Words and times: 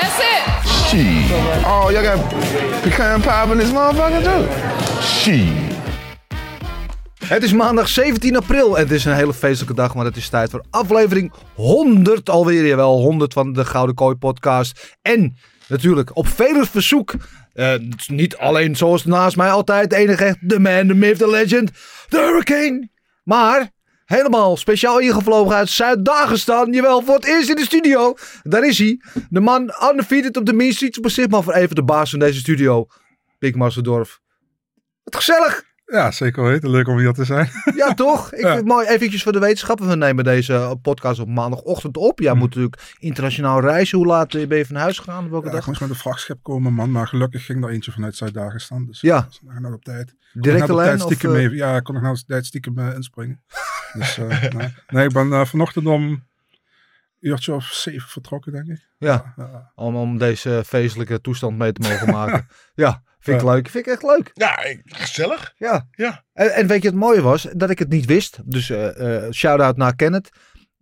That's 0.00 0.18
it. 0.18 0.44
Shit. 0.88 1.30
Oh, 1.64 1.90
y'all 1.90 2.02
got 2.02 2.18
pecan 2.82 3.20
pie 3.20 3.52
in 3.52 3.58
this 3.58 3.72
motherfucker 3.72 4.22
too? 4.22 5.02
Shit. 5.02 5.72
Het 7.26 7.42
is 7.42 7.52
maandag 7.52 7.88
17 7.88 8.36
april 8.36 8.76
en 8.76 8.82
het 8.82 8.90
is 8.90 9.04
een 9.04 9.14
hele 9.14 9.34
feestelijke 9.34 9.74
dag, 9.74 9.94
maar 9.94 10.04
het 10.04 10.16
is 10.16 10.28
tijd 10.28 10.50
voor 10.50 10.64
aflevering 10.70 11.32
100 11.54 12.30
alweer. 12.30 12.66
Jawel, 12.66 13.00
100 13.00 13.32
van 13.32 13.52
de 13.52 13.64
Gouden 13.64 13.94
Kooi 13.94 14.14
podcast. 14.14 14.96
En 15.02 15.36
natuurlijk 15.68 16.16
op 16.16 16.28
vele 16.28 16.66
verzoek, 16.66 17.14
eh, 17.52 17.74
niet 18.06 18.36
alleen 18.36 18.76
zoals 18.76 19.04
naast 19.04 19.36
mij 19.36 19.50
altijd, 19.50 19.90
de 19.90 19.96
enige 19.96 20.24
echt, 20.24 20.48
de 20.48 20.58
man, 20.58 20.86
de 20.86 20.94
myth, 20.94 21.18
de 21.18 21.30
legend, 21.30 21.70
de 22.08 22.18
hurricane. 22.18 22.88
Maar 23.22 23.70
helemaal 24.04 24.56
speciaal 24.56 24.98
ingevlogen 24.98 25.56
uit 25.56 25.68
Zuid-Dagestan. 25.68 26.72
Jawel, 26.72 27.02
voor 27.02 27.14
het 27.14 27.24
eerst 27.24 27.48
in 27.48 27.56
de 27.56 27.62
studio. 27.64 28.14
Daar 28.42 28.66
is 28.66 28.78
hij. 28.78 29.00
De 29.30 29.40
man 29.40 29.74
undefeated 29.90 30.36
op 30.36 30.46
de 30.46 30.52
Mean 30.52 30.72
Streets. 30.72 31.26
Maar 31.28 31.42
voor 31.42 31.54
even 31.54 31.74
de 31.74 31.84
baas 31.84 32.10
van 32.10 32.18
deze 32.18 32.38
studio. 32.38 32.86
Pik 33.38 33.56
Marsendorf. 33.56 34.20
Wat 35.02 35.16
gezellig. 35.16 35.73
Ja, 35.94 36.10
zeker 36.10 36.42
weten. 36.42 36.70
Leuk 36.70 36.88
om 36.88 36.98
hier 36.98 37.12
te 37.12 37.24
zijn. 37.24 37.48
Ja, 37.76 37.94
toch? 37.94 38.32
Ik 38.32 38.40
Ja. 38.40 38.60
mooi. 38.62 38.86
Eventjes 38.86 39.22
voor 39.22 39.32
de 39.32 39.38
wetenschappen. 39.38 39.88
We 39.88 39.96
nemen 39.96 40.24
deze 40.24 40.78
podcast 40.82 41.20
op 41.20 41.28
maandagochtend 41.28 41.96
op. 41.96 42.18
Jij 42.20 42.34
moet 42.34 42.48
natuurlijk 42.48 42.94
internationaal 42.98 43.60
reizen. 43.60 43.98
Hoe 43.98 44.06
laat 44.06 44.30
ben 44.48 44.56
je 44.58 44.66
van 44.66 44.76
huis 44.76 44.98
gegaan? 44.98 45.30
Welke 45.30 45.46
Ja, 45.46 45.50
ik 45.52 45.58
dag? 45.58 45.66
moest 45.66 45.80
met 45.80 45.90
een 45.90 45.94
vrachtschip 45.96 46.38
komen, 46.42 46.72
man. 46.72 46.90
Maar 46.90 47.06
gelukkig 47.08 47.44
ging 47.44 47.64
er 47.64 47.70
eentje 47.70 47.92
vanuit 47.92 48.16
Zuid-Dagestan. 48.16 48.86
Dus 48.86 49.00
Ja. 49.00 49.28
nog 49.42 49.58
net 49.60 49.72
op 49.72 49.84
tijd. 49.84 50.14
Tijd 50.40 50.70
Of, 50.70 51.00
stiekem 51.00 51.30
eh, 51.30 51.36
mee- 51.36 51.50
Ja, 51.56 51.76
ik 51.76 51.84
kon 51.84 52.02
nog 52.02 52.10
op 52.10 52.26
tijd 52.26 52.46
stiekem 52.46 52.78
eh, 52.78 52.94
inspringen. 52.94 53.42
Dus 53.98 54.18
eh, 54.18 54.42
nee. 54.52 54.68
nee, 54.88 55.06
ik 55.06 55.12
ben 55.12 55.32
eh, 55.32 55.44
vanochtend 55.44 55.86
om 55.86 56.24
uurtje 57.20 57.52
of 57.54 57.64
zeven 57.64 58.08
vertrokken, 58.08 58.52
denk 58.52 58.66
ik. 58.66 58.86
ja, 58.98 59.32
Ja. 59.36 59.72
om, 59.74 59.96
om 59.96 60.18
deze 60.18 60.62
feestelijke 60.66 61.20
toestand 61.20 61.58
mee 61.58 61.72
te 61.72 61.88
mogen 61.88 62.10
maken. 62.10 62.46
ja, 62.84 63.02
vind 63.24 63.40
ik 63.40 63.46
leuk. 63.46 63.68
Vind 63.68 63.86
ik 63.86 63.92
echt 63.92 64.02
leuk. 64.02 64.30
Ja, 64.34 64.58
gezellig. 64.84 65.54
Ja. 65.56 65.86
Ja. 65.90 66.24
En, 66.32 66.54
en 66.54 66.66
weet 66.66 66.82
je, 66.82 66.88
het 66.88 66.96
mooie 66.96 67.22
was 67.22 67.46
dat 67.52 67.70
ik 67.70 67.78
het 67.78 67.88
niet 67.88 68.06
wist. 68.06 68.38
Dus 68.44 68.70
eh 68.70 69.30
shout-out 69.30 69.76
naar 69.76 69.96
Kenneth. 69.96 70.28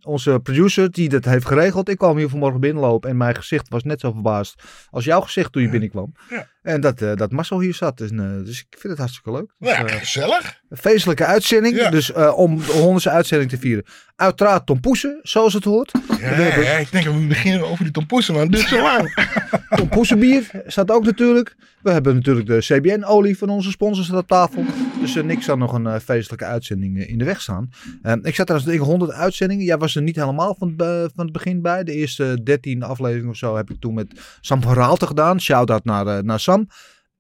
Onze 0.05 0.41
producer 0.43 0.91
die 0.91 1.09
dat 1.09 1.25
heeft 1.25 1.47
geregeld. 1.47 1.89
Ik 1.89 1.99
kwam 1.99 2.17
hier 2.17 2.29
vanmorgen 2.29 2.61
binnenlopen 2.61 3.11
en 3.11 3.17
mijn 3.17 3.35
gezicht 3.35 3.69
was 3.69 3.83
net 3.83 4.01
zo 4.01 4.13
verbaasd 4.13 4.63
als 4.91 5.05
jouw 5.05 5.21
gezicht 5.21 5.53
toen 5.53 5.63
je 5.63 5.69
binnenkwam. 5.69 6.13
Ja. 6.31 6.47
En 6.63 6.81
dat, 6.81 7.03
eh, 7.03 7.15
dat 7.15 7.31
Marcel 7.33 7.61
hier 7.61 7.75
zat. 7.75 7.99
Dus, 7.99 8.11
eh, 8.11 8.19
dus 8.45 8.59
ik 8.61 8.67
vind 8.71 8.83
het 8.83 8.99
hartstikke 8.99 9.33
leuk. 9.33 9.47
Dus, 9.59 9.69
Nou 9.77 9.87
ja, 9.89 9.93
eh, 9.93 9.99
gezellig. 9.99 10.61
Een 10.69 10.77
feestelijke 10.77 11.25
uitzending. 11.25 11.77
Ja. 11.77 11.91
Dus 11.91 12.13
om 12.13 12.59
de 12.59 12.73
honderdste 12.73 13.11
uitzending 13.11 13.51
te 13.51 13.59
vieren. 13.59 13.85
Uiteraard 14.17 14.67
Tom 14.67 14.81
Poesen, 14.81 15.19
zoals 15.23 15.53
het 15.53 15.65
hoort. 15.65 15.91
Ja, 16.09 16.15
hebben- 16.17 16.65
ja, 16.65 16.73
ik 16.77 16.91
denk 16.93 17.05
dat 17.05 17.15
we 17.15 17.27
beginnen 17.27 17.67
over 17.69 17.85
die 17.85 17.93
tompoesen, 17.93 18.35
maar 18.35 18.43
het 18.43 18.53
duurt 18.53 18.69
zo 18.69 18.83
lang. 18.83 19.15
Tom 19.77 19.89
Poesen 19.89 20.19
bier 20.19 20.51
staat 20.67 20.91
ook 20.91 21.05
natuurlijk. 21.05 21.55
We 21.83 21.91
hebben 21.91 22.15
natuurlijk 22.15 22.47
de 22.47 22.59
CBN-olie 22.59 23.39
van 23.39 23.49
onze 23.49 23.71
sponsors 23.71 24.11
op 24.11 24.29
tafel. 24.29 24.65
Dus 25.03 25.17
eh, 25.17 25.25
niks 25.25 25.45
zal 25.45 25.57
nog 25.57 25.73
een 25.73 25.87
eh, 25.87 25.99
feestelijke 26.01 26.45
uitzending 26.45 26.99
eh, 26.99 27.09
in 27.09 27.19
de 27.19 27.25
weg 27.25 27.41
staan. 27.41 27.69
Eh, 28.03 28.13
ik 28.23 28.35
zat 28.35 28.47
trouwens 28.47 28.73
tegen 28.73 28.87
100 28.87 29.11
uitzendingen. 29.13 29.65
Jij 29.65 29.79
was 29.79 29.95
er 29.97 30.03
niet 30.03 30.17
helemaal 30.17 30.55
van, 30.59 30.75
van 31.15 31.25
het 31.25 31.33
begin 31.33 31.63
bij. 31.63 31.85
De 31.85 31.93
eerste 31.93 32.41
13 32.43 32.83
afleveringen 32.83 33.31
of 33.31 33.37
zo 33.37 33.57
heb 33.57 33.71
ik 33.71 33.81
toen 33.81 33.95
met 33.95 34.39
Sam 34.41 34.63
van 34.63 34.75
Raalte 34.75 35.07
gedaan. 35.07 35.41
Shout-out 35.41 35.85
naar, 35.85 36.25
naar 36.25 36.41
Sam. 36.41 36.67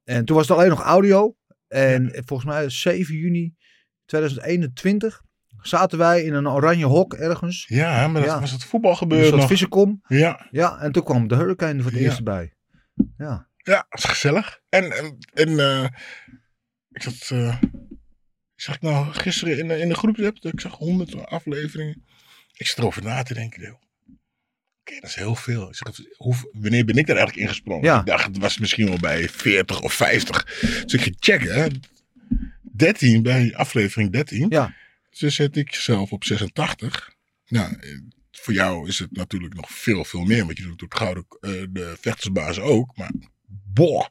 En 0.04 0.24
toen 0.24 0.36
was 0.36 0.48
het 0.48 0.56
alleen 0.56 0.68
nog 0.70 0.80
audio. 0.82 1.36
En 1.68 2.10
volgens 2.26 2.48
mij 2.48 2.70
7 2.70 3.14
juni 3.14 3.54
2021 4.04 5.22
zaten 5.62 5.98
wij 5.98 6.22
in 6.24 6.34
een 6.34 6.48
oranje 6.48 6.84
hok 6.84 7.14
ergens. 7.14 7.64
Ja, 7.68 8.08
maar 8.08 8.20
dat 8.22 8.30
Ja. 8.30 8.40
was 8.40 8.50
het 8.50 8.64
voetbal 8.64 8.90
Een 8.90 8.96
gebeurd 8.96 9.24
soort 9.26 9.36
nog. 9.40 9.48
vissenkom. 9.48 10.02
Ja, 10.06 10.46
Ja, 10.50 10.78
en 10.80 10.92
toen 10.92 11.02
kwam 11.04 11.28
de 11.28 11.36
Hurricane 11.36 11.82
voor 11.82 11.90
het 11.90 12.00
Ja. 12.00 12.06
eerst 12.06 12.24
bij. 12.24 12.54
Ja. 13.16 13.48
ja, 13.56 13.86
dat 13.88 13.98
is 13.98 14.04
gezellig. 14.04 14.60
En, 14.68 14.92
en, 14.92 15.16
en 15.34 15.90
ik 16.92 17.02
zat, 17.02 17.30
eh, 17.30 17.62
zag 18.54 18.74
ik 18.74 18.80
nou 18.82 19.12
gisteren 19.12 19.58
in, 19.58 19.68
de- 19.68 19.78
in 19.78 19.88
de 19.88 19.94
groepsapp, 19.94 20.40
dat 20.40 20.52
ik 20.52 20.60
zag 20.60 20.76
100 20.76 21.26
afleveringen. 21.26 22.04
Ik 22.56 22.66
zat 22.66 22.78
erover 22.78 23.02
na 23.02 23.22
te 23.22 23.34
denken, 23.34 23.62
joh. 23.62 23.80
Oké, 24.80 25.00
dat 25.00 25.10
is 25.10 25.14
heel 25.14 25.34
veel. 25.34 25.68
Ik 25.68 25.74
zeg, 25.76 25.98
hoe, 26.16 26.34
wanneer 26.52 26.84
ben 26.84 26.96
ik 26.96 27.06
daar 27.06 27.16
eigenlijk 27.16 27.46
ingesprongen? 27.48 27.84
Ja. 27.84 28.00
Ik 28.00 28.06
dacht, 28.06 28.24
het 28.26 28.38
was 28.38 28.58
misschien 28.58 28.86
wel 28.88 28.98
bij 28.98 29.28
40 29.28 29.80
of 29.80 29.92
50. 29.92 30.44
Dus 30.84 30.92
ik 30.94 31.00
ging 31.00 31.16
checken, 31.18 31.54
hè. 31.54 31.66
13, 32.62 33.22
bij 33.22 33.54
aflevering 33.56 34.12
13. 34.12 34.46
Ja. 34.48 34.74
Dus 35.18 35.34
zet 35.34 35.56
ik 35.56 35.74
zelf 35.74 36.12
op 36.12 36.24
86. 36.24 37.14
Nou, 37.46 37.76
eh, 37.80 37.98
voor 38.30 38.54
jou 38.54 38.88
is 38.88 38.98
het 38.98 39.12
natuurlijk 39.12 39.54
nog 39.54 39.70
veel, 39.70 40.04
veel 40.04 40.24
meer. 40.24 40.44
Want 40.46 40.58
je 40.58 40.64
doet 40.64 40.80
het 40.80 40.94
gouden, 40.94 41.26
eh, 41.40 41.50
de 41.70 41.96
vechtersbaas 42.00 42.58
ook. 42.58 42.96
Maar, 42.96 43.12
boah, 43.64 44.06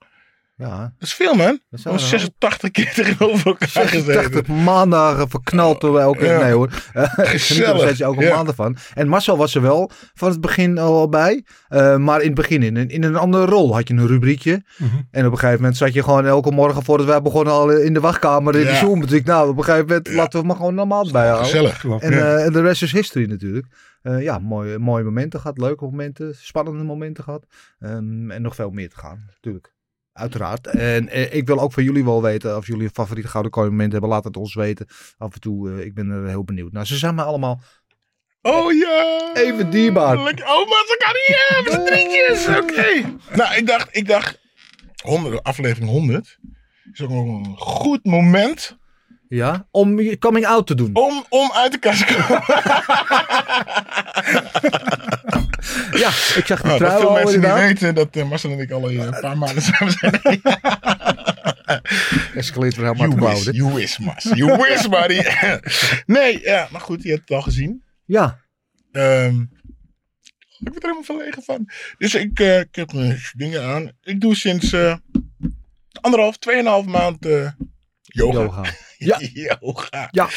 Ja, 0.61 0.79
dat 0.79 0.91
is 1.07 1.13
veel, 1.13 1.33
man. 1.33 1.59
dat 1.69 1.81
Gewoon 1.81 1.97
wel. 1.97 2.07
86 2.07 2.71
keer 2.71 2.93
tegenover 3.03 3.45
elkaar 3.47 3.67
gezeten. 3.69 4.03
86 4.13 4.47
maandagen 4.47 5.29
verknald 5.29 5.81
door 5.81 5.99
elke... 5.99 6.25
Ja. 6.25 6.41
Nee 6.41 6.51
hoor. 6.53 6.69
Gezellig, 7.15 7.99
elke 7.99 8.23
ja. 8.23 8.35
maand 8.35 8.47
ervan. 8.47 8.75
En 8.93 9.07
Marcel 9.07 9.37
was 9.37 9.55
er 9.55 9.61
wel 9.61 9.91
van 10.13 10.29
het 10.29 10.41
begin 10.41 10.77
al 10.77 11.09
bij. 11.09 11.45
eh, 11.69 11.97
maar 11.97 12.19
in 12.19 12.25
het 12.25 12.35
begin 12.35 12.63
in, 12.63 12.75
een- 12.75 12.89
in 12.89 13.03
een 13.03 13.15
andere 13.15 13.45
rol 13.45 13.73
had 13.75 13.87
je 13.87 13.93
een 13.93 14.07
rubriekje. 14.07 14.63
Mhm. 14.77 14.89
En 15.11 15.25
op 15.25 15.31
een 15.31 15.37
gegeven 15.37 15.59
moment 15.61 15.77
zat 15.77 15.93
je 15.93 16.03
gewoon 16.03 16.25
elke 16.25 16.51
morgen 16.51 16.83
voordat 16.83 17.05
wij 17.07 17.21
begonnen 17.21 17.53
al 17.53 17.69
in 17.71 17.93
de 17.93 17.99
wachtkamer 17.99 18.55
in 18.55 18.65
de. 18.65 18.75
Zoom. 18.75 19.01
Dus 19.01 19.11
ik, 19.11 19.25
nou, 19.25 19.49
op 19.49 19.57
een 19.57 19.63
gegeven 19.63 19.87
moment 19.87 20.13
laten 20.13 20.39
we 20.41 20.45
maar 20.47 20.55
gewoon 20.55 20.75
normaal 20.75 21.05
erbij 21.05 21.27
houden. 21.27 21.45
Gezellig. 21.45 21.83
En, 21.85 22.11
eh, 22.13 22.45
en 22.45 22.53
de 22.53 22.61
rest 22.61 22.83
is 22.83 22.91
history 22.91 23.25
natuurlijk. 23.29 23.65
Eh, 24.01 24.21
ja, 24.21 24.39
mooie, 24.39 24.79
mooie 24.79 25.03
momenten 25.03 25.39
gehad, 25.39 25.57
leuke 25.57 25.83
momenten, 25.85 26.35
spannende 26.35 26.83
momenten 26.83 27.23
gehad. 27.23 27.45
Ehm, 27.79 28.31
en 28.31 28.41
nog 28.41 28.55
veel 28.55 28.69
meer 28.69 28.89
te 28.89 28.97
gaan, 28.97 29.25
natuurlijk. 29.33 29.73
Uiteraard. 30.13 30.67
En 30.67 31.09
eh, 31.09 31.33
ik 31.33 31.47
wil 31.47 31.59
ook 31.59 31.73
van 31.73 31.83
jullie 31.83 32.03
wel 32.03 32.21
weten 32.21 32.57
of 32.57 32.67
jullie 32.67 32.83
een 32.83 32.89
favoriete 32.93 33.29
gouden 33.29 33.51
kooi 33.51 33.69
moment 33.69 33.91
hebben. 33.91 34.09
Laat 34.09 34.23
het 34.23 34.37
ons 34.37 34.53
weten. 34.53 34.87
Af 35.17 35.33
en 35.33 35.39
toe, 35.39 35.71
eh, 35.71 35.85
ik 35.85 35.93
ben 35.93 36.09
er 36.09 36.27
heel 36.27 36.43
benieuwd 36.43 36.71
naar. 36.71 36.87
Ze 36.87 36.97
zijn 36.97 37.15
me 37.15 37.23
allemaal 37.23 37.61
Oh 38.41 38.73
ja. 38.73 39.29
even 39.33 39.69
dierbaar. 39.69 40.23
Lekker. 40.23 40.45
Oh, 40.45 40.69
maar 40.69 40.83
ze 40.87 40.95
kan 40.97 41.13
niet 41.13 41.35
hebben. 41.47 41.73
Met 41.77 41.87
drinkjes. 41.87 42.47
Oké. 42.47 43.17
Nou, 43.35 43.55
ik 43.55 43.67
dacht, 43.67 43.87
ik 43.91 44.07
dacht, 44.07 44.39
100, 45.03 45.43
aflevering 45.43 45.89
100 45.91 46.37
is 46.91 47.01
ook 47.01 47.09
nog 47.09 47.25
een 47.25 47.55
goed 47.57 48.05
moment 48.05 48.77
Ja, 49.27 49.67
om 49.71 49.99
je 49.99 50.17
coming 50.17 50.45
out 50.45 50.67
te 50.67 50.75
doen. 50.75 50.89
om, 50.93 51.25
om 51.29 51.51
uit 51.53 51.71
de 51.71 51.77
kast 51.79 52.07
te 52.07 52.13
komen. 52.27 52.43
Ja, 55.91 56.07
ik 56.09 56.43
zag 56.45 56.61
de 56.61 56.67
dat 56.67 56.77
trui 56.77 56.99
veel 57.01 57.11
mensen 57.11 57.25
niet 57.25 57.35
inderdaad. 57.35 57.67
weten 57.67 57.95
dat 57.95 58.15
eh, 58.15 58.29
Marcel 58.29 58.51
en 58.51 58.59
ik 58.59 58.71
al 58.71 58.91
een 58.91 59.19
paar 59.19 59.37
maanden 59.37 59.63
samen 59.71 59.93
zijn. 59.93 60.21
Escaleert 62.35 62.75
weer 62.75 62.85
helemaal 62.85 63.09
te 63.09 63.15
You 63.15 63.43
dit. 63.43 63.55
you 63.55 63.73
wish, 63.73 63.97
Mas. 63.97 64.23
You 64.23 64.57
wish, 64.57 64.85
buddy. 64.99 65.21
nee, 66.05 66.41
ja, 66.41 66.67
maar 66.71 66.81
goed, 66.81 67.03
je 67.03 67.09
hebt 67.09 67.21
het 67.21 67.31
al 67.37 67.41
gezien. 67.41 67.83
Ja, 68.05 68.39
Ehm, 68.91 69.41
ik 70.59 70.71
ben 70.71 70.73
er 70.75 70.81
helemaal 70.81 71.03
verlegen 71.03 71.43
van. 71.43 71.69
Dus 71.97 72.15
ik, 72.15 72.39
eh, 72.39 72.59
ik 72.59 72.75
heb 72.75 72.93
mijn 72.93 73.19
dingen 73.33 73.63
aan. 73.63 73.91
Ik 74.01 74.21
doe 74.21 74.35
sinds 74.35 74.71
eh, 74.73 74.95
anderhalf, 76.01 76.37
tweeënhalf 76.37 76.85
maand 76.85 77.25
eh, 77.25 77.51
yoga. 78.01 78.39
yoga. 78.41 78.63
Ja. 78.97 79.19
yoga. 79.59 80.07
Ja. 80.11 80.29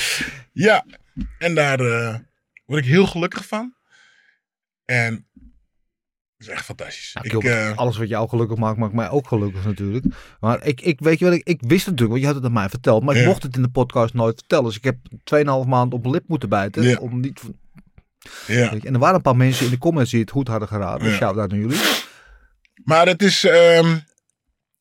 Ja. 0.52 0.84
En 1.38 1.54
daar 1.54 1.80
eh, 1.80 2.16
word 2.66 2.84
ik 2.84 2.90
heel 2.90 3.06
gelukkig 3.06 3.46
van. 3.46 3.74
En 4.84 5.26
is 6.38 6.48
echt 6.48 6.64
fantastisch. 6.64 7.10
Ja, 7.12 7.22
ik, 7.22 7.44
eh, 7.44 7.76
alles 7.76 7.96
wat 7.96 8.08
jou 8.08 8.28
gelukkig 8.28 8.56
maakt, 8.58 8.78
maakt 8.78 8.92
mij 8.92 9.10
ook 9.10 9.28
gelukkig 9.28 9.64
natuurlijk. 9.64 10.04
Maar 10.40 10.66
ik, 10.66 10.80
ik 10.80 11.00
weet 11.00 11.18
je 11.18 11.24
wel, 11.24 11.34
ik, 11.34 11.46
ik 11.48 11.60
wist 11.60 11.86
het 11.86 11.94
natuurlijk, 11.98 12.10
want 12.10 12.20
je 12.20 12.26
had 12.26 12.34
het 12.34 12.44
aan 12.44 12.52
mij 12.52 12.68
verteld. 12.68 13.02
Maar 13.02 13.16
ik 13.16 13.26
mocht 13.26 13.42
het 13.42 13.56
in 13.56 13.62
de 13.62 13.68
podcast 13.68 14.14
nooit 14.14 14.38
vertellen. 14.38 14.64
Dus 14.64 14.76
ik 14.76 14.84
heb 14.84 14.96
2,5 15.24 15.68
maand 15.68 15.92
op 15.92 16.00
mijn 16.00 16.14
lip 16.14 16.28
moeten 16.28 16.48
bijten. 16.48 16.82
Ja. 16.82 16.96
Om 16.98 17.20
niet, 17.20 17.40
ja. 18.46 18.72
En 18.72 18.92
er 18.92 18.98
waren 18.98 19.14
een 19.16 19.22
paar 19.22 19.36
mensen 19.36 19.64
in 19.64 19.70
de 19.70 19.78
comments 19.78 20.10
die 20.10 20.20
het 20.20 20.30
goed 20.30 20.48
hadden 20.48 20.68
geraden. 20.68 21.02
Dus 21.02 21.10
Ja. 21.12 21.16
shout-out 21.16 21.50
naar 21.50 21.60
jullie. 21.60 21.80
Maar 22.84 23.06
het 23.06 23.22
is, 23.22 23.44
ehm, 23.44 23.98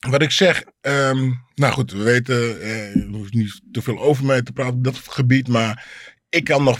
wat 0.10 0.22
ik 0.22 0.32
zeg, 0.32 0.64
ehm, 0.82 1.32
nou 1.56 1.74
goed, 1.74 1.92
we 1.92 2.04
weten, 2.04 2.62
eh, 2.62 2.96
er 2.96 3.08
hoeft 3.08 3.34
niet 3.34 3.62
te 3.72 3.82
veel 3.82 4.00
over 4.00 4.26
mij 4.26 4.42
te 4.42 4.52
praten 4.54 4.74
op 4.74 4.84
dat 4.84 4.98
gebied, 4.98 5.48
maar 5.48 5.86
ik 6.30 6.44
kan 6.44 6.64
nog 6.64 6.80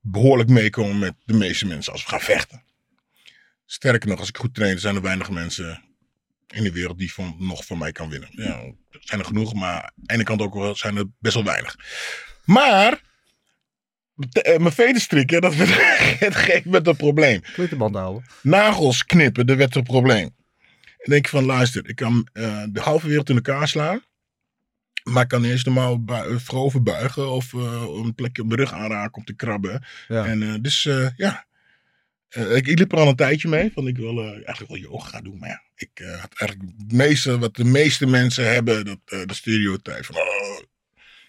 behoorlijk 0.00 0.48
meekomen 0.48 0.98
met 0.98 1.14
de 1.24 1.34
meeste 1.34 1.66
mensen 1.66 1.92
als 1.92 2.02
we 2.02 2.08
gaan 2.08 2.20
vechten. 2.20 2.62
Sterker 3.66 4.08
nog, 4.08 4.18
als 4.18 4.28
ik 4.28 4.36
goed 4.36 4.54
train, 4.54 4.78
zijn 4.78 4.94
er 4.94 5.02
weinig 5.02 5.30
mensen 5.30 5.82
in 6.46 6.62
de 6.62 6.72
wereld 6.72 6.98
die 6.98 7.12
van, 7.12 7.36
nog 7.38 7.64
van 7.64 7.78
mij 7.78 7.92
kan 7.92 8.08
winnen. 8.08 8.28
Ja, 8.32 8.60
er 8.90 9.00
zijn 9.00 9.20
er 9.20 9.26
genoeg, 9.26 9.54
maar 9.54 9.82
aan 9.82 9.92
de 9.94 10.14
ene 10.14 10.22
kant 10.22 10.40
ook 10.40 10.54
wel, 10.54 10.76
zijn 10.76 10.96
er 10.96 11.04
best 11.18 11.34
wel 11.34 11.44
weinig. 11.44 11.76
Maar, 12.44 13.02
eh, 14.32 14.58
mijn 14.58 14.72
veten 14.72 15.00
strikken, 15.00 15.40
dat 15.40 15.54
werd 15.54 15.70
het 16.26 16.34
geeft 16.34 16.64
met 16.64 16.86
een 16.86 16.96
probleem 16.96 17.40
Klittenband 17.40 17.94
houden. 17.94 18.24
nagels 18.42 19.04
knippen, 19.04 19.46
dat 19.46 19.56
werd 19.56 19.74
een 19.74 19.82
probleem. 19.82 20.34
En 20.98 21.10
denk 21.10 21.24
ik 21.24 21.30
van, 21.30 21.44
luister, 21.44 21.88
ik 21.88 21.96
kan 21.96 22.28
eh, 22.32 22.62
de 22.68 22.80
halve 22.80 23.06
wereld 23.06 23.28
in 23.28 23.34
elkaar 23.34 23.68
slaan. 23.68 24.02
Maar 25.02 25.22
ik 25.22 25.28
kan 25.28 25.44
eerst 25.44 25.64
normaal 25.66 26.04
bui- 26.04 26.38
voorover 26.38 26.82
buigen 26.82 27.30
of 27.30 27.54
eh, 27.54 27.84
een 28.04 28.14
plekje 28.14 28.42
op 28.42 28.48
mijn 28.48 28.60
rug 28.60 28.72
aanraken 28.72 29.14
om 29.16 29.24
te 29.24 29.34
krabben. 29.34 29.84
Ja. 30.08 30.26
En 30.26 30.42
eh, 30.42 30.54
dus 30.60 30.86
eh, 30.86 31.08
ja, 31.16 31.48
Eh, 32.30 32.56
ik, 32.56 32.66
ik 32.66 32.78
liep 32.78 32.92
er 32.92 32.98
al 32.98 33.08
een 33.08 33.16
tijdje 33.16 33.48
mee. 33.48 33.70
Van 33.74 33.86
ik 33.86 33.96
wil 33.96 34.18
eh, 34.18 34.32
eigenlijk 34.32 34.68
wel 34.68 34.76
yoga 34.78 35.08
gaan 35.08 35.24
doen. 35.24 35.38
Maar 35.38 35.48
ja, 35.48 35.62
ik 35.74 35.90
eh, 35.94 36.20
had 36.20 36.34
eigenlijk 36.34 36.70
het 36.78 36.92
meeste, 36.92 37.38
wat 37.38 37.56
de 37.56 37.64
meeste 37.64 38.06
mensen 38.06 38.52
hebben, 38.52 38.84
dat, 38.84 38.98
eh 39.04 39.18
dat 39.26 39.36
stereotype 39.36 40.04
van, 40.04 40.14
oh, 40.16 40.60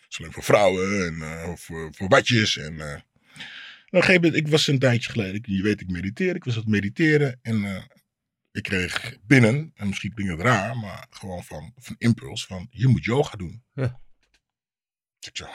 is 0.09 0.19
alleen 0.19 0.31
voor 0.31 0.43
vrouwen 0.43 1.05
en 1.05 1.21
eh, 1.21 1.49
of 1.49 1.61
voor, 1.61 1.89
voor 1.95 2.07
watjes. 2.07 2.57
En, 2.57 2.79
eh, 2.79 2.95
op 2.95 3.97
een 3.97 4.01
gegeven 4.03 4.21
moment, 4.21 4.35
ik 4.35 4.47
was 4.47 4.67
een 4.67 4.79
tijdje 4.79 5.11
geleden, 5.11 5.35
ik, 5.35 5.45
je 5.45 5.61
weet 5.63 5.81
ik 5.81 5.89
mediteer, 5.89 6.35
ik 6.35 6.43
was 6.43 6.53
aan 6.55 6.61
het 6.61 6.69
mediteren 6.69 7.39
en 7.41 7.63
eh, 7.65 7.83
ik 8.51 8.63
kreeg 8.63 9.17
binnen, 9.21 9.71
en 9.75 9.87
misschien 9.87 10.13
klinkt 10.13 10.33
het 10.33 10.41
raar, 10.41 10.77
maar 10.77 11.07
gewoon 11.09 11.43
van, 11.43 11.73
van 11.77 11.95
impuls 11.97 12.45
van, 12.45 12.67
je 12.69 12.87
moet 12.87 13.03
yoga 13.03 13.37
doen. 13.37 13.63
Ja. 13.73 13.99
Dus 15.19 15.29
ik 15.29 15.37
zo, 15.37 15.45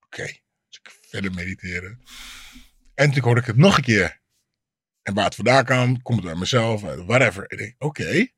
oké, 0.00 0.24
dus 0.68 0.80
ik 0.82 0.98
verder 1.00 1.32
mediteren. 1.32 2.00
En 2.94 3.10
toen 3.10 3.22
hoorde 3.22 3.40
ik 3.40 3.46
het 3.46 3.56
nog 3.56 3.76
een 3.76 3.82
keer. 3.82 4.20
En 5.02 5.14
waar 5.14 5.24
het 5.24 5.34
vandaan 5.34 5.64
kwam, 5.64 6.02
komt 6.02 6.18
het 6.18 6.28
uit 6.28 6.38
mezelf, 6.38 6.84
uit 6.84 7.04
whatever. 7.04 7.44
Ik 7.52 7.58
denk, 7.58 7.74
oké, 7.78 8.28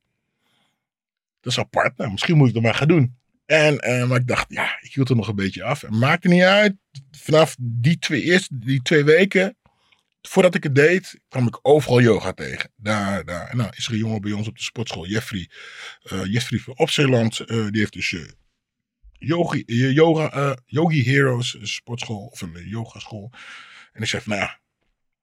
dat 1.40 1.52
is 1.52 1.58
apart, 1.58 1.96
nou, 1.96 2.10
misschien 2.10 2.36
moet 2.36 2.48
ik 2.48 2.54
dat 2.54 2.62
maar 2.62 2.74
gaan 2.74 2.88
doen. 2.88 3.20
En, 3.46 3.78
eh, 3.78 4.08
maar 4.08 4.20
ik 4.20 4.26
dacht, 4.26 4.46
ja, 4.48 4.78
ik 4.80 4.94
hield 4.94 5.08
er 5.08 5.16
nog 5.16 5.28
een 5.28 5.34
beetje 5.34 5.64
af. 5.64 5.82
En 5.82 5.98
maakte 5.98 6.28
niet 6.28 6.42
uit. 6.42 6.76
Vanaf 7.10 7.56
die 7.60 7.98
twee, 7.98 8.22
eerste, 8.22 8.58
die 8.58 8.82
twee 8.82 9.04
weken, 9.04 9.56
voordat 10.28 10.54
ik 10.54 10.62
het 10.62 10.74
deed, 10.74 11.20
kwam 11.28 11.46
ik 11.46 11.58
overal 11.62 12.00
yoga 12.00 12.32
tegen. 12.32 12.72
Daar, 12.76 13.24
daar. 13.24 13.56
Nou, 13.56 13.70
is 13.76 13.86
er 13.86 13.92
een 13.92 13.98
jongen 13.98 14.20
bij 14.20 14.32
ons 14.32 14.48
op 14.48 14.56
de 14.56 14.62
sportschool, 14.62 15.06
Jeffrey. 15.06 15.50
eh, 16.02 16.24
Jeffrey 16.24 16.58
van 16.58 16.78
Opzeeland. 16.78 17.40
eh, 17.40 17.46
die 17.46 17.80
heeft 17.80 17.92
dus 17.92 18.12
eh, 18.12 18.28
yogi, 19.12 19.62
yoga, 19.92 20.56
Yogi 20.66 21.04
Heroes 21.04 21.56
sportschool. 21.62 22.26
Of 22.26 22.40
een 22.40 22.68
yogaschool. 22.68 23.32
En 23.92 24.02
ik 24.02 24.08
van, 24.08 24.22
nou 24.26 24.40
ja, 24.40 24.60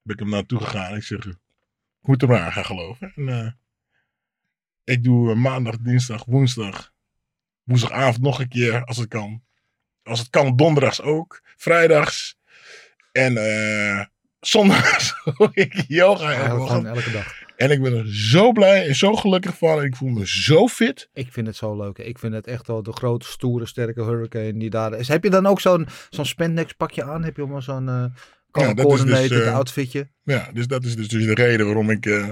ben 0.01 0.13
ik 0.15 0.19
hem 0.21 0.29
naartoe 0.29 0.59
gegaan. 0.59 0.95
Ik 0.95 1.03
zeg, 1.03 1.25
ik 1.25 1.37
moet 2.01 2.21
er 2.21 2.27
maar 2.27 2.41
aan 2.41 2.51
gaan 2.51 2.65
geloven. 2.65 3.13
En 3.15 3.59
ik 4.83 5.03
doe 5.03 5.35
maandag, 5.35 5.77
dinsdag, 5.77 6.25
woensdag. 6.25 6.91
Woensdagavond 7.63 8.21
nog 8.21 8.39
een 8.39 8.47
keer 8.47 8.83
als 8.83 8.97
het 8.97 9.07
kan. 9.07 9.43
Als 10.03 10.19
het 10.19 10.29
kan, 10.29 10.55
donderdags 10.55 11.01
ook. 11.01 11.41
Vrijdags. 11.57 12.37
En 13.11 13.33
zondags 14.39 15.13
doe 15.37 15.49
ik 15.53 15.83
yoga. 15.87 16.49
gewoon 16.49 16.85
elke 16.85 17.11
dag. 17.11 17.47
En 17.55 17.71
ik 17.71 17.81
ben 17.81 17.93
er 17.93 18.15
zo 18.15 18.51
blij 18.51 18.87
en 18.87 18.95
zo 18.95 19.13
gelukkig 19.15 19.57
van. 19.57 19.79
En 19.79 19.85
ik 19.85 19.95
voel 19.95 20.09
me 20.09 20.27
zo 20.27 20.67
fit. 20.67 21.09
Ik 21.13 21.27
vind 21.31 21.47
het 21.47 21.55
zo 21.55 21.77
leuk. 21.77 21.97
Ik 21.97 22.19
vind 22.19 22.33
het 22.33 22.47
echt 22.47 22.67
wel 22.67 22.83
de 22.83 22.91
grote, 22.91 23.25
stoere, 23.25 23.65
sterke 23.65 24.03
hurricane 24.03 24.57
die 24.59 24.69
daar 24.69 24.93
is. 24.93 25.07
Heb 25.07 25.23
je 25.23 25.29
dan 25.29 25.45
ook 25.45 25.61
zo'n 25.61 25.87
zo'n 26.09 26.25
spandex 26.25 26.73
pakje 26.73 27.03
aan? 27.03 27.23
Heb 27.23 27.35
je 27.35 27.41
allemaal 27.41 27.61
zo'n 27.61 27.89
eh 27.89 28.05
Ja, 28.51 28.73
dat 28.73 28.93
is 28.93 29.03
dus, 29.03 29.29
eh, 29.29 29.53
outfitje? 29.53 30.07
Ja, 30.23 30.49
dus 30.53 30.67
dat 30.67 30.83
is 30.83 30.95
dus, 30.95 31.07
dus 31.07 31.25
de 31.25 31.33
reden 31.33 31.65
waarom 31.65 31.89
ik 31.89 32.05
eh, 32.05 32.27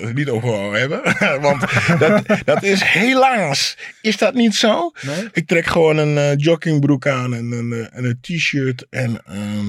het 0.00 0.14
niet 0.14 0.28
over 0.28 0.48
wou 0.48 0.78
hebben. 0.78 1.00
Want 1.40 1.60
dat, 1.98 2.24
dat 2.44 2.62
is 2.62 2.82
helaas, 2.82 3.78
is 4.02 4.16
dat 4.16 4.34
niet 4.34 4.54
zo? 4.54 4.90
Nee? 5.00 5.28
Ik 5.32 5.46
trek 5.46 5.66
gewoon 5.66 5.96
een 5.96 6.18
eh, 6.18 6.36
joggingbroek 6.36 7.06
aan 7.06 7.34
en 7.34 7.52
een, 7.52 7.88
en 7.90 8.04
een 8.04 8.18
t-shirt. 8.20 8.86
En, 8.90 9.24
ehm, 9.24 9.68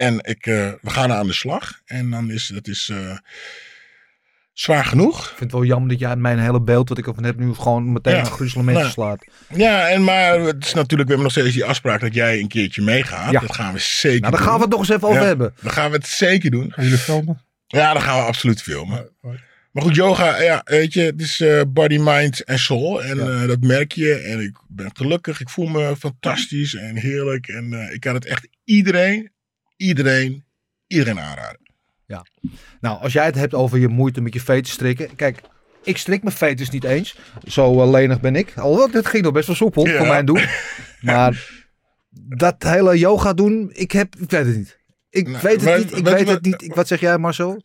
en 0.00 0.18
ik, 0.22 0.46
eh, 0.46 0.72
we 0.80 0.90
gaan 0.90 1.12
aan 1.12 1.26
de 1.26 1.32
slag. 1.32 1.80
En 1.84 2.10
dan 2.10 2.30
is 2.30 2.46
dat 2.46 2.66
is 2.68 2.88
eh, 2.92 3.16
zwaar 4.52 4.84
genoeg. 4.84 5.18
Ik 5.20 5.26
vind 5.28 5.40
het 5.40 5.52
wel 5.52 5.64
jammer 5.64 5.88
dat 5.88 5.98
jij 5.98 6.16
mijn 6.16 6.38
hele 6.38 6.60
beeld 6.62 6.88
wat 6.88 6.98
ik 6.98 7.06
ervan 7.06 7.24
heb 7.24 7.36
nu 7.38 7.54
gewoon 7.54 7.92
meteen 7.92 8.14
Ja. 8.14 8.20
een 8.20 8.26
gruzelement 8.26 8.78
Nou, 8.78 8.90
slaat. 8.90 9.24
Ja, 9.54 9.88
en 9.88 10.04
maar 10.04 10.40
het 10.40 10.64
is 10.64 10.72
natuurlijk, 10.74 11.08
we 11.08 11.14
hebben 11.14 11.22
nog 11.22 11.30
steeds 11.32 11.52
die 11.54 11.64
afspraak 11.64 12.00
dat 12.00 12.14
jij 12.14 12.40
een 12.40 12.48
keertje 12.48 12.82
meegaat. 12.82 13.32
Ja. 13.32 13.40
Dat 13.40 13.54
gaan 13.54 13.72
we 13.72 13.78
zeker 13.78 14.20
Nou, 14.20 14.32
daar 14.32 14.40
doen. 14.40 14.48
gaan 14.48 14.56
we 14.56 14.62
het 14.62 14.70
nog 14.70 14.80
eens 14.80 14.88
even 14.88 15.08
over 15.08 15.20
Ja. 15.20 15.26
hebben. 15.26 15.54
Dan 15.60 15.72
gaan 15.72 15.90
we 15.90 15.96
het 15.96 16.06
zeker 16.06 16.50
doen. 16.50 16.72
Gaan 16.72 16.84
jullie 16.84 16.98
filmen? 16.98 17.42
Ja, 17.66 17.92
dan 17.92 18.02
gaan 18.02 18.18
we 18.18 18.24
absoluut 18.24 18.62
filmen. 18.62 19.08
Maar 19.72 19.82
goed, 19.82 19.94
yoga, 19.94 20.40
ja, 20.42 20.60
weet 20.64 20.92
je, 20.92 21.00
het 21.00 21.20
is 21.20 21.40
eh, 21.40 21.60
body, 21.68 21.98
mind 22.00 22.44
en 22.44 22.58
soul. 22.58 23.02
En 23.02 23.20
eh, 23.20 23.46
dat 23.48 23.60
merk 23.60 23.92
je. 23.92 24.14
En 24.14 24.40
ik 24.40 24.56
ben 24.68 24.90
gelukkig. 24.92 25.40
Ik 25.40 25.48
voel 25.48 25.66
me 25.66 25.96
fantastisch 25.98 26.74
en 26.74 26.96
heerlijk. 26.96 27.48
En 27.48 27.72
eh, 27.72 27.94
ik 27.94 28.00
kan 28.00 28.14
het 28.14 28.24
echt 28.24 28.48
iedereen, 28.64 29.30
iedereen, 29.80 30.44
iedereen 30.86 31.20
aanraden. 31.20 31.58
Nou, 32.80 33.00
als 33.00 33.12
jij 33.12 33.24
het 33.24 33.34
hebt 33.34 33.54
over 33.54 33.78
je 33.78 33.88
moeite 33.88 34.20
met 34.20 34.34
je 34.34 34.40
veeten 34.40 34.72
strikken. 34.72 35.16
Kijk, 35.16 35.40
ik 35.82 35.96
strik 35.96 36.22
mijn 36.22 36.36
veters 36.36 36.70
niet 36.70 36.84
eens. 36.84 37.18
Zo 37.46 37.82
eh, 37.82 37.90
lenig 37.90 38.20
ben 38.20 38.36
ik. 38.36 38.52
Alhoewel, 38.56 38.90
dit 38.90 39.06
ging 39.06 39.22
nog 39.24 39.32
best 39.32 39.46
wel 39.46 39.56
soepel 39.56 39.86
Ja. 39.86 39.96
voor 39.96 40.06
mijn 40.06 40.24
doen. 40.26 40.40
Maar 41.00 41.62
dat 42.10 42.54
hele 42.58 42.98
yoga 42.98 43.32
doen, 43.32 43.70
ik 43.72 43.92
heb, 43.92 44.16
ik 44.16 44.30
weet 44.30 44.46
het 44.46 44.56
niet. 44.56 44.78
Ik 45.10 45.28
Nou, 45.28 45.42
weet 45.42 45.60
het 45.60 45.78
niet, 45.78 45.96
ik 45.96 46.04
weet 46.04 46.14
weet 46.14 46.26
je 46.26 46.32
het 46.34 46.44
niet. 46.44 46.62
Ik, 46.62 46.74
wat 46.74 46.86
zeg 46.86 47.00
jij 47.00 47.18
Marcel? 47.18 47.62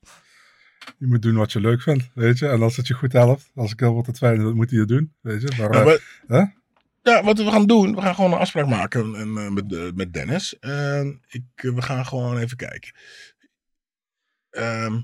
Je 0.97 1.07
moet 1.07 1.21
doen 1.21 1.35
wat 1.35 1.51
je 1.51 1.59
leuk 1.59 1.81
vindt, 1.81 2.09
weet 2.13 2.39
je. 2.39 2.47
En 2.47 2.61
als 2.61 2.77
het 2.77 2.87
je 2.87 2.93
goed 2.93 3.13
helpt, 3.13 3.51
als 3.55 3.71
ik 3.71 3.79
heel 3.79 3.93
wat 3.93 4.05
het 4.05 4.17
fijn, 4.17 4.37
dan 4.43 4.55
moet 4.55 4.69
hij 4.69 4.79
het 4.79 4.87
doen, 4.87 5.13
weet 5.21 5.41
je. 5.41 5.51
Maar, 5.57 5.69
eh, 5.71 5.93
hè? 6.27 6.43
Ja, 7.11 7.23
wat 7.23 7.37
we 7.37 7.51
gaan 7.51 7.65
doen, 7.65 7.95
we 7.95 8.01
gaan 8.01 8.15
gewoon 8.15 8.31
een 8.31 8.37
afspraak 8.37 8.67
maken 8.67 9.15
en, 9.15 9.37
eh, 9.37 9.49
met, 9.49 9.73
eh, 9.73 9.91
met 9.95 10.13
Dennis. 10.13 10.59
En 10.59 11.21
ik, 11.29 11.43
eh, 11.55 11.71
we 11.71 11.81
gaan 11.81 12.05
gewoon 12.05 12.37
even 12.37 12.57
kijken. 12.57 12.91
Ehm, 14.49 14.99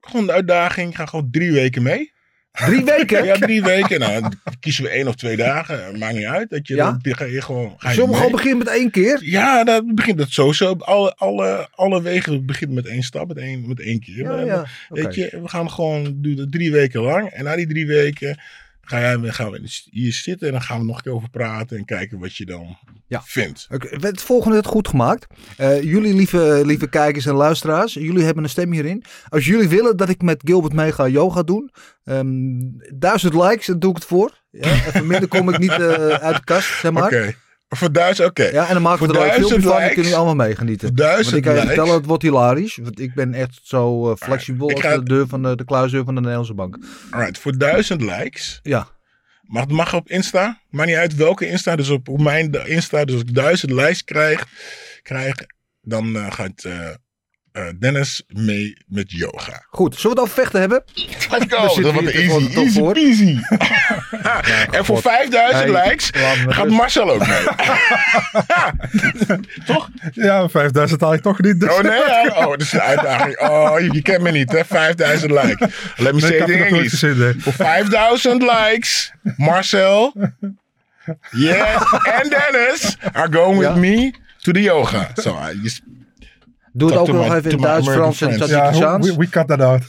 gewoon 0.00 0.26
de 0.26 0.32
uitdaging, 0.32 0.90
ik 0.90 0.96
ga 0.96 1.06
gewoon 1.06 1.28
drie 1.30 1.52
weken 1.52 1.82
mee. 1.82 2.12
Drie 2.52 2.84
weken? 2.84 3.24
Ja, 3.28 3.34
drie 3.34 3.62
weken. 3.62 4.00
Nou, 4.00 4.20
dan 4.20 4.58
kiezen 4.60 4.84
we 4.84 4.90
één 4.90 5.08
of 5.08 5.14
twee 5.14 5.36
dagen. 5.36 5.98
Maakt 5.98 6.14
niet 6.14 6.24
uit. 6.24 6.50
Dat 6.50 6.66
je, 6.66 6.74
Ja? 6.74 6.98
dan 7.02 7.16
ga 7.16 7.24
je 7.24 7.42
gewoon. 7.42 7.74
Ga 7.76 7.88
je 7.88 7.94
Zullen 7.94 8.10
we 8.10 8.16
gewoon 8.16 8.32
beginnen 8.32 8.58
met 8.58 8.68
één 8.68 8.90
keer? 8.90 9.18
Ja, 9.24 9.64
dat 9.64 9.94
begint 9.94 10.18
het 10.18 10.32
sowieso. 10.32 10.74
Alle, 10.78 11.14
alle, 11.14 11.68
alle 11.74 12.02
wegen 12.02 12.46
beginnen 12.46 12.76
met 12.76 12.86
één 12.86 13.02
stap, 13.02 13.28
met 13.28 13.36
één, 13.36 13.68
met 13.68 13.80
één 13.80 14.00
keer. 14.00 14.16
Ja, 14.16 14.38
En, 14.38 14.46
ja. 14.46 14.66
Weet 14.88 15.14
je, 15.14 15.38
we 15.42 15.48
gaan 15.48 15.70
gewoon 15.70 16.22
doen 16.22 16.36
dat 16.36 16.52
drie 16.52 16.72
weken 16.72 17.00
lang. 17.00 17.28
En 17.28 17.44
na 17.44 17.56
die 17.56 17.66
drie 17.66 17.86
weken 17.86 18.38
ga 18.88 19.00
jij, 19.00 19.32
gaan 19.32 19.50
we 19.50 19.60
hier 19.90 20.12
zitten 20.12 20.46
en 20.46 20.52
dan 20.52 20.62
gaan 20.62 20.78
we 20.78 20.84
nog 20.84 20.96
een 20.96 21.02
keer 21.02 21.12
over 21.12 21.30
praten 21.30 21.76
en 21.76 21.84
kijken 21.84 22.18
wat 22.18 22.36
je 22.36 22.46
dan 22.46 22.78
Ja. 23.06 23.22
vindt. 23.24 23.66
Oké, 23.70 23.96
Het 24.06 24.22
volgende 24.22 24.56
het 24.56 24.66
goed 24.66 24.88
gemaakt. 24.88 25.26
Eh, 25.56 25.82
jullie 25.82 26.14
lieve, 26.14 26.62
lieve 26.64 26.88
kijkers 26.88 27.26
en 27.26 27.34
luisteraars, 27.34 27.94
jullie 27.94 28.24
hebben 28.24 28.42
een 28.42 28.50
stem 28.50 28.72
hierin. 28.72 29.04
Als 29.28 29.44
jullie 29.46 29.68
willen 29.68 29.96
dat 29.96 30.08
ik 30.08 30.22
met 30.22 30.42
Gilbert 30.44 30.72
mee 30.72 30.92
ga 30.92 31.08
yoga 31.08 31.42
doen, 31.42 31.70
ehm, 32.04 32.58
duizend 32.98 33.34
likes, 33.34 33.66
dan 33.66 33.78
doe 33.78 33.90
ik 33.90 33.96
het 33.96 34.04
voor. 34.04 34.42
Ja, 34.50 34.70
even 34.72 35.06
minder 35.06 35.28
kom 35.28 35.48
ik 35.48 35.58
niet 35.58 35.70
eh, 35.70 36.08
uit 36.08 36.36
de 36.36 36.44
kast, 36.44 36.78
zeg 36.80 36.92
maar. 36.92 37.04
Oké. 37.04 37.34
Voor 37.68 37.92
duizend, 37.92 38.28
oké. 38.28 38.44
Ja, 38.44 38.66
en 38.66 38.72
dan 38.72 38.82
maken 38.82 39.06
we 39.06 39.12
er 39.12 39.18
ook 39.20 39.26
duizend 39.26 39.48
filmpjes 39.48 39.70
van, 39.70 39.80
dan 39.80 39.86
kunnen 39.86 40.02
jullie 40.02 40.16
allemaal 40.16 40.46
meegenieten. 40.46 40.88
Voor 40.88 40.96
Want 40.96 41.08
duizend 41.10 41.36
ik 41.36 41.42
kan 41.42 41.52
je 41.52 41.58
likes. 41.58 41.74
vertellen, 41.74 41.98
het 41.98 42.08
wordt 42.08 42.22
hilarisch. 42.22 42.78
Want 42.82 43.00
ik 43.00 43.14
ben 43.14 43.34
echt 43.34 43.60
zo 43.62 44.10
eh, 44.10 44.16
flexibel 44.16 44.70
als 44.70 44.80
de 44.82 45.02
deur 45.02 45.26
van 45.26 45.42
de, 45.42 45.56
de 45.56 45.64
kluisdeur 45.64 46.04
van 46.04 46.14
de 46.14 46.20
Nederlandse 46.20 46.54
bank. 46.54 46.78
Alright, 47.10 47.38
voor 47.38 47.58
duizend 47.58 48.00
likes. 48.02 48.60
Ja, 48.62 48.88
Mag, 49.42 49.66
mag 49.66 49.94
op 49.94 50.08
Insta. 50.10 50.60
Maakt 50.70 50.88
niet 50.88 50.96
uit 50.98 51.14
welke 51.14 51.48
Insta. 51.48 51.76
Dus 51.76 51.88
op, 51.88 52.08
op 52.08 52.20
mijn 52.20 52.66
Insta. 52.66 53.04
Dus 53.04 53.14
als 53.14 53.22
ik 53.22 53.34
duizend 53.34 53.72
likes 53.72 54.04
krijg, 54.04 54.46
krijg 55.02 55.34
dan 55.82 56.16
eh, 56.16 56.32
gaat, 56.32 56.64
eh, 56.64 56.88
eh, 57.52 57.64
Dennis 57.78 58.22
mee 58.28 58.76
met 58.86 59.10
yoga. 59.10 59.64
Goed, 59.70 59.94
zullen 59.96 60.16
we 60.16 60.22
het 60.22 60.30
over 60.30 60.42
vechten 60.42 60.60
hebben? 60.60 60.82
Let's 61.30 61.44
go. 61.48 61.82
Dat 61.82 61.92
wordt 61.92 62.10
easy, 62.10 62.54
easy 62.56 62.78
voor. 62.78 62.92
peasy. 62.92 63.38
en 64.76 64.84
voor 64.84 64.94
God. 64.94 65.04
5000 65.04 65.72
Hey, 65.72 65.84
likes 65.88 66.10
gaat 66.12 66.36
rust. 66.56 66.68
Marcel 66.76 67.10
ook 67.10 67.26
mee. 67.26 67.38
Ja, 70.12 70.48
5000 70.48 71.00
had 71.00 71.14
ik 71.14 71.22
toch 71.22 71.40
niet. 71.40 71.60
Dus. 71.60 71.70
Oh 71.70 71.80
nee? 71.80 71.92
ja? 71.98 72.32
Oh, 72.36 72.50
dat 72.50 72.60
is 72.60 72.72
een 72.72 72.80
uitdaging. 72.80 73.38
Oh, 73.40 73.80
je, 73.80 73.92
je 73.92 74.02
kent 74.02 74.22
me 74.22 74.30
niet 74.30 74.52
hè. 74.52 74.64
5000 74.64 75.30
likes. 75.30 75.56
Let 75.96 76.14
me 76.14 76.20
Nee, 76.20 76.30
say 76.30 76.38
it 76.38 76.48
in 76.48 76.62
English. 76.62 77.42
Voor 77.42 77.52
5000 77.52 78.42
likes, 78.42 79.12
Marcel, 79.36 80.12
yes, 81.30 81.66
en 82.02 82.28
Dennis 82.28 82.96
are 83.12 83.32
going 83.32 83.60
Ja. 83.60 83.72
with 83.72 83.80
me 83.82 84.12
to 84.40 84.52
the 84.52 84.62
yoga. 84.62 85.10
So, 85.14 85.38
Doe 86.78 86.90
het 86.90 86.98
ook 86.98 87.12
nog 87.12 87.34
even 87.34 87.50
in 87.50 87.58
Duits, 87.58 87.88
Frans 87.88 88.20
en 88.20 88.38
we, 89.00 89.14
we 89.16 89.28
cut 89.28 89.46
that 89.46 89.60
out. 89.60 89.82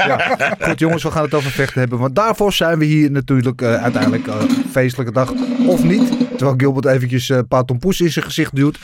Goed 0.68 0.78
jongens, 0.78 1.02
we 1.02 1.10
gaan 1.10 1.24
het 1.24 1.34
over 1.34 1.50
vechten 1.50 1.80
hebben. 1.80 1.98
Want 1.98 2.14
daarvoor 2.14 2.52
zijn 2.52 2.78
we 2.78 2.84
hier 2.84 3.10
natuurlijk 3.10 3.62
eh, 3.62 3.82
uiteindelijk 3.82 4.26
eh, 4.26 4.42
feestelijke 4.70 5.12
dag. 5.12 5.32
Of 5.66 5.84
niet. 5.84 6.24
Terwijl 6.36 6.54
Gilbert 6.56 6.86
eventjes 6.86 7.30
eh, 7.30 7.36
een 7.36 7.48
paar 7.48 7.64
tompoes 7.64 8.00
in 8.00 8.12
zijn 8.12 8.24
gezicht 8.24 8.56
duwt. 8.56 8.78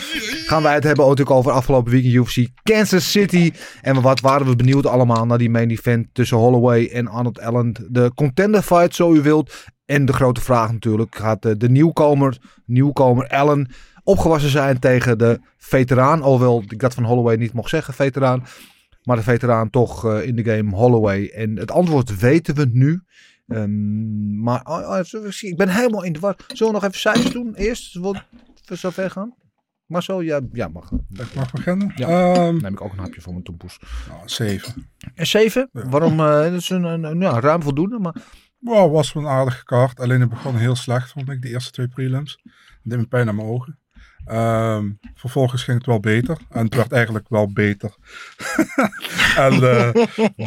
Gaan 0.47 0.62
wij 0.62 0.75
het 0.75 0.85
hebben 0.85 1.04
natuurlijk 1.04 1.37
over 1.37 1.52
afgelopen 1.52 1.92
weekend 1.92 2.14
UFC 2.14 2.47
Kansas 2.62 3.11
City. 3.11 3.52
En 3.83 4.02
wat 4.02 4.21
waren 4.21 4.47
we 4.47 4.57
benieuwd 4.57 4.87
allemaal 4.87 5.26
naar 5.26 5.38
die 5.38 5.50
main 5.50 5.71
event 5.71 6.07
tussen 6.12 6.37
Holloway 6.37 6.90
en 6.92 7.09
Arnold 7.09 7.40
Allen. 7.40 7.75
De 7.88 8.11
contender 8.14 8.62
fight 8.62 8.95
zo 8.95 9.12
u 9.12 9.21
wilt. 9.21 9.52
En 9.85 10.04
de 10.04 10.12
grote 10.12 10.40
vraag 10.40 10.73
natuurlijk. 10.73 11.16
Gaat 11.16 11.45
eh, 11.45 11.52
de 11.57 11.71
nieuwkomer, 11.71 12.38
nieuwkomer 12.66 13.28
Allen 13.28 13.69
opgewassen 14.02 14.50
zijn 14.50 14.78
tegen 14.78 15.19
de 15.19 15.40
veteraan. 15.57 16.23
Alhoewel 16.23 16.62
ik 16.69 16.78
dat 16.78 16.95
van 16.95 17.04
Holloway 17.04 17.37
niet 17.37 17.52
mocht 17.52 17.71
zeggen, 17.71 17.95
veteraan. 17.95 18.45
Maar 19.02 19.16
de 19.16 19.23
veteraan 19.23 19.71
toch 19.71 20.04
eh, 20.07 20.26
in 20.26 20.37
de 20.37 20.45
game 20.45 20.76
Holloway. 20.76 21.28
En 21.28 21.57
het 21.57 21.71
antwoord 21.71 22.19
weten 22.21 22.54
we 22.54 22.66
nu. 22.73 23.02
Ehm, 23.47 24.40
maar 24.42 24.61
oh, 24.64 24.90
oh, 24.90 25.30
ik 25.40 25.57
ben 25.57 25.69
helemaal 25.69 26.04
in 26.04 26.12
de 26.12 26.19
war. 26.21 26.37
Zullen 26.47 26.73
we 26.73 26.78
nog 26.80 26.88
even 26.88 27.00
cijfers 27.00 27.33
doen 27.33 27.54
eerst? 27.54 27.95
Wil 27.95 28.16
we 28.66 28.76
zo 28.76 28.90
ver 28.90 29.11
gaan? 29.11 29.35
Maar 29.87 30.02
zo, 30.02 30.23
ja, 30.23 30.40
ja 30.52 30.69
mag. 30.69 30.90
Ik 31.12 31.35
mag 31.35 31.52
beginnen. 31.52 31.92
Ja. 31.97 32.09
Ehm, 32.35 32.57
Neem 32.57 32.73
ik 32.73 32.80
ook 32.80 32.92
een 32.92 32.99
hapje 32.99 33.21
voor 33.21 33.33
mijn 33.33 33.45
tompoes. 33.45 33.78
nou, 34.09 34.21
7. 34.28 34.90
En 35.14 35.26
7? 35.26 35.69
Ja. 35.73 35.88
Waarom? 35.88 36.16
dat 36.16 36.52
is 36.52 36.69
een, 36.71 36.85
een, 36.85 37.04
een- 37.04 37.21
ja, 37.21 37.40
ruim 37.40 37.62
voldoende. 37.62 37.99
Maar 37.99 38.14
Wow, 38.59 38.92
was 38.92 39.12
wel 39.12 39.23
een 39.23 39.28
aardige 39.28 39.64
kaart. 39.64 40.00
Alleen 40.00 40.21
het 40.21 40.28
begon 40.30 40.57
heel 40.57 40.76
slecht, 40.76 41.11
vond 41.12 41.28
ik, 41.28 41.42
de 41.42 41.49
eerste 41.49 41.71
twee 41.71 41.88
prelims. 41.88 42.40
Het 42.42 42.52
deed 42.83 42.99
me 42.99 43.07
pijn 43.07 43.28
aan 43.28 43.35
mijn 43.37 43.49
ogen. 43.49 43.78
Ehm, 44.30 44.90
vervolgens 45.14 45.62
ging 45.62 45.76
het 45.76 45.87
wel 45.87 46.00
beter. 46.00 46.38
En 46.49 46.64
het 46.64 46.75
werd 46.75 46.92
eigenlijk 46.92 47.28
wel 47.28 47.52
beter. 47.52 47.94
en 49.37 49.52
eh, 49.52 50.06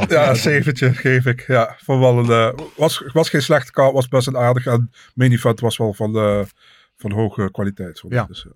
ja, 0.10 0.30
een 0.30 0.36
zeventje 0.36 0.94
geef 0.94 1.26
ik. 1.26 1.48
Ja, 1.48 1.76
van 1.84 2.00
wel 2.00 2.18
een, 2.18 2.30
eh, 2.30 2.66
was, 2.76 3.04
was 3.14 3.30
geen 3.30 3.42
slechte 3.42 3.72
kaart, 3.72 3.94
was 3.94 4.08
best 4.08 4.28
een 4.28 4.38
aardig. 4.38 4.66
En 4.66 4.92
main 5.14 5.32
event 5.32 5.60
was 5.60 5.78
wel 5.78 5.94
van, 5.94 6.14
de, 6.14 6.46
van 6.98 7.12
hoge 7.12 7.52
kwaliteit. 7.52 8.04
Ja. 8.10 8.24
Dus, 8.24 8.46
eh, 8.46 8.52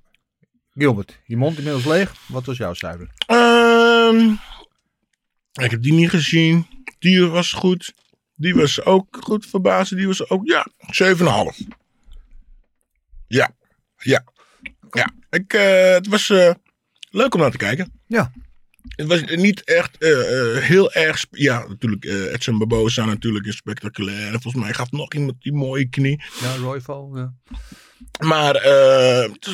Gilbert, 0.74 1.20
je 1.26 1.38
mond 1.38 1.58
inmiddels 1.58 1.86
leeg. 1.86 2.14
Wat 2.28 2.46
was 2.46 2.58
jouw 2.58 2.74
cijfer? 2.74 3.10
Ehm, 3.26 4.32
ik 5.54 5.72
heb 5.72 5.82
die 5.82 5.94
niet 5.94 6.10
gezien. 6.10 6.68
Die 7.00 7.26
was 7.26 7.52
goed. 7.52 7.94
Die 8.36 8.56
was 8.56 8.84
ook 8.84 9.18
goed 9.20 9.46
verbazen. 9.46 9.98
Die 9.98 10.08
was 10.08 10.30
ook, 10.30 10.46
ja, 10.46 10.68
7,5. 10.78 11.68
Ja, 13.28 13.52
ja, 13.98 14.24
ja. 14.98 15.10
Ik, 15.30 15.54
eh, 15.54 15.92
het 15.94 16.08
was 16.08 16.30
eh, 16.30 16.54
leuk 17.10 17.34
om 17.34 17.40
naar 17.40 17.52
te 17.52 17.58
kijken. 17.58 17.92
Ja. 18.08 18.32
Het 18.88 19.08
was 19.08 19.22
niet 19.24 19.64
echt 19.64 19.98
eh, 19.98 20.64
heel 20.64 20.92
erg. 20.92 21.26
Ja, 21.32 21.66
natuurlijk. 21.68 22.06
Edson 22.06 22.58
Barbosa 22.58 23.06
natuurlijk 23.06 23.46
is 23.46 23.56
spectaculair. 23.56 24.34
En 24.34 24.42
volgens 24.42 24.64
mij 24.64 24.74
gaf 24.74 24.92
nog 24.92 25.14
iemand 25.14 25.42
die 25.42 25.54
mooie 25.54 25.90
knie. 25.90 26.24
Ja, 26.42 26.56
Royval. 26.56 27.18
Ja. 27.18 27.34
Maar 28.20 28.56
eh, 28.56 29.32
het 29.32 29.50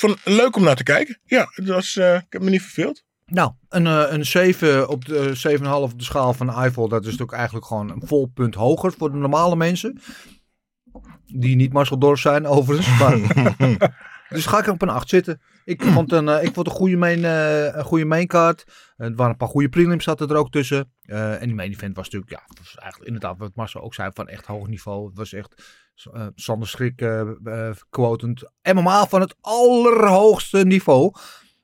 het 0.00 0.16
leuk 0.24 0.56
om 0.56 0.62
naar 0.62 0.76
te 0.76 0.82
kijken. 0.82 1.18
Ja, 1.24 1.48
het 1.50 1.68
was, 1.68 1.96
ik 1.96 2.26
heb 2.28 2.42
me 2.42 2.50
niet 2.50 2.62
verveeld. 2.62 3.04
Nou, 3.26 3.52
een, 3.68 3.86
een 3.86 4.26
7 4.26 4.88
op 4.88 5.04
de 5.04 5.58
7,5 5.58 5.64
op 5.66 5.98
de 5.98 6.04
schaal 6.04 6.34
van 6.34 6.50
Eiffel. 6.50 6.88
Dat 6.88 7.00
is 7.00 7.06
natuurlijk 7.06 7.32
eigenlijk 7.32 7.66
gewoon 7.66 7.90
een 7.90 8.02
vol 8.04 8.26
punt 8.26 8.54
hoger 8.54 8.92
voor 8.98 9.10
de 9.10 9.16
normale 9.16 9.56
mensen. 9.56 10.00
Die 11.26 11.56
niet 11.56 11.72
Marcel 11.72 11.98
Dorf 11.98 12.20
zijn, 12.20 12.46
overigens. 12.46 12.98
Maar, 12.98 13.18
dus 14.32 14.46
ga 14.46 14.58
ik 14.58 14.66
op 14.66 14.82
een 14.82 14.88
8 14.88 15.08
zitten. 15.08 15.40
Ik 15.64 15.82
vond 15.94 16.12
een, 16.12 16.28
eh, 16.28 16.44
ik 16.44 16.54
vond 16.54 16.66
een 16.66 16.72
goede 16.72 16.96
main, 16.96 17.24
een 17.24 17.84
goede 17.84 18.04
maincard. 18.04 18.64
Er 18.96 19.14
waren 19.14 19.32
een 19.32 19.36
paar 19.36 19.48
goede 19.48 19.68
prelims 19.68 20.04
zaten 20.04 20.28
er 20.28 20.36
ook 20.36 20.50
tussen. 20.50 20.92
Eh, 21.02 21.40
en 21.40 21.46
die 21.46 21.54
main 21.54 21.70
event 21.70 21.96
was 21.96 22.04
natuurlijk, 22.04 22.32
ja, 22.32 22.54
was 22.58 22.74
eigenlijk 22.74 23.12
inderdaad 23.12 23.38
wat 23.38 23.54
Marcel 23.54 23.80
ook 23.80 23.94
zei, 23.94 24.10
van 24.14 24.28
echt 24.28 24.46
hoog 24.46 24.66
niveau. 24.66 25.06
Het 25.06 25.16
was 25.16 25.32
echt 25.32 25.80
eh 26.12 26.26
Sander 26.34 26.68
Schrik 26.68 27.00
eh, 27.00 27.70
quotend. 27.90 28.50
MMA 28.72 29.06
van 29.06 29.20
het 29.20 29.34
allerhoogste 29.40 30.64
niveau. 30.64 31.12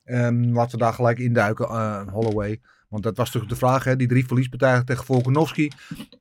Ehm, 0.03 0.53
laten 0.53 0.71
we 0.71 0.83
daar 0.83 0.93
gelijk 0.93 1.19
induiken, 1.19 2.09
Holloway. 2.09 2.61
Want 2.89 3.03
dat 3.03 3.17
was 3.17 3.25
natuurlijk 3.25 3.53
de 3.53 3.65
vraag, 3.65 3.83
hè? 3.83 3.95
die 3.95 4.07
drie 4.07 4.25
verliespartijen 4.25 4.85
tegen 4.85 5.05
Volkanovski. 5.05 5.71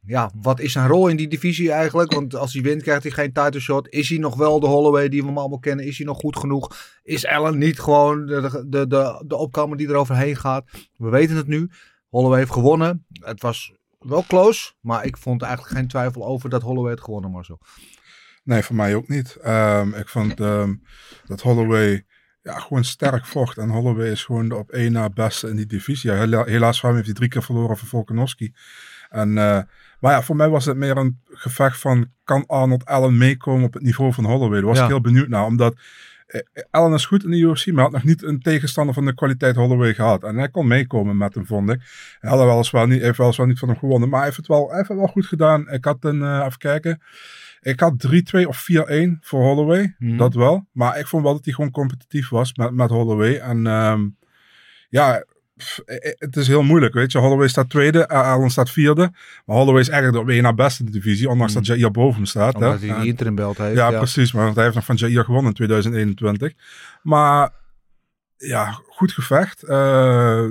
Ja, 0.07 0.31
wat 0.35 0.61
is 0.61 0.73
zijn 0.73 0.89
rol 0.89 1.09
in 1.09 1.17
die 1.17 1.29
divisie 1.29 1.73
eigenlijk? 1.73 2.13
Want 2.13 2.35
als 2.35 2.53
hij 2.53 2.63
wint, 2.63 2.83
krijgt 2.83 3.03
hij 3.03 3.13
geen 3.13 3.33
title 3.33 3.61
shot. 3.61 3.89
Is 3.89 4.09
hij 4.09 4.19
nog 4.19 4.37
wel 4.37 4.61
de 4.61 4.67
Holloway 4.67 5.09
die 5.09 5.25
we 5.25 5.29
allemaal 5.29 5.59
kennen? 5.59 5.85
Is 5.85 5.97
hij 5.97 6.07
nog 6.07 6.19
goed 6.19 6.37
genoeg? 6.37 6.77
Is 7.03 7.27
Allen 7.27 7.59
niet 7.59 7.81
gewoon 7.81 8.27
de, 8.27 8.65
de, 8.69 8.87
de, 8.87 9.25
de 9.27 9.37
opkomer 9.37 9.77
die 9.77 9.89
er 9.89 9.95
overheen 9.95 10.37
gaat? 10.37 10.65
We 10.97 11.09
weten 11.09 11.37
het 11.37 11.47
nu. 11.47 11.71
Holloway 12.09 12.39
heeft 12.39 12.53
gewonnen. 12.53 13.07
Het 13.13 13.43
was 13.43 13.73
wel 13.99 14.25
close, 14.27 14.73
maar 14.81 15.05
ik 15.05 15.17
vond 15.17 15.43
eigenlijk 15.43 15.75
geen 15.75 15.89
twijfel 15.89 16.27
over 16.27 16.51
dat 16.51 16.63
Holloway 16.63 16.91
het 16.91 17.01
gewonnen, 17.01 17.31
Marcel. 17.31 17.61
Nee, 18.45 18.63
voor 18.63 18.77
mij 18.77 18.95
ook 18.95 19.09
niet. 19.09 19.37
Ehm, 19.37 19.95
ik 19.95 20.09
vond 20.09 20.41
ehm, 20.41 20.75
dat 21.27 21.41
Holloway 21.41 22.07
ja, 22.43 22.59
gewoon 22.59 22.85
sterk 22.85 23.27
vocht. 23.27 23.59
En 23.59 23.69
Holloway 23.69 24.11
is 24.11 24.25
gewoon 24.25 24.49
de 24.49 24.57
op 24.57 24.71
één 24.71 24.93
na 24.93 25.09
beste 25.11 25.49
in 25.49 25.57
die 25.57 25.67
divisie. 25.67 26.11
Hela- 26.11 26.45
helaas 26.45 26.79
voor 26.81 26.89
hem 26.89 26.95
heeft 26.95 27.09
hij 27.09 27.17
drie 27.19 27.31
keer 27.31 27.43
verloren 27.43 27.77
van 27.77 27.89
Volkanovski. 27.89 28.53
En, 29.09 29.29
eh, 29.39 29.61
maar 30.01 30.13
ja, 30.13 30.23
voor 30.23 30.37
mij 30.37 30.49
was 30.49 30.65
het 30.65 30.77
meer 30.77 30.97
een 30.97 31.21
gevecht 31.25 31.81
van... 31.81 32.07
kan 32.25 32.47
Arnold 32.47 32.85
Allen 32.85 33.17
meekomen 33.17 33.65
op 33.67 33.75
het 33.75 33.83
niveau 33.83 34.13
van 34.13 34.25
Holloway? 34.25 34.59
Daar 34.59 34.69
was 34.69 34.77
Ja. 34.77 34.83
ik 34.83 34.89
heel 34.89 35.01
benieuwd 35.01 35.29
naar. 35.29 35.45
Omdat 35.45 35.77
eh, 36.27 36.41
Allen 36.71 36.93
is 36.95 37.07
goed 37.07 37.25
in 37.25 37.31
de 37.31 37.37
UFC, 37.39 37.67
maar 37.67 37.83
had 37.83 37.93
nog 37.93 38.05
niet 38.05 38.23
een 38.23 38.41
tegenstander 38.41 38.95
van 38.95 39.05
de 39.05 39.15
kwaliteit 39.15 39.57
Holloway 39.57 39.95
gehad. 39.95 40.25
En 40.25 40.37
hij 40.37 40.49
kon 40.49 40.67
meekomen 40.67 41.17
met 41.17 41.35
hem, 41.35 41.47
vond 41.47 41.71
ik. 41.71 41.81
Hij 42.21 42.31
had 42.31 42.45
weliswaar 42.45 42.89
niet, 42.89 43.01
heeft 43.01 43.19
weliswaar 43.19 43.47
niet 43.47 43.59
van 43.59 43.69
hem 43.69 43.79
gewonnen, 43.79 44.09
maar 44.09 44.19
hij 44.19 44.27
heeft 44.27 44.39
het 44.39 44.47
wel, 44.49 44.67
hij 44.69 44.77
heeft 44.77 44.89
het 44.89 44.99
wel 44.99 45.07
goed 45.07 45.27
gedaan. 45.27 45.71
Ik 45.71 45.85
had 45.85 46.05
een, 46.05 46.23
eh, 46.23 46.43
even 46.47 46.59
kijken... 46.59 47.03
Ik 47.61 47.81
had 47.81 48.07
3-2 48.07 48.47
of 48.47 48.67
4-1 48.73 49.19
voor 49.21 49.43
Holloway. 49.43 49.95
Mhm. 49.99 50.17
Dat 50.17 50.35
wel. 50.35 50.67
Maar 50.73 50.99
ik 50.99 51.07
vond 51.07 51.23
wel 51.23 51.33
dat 51.33 51.45
hij 51.45 51.55
gewoon 51.55 51.71
competitief 51.71 52.29
was 52.29 52.55
met, 52.55 52.73
met 52.73 52.91
Holloway. 52.91 53.39
En 53.39 53.67
ehm, 53.67 54.09
ja, 54.89 55.25
pff, 55.57 55.81
het 56.19 56.37
is 56.37 56.47
heel 56.49 56.63
moeilijk. 56.63 56.95
Weet 56.95 57.13
je, 57.13 57.19
Holloway 57.19 57.49
staat 57.49 57.71
tweede, 57.71 58.07
eh, 58.07 58.33
Allen 58.33 58.51
staat 58.51 58.71
vierde. 58.71 59.13
Maar 59.45 59.57
Holloway 59.57 59.81
is 59.81 59.89
eigenlijk 59.89 60.27
de 60.27 60.41
na 60.41 60.53
beste 60.53 60.81
in 60.81 60.87
de 60.87 60.93
divisie. 60.93 61.29
Ondanks 61.29 61.53
dat 61.53 61.67
Jair 61.67 61.91
boven 61.91 62.17
hem 62.17 62.25
staat. 62.27 62.53
hè. 62.53 62.59
Mhm. 62.59 62.69
Omdat 62.69 62.81
hij 62.81 62.91
En- 62.91 63.01
die 63.01 63.11
interim 63.11 63.35
belt 63.35 63.59
heeft. 63.59 63.77
ja, 63.77 63.91
precies. 63.91 64.33
Maar 64.33 64.53
hij 64.53 64.63
heeft 64.63 64.75
nog 64.75 64.85
van 64.85 64.97
Jair 64.97 65.25
gewonnen 65.25 65.51
in 65.51 65.57
2021. 65.57 66.53
Maar 67.03 67.51
ja, 68.37 68.81
goed 68.89 69.13
gevecht. 69.13 69.63
Eh, 69.63 70.45
eh, 70.45 70.51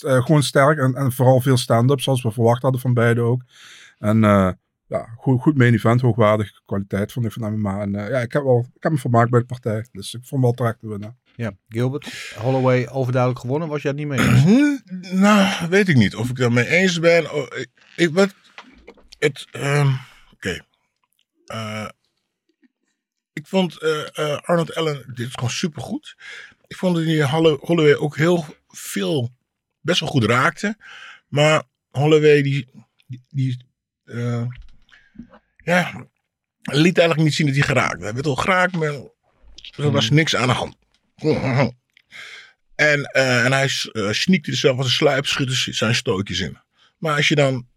gewoon 0.00 0.42
sterk 0.42 0.78
en, 0.78 0.94
en 0.94 1.12
vooral 1.12 1.40
veel 1.40 1.56
stand-up, 1.56 2.00
zoals 2.00 2.22
we 2.22 2.30
verwacht 2.32 2.62
hadden 2.62 2.80
van 2.80 2.94
beide 2.94 3.20
ook. 3.20 3.42
En 3.98 4.24
ja, 4.86 5.08
goed, 5.16 5.40
goed 5.40 5.56
main 5.56 5.74
event, 5.74 6.00
hoogwaardige 6.00 6.60
kwaliteit 6.66 7.12
vond 7.12 7.26
ik 7.26 7.32
van 7.32 7.52
MMA. 7.52 7.80
En 7.80 7.94
eh, 7.94 8.08
ja, 8.08 8.18
ik 8.18 8.32
heb, 8.32 8.42
wel, 8.42 8.66
ik 8.74 8.82
heb 8.82 8.92
me 8.92 8.98
vermaakt 8.98 9.30
bij 9.30 9.40
de 9.40 9.46
partij. 9.46 9.86
Dus 9.92 10.14
ik 10.14 10.24
vond 10.24 10.42
wel 10.42 10.52
terecht 10.52 10.80
te 10.80 10.88
winnen. 10.88 11.18
Ja, 11.36 11.52
Gilbert, 11.68 12.34
Holloway 12.38 12.88
overduidelijk 12.88 13.40
gewonnen. 13.40 13.68
Was 13.68 13.82
jij 13.82 13.90
het 13.90 14.00
niet 14.00 14.08
mee 14.08 14.28
eens? 14.28 14.44
Nou, 15.12 15.68
weet 15.68 15.88
ik 15.88 15.96
niet 15.96 16.14
of 16.14 16.28
ik 16.28 16.36
daarmee 16.36 16.66
eens 16.66 16.98
ben. 16.98 17.32
Oh, 17.32 17.42
ik, 17.42 17.68
ik 17.96 18.14
wat, 18.14 18.34
het, 19.18 19.46
ehm, 19.50 19.88
oké. 20.32 20.60
Eh, 21.46 21.88
ik 23.32 23.46
vond 23.46 23.78
eh, 23.82 24.18
eh, 24.18 24.40
Arnold 24.42 24.74
Allen, 24.74 25.12
dit 25.14 25.26
is 25.26 25.34
gewoon 25.34 25.50
supergoed. 25.50 26.16
Ik 26.66 26.76
vond 26.76 26.96
dat 26.96 27.04
die 27.04 27.24
Holloway 27.60 27.94
ook 27.94 28.16
heel 28.16 28.44
veel, 28.68 29.30
best 29.80 30.00
wel 30.00 30.08
goed 30.08 30.24
raakte. 30.24 30.76
Maar 31.28 31.62
Holloway, 31.90 32.42
die, 32.42 32.68
die, 33.06 33.20
die, 33.28 33.66
eh, 34.04 34.46
ja, 35.66 36.06
liet 36.62 36.98
eigenlijk 36.98 37.28
niet 37.28 37.34
zien 37.34 37.46
dat 37.46 37.54
hij 37.56 37.64
geraakt 37.64 37.92
werd. 37.92 38.02
Hij 38.02 38.12
werd 38.14 38.26
al 38.26 38.36
geraakt, 38.36 38.72
maar 38.72 38.92
er 39.76 39.90
was 39.90 40.10
niks 40.10 40.36
aan 40.36 40.48
de 40.48 40.54
hand. 40.54 40.76
En, 42.74 43.04
eh, 43.04 43.44
en 43.44 43.52
hij 43.52 43.70
uh, 43.92 44.12
sneakte 44.12 44.50
er 44.50 44.56
zelf 44.56 44.76
als 44.76 44.86
een 44.86 44.92
sluipschutter 44.92 45.74
zijn 45.74 45.94
stootjes 45.94 46.40
in. 46.40 46.58
Maar 46.98 47.16
als 47.16 47.28
je 47.28 47.34
dan 47.34 47.68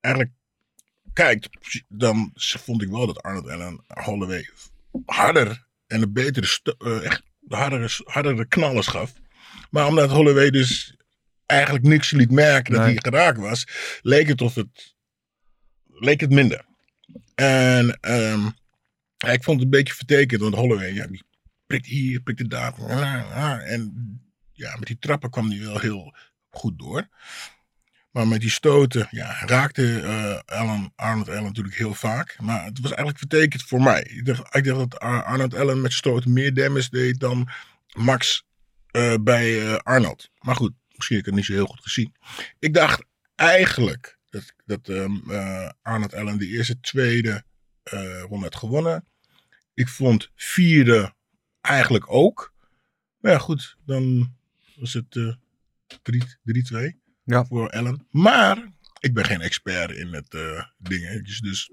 eigenlijk 0.00 0.34
kijkt, 1.12 1.48
dan 1.88 2.30
vond 2.34 2.82
ik 2.82 2.88
wel 2.88 3.06
dat 3.06 3.22
Arnold 3.22 3.48
Allen 3.48 3.84
Holloway 3.86 4.50
harder 5.06 5.66
en 5.86 6.02
een 6.02 6.12
betere, 6.12 6.74
eh, 6.78 7.04
echt 7.04 7.22
hardere, 7.48 7.88
hardere 8.04 8.46
knallers 8.46 8.86
gaf. 8.86 9.12
Maar 9.70 9.86
omdat 9.86 10.10
Holloway 10.10 10.50
dus 10.50 10.96
eigenlijk 11.46 11.84
niks 11.84 12.10
liet 12.10 12.30
merken 12.30 12.72
dat 12.72 12.82
Nee. 12.82 12.92
hij 12.92 13.10
geraakt 13.10 13.38
was, 13.38 13.66
leek 14.02 14.28
het 14.28 14.40
of 14.40 14.54
het, 14.54 14.94
leek 15.86 16.20
het 16.20 16.30
minder. 16.30 16.64
En 17.34 17.98
ehm, 18.00 18.46
ik 19.16 19.42
vond 19.44 19.56
het 19.56 19.62
een 19.62 19.70
beetje 19.70 19.94
vertekend, 19.94 20.40
want 20.40 20.54
Holloway, 20.54 20.92
ja, 20.92 21.06
die 21.06 21.22
prikt 21.66 21.86
hier, 21.86 22.20
prikt 22.20 22.50
daar. 22.50 22.78
En 23.62 23.92
ja, 24.52 24.76
met 24.76 24.86
die 24.86 24.98
trappen 24.98 25.30
kwam 25.30 25.50
hij 25.50 25.60
wel 25.60 25.78
heel 25.78 26.16
goed 26.50 26.78
door. 26.78 27.08
Maar 28.10 28.28
met 28.28 28.40
die 28.40 28.50
stoten, 28.50 29.08
ja, 29.10 29.44
raakte 29.46 30.42
Allen, 30.46 30.92
Arnold 30.94 31.28
Allen 31.28 31.42
natuurlijk 31.42 31.76
heel 31.76 31.94
vaak. 31.94 32.36
Maar 32.40 32.64
het 32.64 32.80
was 32.80 32.90
eigenlijk 32.90 33.18
vertekend 33.18 33.62
voor 33.62 33.82
mij. 33.82 34.02
Ik 34.02 34.24
dacht, 34.24 34.54
ik 34.54 34.64
dacht 34.64 34.78
dat 34.78 34.98
Ar- 34.98 35.24
Arnold 35.24 35.54
Allen 35.54 35.80
met 35.80 35.92
stoten 35.92 36.32
meer 36.32 36.54
damage 36.54 36.90
deed 36.90 37.20
dan 37.20 37.48
Max 37.92 38.46
eh, 38.86 39.14
bij 39.20 39.66
eh, 39.66 39.76
Arnold. 39.76 40.30
Maar 40.38 40.56
goed, 40.56 40.72
misschien 40.94 41.16
heb 41.16 41.26
ik 41.26 41.30
het 41.30 41.40
niet 41.40 41.44
zo 41.44 41.52
heel 41.52 41.66
goed 41.66 41.82
gezien. 41.82 42.14
Ik 42.58 42.74
dacht 42.74 43.04
eigenlijk 43.34 44.15
dat, 44.30 44.54
dat 44.64 44.88
eh, 44.88 45.70
Arnold 45.82 46.14
Allen 46.14 46.38
de 46.38 46.46
eerste, 46.46 46.80
tweede 46.80 47.44
eh 47.82 48.20
ronde 48.22 48.44
had 48.44 48.56
gewonnen. 48.56 49.04
Ik 49.74 49.88
vond 49.88 50.30
vierde 50.34 51.14
eigenlijk 51.60 52.04
ook. 52.12 52.54
Maar 53.20 53.32
ja, 53.32 53.38
goed, 53.38 53.76
dan 53.84 54.34
was 54.76 54.92
het 54.92 55.16
eh 55.16 55.34
3 56.02 56.22
3-2 56.42 56.96
Ja. 57.24 57.44
voor 57.44 57.70
Allen. 57.70 58.06
Maar 58.10 58.68
ik 59.00 59.14
ben 59.14 59.24
geen 59.24 59.40
expert 59.40 59.90
in 59.90 60.12
het 60.14 60.34
eh 60.34 60.64
dingen. 60.78 61.24
Dus, 61.24 61.40
dus 61.40 61.70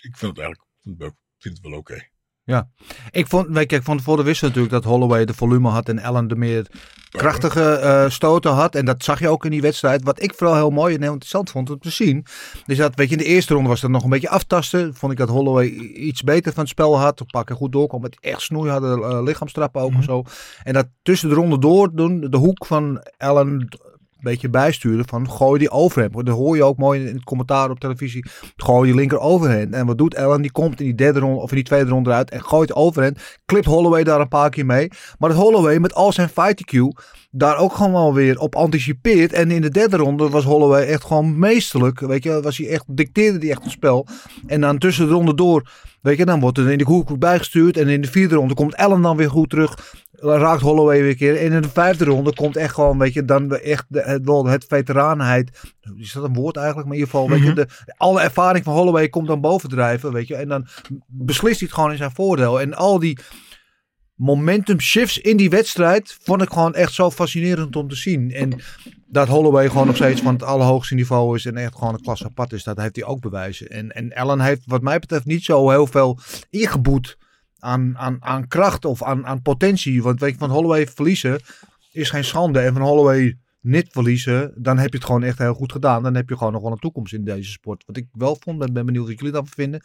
ik 0.00 0.16
vind 0.16 0.36
het 0.36 0.38
eigenlijk 0.38 0.62
vind 0.80 0.98
het 0.98 1.66
wel- 1.66 1.82
het 1.86 2.08
oké. 2.56 2.68
Ik 3.10 3.26
vond, 3.26 3.46
weet 3.46 3.60
je, 3.60 3.66
kijk, 3.66 3.82
van 3.82 3.96
tevoren 3.96 4.24
wisten 4.24 4.48
we 4.48 4.54
natuurlijk 4.54 4.82
dat 4.82 4.92
Holloway 4.92 5.24
de 5.24 5.34
volume 5.34 5.68
had 5.68 5.88
en 5.88 6.02
Allen 6.02 6.28
de 6.28 6.36
meer 6.36 6.66
krachtige 7.10 7.72
eh, 7.72 8.10
stoten 8.10 8.52
had. 8.52 8.74
En 8.74 8.84
dat 8.84 9.04
zag 9.04 9.20
je 9.20 9.28
ook 9.28 9.44
in 9.44 9.50
die 9.50 9.60
wedstrijd. 9.60 10.02
Wat 10.02 10.22
ik 10.22 10.34
vooral 10.34 10.56
heel 10.56 10.70
mooi 10.70 10.94
en 10.94 11.02
heel 11.02 11.12
interessant 11.12 11.50
vond 11.50 11.70
om 11.70 11.78
te 11.78 11.90
zien. 11.90 12.26
Is 12.66 12.76
dat, 12.76 12.94
weet 12.94 13.08
je, 13.08 13.16
in 13.16 13.22
de 13.22 13.28
eerste 13.28 13.54
ronde 13.54 13.68
was 13.68 13.80
dat 13.80 13.90
nog 13.90 14.04
een 14.04 14.10
beetje 14.10 14.28
aftasten. 14.28 14.94
Vond 14.94 15.12
ik 15.12 15.18
dat 15.18 15.28
Holloway 15.28 15.66
iets 15.66 16.22
beter 16.22 16.52
van 16.52 16.62
het 16.62 16.72
spel 16.72 16.98
had. 16.98 17.22
Keer 17.44 17.56
goed 17.56 17.72
doorkwam 17.72 18.00
met 18.00 18.16
echt 18.20 18.40
snoeiharde 18.40 18.86
uh, 18.86 19.22
lichaamstrappen 19.22 19.82
ook 19.82 19.92
en 19.92 20.02
zo. 20.02 20.24
En 20.62 20.72
dat 20.72 20.86
tussen 21.02 21.28
de 21.28 21.34
ronde 21.34 21.58
door 21.58 21.90
doen, 21.94 22.20
de 22.30 22.36
hoek 22.36 22.66
van 22.66 23.04
Allen 23.16 23.68
beetje 24.20 24.50
bijsturen 24.50 25.08
van 25.08 25.30
gooi 25.30 25.58
die 25.58 25.70
overhand. 25.70 26.26
Dat 26.26 26.36
hoor 26.36 26.56
je 26.56 26.64
ook 26.64 26.76
mooi 26.76 27.06
in 27.06 27.14
het 27.14 27.24
commentaar 27.24 27.70
op 27.70 27.80
televisie. 27.80 28.26
Gooi 28.56 28.88
je 28.88 28.94
linker 28.94 29.18
overhand. 29.18 29.74
En 29.74 29.86
wat 29.86 29.98
doet 29.98 30.16
Allen? 30.16 30.42
Die 30.42 30.52
komt 30.52 30.80
in 30.80 30.86
die 30.86 30.94
derde 30.94 31.18
ronde 31.20 31.40
of 31.40 31.50
in 31.50 31.56
die 31.56 31.64
tweede 31.64 31.90
ronde 31.90 32.10
eruit 32.10 32.30
en 32.30 32.44
gooit 32.44 32.74
overhand. 32.74 33.38
Klipt 33.44 33.66
Holloway 33.66 34.04
daar 34.04 34.20
een 34.20 34.28
paar 34.28 34.50
keer 34.50 34.66
mee. 34.66 34.90
Maar 35.18 35.32
Holloway 35.32 35.78
met 35.78 35.94
al 35.94 36.12
zijn 36.12 36.28
fight 36.28 36.60
IQ 36.60 36.80
daar 37.30 37.56
ook 37.56 37.72
gewoon 37.72 37.92
wel 37.92 38.14
weer 38.14 38.38
op 38.38 38.54
anticipeert. 38.54 39.32
En 39.32 39.50
in 39.50 39.60
de 39.60 39.70
derde 39.70 39.96
ronde 39.96 40.28
was 40.28 40.44
Holloway 40.44 40.86
echt 40.86 41.04
gewoon 41.04 41.38
meesterlijk. 41.38 42.00
Weet 42.00 42.22
je, 42.22 42.40
was 42.42 42.56
hij 42.56 42.68
echt, 42.68 42.84
dicteerde 42.86 43.38
hij 43.38 43.50
echt 43.50 43.62
het 43.62 43.72
spel. 43.72 44.06
En 44.46 44.60
dan 44.60 44.78
tussen 44.78 45.06
de 45.06 45.12
ronde 45.12 45.34
door, 45.34 45.70
weet 46.00 46.16
je, 46.16 46.24
dan 46.24 46.40
wordt 46.40 46.58
er 46.58 46.70
in 46.70 46.78
de 46.78 46.84
hoek 46.84 47.18
bijgestuurd. 47.18 47.76
En 47.76 47.88
in 47.88 48.00
de 48.00 48.10
vierde 48.10 48.34
ronde 48.34 48.54
komt 48.54 48.76
Allen 48.76 49.02
dan 49.02 49.16
weer 49.16 49.30
goed 49.30 49.50
terug. 49.50 49.96
Raakt 50.20 50.60
Holloway 50.60 51.00
weer 51.00 51.10
een 51.10 51.16
keer. 51.16 51.36
En 51.36 51.52
in 51.52 51.62
de 51.62 51.68
vijfde 51.68 52.04
ronde 52.04 52.34
komt 52.34 52.56
echt 52.56 52.74
gewoon, 52.74 52.98
weet 52.98 53.12
je, 53.12 53.24
dan 53.24 53.56
echt 53.56 53.84
de, 53.88 54.00
het, 54.00 54.24
wel 54.24 54.46
het 54.46 54.64
veteranenheid. 54.68 55.60
Is 55.96 56.12
dat 56.12 56.24
een 56.24 56.34
woord 56.34 56.56
eigenlijk? 56.56 56.88
Maar 56.88 56.96
in 56.96 57.02
ieder 57.02 57.18
geval, 57.20 57.30
weet 57.30 57.46
je, 57.46 57.52
de, 57.52 57.68
alle 57.96 58.20
ervaring 58.20 58.64
van 58.64 58.74
Holloway 58.74 59.08
komt 59.08 59.26
dan 59.26 59.40
bovendrijven, 59.40 60.12
weet 60.12 60.26
je. 60.26 60.34
En 60.34 60.48
dan 60.48 60.66
beslist 61.06 61.58
hij 61.58 61.66
het 61.68 61.76
gewoon 61.76 61.90
in 61.90 61.96
zijn 61.96 62.14
voordeel. 62.14 62.60
En 62.60 62.74
al 62.74 62.98
die 62.98 63.18
momentum 64.18 64.80
shifts 64.80 65.18
in 65.18 65.36
die 65.36 65.50
wedstrijd 65.50 66.18
vond 66.20 66.42
ik 66.42 66.52
gewoon 66.52 66.74
echt 66.74 66.92
zo 66.92 67.10
fascinerend 67.10 67.76
om 67.76 67.88
te 67.88 67.96
zien. 67.96 68.32
En 68.32 68.60
dat 69.06 69.28
Holloway 69.28 69.68
gewoon 69.68 69.86
nog 69.86 69.96
steeds 69.96 70.20
van 70.20 70.32
het 70.32 70.42
allerhoogste 70.42 70.94
niveau 70.94 71.36
is 71.36 71.46
en 71.46 71.56
echt 71.56 71.74
gewoon 71.74 71.94
een 71.94 72.00
klasse 72.00 72.24
apart 72.24 72.52
is, 72.52 72.64
dat 72.64 72.80
heeft 72.80 72.96
hij 72.96 73.04
ook 73.04 73.20
bewijzen. 73.20 73.68
En, 73.68 73.92
en 73.92 74.14
Allen 74.14 74.40
heeft 74.40 74.62
wat 74.64 74.82
mij 74.82 74.98
betreft 74.98 75.24
niet 75.24 75.44
zo 75.44 75.70
heel 75.70 75.86
veel 75.86 76.18
ingeboet 76.50 77.18
aan, 77.58 77.98
aan, 77.98 78.16
aan 78.20 78.48
kracht 78.48 78.84
of 78.84 79.02
aan, 79.02 79.26
aan 79.26 79.42
potentie. 79.42 80.02
Want 80.02 80.20
weet 80.20 80.32
je, 80.32 80.38
van 80.38 80.50
Holloway 80.50 80.86
verliezen 80.86 81.40
is 81.92 82.10
geen 82.10 82.24
schande. 82.24 82.60
En 82.60 82.72
van 82.72 82.82
Holloway 82.82 83.38
niet 83.60 83.88
verliezen, 83.90 84.52
dan 84.56 84.78
heb 84.78 84.90
je 84.90 84.96
het 84.96 85.06
gewoon 85.06 85.22
echt 85.22 85.38
heel 85.38 85.54
goed 85.54 85.72
gedaan. 85.72 86.02
Dan 86.02 86.14
heb 86.14 86.28
je 86.28 86.36
gewoon 86.36 86.52
nog 86.52 86.62
wel 86.62 86.72
een 86.72 86.78
toekomst 86.78 87.12
in 87.12 87.24
deze 87.24 87.50
sport. 87.50 87.84
Wat 87.86 87.96
ik 87.96 88.06
wel 88.12 88.36
vond, 88.40 88.58
ben, 88.58 88.72
ben 88.72 88.86
benieuwd 88.86 89.06
wat 89.06 89.18
jullie 89.18 89.32
daarvan 89.32 89.52
vinden. 89.52 89.80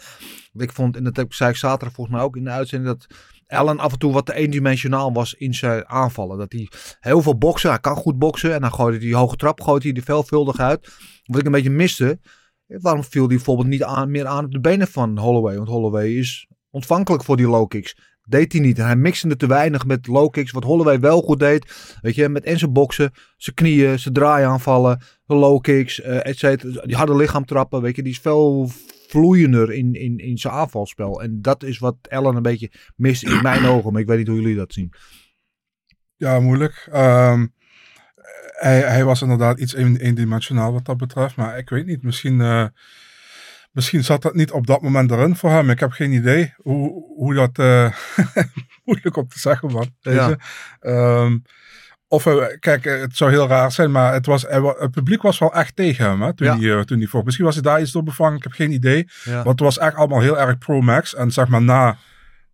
Want 0.51 0.69
ik 0.69 0.75
vond, 0.75 0.95
en 0.95 1.03
dat 1.03 1.25
zei 1.29 1.49
ik 1.49 1.55
zaterdag 1.55 1.95
volgens 1.95 2.15
mij 2.15 2.25
ook 2.25 2.35
in 2.35 2.43
de 2.43 2.49
uitzending, 2.49 2.91
dat 2.91 3.07
Allen 3.53 3.79
af 3.79 3.91
en 3.91 3.99
toe 3.99 4.13
wat 4.13 4.25
te 4.25 4.33
eendimensionaal 4.33 5.13
was 5.13 5.33
in 5.33 5.53
zijn 5.53 5.87
aanvallen. 5.87 6.37
Dat 6.37 6.51
hij 6.51 6.67
heel 6.99 7.21
veel 7.21 7.37
boksen, 7.37 7.69
hij 7.69 7.79
kan 7.79 7.95
goed 7.95 8.19
boksen. 8.19 8.53
En 8.53 8.61
dan 8.61 8.73
gooide 8.73 8.97
hij 8.97 9.05
die 9.05 9.15
hoge 9.15 9.35
trap, 9.35 9.61
gooit 9.61 9.83
hij 9.83 9.91
die 9.91 10.03
veelvuldig 10.03 10.59
uit. 10.59 10.89
Wat 11.23 11.39
ik 11.39 11.45
een 11.45 11.51
beetje 11.51 11.69
miste, 11.69 12.19
waarom 12.67 13.03
viel 13.03 13.27
hij 13.27 13.35
bijvoorbeeld 13.35 13.67
niet 13.67 13.83
aan, 13.83 14.11
meer 14.11 14.25
aan 14.25 14.45
op 14.45 14.51
de 14.51 14.59
benen 14.59 14.87
van 14.87 15.17
Holloway? 15.17 15.55
Want 15.55 15.67
Holloway 15.67 16.09
is 16.09 16.47
ontvankelijk 16.69 17.23
voor 17.23 17.37
die 17.37 17.47
low 17.47 17.67
kicks. 17.67 17.95
Deed 18.25 18.51
hij 18.51 18.61
niet. 18.61 18.77
Hij 18.77 18.95
mixte 18.95 19.35
te 19.35 19.47
weinig 19.47 19.85
met 19.85 20.07
low 20.07 20.29
kicks. 20.31 20.51
Wat 20.51 20.63
Holloway 20.63 20.99
wel 20.99 21.21
goed 21.21 21.39
deed. 21.39 21.95
Weet 22.01 22.15
je, 22.15 22.29
met 22.29 22.43
en 22.43 22.59
zijn 22.59 22.73
boksen, 22.73 23.11
zijn 23.37 23.55
knieën, 23.55 23.99
zijn 23.99 24.13
draaiaanvallen, 24.13 25.01
de 25.25 25.35
low 25.35 25.61
kicks, 25.61 26.01
eh 26.01 26.25
et 26.25 26.37
cetera. 26.37 26.85
Die 26.85 26.95
harde 26.95 27.15
lichaamtrappen, 27.15 27.81
weet 27.81 27.95
je. 27.95 28.03
Die 28.03 28.11
is 28.11 28.19
veel 28.19 28.69
vloeiender 29.13 29.71
in, 29.71 29.93
in, 29.93 30.17
in 30.17 30.37
zijn 30.37 30.53
aanvalspel. 30.53 31.21
En 31.21 31.41
dat 31.41 31.63
is 31.63 31.77
wat 31.79 31.95
Allen 32.09 32.35
een 32.35 32.41
beetje 32.41 32.71
mist 32.95 33.23
in 33.23 33.41
mijn 33.41 33.65
ogen. 33.73 33.91
Maar 33.91 34.01
ik 34.01 34.07
weet 34.07 34.17
niet 34.17 34.27
hoe 34.27 34.41
jullie 34.41 34.55
dat 34.55 34.73
zien. 34.73 34.93
Ja, 36.15 36.39
moeilijk. 36.39 36.87
Ehm, 36.91 37.47
hij, 38.51 38.79
hij 38.79 39.03
was 39.03 39.21
inderdaad 39.21 39.59
iets 39.59 39.75
een- 39.75 39.97
eendimensionaal 39.97 40.73
wat 40.73 40.85
dat 40.85 40.97
betreft. 40.97 41.35
Maar 41.35 41.57
ik 41.57 41.69
weet 41.69 41.85
niet, 41.85 42.03
misschien, 42.03 42.41
eh, 42.41 42.65
misschien 43.71 44.03
zat 44.03 44.21
dat 44.21 44.33
niet 44.33 44.51
op 44.51 44.67
dat 44.67 44.81
moment 44.81 45.11
erin 45.11 45.35
voor 45.35 45.49
hem. 45.49 45.69
Ik 45.69 45.79
heb 45.79 45.91
geen 45.91 46.11
idee 46.11 46.53
hoe, 46.57 46.89
hoe 47.15 47.33
dat... 47.33 47.57
eh, 47.59 47.93
moeilijk 48.85 49.17
om 49.17 49.27
te 49.27 49.39
zeggen, 49.39 49.71
man. 49.71 49.95
Ja. 49.99 50.29
je? 50.29 50.37
Of, 52.13 52.23
hij- 52.23 52.57
kijk, 52.59 52.85
eh, 52.85 52.99
het 52.99 53.17
zou 53.17 53.31
heel 53.31 53.47
raar 53.47 53.71
zijn, 53.71 53.91
maar 53.91 54.13
het, 54.13 54.25
was, 54.25 54.45
het 54.77 54.91
publiek 54.91 55.21
was 55.21 55.39
wel 55.39 55.53
echt 55.53 55.75
tegen 55.75 56.05
hem 56.05 56.21
hè, 56.21 56.33
toen, 56.33 56.47
Ja. 56.47 56.57
hij, 56.59 56.77
eh, 56.77 56.79
toen 56.79 56.97
hij 56.97 57.07
voor. 57.07 57.23
Misschien 57.23 57.45
was 57.45 57.53
hij 57.53 57.63
daar 57.63 57.81
iets 57.81 57.91
door 57.91 58.03
bevangen, 58.03 58.37
ik 58.37 58.43
heb 58.43 58.51
geen 58.51 58.71
idee. 58.71 59.07
Ja. 59.23 59.33
Want 59.33 59.47
het 59.47 59.59
was 59.59 59.77
echt 59.77 59.95
allemaal 59.95 60.19
heel 60.21 60.39
erg 60.39 60.57
pro-Max. 60.57 61.15
En 61.15 61.31
zeg 61.31 61.47
maar 61.47 61.61
na 61.61 61.97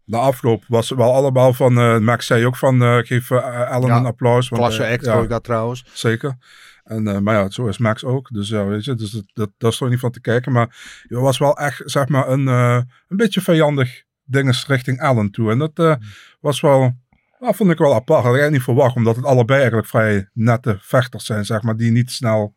de 0.04 0.18
afloop 0.18 0.64
was 0.68 0.90
wel 0.90 1.14
allemaal 1.14 1.54
van... 1.54 1.78
eh, 1.78 1.98
Max 1.98 2.26
zei 2.26 2.46
ook 2.46 2.56
van, 2.58 2.82
eh 2.82 2.98
geef 2.98 3.32
eh, 3.32 3.70
Allen 3.70 3.88
Ja, 3.88 3.98
een 3.98 4.06
applaus. 4.06 4.50
want, 4.50 4.62
Klasse 4.62 4.84
eh, 4.84 4.92
act 4.94 5.24
ik 5.24 5.30
dat 5.30 5.44
trouwens. 5.44 5.86
Zeker. 5.94 6.38
En, 6.84 7.08
eh, 7.08 7.18
maar 7.18 7.36
ja, 7.36 7.50
zo 7.50 7.68
is 7.68 7.78
Max 7.78 8.04
ook. 8.04 8.30
Dus 8.32 8.50
ja, 8.50 8.66
weet 8.66 8.86
je, 8.86 8.96
dus 8.96 9.12
dat, 9.34 9.50
dat, 9.58 9.72
is 9.72 9.78
toch 9.78 9.90
niet 9.90 10.00
van 10.00 10.12
te 10.12 10.22
kijken. 10.22 10.52
Maar 10.52 10.68
het 11.08 11.20
was 11.20 11.38
wel 11.38 11.58
echt, 11.58 11.82
zeg 11.86 12.08
maar, 12.08 12.28
een, 12.30 12.48
eh, 12.48 12.80
een 13.08 13.18
beetje 13.18 13.42
vijandig 13.42 14.04
dinges 14.26 14.68
richting 14.68 15.02
Allen 15.02 15.32
toe. 15.32 15.52
En 15.52 15.58
dat 15.58 15.72
eh, 15.74 15.96
was 16.40 16.62
wel, 16.62 16.96
dat 17.40 17.56
vond 17.56 17.72
ik 17.72 17.78
wel 17.78 17.94
apart. 17.94 18.24
Had 18.24 18.36
ik 18.36 18.50
niet 18.50 18.62
verwacht, 18.62 18.96
omdat 18.96 19.16
het 19.16 19.26
allebei 19.26 19.60
eigenlijk 19.60 19.88
vrij 19.90 20.30
nette 20.34 20.78
vechters 20.82 21.26
zijn, 21.26 21.46
zeg 21.46 21.62
maar, 21.62 21.78
die 21.78 21.92
niet 21.92 22.12
snel, 22.12 22.56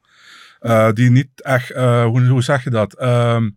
eh, 0.59 0.93
die 0.93 1.11
niet 1.11 1.43
echt, 1.43 1.71
eh, 1.71 2.05
hoe, 2.05 2.27
hoe 2.27 2.43
zeg 2.43 2.65
je 2.65 2.71
dat? 2.71 2.95
Ehm, 2.95 3.51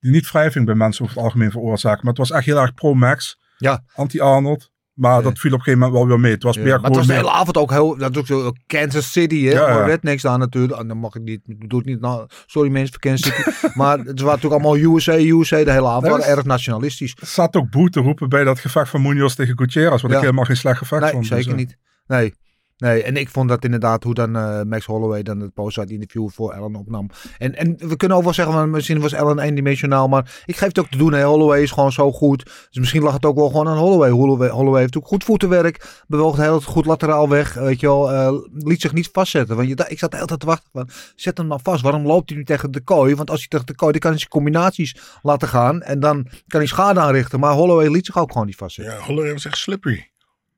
die 0.00 0.10
niet 0.10 0.30
wrijving 0.30 0.66
bij 0.66 0.74
mensen 0.74 1.04
over 1.04 1.16
het 1.16 1.24
algemeen 1.24 1.50
veroorzaken. 1.50 2.00
Maar 2.00 2.12
het 2.12 2.28
was 2.28 2.30
echt 2.30 2.46
heel 2.46 2.58
erg 2.58 2.74
pro-Max. 2.74 3.38
Ja. 3.58 3.84
Anti-Arnold. 3.94 4.70
Maar 4.94 5.22
dat 5.22 5.38
viel 5.38 5.52
op 5.52 5.58
een 5.58 5.64
gegeven 5.64 5.78
moment 5.78 5.98
wel 5.98 6.06
weer 6.08 6.20
mee. 6.20 6.32
Het 6.32 6.42
was 6.42 6.56
Ja, 6.56 6.62
meer 6.62 6.80
maar 6.80 6.84
het 6.84 6.96
was 6.96 7.06
de 7.06 7.12
hele 7.12 7.30
avond 7.30 7.56
ook 7.56 7.70
heel. 7.70 7.96
Dat 7.96 8.10
is 8.10 8.16
ook 8.16 8.26
zo 8.26 8.52
Kansas 8.66 9.12
City, 9.12 9.44
hè? 9.44 9.52
Ja, 9.52 9.68
ja. 9.68 9.78
Ja, 9.78 9.84
Rednecks 9.84 10.22
daar 10.22 10.38
natuurlijk. 10.38 10.80
En 10.80 10.88
dan 10.88 10.98
mag 10.98 11.14
ik 11.14 11.22
niet. 11.22 11.40
Doe 11.44 11.78
het 11.78 11.88
niet. 11.88 12.00
Nou, 12.00 12.26
sorry 12.46 12.70
mensen 12.70 12.96
van 13.00 13.10
Kansas 13.10 13.34
City. 13.34 13.50
maar 13.78 13.98
het 13.98 14.20
waren 14.20 14.24
natuurlijk 14.24 14.62
allemaal 14.62 14.76
USA, 14.76 15.18
USA 15.18 15.64
de 15.64 15.72
hele 15.72 15.88
avond. 15.88 16.16
Nee, 16.16 16.26
erg 16.26 16.44
nationalistisch. 16.44 17.16
Er 17.20 17.26
zat 17.26 17.56
ook 17.56 17.70
boe 17.70 17.90
te 17.90 18.00
roepen 18.00 18.28
bij 18.28 18.44
dat 18.44 18.58
gevecht 18.60 18.90
van 18.90 19.02
Munoz 19.02 19.34
tegen 19.34 19.58
Gutierrez. 19.58 20.02
Wat 20.02 20.10
ik 20.10 20.18
helemaal 20.18 20.44
geen 20.44 20.56
slecht 20.56 20.78
gevecht 20.78 21.02
Nee, 21.02 21.10
vond. 21.10 21.28
dus, 21.28 21.36
zeker 21.38 21.50
eh, 21.50 21.56
niet. 21.56 21.76
Nee. 22.06 22.34
Nee, 22.80 23.02
en 23.02 23.16
ik 23.16 23.28
vond 23.28 23.48
dat 23.48 23.64
inderdaad 23.64 24.04
hoe 24.04 24.14
dan 24.14 24.36
eh, 24.36 24.62
Max 24.62 24.86
Holloway 24.86 25.22
dan 25.22 25.40
het 25.40 25.54
post-out 25.54 25.90
interview 25.90 26.28
voor 26.28 26.52
Ellen 26.52 26.74
opnam. 26.76 27.10
En, 27.38 27.54
en 27.56 27.76
we 27.78 27.96
kunnen 27.96 28.16
ook 28.16 28.24
wel 28.24 28.32
zeggen, 28.32 28.70
misschien 28.70 29.00
was 29.00 29.12
Ellen 29.12 29.38
eendimensionaal, 29.38 30.08
maar 30.08 30.42
ik 30.46 30.56
geef 30.56 30.68
het 30.68 30.78
ook 30.78 30.88
te 30.88 30.96
doen. 30.98 31.22
Holloway 31.22 31.62
is 31.62 31.70
gewoon 31.70 31.92
zo 31.92 32.12
goed. 32.12 32.44
Dus 32.44 32.78
misschien 32.78 33.02
lag 33.02 33.12
het 33.14 33.24
ook 33.24 33.36
wel 33.36 33.48
gewoon 33.48 33.68
aan 33.68 33.76
Holloway. 33.76 34.10
Holloway, 34.50 34.80
heeft 34.80 34.96
ook 34.96 35.06
goed 35.06 35.24
voetenwerk, 35.24 36.02
bewoog 36.06 36.36
heel 36.36 36.60
goed 36.60 36.86
lateraal 36.86 37.28
weg, 37.28 37.54
weet 37.54 37.80
je 37.80 37.86
wel. 37.86 38.12
eh, 38.12 38.32
liet 38.52 38.80
zich 38.80 38.92
niet 38.92 39.08
vastzetten. 39.12 39.56
Want 39.56 39.68
je, 39.68 39.84
ik 39.88 39.98
zat 39.98 40.10
de 40.10 40.16
hele 40.16 40.28
tijd 40.28 40.40
te 40.40 40.46
wachten 40.46 40.68
van, 40.72 40.88
zet 41.16 41.38
hem 41.38 41.48
dan 41.48 41.60
vast. 41.62 41.82
Waarom 41.82 42.06
loopt 42.06 42.28
hij 42.28 42.38
nu 42.38 42.44
tegen 42.44 42.70
de 42.70 42.80
kooi? 42.80 43.14
Want 43.14 43.30
als 43.30 43.38
hij 43.38 43.48
tegen 43.48 43.66
de 43.66 43.74
kooi, 43.74 43.92
dan 43.92 44.00
kan 44.00 44.10
hij 44.10 44.18
zijn 44.18 44.30
combinaties 44.30 44.96
laten 45.22 45.48
gaan 45.48 45.82
en 45.82 46.00
dan 46.00 46.26
kan 46.46 46.60
hij 46.60 46.66
schade 46.68 47.00
aanrichten. 47.00 47.40
Maar 47.40 47.52
Holloway 47.52 47.88
liet 47.88 48.06
zich 48.06 48.18
ook 48.18 48.32
gewoon 48.32 48.46
niet 48.46 48.56
vastzetten. 48.56 48.94
Ja, 48.94 49.00
Holloway 49.00 49.32
was 49.32 49.44
echt 49.44 49.58
slippery. 49.58 50.10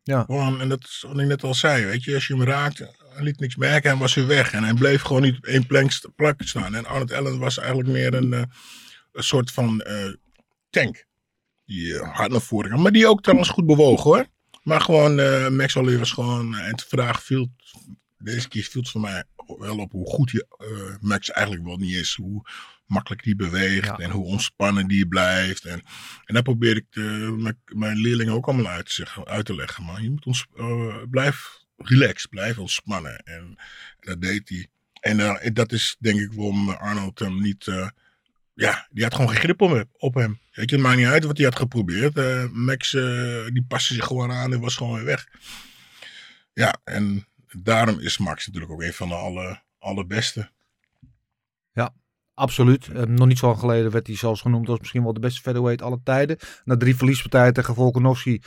Ja. 0.02 0.26
En 0.26 0.68
dat 0.68 0.84
is 0.84 1.04
wat 1.06 1.18
ik 1.18 1.26
net 1.26 1.42
al 1.42 1.54
zei, 1.54 1.84
weet 1.84 2.04
je, 2.04 2.14
als 2.14 2.26
je 2.26 2.34
hem 2.36 2.44
raakte, 2.44 2.94
hij 3.14 3.22
liet 3.22 3.40
niks 3.40 3.56
merken 3.56 3.90
en 3.90 3.98
was 3.98 4.14
weer 4.14 4.26
weg. 4.26 4.52
En 4.52 4.64
hij 4.64 4.74
bleef 4.74 5.02
gewoon 5.02 5.22
niet 5.22 5.36
op 5.36 5.44
één 5.44 5.66
plank, 5.66 5.90
st- 5.90 6.14
plak 6.16 6.42
staan. 6.42 6.74
En 6.74 6.86
Arnold 6.86 7.12
Allen 7.12 7.38
was 7.38 7.58
eigenlijk 7.58 7.88
meer 7.88 8.14
een, 8.14 8.32
eh, 8.32 8.42
een 9.12 9.22
soort 9.22 9.50
van 9.50 9.80
eh, 9.80 10.12
tank. 10.70 11.06
Die 11.64 11.98
eh, 11.98 12.16
hard 12.16 12.30
naar 12.30 12.40
voren 12.40 12.70
kan. 12.70 12.82
Maar 12.82 12.92
die 12.92 13.08
ook 13.08 13.22
trouwens 13.22 13.50
goed 13.50 13.66
bewoog 13.66 14.02
hoor. 14.02 14.26
Maar 14.62 14.80
gewoon, 14.80 15.14
Max 15.56 15.74
Holloway 15.74 15.98
was 15.98 16.12
gewoon, 16.12 16.56
en 16.56 16.76
de 16.76 16.84
vraag 16.88 17.22
viel 17.22 17.48
deze 18.18 18.48
keer 18.48 18.62
viel 18.62 18.80
het 18.80 18.90
voor 18.90 19.00
mij 19.00 19.24
wel 19.58 19.78
op 19.78 19.92
hoe 19.92 20.06
goed 20.08 20.30
je, 20.30 20.46
Max 21.00 21.30
eigenlijk 21.30 21.66
wel 21.66 21.76
niet 21.76 21.94
is. 21.94 22.14
Hoe 22.14 22.42
makkelijk 22.92 23.22
die 23.22 23.36
beweegt 23.36 23.84
Ja. 23.86 23.96
en 23.96 24.10
hoe 24.10 24.24
ontspannen 24.24 24.86
die 24.88 25.06
blijft. 25.06 25.64
En, 25.64 25.82
en 26.24 26.34
daar 26.34 26.42
probeer 26.42 26.76
ik 26.76 26.86
de, 26.90 27.34
mijn, 27.38 27.58
mijn 27.64 27.96
leerlingen 27.96 28.34
ook 28.34 28.46
allemaal 28.46 28.72
uit 28.72 28.86
te, 28.86 28.92
zeggen, 28.92 29.24
uit 29.26 29.44
te 29.46 29.54
leggen. 29.54 29.84
Man. 29.84 30.02
Je 30.02 30.10
moet 30.10 30.26
ons, 30.26 30.46
eh, 30.56 30.96
blijf 31.10 31.60
relaxed, 31.76 32.30
blijf 32.30 32.58
ontspannen. 32.58 33.18
En, 33.18 33.34
en 33.34 33.56
dat 34.00 34.20
deed 34.20 34.48
hij. 34.48 34.66
En 35.00 35.20
eh, 35.20 35.50
dat 35.52 35.72
is 35.72 35.96
denk 35.98 36.20
ik 36.20 36.32
waarom 36.32 36.70
Arnold 36.70 37.18
hem 37.18 37.40
niet... 37.40 37.66
eh, 37.66 37.88
ja, 38.54 38.88
die 38.90 39.02
had 39.04 39.14
gewoon 39.14 39.30
geen 39.30 39.40
grip 39.40 39.60
op 39.60 39.70
hem. 39.70 39.88
Op 39.92 40.14
hem. 40.14 40.38
Weet 40.52 40.70
je, 40.70 40.76
het 40.76 40.84
maakt 40.84 40.96
niet 40.96 41.06
uit 41.06 41.24
wat 41.24 41.36
hij 41.36 41.46
had 41.46 41.56
geprobeerd. 41.56 42.16
Eh, 42.16 42.44
Max, 42.50 42.94
eh, 42.94 43.44
die 43.52 43.64
paste 43.68 43.94
zich 43.94 44.04
gewoon 44.04 44.32
aan 44.32 44.52
en 44.52 44.60
was 44.60 44.76
gewoon 44.76 44.94
weer 44.94 45.04
weg. 45.04 45.28
Ja, 46.54 46.80
en 46.84 47.26
daarom 47.52 47.98
is 48.00 48.18
Max 48.18 48.46
natuurlijk 48.46 48.72
ook 48.72 48.82
een 48.82 48.92
van 48.92 49.08
de 49.08 49.14
alle, 49.14 49.60
allerbeste. 49.78 50.50
Absoluut. 52.34 52.88
Eh, 52.88 53.02
nog 53.02 53.26
niet 53.26 53.38
zo 53.38 53.46
lang 53.46 53.58
geleden 53.58 53.90
werd 53.90 54.06
hij 54.06 54.16
zelfs 54.16 54.40
genoemd 54.40 54.68
als 54.68 54.78
misschien 54.78 55.02
wel 55.02 55.12
de 55.12 55.20
beste 55.20 55.40
featherweight 55.40 55.82
alle 55.82 56.00
tijden. 56.04 56.36
Na 56.64 56.76
drie 56.76 56.96
verliespartijen 56.96 57.52
tegen 57.52 57.74
Volkanovski 57.74 58.40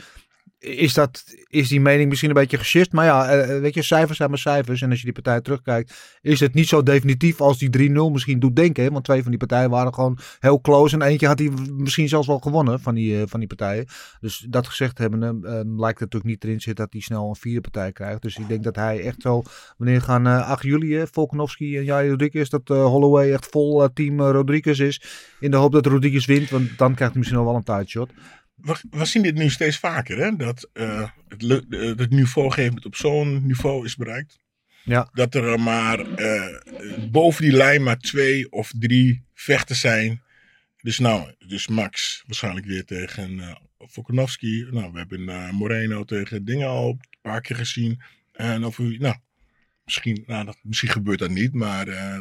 is, 0.66 0.94
dat, 0.94 1.24
is 1.48 1.68
die 1.68 1.80
mening 1.80 2.08
misschien 2.08 2.28
een 2.28 2.34
beetje 2.34 2.58
geshift. 2.58 2.92
Maar 2.92 3.04
ja, 3.04 3.28
eh, 3.28 3.60
weet 3.60 3.74
je, 3.74 3.82
cijfers 3.82 4.16
zijn 4.16 4.30
maar 4.30 4.38
cijfers. 4.38 4.82
En 4.82 4.90
als 4.90 4.98
je 4.98 5.04
die 5.04 5.22
partij 5.22 5.40
terugkijkt, 5.40 5.94
is 6.20 6.40
het 6.40 6.54
niet 6.54 6.68
zo 6.68 6.82
definitief 6.82 7.40
als 7.40 7.58
die 7.58 7.90
3-0 7.90 8.12
misschien 8.12 8.38
doet 8.38 8.56
denken. 8.56 8.84
hè. 8.84 8.90
Want 8.90 9.04
twee 9.04 9.22
van 9.22 9.30
die 9.30 9.38
partijen 9.38 9.70
waren 9.70 9.94
gewoon 9.94 10.18
heel 10.40 10.60
close. 10.60 10.94
En 10.94 11.02
eentje 11.02 11.26
had 11.26 11.38
hij 11.38 11.50
misschien 11.76 12.08
zelfs 12.08 12.26
wel 12.26 12.38
gewonnen 12.38 12.80
van 12.80 12.94
die, 12.94 13.20
eh, 13.20 13.22
van 13.26 13.38
die 13.38 13.48
partijen. 13.48 13.86
Dus 14.20 14.46
dat 14.48 14.66
gezegd 14.66 14.98
hebben, 14.98 15.22
eh, 15.22 15.52
lijkt 15.52 16.00
het 16.00 16.12
natuurlijk 16.12 16.24
niet 16.24 16.44
erin 16.44 16.60
zitten 16.60 16.84
dat 16.84 16.92
hij 16.92 17.02
snel 17.02 17.28
een 17.28 17.36
vierde 17.36 17.60
partij 17.60 17.92
krijgt. 17.92 18.22
Dus 18.22 18.36
ik 18.36 18.48
denk 18.48 18.64
dat 18.64 18.76
hij 18.76 19.00
echt 19.00 19.22
zo, 19.22 19.42
wanneer 19.76 20.02
gaan 20.02 20.26
eh 20.26 20.48
8 20.48 20.62
juli, 20.62 20.94
hè, 20.94 21.06
Volkanovski 21.06 21.76
en 21.76 21.84
Jai 21.84 22.10
Rodriguez, 22.10 22.48
dat 22.48 22.70
eh, 22.70 22.84
Holloway 22.84 23.32
echt 23.32 23.46
vol 23.46 23.82
eh, 23.82 23.88
team 23.94 24.20
eh, 24.20 24.30
Rodriguez 24.30 24.78
is. 24.78 25.02
In 25.40 25.50
de 25.50 25.56
hoop 25.56 25.72
dat 25.72 25.86
Rodriguez 25.86 26.26
wint, 26.26 26.50
want 26.50 26.78
dan 26.78 26.94
krijgt 26.94 27.12
hij 27.12 27.18
misschien 27.18 27.38
nog 27.38 27.46
wel 27.46 27.56
een 27.56 27.62
tijdshot. 27.62 28.10
We, 28.66 28.76
we 28.90 29.04
zien 29.04 29.22
dit 29.22 29.34
nu 29.34 29.50
steeds 29.50 29.78
vaker, 29.78 30.18
hè? 30.18 30.36
Dat 30.36 30.70
eh, 30.72 31.10
het, 31.28 31.42
eh, 31.70 31.96
het 31.96 32.10
niveau 32.10 32.70
op 32.84 32.96
zo'n 32.96 33.46
niveau 33.46 33.84
is 33.84 33.96
bereikt. 33.96 34.38
Ja. 34.84 35.08
Dat 35.12 35.34
er 35.34 35.60
maar 35.60 36.00
eh, 36.00 36.58
boven 37.10 37.42
die 37.42 37.52
lijn 37.52 37.82
maar 37.82 37.98
twee 37.98 38.52
of 38.52 38.72
drie 38.78 39.24
vechten 39.34 39.76
zijn. 39.76 40.22
Dus 40.80 40.98
nou, 40.98 41.34
dus 41.46 41.68
Max 41.68 42.22
waarschijnlijk 42.26 42.66
weer 42.66 42.84
tegen 42.84 43.40
eh 43.40 43.54
Volkanovski. 43.78 44.66
Nou, 44.70 44.92
we 44.92 44.98
hebben 44.98 45.54
Moreno 45.54 46.04
tegen 46.04 46.44
dingen 46.44 46.68
al 46.68 46.88
een 46.88 47.00
paar 47.22 47.40
keer 47.40 47.56
gezien. 47.56 48.02
En 48.32 48.64
of 48.64 48.78
u, 48.78 48.96
nou, 48.96 49.16
misschien, 49.84 50.24
nou, 50.26 50.44
dat, 50.44 50.58
misschien 50.62 50.88
gebeurt 50.88 51.18
dat 51.18 51.30
niet, 51.30 51.52
maar 51.52 51.88
eh 51.88 52.18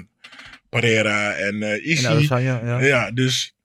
Pereira 0.69 1.34
en 1.34 1.86
Izzy. 1.89 2.08
Adesanya, 2.08 2.65
ja. 2.65 2.79
Ja, 2.81 3.12
dus 3.12 3.55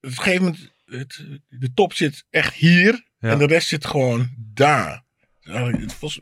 op 0.00 0.10
een 0.10 0.16
gegeven 0.16 0.44
moment, 0.44 0.72
het, 0.88 1.26
de 1.48 1.72
top 1.72 1.92
zit 1.92 2.24
echt 2.30 2.54
hier 2.54 3.06
Ja. 3.18 3.30
en 3.30 3.38
de 3.38 3.46
rest 3.46 3.68
zit 3.68 3.86
gewoon 3.86 4.30
daar. 4.38 5.04
Dus 5.40 5.80
het 5.80 5.98
was- 5.98 6.20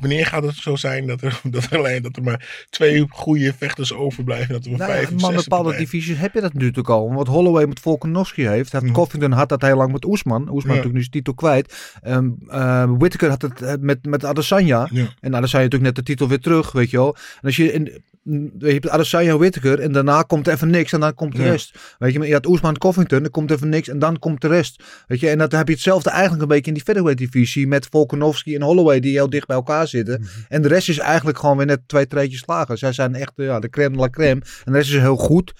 wanneer 0.00 0.26
gaat 0.26 0.42
het 0.42 0.54
zo 0.54 0.76
zijn 0.76 1.06
dat 1.06 1.22
er, 1.22 1.40
dat 1.50 1.66
er 1.70 1.78
alleen 1.78 2.02
dat 2.02 2.16
er 2.16 2.22
maar 2.22 2.66
twee 2.70 3.06
goede 3.08 3.54
vechters 3.58 3.92
overblijven? 3.92 4.52
Dat 4.54 4.64
er 4.64 4.70
maar 4.70 4.78
Nou 4.78 4.92
vijf 4.92 5.20
maar 5.20 5.34
bepaalde 5.34 5.76
divisies 5.76 6.18
heb 6.18 6.34
je 6.34 6.40
dat 6.40 6.52
natuurlijk 6.54 6.88
al. 6.88 7.12
Wat 7.12 7.26
Holloway 7.26 7.66
met 7.66 7.80
Volkanovski 7.80 8.46
heeft. 8.48 8.72
heeft 8.72 8.84
Mhm. 8.84 8.92
Covington 8.94 9.32
had 9.32 9.48
dat 9.48 9.62
heel 9.62 9.76
lang 9.76 9.92
met 9.92 10.04
Oesman. 10.04 10.40
Oesman 10.40 10.60
Ja. 10.60 10.66
natuurlijk 10.66 10.94
nu 10.94 11.00
zijn 11.00 11.10
titel 11.10 11.34
kwijt. 11.34 11.96
Eh, 12.02 12.84
Whittaker 12.98 13.28
had 13.28 13.42
het 13.42 13.62
eh, 13.62 13.72
met, 13.80 14.06
met 14.06 14.24
Adesanya. 14.24 14.88
Ja. 14.92 15.06
En 15.20 15.34
Adesanya 15.36 15.64
natuurlijk 15.64 15.82
net 15.82 15.94
de 15.94 16.02
titel 16.12 16.28
weer 16.28 16.40
terug, 16.40 16.72
weet 16.72 16.90
je 16.90 16.96
wel. 16.96 17.14
En 17.14 17.42
als 17.42 17.56
je, 17.56 17.72
in, 17.72 18.02
mm, 18.22 18.50
je 18.58 18.66
hebt 18.72 18.88
Adesanya 18.88 19.30
en 19.30 19.38
Whittaker 19.38 19.80
en 19.80 19.92
daarna 19.92 20.22
komt 20.22 20.46
even 20.46 20.70
niks 20.70 20.92
en 20.92 21.00
dan 21.00 21.14
komt 21.14 21.36
de 21.36 21.42
Ja. 21.42 21.50
rest. 21.50 21.78
Weet 21.98 22.12
je, 22.12 22.18
maar 22.18 22.28
je 22.28 22.32
had 22.34 22.46
Oesman 22.46 22.72
en 22.72 22.78
Covington, 22.78 23.24
er 23.24 23.30
komt 23.30 23.50
even 23.50 23.68
niks 23.68 23.88
en 23.88 23.98
dan 23.98 24.18
komt 24.18 24.40
de 24.40 24.48
rest. 24.48 24.82
Weet 25.06 25.20
je, 25.20 25.28
en 25.28 25.38
dat 25.38 25.52
heb 25.52 25.66
je 25.68 25.72
hetzelfde 25.74 26.10
eigenlijk 26.10 26.42
een 26.42 26.48
beetje 26.48 26.66
in 26.66 26.74
die 26.74 26.82
featherweight 26.82 27.20
divisie 27.32 27.66
met 27.66 27.86
Volkanovski 27.90 28.54
en 28.54 28.62
Holloway 28.62 29.00
die 29.00 29.12
heel 29.12 29.30
dicht 29.30 29.46
bij 29.46 29.56
elkaar 29.56 29.77
zitten. 29.86 30.20
Mhm. 30.20 30.28
En 30.48 30.62
de 30.62 30.68
rest 30.68 30.88
is 30.88 30.98
eigenlijk 30.98 31.38
gewoon 31.38 31.56
weer 31.56 31.66
net 31.66 31.80
twee 31.86 32.06
treetjes 32.06 32.46
lager. 32.46 32.78
Zij 32.78 32.92
zijn 32.92 33.14
echt 33.14 33.32
eh, 33.36 33.46
ja, 33.46 33.60
de 33.60 33.68
crème 33.68 33.94
de 33.94 34.00
la 34.00 34.10
crème. 34.10 34.40
En 34.64 34.72
de 34.72 34.78
rest 34.78 34.90
is 34.90 35.00
heel 35.00 35.16
goed, 35.16 35.52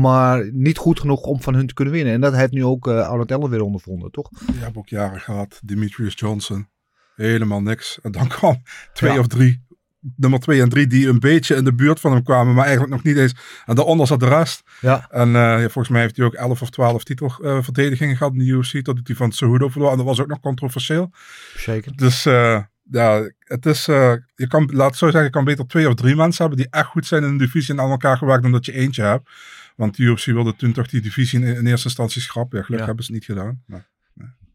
maar 0.00 0.50
niet 0.52 0.76
goed 0.78 1.00
genoeg 1.00 1.20
om 1.20 1.42
van 1.42 1.54
hun 1.54 1.66
te 1.66 1.74
kunnen 1.74 1.94
winnen. 1.94 2.12
En 2.12 2.20
dat 2.20 2.34
heeft 2.34 2.52
nu 2.52 2.64
ook 2.64 2.86
uh, 2.86 3.08
Arnold 3.08 3.32
Allen 3.32 3.50
weer 3.50 3.62
ondervonden, 3.62 4.10
toch? 4.10 4.30
Je 4.46 4.58
hebt 4.58 4.76
ook 4.76 4.88
jaren 4.88 5.20
gehad, 5.20 5.60
Demetrius 5.64 6.14
Johnson. 6.16 6.68
Helemaal 7.16 7.62
niks. 7.62 7.98
En 8.02 8.12
dan 8.12 8.28
kwam 8.28 8.62
twee 8.92 9.12
Ja. 9.12 9.18
of 9.18 9.26
drie, 9.26 9.68
nummer 10.16 10.40
twee 10.40 10.60
en 10.62 10.68
drie, 10.68 10.86
die 10.86 11.08
een 11.08 11.20
beetje 11.20 11.54
in 11.54 11.64
de 11.64 11.74
buurt 11.74 12.00
van 12.00 12.12
hem 12.12 12.22
kwamen, 12.22 12.54
maar 12.54 12.64
eigenlijk 12.64 12.94
nog 12.94 13.02
niet 13.02 13.16
eens. 13.16 13.34
En 13.66 13.74
daaronder 13.74 14.06
zat 14.06 14.20
de 14.20 14.28
rest. 14.28 14.62
Ja. 14.80 15.06
En 15.10 15.28
eh, 15.28 15.32
ja, 15.42 15.58
volgens 15.58 15.88
mij 15.88 16.00
heeft 16.00 16.16
hij 16.16 16.26
ook 16.26 16.34
11 16.34 16.62
of 16.62 16.70
12 16.70 17.04
titelverdedigingen 17.04 18.16
gehad 18.16 18.32
in 18.32 18.38
de 18.38 18.44
UFC, 18.44 18.84
tot 18.84 19.00
hij 19.02 19.16
van 19.16 19.32
Cejudo 19.32 19.68
verloor. 19.68 19.90
En 19.90 19.96
dat 19.96 20.06
was 20.06 20.20
ook 20.20 20.28
nog 20.28 20.40
controversieel. 20.40 21.10
Zeker. 21.56 21.96
Dus 21.96 22.26
eh, 22.26 22.60
ja, 22.90 23.30
het 23.38 23.66
is, 23.66 23.88
eh, 23.88 24.12
je 24.34 24.46
kan, 24.46 24.70
laat 24.72 24.86
het 24.88 24.96
zo 24.98 25.04
zeggen, 25.06 25.24
je 25.24 25.30
kan 25.30 25.44
beter 25.44 25.66
twee 25.66 25.88
of 25.88 25.94
drie 25.94 26.16
mensen 26.16 26.44
hebben 26.46 26.62
die 26.64 26.72
echt 26.80 26.86
goed 26.86 27.06
zijn 27.06 27.22
in 27.22 27.28
een 27.28 27.36
divisie 27.36 27.74
en 27.74 27.80
aan 27.80 27.90
elkaar 27.90 28.16
gewerkt 28.16 28.42
dan 28.42 28.52
dat 28.52 28.64
je 28.66 28.72
eentje 28.72 29.02
hebt. 29.02 29.30
Want 29.76 29.96
de 29.96 30.02
UFC 30.02 30.24
wilde 30.24 30.56
toen 30.56 30.72
toch 30.72 30.86
die 30.88 31.00
divisie 31.00 31.40
in, 31.40 31.56
in 31.56 31.66
eerste 31.66 31.86
instantie 31.86 32.20
schrappen. 32.22 32.58
Ja, 32.58 32.64
gelukkig 32.64 32.78
Ja. 32.88 32.94
hebben 32.94 33.04
ze 33.04 33.12
het 33.12 33.20
niet 33.20 33.38
gedaan. 33.38 33.62
Maar, 33.66 33.88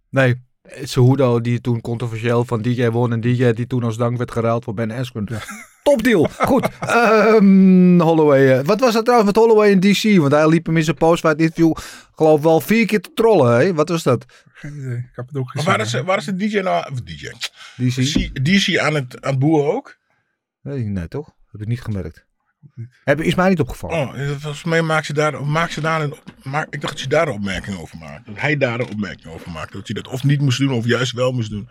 Nee, 0.10 0.42
Cejudo 0.84 1.42
die 1.42 1.62
toen 1.62 1.82
controversieel 1.82 2.46
van 2.46 2.62
DJ 2.62 2.88
won 2.90 3.12
en 3.12 3.22
DJ 3.22 3.52
die 3.52 3.68
toen 3.68 3.84
als 3.84 3.98
dank 3.98 4.18
werd 4.18 4.32
geruild 4.32 4.64
voor 4.64 4.74
Ben 4.74 4.92
Askren. 4.92 5.28
Topdeal. 5.84 6.28
Goed. 6.50 6.68
Ehm, 6.80 8.00
Holloway. 8.00 8.58
eh, 8.60 8.66
Wat 8.66 8.80
was 8.80 8.94
dat 8.94 9.04
trouwens 9.06 9.34
met 9.34 9.44
Holloway 9.44 9.70
in 9.72 9.80
DC? 9.80 10.18
Want 10.20 10.32
hij 10.32 10.48
liep 10.50 10.66
hem 10.66 10.78
in 10.78 10.84
zijn 10.84 10.96
postfight 10.96 11.40
interview 11.40 11.74
geloof 12.16 12.42
wel 12.42 12.62
vier 12.62 12.86
keer 12.86 13.02
te 13.02 13.12
trollen. 13.14 13.58
Hè? 13.60 13.74
Wat 13.74 13.90
was 13.90 14.04
dat? 14.04 14.26
Geen 14.56 14.78
idee. 14.78 14.98
Ik 14.98 15.16
heb 15.16 15.28
het 15.28 15.38
ook 15.38 15.54
Maar 15.54 15.64
gezien. 15.64 15.78
waar 15.78 15.86
is, 15.86 16.02
waar 16.02 16.18
is 16.18 16.26
de 16.26 16.36
DJ 16.36 16.60
nou? 16.60 16.92
Of 16.92 17.02
DJ. 17.02 17.32
DC? 17.76 18.44
DC, 18.46 18.78
aan 18.78 18.96
het, 18.96 19.22
aan 19.22 19.32
het 19.32 19.40
boeren 19.40 19.74
ook? 19.74 19.98
Nee, 20.62 20.84
nee, 20.84 21.08
toch? 21.08 21.30
Heb 21.52 21.62
ik 21.62 21.68
niet 21.68 21.82
gemerkt. 21.82 22.26
Heb, 23.04 23.22
is 23.22 23.36
mij 23.36 23.50
niet 23.50 23.60
opgevallen. 23.60 24.08
Oh, 24.08 24.22
eh, 24.22 24.30
volgens 24.30 24.64
mij 24.64 24.82
maakt 24.82 25.06
ze 25.06 25.14
daar, 25.14 25.46
maakt 25.46 25.74
ze 25.74 25.82
daar 25.82 26.02
een, 26.02 26.14
maar 26.44 26.68
ik 26.70 26.82
dacht 26.82 26.94
dat 26.94 27.02
je 27.02 27.10
daar 27.10 27.28
een 27.28 27.34
opmerking 27.34 27.78
over 27.78 27.98
maakt. 27.98 28.26
Dat 28.26 28.40
hij 28.40 28.58
daar 28.58 28.80
een 28.80 28.90
opmerking 28.90 29.34
over 29.34 29.52
maakt. 29.52 29.74
Dat 29.74 29.88
hij 29.88 30.02
dat 30.02 30.14
of 30.14 30.24
niet 30.24 30.42
moest 30.42 30.60
doen 30.60 30.72
of 30.72 30.86
juist 30.86 31.12
wel 31.12 31.32
moest 31.32 31.50
doen. 31.50 31.70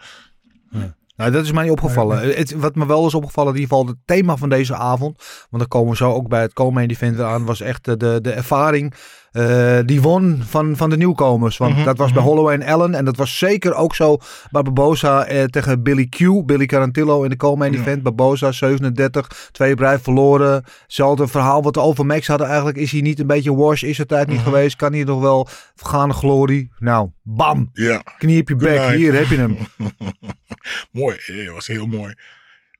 Nou, 1.17 1.31
dat 1.31 1.45
is 1.45 1.53
mij 1.53 1.63
niet 1.63 1.73
opgevallen. 1.73 2.37
Het, 2.37 2.53
wat 2.53 2.75
me 2.75 2.87
wel 2.87 3.07
is 3.07 3.15
opgevallen, 3.15 3.55
in 3.55 3.61
ieder 3.61 3.77
geval 3.77 3.93
het 3.93 3.99
thema 4.05 4.37
van 4.37 4.49
deze 4.49 4.75
avond. 4.75 5.17
Want 5.51 5.63
dan 5.63 5.69
komen 5.69 5.91
we 5.91 5.97
zo 5.97 6.13
ook 6.13 6.29
bij 6.29 6.41
het 6.43 6.53
co-main 6.53 6.91
event 6.91 7.21
aan. 7.21 7.45
Was 7.45 7.61
echt 7.61 7.85
de, 7.85 8.21
de 8.21 8.31
ervaring 8.31 8.95
eh, 9.35 9.79
die 9.85 10.03
won 10.03 10.43
van, 10.47 10.77
van 10.77 10.91
de 10.91 10.97
nieuwkomers. 10.97 11.57
Want 11.57 11.75
Mhm, 11.75 11.85
dat 11.85 11.99
was 11.99 12.13
bij 12.13 12.23
Holloway 12.23 12.55
en 12.55 12.63
Allen. 12.63 12.95
En 12.95 13.05
dat 13.05 13.17
was 13.17 13.39
zeker 13.39 13.75
ook 13.75 13.95
zo 13.95 14.17
bij 14.51 14.63
Barbosa 14.63 15.25
eh, 15.27 15.45
tegen 15.45 15.83
Billy 15.83 16.07
Q. 16.09 16.19
Billy 16.47 16.67
Carantillo 16.67 17.23
in 17.23 17.31
de 17.31 17.37
co-main 17.37 17.73
Ja. 17.73 17.79
event. 17.79 18.03
Barbosa 18.03 18.53
37, 18.53 19.49
twee 19.53 19.71
bedrijf 19.75 20.03
verloren. 20.03 20.65
Hetzelfde 20.83 21.27
verhaal 21.29 21.63
wat 21.63 21.75
we 21.75 21.81
over 21.81 22.07
Max 22.07 22.27
hadden 22.27 22.47
eigenlijk. 22.47 22.77
Is 22.77 22.93
hij 22.93 23.01
niet 23.01 23.19
een 23.21 23.27
beetje 23.27 23.55
wash? 23.55 23.83
Is 23.83 23.99
het 23.99 24.09
tijd 24.09 24.27
niet 24.29 24.37
Mhm. 24.37 24.45
geweest? 24.45 24.77
Kan 24.77 24.93
hij 24.93 25.05
nog 25.05 25.21
wel 25.21 25.49
vergaande 25.75 26.15
glorie? 26.15 26.71
Nou, 26.79 27.09
bam! 27.23 27.71
Ja. 27.73 28.03
Knie 28.19 28.41
op 28.41 28.49
je 28.49 28.57
bek. 28.57 28.95
Hier 28.95 29.15
heb 29.15 29.27
je 29.27 29.37
hem. 29.37 29.57
mooi, 30.93 31.17
eh, 31.27 31.53
was 31.53 31.67
heel 31.67 31.87
mooi. 31.87 32.15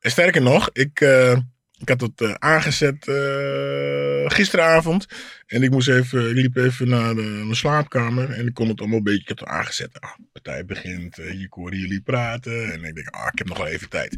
En 0.01 0.11
sterker 0.11 0.43
nog, 0.43 0.69
ik, 0.73 1.01
eh, 1.01 1.37
ik 1.85 1.89
had 1.89 2.01
het 2.01 2.21
eh, 2.21 2.35
aangezet 2.39 3.09
eh, 3.09 4.31
gisteravond. 4.31 5.07
En 5.47 5.63
ik 5.63 5.71
moest 5.71 5.89
even, 5.89 6.31
ik 6.31 6.35
liep 6.37 6.57
even 6.57 6.89
naar 6.89 7.15
de, 7.15 7.23
mijn 7.23 7.57
slaapkamer. 7.57 8.31
En 8.31 8.47
ik 8.47 8.55
kon 8.55 8.69
het 8.69 8.81
allemaal 8.81 8.99
een 8.99 9.05
beetje, 9.05 9.21
ik 9.21 9.29
heb 9.29 9.39
het 9.39 9.49
aangezet. 9.49 10.01
Ah, 10.01 10.11
partij 10.33 10.65
begint, 10.65 11.19
eh, 11.19 11.41
ik 11.41 11.53
hoor 11.53 11.75
jullie 11.75 12.01
praten. 12.01 12.73
En 12.73 12.85
ik 12.85 12.95
denk, 12.95 13.09
ah, 13.09 13.29
ik 13.33 13.39
heb 13.39 13.49
nog 13.49 13.59
wel 13.59 13.67
even 13.67 13.89
tijd. 13.89 14.13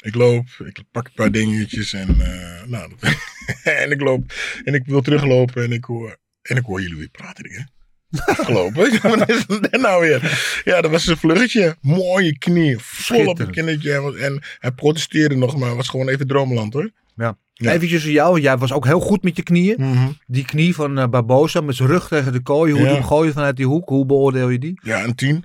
Ik 0.00 0.14
loop, 0.14 0.46
ik 0.64 0.82
pak 0.90 1.06
een 1.06 1.12
paar 1.14 1.30
dingetjes 1.30 1.92
en, 1.92 2.20
eh, 2.20 2.66
nou, 2.66 2.92
en 3.82 3.90
ik 3.90 4.00
loop. 4.00 4.32
En 4.64 4.74
ik 4.74 4.86
wil 4.86 5.00
teruglopen 5.00 5.62
en 5.62 5.72
ik 5.72 5.84
hoor, 5.84 6.16
en 6.42 6.56
ik 6.56 6.64
hoor 6.64 6.80
jullie 6.80 6.96
weer 6.96 7.08
praten. 7.08 7.50
Hè? 7.50 7.79
Afgelopen. 8.24 8.98
Wat 9.18 9.28
is 9.28 9.46
dat 9.46 9.70
nou 9.80 10.00
weer? 10.00 10.60
Ja, 10.64 10.80
dat 10.80 10.90
was 10.90 11.06
een 11.06 11.16
vluggetje. 11.16 11.76
Mooie 11.80 12.38
knie. 12.38 12.78
Vol 12.78 13.26
op 13.26 13.38
het 13.38 13.50
kindertje. 13.50 14.18
En 14.18 14.42
hij 14.58 14.70
protesteerde 14.72 15.36
nog, 15.36 15.56
maar 15.56 15.76
was 15.76 15.88
gewoon 15.88 16.08
even 16.08 16.26
droomland 16.26 16.72
hoor. 16.72 16.90
Ja. 17.16 17.38
Ja. 17.52 17.72
Eventjes 17.72 18.02
voor 18.02 18.10
jou, 18.12 18.40
jij 18.40 18.56
was 18.58 18.72
ook 18.72 18.84
heel 18.84 19.00
goed 19.00 19.22
met 19.22 19.36
je 19.36 19.42
knieën. 19.42 20.16
Die 20.26 20.44
knie 20.44 20.74
van 20.74 20.98
eh, 20.98 21.08
Barbosa 21.08 21.60
met 21.60 21.76
zijn 21.76 21.88
rug 21.88 22.08
tegen 22.08 22.32
de 22.32 22.42
kooi. 22.42 22.72
Hoe 22.72 22.82
Ja. 22.82 22.92
die 22.94 23.02
gooide 23.02 23.32
vanuit 23.32 23.56
die 23.56 23.66
hoek. 23.66 23.88
Hoe 23.88 24.06
beoordeel 24.06 24.48
je 24.48 24.58
die? 24.58 24.80
Ja, 24.82 25.04
een 25.04 25.14
tien. 25.14 25.44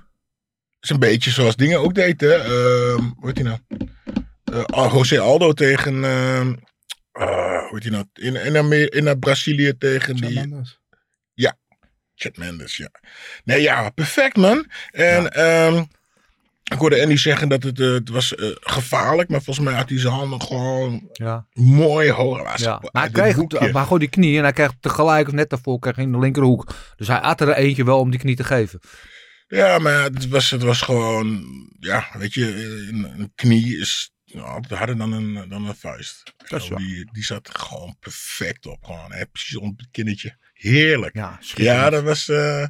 is 0.80 0.90
een 0.90 0.98
beetje 0.98 1.30
zoals 1.30 1.56
dingen 1.56 1.80
ook 1.80 1.94
deed, 1.94 2.20
hè. 2.20 2.32
Ehm, 2.34 3.02
hoe 3.16 3.26
heet 3.32 3.38
hij 3.38 3.44
nou? 3.44 3.58
Eh, 4.66 4.92
José 4.92 5.20
Aldo 5.20 5.52
tegen... 5.52 6.04
ehm, 6.04 6.54
ah, 7.12 7.68
hoe 7.68 7.68
heet 7.70 7.82
hij 7.82 7.92
nou? 7.92 8.04
In, 8.14 8.44
in, 8.44 8.56
Amer- 8.56 8.94
in, 8.94 9.18
Brazilië 9.18 9.72
tegen 9.78 10.16
die... 10.16 10.54
Chad 12.16 12.36
Mendes, 12.36 12.76
ja. 12.76 12.88
Nee, 13.44 13.60
ja, 13.60 13.90
perfect 13.90 14.36
man. 14.36 14.66
En 14.90 15.30
ehm, 15.32 15.82
Ik 16.72 16.78
hoorde 16.78 17.02
Andy 17.02 17.16
zeggen 17.16 17.48
dat 17.48 17.62
het, 17.62 17.80
eh, 17.80 17.92
het 17.92 18.08
was 18.08 18.34
eh, 18.34 18.48
gevaarlijk, 18.60 19.28
maar 19.28 19.42
volgens 19.42 19.66
mij 19.66 19.74
had 19.74 19.88
hij 19.88 19.98
zijn 19.98 20.12
handen 20.12 20.42
gewoon 20.42 21.08
Ja. 21.12 21.46
mooi 21.52 22.10
hoog. 22.10 22.58
Ja. 22.58 22.78
Maar 22.92 23.02
hij 23.02 23.10
kreeg 23.10 23.72
maar 23.72 23.82
gewoon 23.82 23.98
die 23.98 24.08
knie 24.08 24.36
en 24.36 24.42
hij 24.42 24.52
kreeg 24.52 24.72
tegelijk 24.80 25.26
of 25.26 25.32
net 25.34 25.50
daarvoor 25.50 25.78
kreeg 25.78 25.94
hij 25.96 26.04
in 26.04 26.12
de 26.12 26.18
linkerhoek. 26.18 26.74
Dus 26.96 27.08
hij 27.08 27.18
had 27.22 27.40
er 27.40 27.52
eentje 27.52 27.84
wel 27.84 27.98
om 27.98 28.10
die 28.10 28.20
knie 28.20 28.36
te 28.36 28.44
geven. 28.44 28.80
Ja, 29.48 29.78
maar 29.78 30.02
het 30.02 30.28
was, 30.28 30.50
het 30.50 30.62
was 30.62 30.80
gewoon, 30.80 31.44
ja, 31.80 32.06
weet 32.12 32.34
je, 32.34 32.46
een, 32.90 33.20
een 33.20 33.32
knie 33.34 33.78
is 33.78 34.10
nou, 34.24 34.62
harder 34.68 34.96
dan 34.96 35.12
een, 35.12 35.48
dan 35.48 35.66
een 35.66 35.76
vuist. 35.76 36.34
Dat 36.48 36.62
is 36.62 36.68
die, 36.76 37.08
die 37.12 37.24
zat 37.24 37.50
gewoon 37.52 37.96
perfect 38.00 38.66
op, 38.66 38.84
gewoon, 38.84 39.12
hè, 39.12 39.26
precies 39.26 39.56
op 39.56 39.78
het 39.78 39.88
kinnetje. 39.90 40.36
Heerlijk. 40.56 41.14
Ja, 41.14 41.38
Ja, 41.54 41.90
dat 41.90 42.02
was 42.02 42.28
eh 42.28 42.62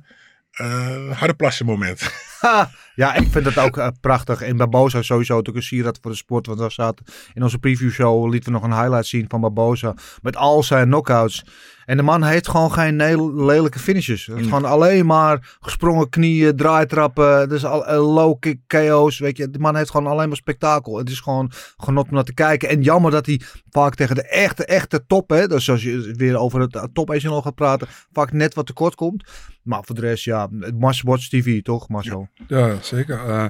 eh 0.51 1.11
harde 1.19 1.35
plassen 1.35 1.67
moment. 1.67 2.01
Ja, 2.95 3.15
ik 3.15 3.29
vind 3.31 3.45
dat 3.45 3.59
ook 3.59 3.79
eh, 3.79 3.89
prachtig. 4.01 4.43
En 4.43 4.57
Barbosa 4.57 5.03
sowieso 5.03 5.35
natuurlijk 5.35 5.65
een 5.65 5.71
sieraad 5.71 5.99
voor 6.03 6.11
de 6.11 6.17
sport. 6.17 6.47
Want 6.47 6.61
we 6.61 6.71
zaten 6.71 7.07
in 7.35 7.43
onze 7.43 7.59
preview 7.59 7.91
show 7.91 8.31
lieten 8.31 8.53
we 8.53 8.59
nog 8.59 8.69
een 8.69 8.81
highlight 8.81 9.07
zien 9.07 9.25
van 9.29 9.41
Barbosa. 9.41 9.95
Met 10.23 10.37
al 10.37 10.63
zijn 10.63 10.87
knockouts. 10.87 11.45
En 11.87 11.97
de 11.97 12.03
man 12.03 12.23
heeft 12.23 12.49
gewoon 12.49 12.73
geen 12.73 12.97
lelijke 13.45 13.79
finishes. 13.79 14.29
Is 14.29 14.43
gewoon 14.43 14.65
alleen 14.65 15.07
maar 15.07 15.57
gesprongen 15.61 16.09
knieën, 16.09 16.57
draaitrappen. 16.57 17.49
Dus 17.49 17.65
al, 17.65 17.87
eh, 17.87 18.15
low 18.15 18.39
kick 18.39 18.61
KO's. 18.67 19.19
Weet 19.19 19.37
je, 19.37 19.51
de 19.51 19.59
man 19.59 19.77
heeft 19.77 19.91
gewoon 19.91 20.07
alleen 20.07 20.29
maar 20.29 20.37
spektakel. 20.37 20.99
Het 20.99 21.11
is 21.11 21.21
gewoon 21.21 21.51
genot 21.77 22.09
om 22.09 22.15
naar 22.15 22.25
te 22.25 22.35
kijken. 22.35 22.69
En 22.69 22.83
jammer 22.83 23.11
dat 23.11 23.27
hij 23.27 23.41
vaak 23.71 23.95
tegen 23.95 24.15
de 24.15 24.29
echte, 24.29 24.65
echte 24.65 25.05
top, 25.07 25.31
hè, 25.31 25.47
dus 25.47 25.71
als 25.71 25.83
je 25.83 26.15
weer 26.17 26.37
over 26.37 26.61
het 26.61 26.75
eh, 26.75 26.83
top 26.93 27.15
nog 27.23 27.43
gaat 27.43 27.55
praten, 27.55 27.87
vaak 28.13 28.33
net 28.33 28.55
wat 28.55 28.67
tekort 28.67 28.95
komt. 28.95 29.29
Maar 29.63 29.85
voor 29.85 29.95
de 29.95 30.01
rest, 30.01 30.25
ja, 30.25 30.49
het 30.61 30.79
must 30.79 31.03
watch 31.03 31.29
TV, 31.29 31.63
toch, 31.63 31.89
Marcel? 31.89 32.29
Ja, 32.47 32.77
zeker. 32.81 33.29
Eh 33.29 33.47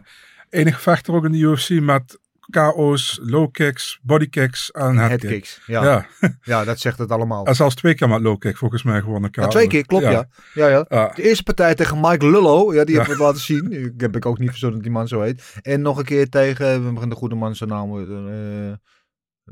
enige 0.50 0.80
vechter 0.80 1.14
ook 1.14 1.24
in 1.24 1.32
de 1.32 1.38
UFC 1.38 1.70
met 1.80 2.18
KO's, 2.50 3.18
low 3.22 3.52
kicks, 3.52 3.98
body 4.02 4.28
kicks 4.28 4.70
en 4.70 4.96
head, 4.96 5.20
kicks. 5.20 5.60
Ja. 5.66 5.84
Ja. 5.84 6.06
Ja. 6.42 6.64
dat 6.64 6.78
zegt 6.78 6.98
het 6.98 7.10
allemaal. 7.10 7.46
En 7.46 7.54
zelfs 7.54 7.74
twee 7.74 7.94
keer 7.94 8.08
met 8.08 8.20
low 8.20 8.38
kick 8.38 8.56
volgens 8.56 8.82
mij 8.82 9.00
gewonnen. 9.00 9.30
KO. 9.30 9.42
Ja, 9.42 9.48
twee 9.48 9.66
keer, 9.66 9.86
klopt 9.86 10.04
ja. 10.04 10.28
Ja, 10.54 10.68
ja. 10.68 10.84
Ja. 10.88 11.12
De 11.14 11.22
eerste 11.22 11.42
partij 11.42 11.74
tegen 11.74 12.00
Mike 12.00 12.30
Lullo, 12.30 12.74
ja, 12.74 12.84
die 12.84 12.96
hebben 12.96 13.16
we 13.16 13.22
laten 13.22 13.40
zien. 13.40 13.68
Die 13.68 13.92
heb 13.96 14.16
ik 14.16 14.26
ook 14.26 14.38
niet 14.38 14.50
verzonnen 14.50 14.78
dat 14.78 14.86
die 14.88 14.96
man 14.96 15.08
zo 15.08 15.20
heet. 15.20 15.58
En 15.62 15.82
nog 15.82 15.98
een 15.98 16.04
keer 16.04 16.28
tegen, 16.28 16.72
we 16.72 16.80
beginnen 16.80 17.08
de 17.08 17.14
goede 17.14 17.34
man 17.34 17.56
zijn 17.56 17.70
naam, 17.70 18.00
ik 18.00 18.06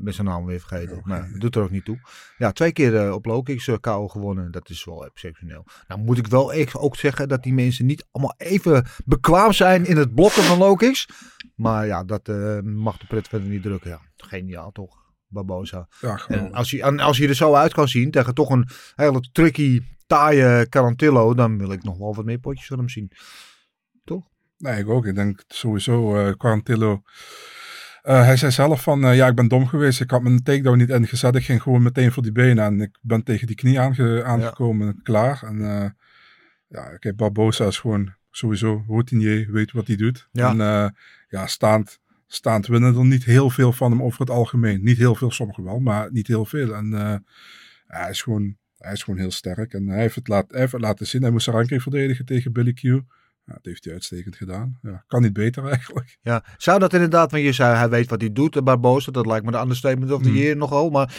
ben 0.03 0.13
zijn 0.13 0.27
naam 0.27 0.45
weer 0.45 0.59
vergeten. 0.59 0.97
Oké. 0.97 1.07
Maar 1.07 1.29
dat 1.31 1.41
doet 1.41 1.55
er 1.55 1.61
ook 1.61 1.69
niet 1.69 1.85
toe. 1.85 1.99
Ja, 2.37 2.51
twee 2.51 2.71
keer 2.71 2.95
eh, 2.95 3.13
op 3.13 3.25
low 3.25 3.43
kicks 3.43 3.67
eh, 3.67 3.75
KO 3.81 4.07
gewonnen. 4.07 4.51
Dat 4.51 4.69
is 4.69 4.85
wel 4.85 5.05
exceptioneel. 5.05 5.65
Nou 5.87 6.01
moet 6.01 6.17
ik 6.17 6.27
wel 6.27 6.53
echt 6.53 6.77
ook 6.77 6.95
zeggen 6.95 7.27
dat 7.27 7.43
die 7.43 7.53
mensen 7.53 7.85
niet 7.85 8.07
allemaal 8.11 8.33
even 8.37 8.85
bekwaam 9.05 9.53
zijn 9.53 9.85
in 9.85 9.97
het 9.97 10.15
blokken 10.15 10.43
van 10.43 10.57
low 10.57 10.77
kicks. 10.77 11.07
Maar 11.55 11.85
ja, 11.85 12.03
dat 12.03 12.29
eh, 12.29 12.59
mag 12.61 12.97
de 12.97 13.05
pret 13.07 13.27
verder 13.27 13.49
niet 13.49 13.63
drukken. 13.63 13.89
Ja, 13.89 14.01
geniaal 14.17 14.71
toch, 14.71 14.95
Barbosa. 15.27 15.87
Ja, 16.01 16.25
En 16.27 16.53
als 16.53 16.71
hij, 16.71 16.81
en 16.81 16.99
als 16.99 17.17
hij 17.17 17.27
er 17.27 17.35
zo 17.35 17.53
uit 17.53 17.73
kan 17.73 17.87
zien 17.87 18.11
tegen 18.11 18.33
toch 18.33 18.49
een 18.49 18.67
hele 18.95 19.29
tricky, 19.31 19.81
taaie 20.07 20.69
Carantillo, 20.69 21.33
dan 21.33 21.57
wil 21.57 21.71
ik 21.71 21.83
nog 21.83 21.97
wel 21.97 22.15
wat 22.15 22.25
meer 22.25 22.39
potjes 22.39 22.67
van 22.67 22.77
hem 22.77 22.89
zien. 22.89 23.11
Nee, 24.57 24.79
ik 24.79 24.89
ook. 24.89 25.05
Ik 25.05 25.15
denk 25.15 25.43
sowieso, 25.47 26.15
eh 26.15 26.33
Eh, 28.05 28.25
hij 28.25 28.37
zei 28.37 28.51
zelf 28.51 28.81
van, 28.81 29.03
eh, 29.05 29.15
ja, 29.15 29.27
ik 29.27 29.35
ben 29.35 29.47
dom 29.47 29.67
geweest. 29.67 30.01
Ik 30.01 30.11
had 30.11 30.21
mijn 30.21 30.43
takedown 30.43 30.77
niet 30.77 30.89
ingezet. 30.89 31.35
Ik 31.35 31.43
ging 31.43 31.61
gewoon 31.61 31.83
meteen 31.83 32.11
voor 32.11 32.23
die 32.23 32.31
benen. 32.31 32.63
En 32.63 32.81
ik 32.81 32.97
ben 33.01 33.23
tegen 33.23 33.47
die 33.47 33.55
knie 33.55 33.79
aange- 33.79 34.23
aangekomen. 34.23 34.99
Klaar. 35.03 35.43
En 35.43 35.61
eh, 35.61 35.89
ja, 36.67 36.97
kijk, 36.97 37.15
Barbosa 37.15 37.65
is 37.65 37.79
gewoon 37.79 38.13
sowieso 38.31 38.83
routinier. 38.87 39.51
Weet 39.51 39.71
wat 39.71 39.87
hij 39.87 39.95
doet. 39.95 40.27
Ja. 40.31 40.49
En 40.49 40.93
ja, 41.29 41.47
staand, 41.47 41.99
staand 42.27 42.67
winnen 42.67 42.95
er 42.95 43.05
niet 43.05 43.23
heel 43.23 43.49
veel 43.49 43.71
van 43.71 43.91
hem 43.91 44.03
over 44.03 44.19
het 44.19 44.29
algemeen. 44.29 44.83
Niet 44.83 44.97
heel 44.97 45.15
veel, 45.15 45.31
sommigen 45.31 45.63
wel, 45.63 45.79
maar 45.79 46.11
niet 46.11 46.27
heel 46.27 46.45
veel. 46.45 46.75
En 46.75 46.89
ja, 46.89 47.21
hij, 47.87 48.09
is 48.09 48.21
gewoon, 48.21 48.57
hij 48.77 48.93
is 48.93 49.03
gewoon 49.03 49.19
heel 49.19 49.31
sterk. 49.31 49.73
En 49.73 49.87
hij 49.87 49.99
heeft 49.99 50.15
het, 50.15 50.27
laat, 50.27 50.51
hij 50.51 50.59
heeft 50.59 50.71
het 50.71 50.81
laten 50.81 51.07
zien. 51.07 51.21
Hij 51.21 51.31
moest 51.31 51.43
zijn 51.43 51.55
ranking 51.55 51.81
verdedigen 51.81 52.25
tegen 52.25 52.51
Billy 52.51 52.73
Q. 52.73 53.01
Ja, 53.45 53.53
dat 53.53 53.65
heeft 53.65 53.83
hij 53.83 53.93
uitstekend 53.93 54.35
gedaan. 54.35 54.77
Ja, 54.81 55.03
kan 55.07 55.21
niet 55.21 55.33
beter 55.33 55.67
eigenlijk. 55.67 56.17
Ja, 56.21 56.43
zou 56.57 56.79
dat 56.79 56.93
inderdaad, 56.93 57.31
want 57.31 57.43
je 57.43 57.51
zei 57.51 57.75
hij 57.75 57.89
weet 57.89 58.09
wat 58.09 58.21
hij 58.21 58.31
doet, 58.31 58.55
eh, 58.55 58.63
Barbosa, 58.63 59.11
dat 59.11 59.25
lijkt 59.25 59.45
me 59.45 59.51
de 59.51 59.59
understatement 59.59 60.11
of 60.11 60.21
the 60.21 60.33
year 60.33 60.57
nogal. 60.57 60.89
Maar, 60.89 61.15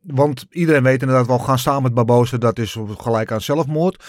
want 0.00 0.46
iedereen 0.50 0.82
weet 0.82 1.02
inderdaad 1.02 1.26
wel, 1.26 1.38
gaan 1.38 1.58
staan 1.58 1.82
met 1.82 1.94
Barbosa, 1.94 2.36
dat 2.36 2.58
is 2.58 2.78
gelijk 2.88 3.32
aan 3.32 3.40
zelfmoord. 3.40 4.04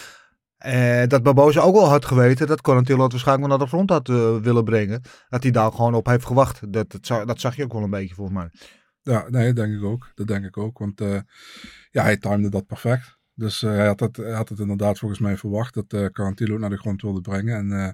Eh, 0.57 1.03
dat 1.07 1.23
Barbosa 1.23 1.61
ook 1.61 1.75
wel 1.75 1.87
had 1.87 2.05
geweten 2.05 2.47
dat 2.47 2.61
Corantillo 2.61 3.03
het 3.03 3.11
waarschijnlijk 3.11 3.47
wel 3.47 3.57
naar 3.57 3.67
de 3.67 3.73
grond 3.73 3.89
had 3.89 4.09
eh, 4.09 4.37
willen 4.37 4.63
brengen. 4.63 5.01
Dat 5.29 5.43
hij 5.43 5.51
daar 5.51 5.71
gewoon 5.71 5.93
op 5.93 6.05
heeft 6.05 6.25
gewacht. 6.25 6.73
Dat, 6.73 6.91
dat, 6.91 7.05
zag, 7.05 7.25
dat 7.25 7.39
zag 7.39 7.55
je 7.55 7.63
ook 7.63 7.73
wel 7.73 7.83
een 7.83 7.89
beetje 7.89 8.15
volgens 8.15 8.37
mij. 8.37 8.49
Ja, 9.01 9.29
nee, 9.29 9.53
dat 9.53 9.55
denk 9.65 9.77
ik 9.77 9.83
ook. 9.83 10.11
Dat 10.15 10.27
denk 10.27 10.45
ik 10.45 10.57
ook. 10.57 10.77
Want 10.77 11.01
eh, 11.01 11.19
ja, 11.91 12.03
hij 12.03 12.17
timde 12.17 12.49
dat 12.49 12.65
perfect. 12.65 13.16
Dus 13.37 13.63
eh, 13.63 13.69
hij, 13.69 13.85
had 13.85 13.99
het, 13.99 14.17
hij 14.17 14.33
had 14.33 14.49
het 14.49 14.59
inderdaad 14.59 14.99
volgens 14.99 15.19
mij 15.19 15.37
verwacht 15.37 15.73
dat 15.73 15.93
eh 15.93 16.05
Carantillo 16.05 16.57
naar 16.57 16.69
de 16.69 16.77
grond 16.77 17.01
wilde 17.01 17.21
brengen. 17.21 17.55
En 17.55 17.71
eh, 17.71 17.91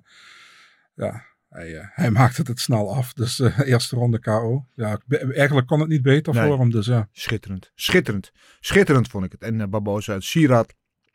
ja, 0.94 1.26
hij, 1.50 1.90
hij 1.94 2.12
maakte 2.20 2.42
het 2.46 2.60
snel 2.60 2.96
af. 2.96 3.14
Dus 3.14 3.40
eerste 3.40 3.96
ronde 3.96 4.20
KO. 4.20 4.66
Ja, 4.76 4.98
eigenlijk 5.08 5.68
kon 5.68 5.80
het 5.80 5.90
niet 5.90 6.02
beter 6.02 6.34
Nee. 6.34 6.48
voor 6.48 6.60
hem. 6.60 6.72
Dus 6.72 6.86
ja. 6.86 7.08
Schitterend. 7.12 7.72
Schitterend. 7.76 8.32
Schitterend 8.60 9.08
vond 9.08 9.26
ik 9.26 9.32
het. 9.32 9.42
En 9.42 9.60
uh, 9.60 9.68
Barbosa, 9.68 10.14
het 10.14 10.24
sieraad 10.24 10.74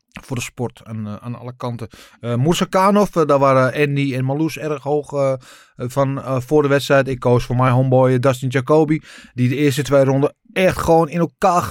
voor 0.08 0.36
de 0.36 0.42
sport 0.42 0.80
aan, 0.84 1.06
uh, 1.06 1.16
aan 1.16 1.34
alle 1.34 1.56
kanten. 1.56 1.88
Uh, 2.20 2.34
Moersakanov, 2.34 3.16
uh, 3.16 3.24
daar 3.24 3.38
waren 3.38 3.88
Andy 3.88 4.14
en 4.14 4.24
Marloes 4.24 4.58
erg 4.58 4.82
hoog 4.82 5.12
uh, 5.12 5.34
van 5.76 6.18
uh, 6.18 6.40
voor 6.40 6.62
de 6.62 6.68
wedstrijd. 6.68 7.08
Ik 7.08 7.18
koos 7.18 7.44
voor 7.44 7.56
mijn 7.56 7.72
homeboy 7.72 8.18
Dustin 8.18 8.48
Jacoby. 8.48 9.00
Die 9.34 9.48
de 9.48 9.56
eerste 9.56 9.82
twee 9.82 10.04
ronden 10.04 10.34
echt 10.52 10.78
gewoon 10.78 11.08
in 11.08 11.18
elkaar 11.18 11.62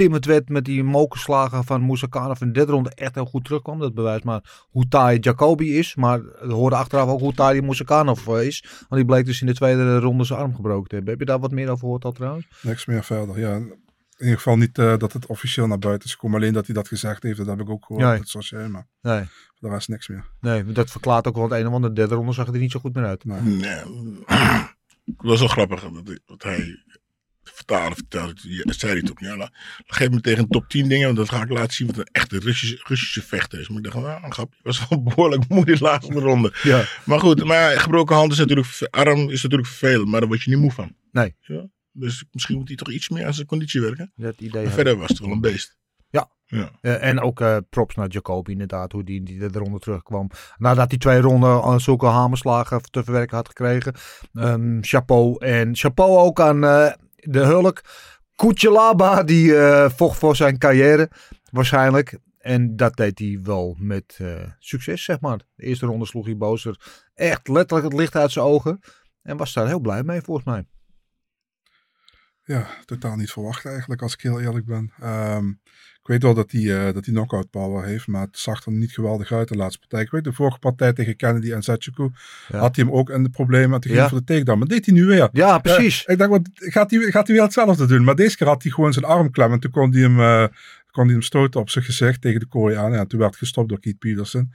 getimmerd 0.00 0.26
werd 0.26 0.48
met 0.48 0.64
die 0.64 0.84
mokerslagen 0.84 1.64
van 1.64 1.80
Moersakanov. 1.80 2.40
In 2.40 2.46
de 2.46 2.52
derde 2.52 2.72
ronde 2.72 2.90
echt 2.94 3.14
heel 3.14 3.24
goed 3.24 3.44
terugkwam. 3.44 3.78
Dat 3.78 3.94
bewijst 3.94 4.24
maar 4.24 4.66
hoe 4.70 4.88
taai 4.88 5.18
Jacoby 5.18 5.64
is. 5.64 5.94
Maar 5.94 6.22
we 6.22 6.52
hoorden 6.52 6.78
achteraf 6.78 7.08
ook 7.08 7.20
hoe 7.20 7.34
taai 7.34 7.60
Moersakanov 7.60 8.26
is. 8.26 8.64
Want 8.78 8.88
die 8.88 9.04
bleek 9.04 9.24
dus 9.24 9.40
in 9.40 9.46
de 9.46 9.54
tweede 9.54 9.98
ronde 9.98 10.24
zijn 10.24 10.38
arm 10.38 10.54
gebroken 10.54 10.88
te 10.88 10.94
hebben. 10.94 11.12
Heb 11.12 11.20
je 11.20 11.26
daar 11.26 11.40
wat 11.40 11.50
meer 11.50 11.68
over 11.68 11.78
gehoord 11.78 12.04
al 12.04 12.12
trouwens? 12.12 12.46
Niks 12.62 12.86
meer 12.86 13.04
verder. 13.04 13.38
Ja, 13.38 13.54
in 13.54 13.76
ieder 14.18 14.36
geval 14.36 14.56
niet 14.56 14.78
uh, 14.78 14.96
dat 14.96 15.12
het 15.12 15.26
officieel 15.26 15.66
naar 15.66 15.78
buiten 15.78 16.08
is 16.08 16.14
gekomen. 16.14 16.40
Alleen 16.40 16.52
dat 16.52 16.66
hij 16.66 16.74
dat 16.74 16.88
gezegd 16.88 17.22
heeft, 17.22 17.36
dat 17.36 17.46
heb 17.46 17.60
ik 17.60 17.70
ook 17.70 17.84
gehoord. 17.84 18.06
Nee. 18.06 18.18
Dat 18.18 18.28
zoals 18.28 18.48
jij, 18.48 18.68
maar 18.68 18.86
nee. 19.02 19.24
daar 19.58 19.70
was 19.70 19.86
niks 19.86 20.08
meer. 20.08 20.24
Nee, 20.40 20.64
dat 20.64 20.90
verklaart 20.90 21.26
ook 21.26 21.34
wel 21.34 21.44
het 21.44 21.52
ene, 21.52 21.70
want 21.70 21.82
de 21.82 21.92
derde 21.92 22.14
ronde 22.14 22.32
zag 22.32 22.46
het 22.46 22.54
er 22.54 22.60
niet 22.60 22.70
zo 22.70 22.80
goed 22.80 22.94
meer 22.94 23.04
uit. 23.04 23.24
Nee. 23.24 23.40
nee. 23.40 23.82
Het 25.16 25.28
was 25.28 25.38
wel 25.38 25.48
grappig 25.48 25.80
dat, 25.80 26.20
dat 26.26 26.42
hij 26.42 26.84
de 27.66 27.74
vertaler 27.74 27.94
vertelde. 27.94 28.34
Zei 28.64 28.92
hij 28.92 29.02
toch, 29.02 29.20
ja, 29.20 29.34
nou, 29.34 29.50
geef 29.86 30.10
me 30.10 30.20
tegen 30.20 30.42
een 30.42 30.48
top 30.48 30.68
10 30.68 30.88
dingen, 30.88 31.04
want 31.04 31.16
dat 31.16 31.28
ga 31.28 31.42
ik 31.42 31.50
laten 31.50 31.72
zien 31.72 31.86
wat 31.86 31.98
een 31.98 32.08
echte 32.12 32.38
Russische, 32.38 32.80
Russische 32.82 33.22
vechter 33.22 33.60
is. 33.60 33.68
Maar 33.68 33.78
ik 33.78 33.84
dacht, 33.84 33.96
nou, 33.96 34.24
een 34.24 34.32
grapje, 34.32 34.58
was 34.62 34.88
wel 34.88 35.02
behoorlijk 35.02 35.48
moe 35.48 35.64
die 35.64 35.80
laatste 35.80 36.12
ronde. 36.12 36.52
Ja. 36.62 36.84
Maar 37.04 37.20
goed, 37.20 37.44
maar 37.44 37.80
gebroken 37.80 38.16
hand 38.16 38.32
is 38.32 38.38
natuurlijk, 38.38 38.68
arm 38.90 39.30
is 39.30 39.42
natuurlijk 39.42 39.68
vervelend, 39.68 40.08
maar 40.08 40.20
daar 40.20 40.28
word 40.28 40.42
je 40.42 40.50
niet 40.50 40.60
moe 40.60 40.72
van. 40.72 40.94
Nee. 41.12 41.36
Ja? 41.40 41.68
Dus 41.92 42.24
misschien 42.30 42.56
moet 42.56 42.68
hij 42.68 42.76
toch 42.76 42.90
iets 42.90 43.08
meer 43.08 43.26
aan 43.26 43.34
zijn 43.34 43.46
conditie 43.46 43.80
werken. 43.80 44.12
Dat 44.16 44.40
idee 44.40 44.64
maar 44.64 44.72
verder 44.72 44.96
was 44.96 45.08
het 45.08 45.18
wel 45.18 45.30
een 45.30 45.40
beest. 45.40 45.78
Ja. 46.10 46.30
ja. 46.44 46.70
Uh, 46.82 47.04
en 47.04 47.20
ook 47.20 47.40
uh, 47.40 47.56
props 47.70 47.94
naar 47.94 48.08
Jacoby 48.08 48.50
inderdaad, 48.50 48.92
hoe 48.92 49.04
die, 49.04 49.22
die 49.22 49.38
de 49.38 49.58
ronde 49.58 49.78
terugkwam. 49.78 50.30
Nadat 50.56 50.90
hij 50.90 50.98
twee 50.98 51.20
ronden 51.20 51.62
aan 51.62 51.80
zulke 51.80 52.06
hamerslagen 52.06 52.82
te 52.82 53.04
verwerken 53.04 53.36
had 53.36 53.48
gekregen. 53.48 53.94
Um, 54.32 54.78
chapeau. 54.80 55.44
En 55.44 55.76
chapeau 55.76 56.18
ook 56.18 56.40
aan 56.40 56.64
uh, 56.64 56.92
de 57.20 57.44
hulk. 57.44 57.82
Kuchelaba, 58.34 59.22
die 59.22 59.54
vocht 59.88 60.18
voor 60.18 60.36
zijn 60.36 60.58
carrière 60.58 61.10
waarschijnlijk. 61.50 62.18
En 62.38 62.76
dat 62.76 62.96
deed 62.96 63.18
hij 63.18 63.38
wel 63.42 63.76
met 63.78 64.18
succes, 64.58 65.04
zeg 65.04 65.20
maar. 65.20 65.38
De 65.54 65.64
eerste 65.64 65.86
ronde 65.86 66.06
sloeg 66.06 66.26
hij 66.26 66.36
Bozer 66.36 66.80
echt 67.14 67.48
letterlijk 67.48 67.90
het 67.90 68.00
licht 68.00 68.16
uit 68.16 68.30
zijn 68.30 68.44
ogen. 68.44 68.80
En 69.22 69.36
was 69.36 69.52
daar 69.52 69.66
heel 69.66 69.80
blij 69.80 70.02
mee, 70.02 70.20
volgens 70.20 70.46
mij. 70.46 70.66
Ja, 72.44 72.66
totaal 72.84 73.16
niet 73.16 73.30
verwacht 73.30 73.64
eigenlijk, 73.64 74.02
als 74.02 74.14
ik 74.14 74.20
heel 74.20 74.40
eerlijk 74.40 74.66
ben. 74.66 74.92
Um, 75.02 75.60
weet 76.10 76.22
wel 76.22 76.34
dat 76.34 76.50
hij, 76.50 76.60
uh, 76.60 76.84
dat 76.84 77.04
knockout 77.04 77.50
power 77.50 77.84
heeft, 77.84 78.06
maar 78.06 78.20
het 78.20 78.38
zag 78.38 78.66
er 78.66 78.72
niet 78.72 78.92
geweldig 78.92 79.32
uit 79.32 79.48
de 79.48 79.56
laatste 79.56 79.78
partij. 79.78 80.00
Ik 80.00 80.10
weet 80.10 80.24
de 80.24 80.32
vorige 80.32 80.58
partij 80.58 80.92
tegen 80.92 81.16
Kennedy 81.16 81.52
en 81.52 81.62
Setsuku 81.62 82.10
ja. 82.48 82.58
had 82.58 82.76
hij 82.76 82.84
hem 82.84 82.94
ook 82.94 83.10
in 83.10 83.22
de 83.22 83.28
problemen 83.28 83.74
en 83.74 83.80
toen 83.80 83.92
ging 83.92 84.08
voor 84.08 84.18
de 84.18 84.24
takedown. 84.24 84.58
Maar 84.58 84.68
deed 84.68 84.86
hij 84.86 84.94
nu 84.94 85.04
weer. 85.04 85.28
Ja, 85.32 85.58
precies. 85.58 86.04
Uh, 86.06 86.12
ik 86.12 86.18
dacht, 86.18 86.30
wat, 86.30 86.48
gaat, 86.54 86.90
hij, 86.90 87.00
gaat 87.00 87.26
hij 87.26 87.36
weer 87.36 87.44
hetzelfde 87.44 87.86
doen? 87.86 88.04
Maar 88.04 88.14
deze 88.14 88.36
keer 88.36 88.46
had 88.46 88.62
hij 88.62 88.72
gewoon 88.72 88.92
zijn 88.92 89.04
arm 89.04 89.30
klem 89.30 89.52
en 89.52 89.60
toen 89.60 89.70
kon 89.70 89.92
hij 89.92 90.02
hem, 90.02 90.48
kon 90.90 91.04
hij 91.04 91.12
hem 91.12 91.22
stoten 91.22 91.60
op 91.60 91.70
zijn 91.70 91.84
gezicht 91.84 92.20
tegen 92.20 92.40
de 92.40 92.46
kooi 92.46 92.76
aan. 92.76 92.94
En 92.94 93.06
toen 93.08 93.20
werd 93.20 93.36
gestopt 93.36 93.68
door 93.68 93.80
Keith 93.80 93.98
Peterson. 93.98 94.52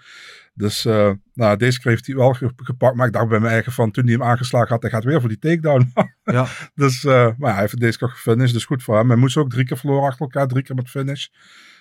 Dus 0.54 0.86
uh, 0.86 1.12
nou, 1.34 1.58
deze 1.58 1.80
keer 1.80 1.92
heeft 1.92 2.06
hij 2.08 2.16
wel 2.16 2.34
gepakt. 2.56 2.96
Maar 2.96 3.08
ik 3.08 3.14
dacht 3.14 3.28
bij 3.28 3.40
mijn 3.40 3.52
eigen 3.54 3.72
van 3.72 3.92
toen 3.92 4.04
hij 4.04 4.14
hem 4.14 4.24
aangeslagen 4.24 4.70
had, 4.70 4.82
hij 4.82 4.92
gaat 4.92 5.04
weer 5.04 5.20
voor 5.20 5.30
die 5.30 5.40
takedown. 5.40 5.94
ja. 6.24 6.48
Dus 6.76 7.04
uh, 7.04 7.30
maar 7.38 7.52
hij 7.52 7.62
heeft 7.62 7.80
deze 7.80 7.98
keer 7.98 8.10
gefinished. 8.10 8.54
Dus 8.54 8.66
goed 8.66 8.84
voor 8.84 8.98
hem. 8.98 9.08
Hij 9.10 9.18
moest 9.18 9.38
ook 9.38 9.50
drie 9.50 9.66
keer 9.66 9.78
verloren 9.78 10.04
achter 10.08 10.22
elkaar. 10.22 10.48
Drie 10.48 10.64
keer 10.64 10.76
met 10.76 10.90
finish. 10.90 11.28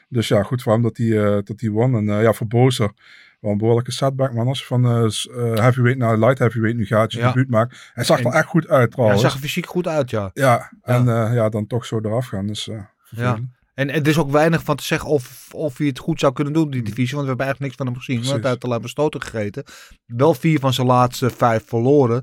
Dus 0.09 0.29
ja, 0.29 0.43
goed 0.43 0.63
voor 0.63 0.73
hem 0.73 0.83
dat 0.83 0.97
hij, 0.97 1.25
eh, 1.25 1.39
dat 1.45 1.61
hij 1.61 1.71
won. 1.71 1.95
En 1.97 2.09
eh, 2.09 2.23
ja, 2.23 2.33
voor 2.33 2.47
Bozer 2.47 2.93
wel 3.41 3.53
een 3.53 3.59
behoorlijke 3.59 3.93
setback. 3.93 4.33
Maar 4.33 4.47
als 4.47 4.59
je 4.59 4.65
van 4.65 4.85
eh, 4.85 4.93
eh, 5.05 5.59
heavyweight 5.59 5.99
naar 5.99 6.19
light 6.19 6.39
heavyweight 6.39 6.79
nu 6.79 6.87
gaat, 6.87 7.13
je 7.13 7.19
Ja. 7.19 7.27
debuut 7.27 7.49
maakt. 7.51 7.91
Hij 7.95 8.05
zag 8.05 8.21
er 8.21 8.27
echt 8.33 8.47
goed 8.47 8.63
uit 8.63 8.71
Ja, 8.73 8.77
hij 8.79 8.89
trouwens. 8.89 9.21
zag 9.21 9.35
er 9.35 9.39
fysiek 9.41 9.67
goed 9.67 9.87
uit, 9.89 10.11
ja. 10.11 10.31
Ja, 10.35 10.73
en 10.83 11.05
ja. 11.05 11.33
ja, 11.33 11.49
dan 11.49 11.67
toch 11.67 11.87
zo 11.87 11.99
eraf 12.03 12.27
gaan. 12.27 12.47
Dus 12.47 12.69
eh 12.69 12.79
Ja. 13.09 13.39
En 13.75 13.91
er 13.91 14.07
is 14.07 14.19
ook 14.19 14.31
weinig 14.31 14.63
van 14.63 14.77
te 14.77 14.85
zeggen 14.85 15.09
of, 15.09 15.49
of 15.55 15.79
hij 15.79 15.87
het 15.87 15.99
goed 15.99 16.21
zou 16.21 16.33
kunnen 16.33 16.53
doen, 16.53 16.71
die 16.71 16.83
divisie. 16.83 17.15
Want 17.17 17.23
we 17.23 17.29
hebben 17.29 17.47
eigenlijk 17.47 17.61
niks 17.61 17.75
van 17.77 17.87
hem 17.87 17.97
gezien. 17.97 18.17
Want 18.17 18.27
Precies. 18.27 18.43
hij 18.43 18.51
heeft 18.53 18.65
alleen 18.65 18.81
maar 18.81 18.89
stoten 18.89 19.23
gegeten. 19.23 19.65
Wel 20.07 20.35
vier 20.35 20.59
van 20.59 20.73
zijn 20.73 20.87
laatste 20.87 21.31
vijf 21.31 21.65
verloren. 21.67 22.23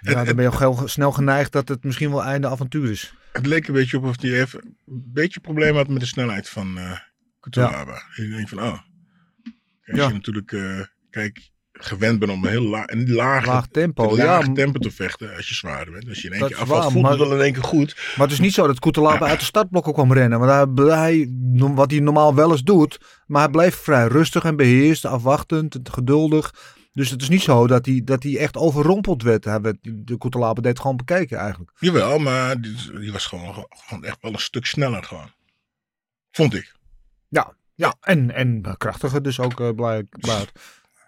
Ja, 0.00 0.24
dan 0.24 0.36
ben 0.36 0.44
je 0.44 0.50
ook 0.52 0.58
heel 0.58 0.88
snel 0.88 1.12
geneigd 1.12 1.52
dat 1.52 1.68
het 1.68 1.84
misschien 1.84 2.10
wel 2.10 2.24
einde 2.24 2.48
avontuur 2.48 2.90
is. 2.90 3.14
Het 3.32 3.46
leek 3.46 3.68
een 3.68 3.74
beetje 3.74 3.96
op 3.96 4.04
of 4.04 4.20
hij 4.20 4.40
even 4.40 4.60
een 4.64 5.10
beetje 5.12 5.40
problemen 5.40 5.76
had 5.76 5.88
met 5.88 6.00
de 6.00 6.06
snelheid 6.06 6.48
van 6.48 6.78
eh 6.78 6.98
Kutalaba. 7.40 8.02
Je 8.14 8.28
denkt 8.28 8.48
van, 8.50 8.58
oh. 8.62 8.64
Als 8.72 8.80
Ja. 9.98 10.06
je 10.06 10.12
natuurlijk, 10.12 10.52
eh, 10.52 10.80
kijk, 11.10 11.50
gewend 11.78 12.18
bent 12.18 12.32
om 12.32 12.44
een 12.44 12.50
heel 12.50 12.62
la 12.62 12.82
een 12.86 13.12
lage, 13.12 13.46
Laag 13.46 13.66
tempo, 13.66 14.10
een 14.10 14.24
laag 14.24 14.52
tempo 14.52 14.78
te 14.78 14.90
vechten 14.90 15.36
als 15.36 15.48
je 15.48 15.54
zwaarder 15.54 15.92
bent. 15.92 16.08
Als 16.08 16.22
je 16.22 16.28
in 16.28 16.34
één 16.34 16.46
keer 16.46 16.56
afvalt, 16.56 16.92
voelt 16.92 17.08
het 17.08 17.18
wel 17.18 17.34
in 17.34 17.40
één 17.40 17.52
keer 17.52 17.64
goed. 17.64 17.96
Maar 18.16 18.26
het 18.26 18.34
is 18.34 18.40
niet 18.40 18.54
zo 18.54 18.66
dat 18.66 18.78
Koetelaba 18.78 19.26
uit 19.26 19.38
de 19.38 19.44
startblokken 19.44 19.92
kwam 19.92 20.12
rennen. 20.12 20.38
Want 20.38 20.78
hij, 20.90 21.28
wat 21.74 21.90
hij 21.90 22.00
normaal 22.00 22.34
wel 22.34 22.50
eens 22.50 22.62
doet. 22.62 23.00
Maar 23.26 23.42
hij 23.42 23.50
bleef 23.50 23.74
vrij 23.74 24.06
rustig 24.06 24.44
en 24.44 24.56
beheerst, 24.56 25.04
afwachtend, 25.04 25.78
geduldig. 25.82 26.54
Dus 26.92 27.10
het 27.10 27.22
is 27.22 27.28
niet 27.28 27.42
zo 27.42 27.66
dat 27.66 27.86
hij, 27.86 28.00
dat 28.04 28.22
hij 28.22 28.38
echt 28.38 28.56
overrompeld 28.56 29.22
werd. 29.22 29.44
Hij 29.44 29.60
werd 29.60 29.76
de 29.82 30.16
Koetelaba 30.16 30.60
deed 30.60 30.80
gewoon 30.80 30.96
bekeken 30.96 31.38
eigenlijk. 31.38 31.70
Jawel, 31.78 32.18
maar 32.18 32.60
die, 32.60 32.98
die 33.00 33.12
was 33.12 33.26
gewoon, 33.26 33.66
gewoon 33.68 34.04
echt 34.04 34.18
wel 34.20 34.32
een 34.32 34.38
stuk 34.38 34.66
sneller 34.66 35.04
gewoon. 35.04 35.30
Vond 36.30 36.54
ik. 36.54 36.74
Ja, 37.28 37.54
ja 37.74 37.94
en, 38.00 38.34
en 38.34 38.74
krachtiger 38.78 39.22
dus 39.22 39.40
ook 39.40 39.60
uh, 39.60 39.70
blijk, 39.70 40.08
blijkt. 40.26 40.60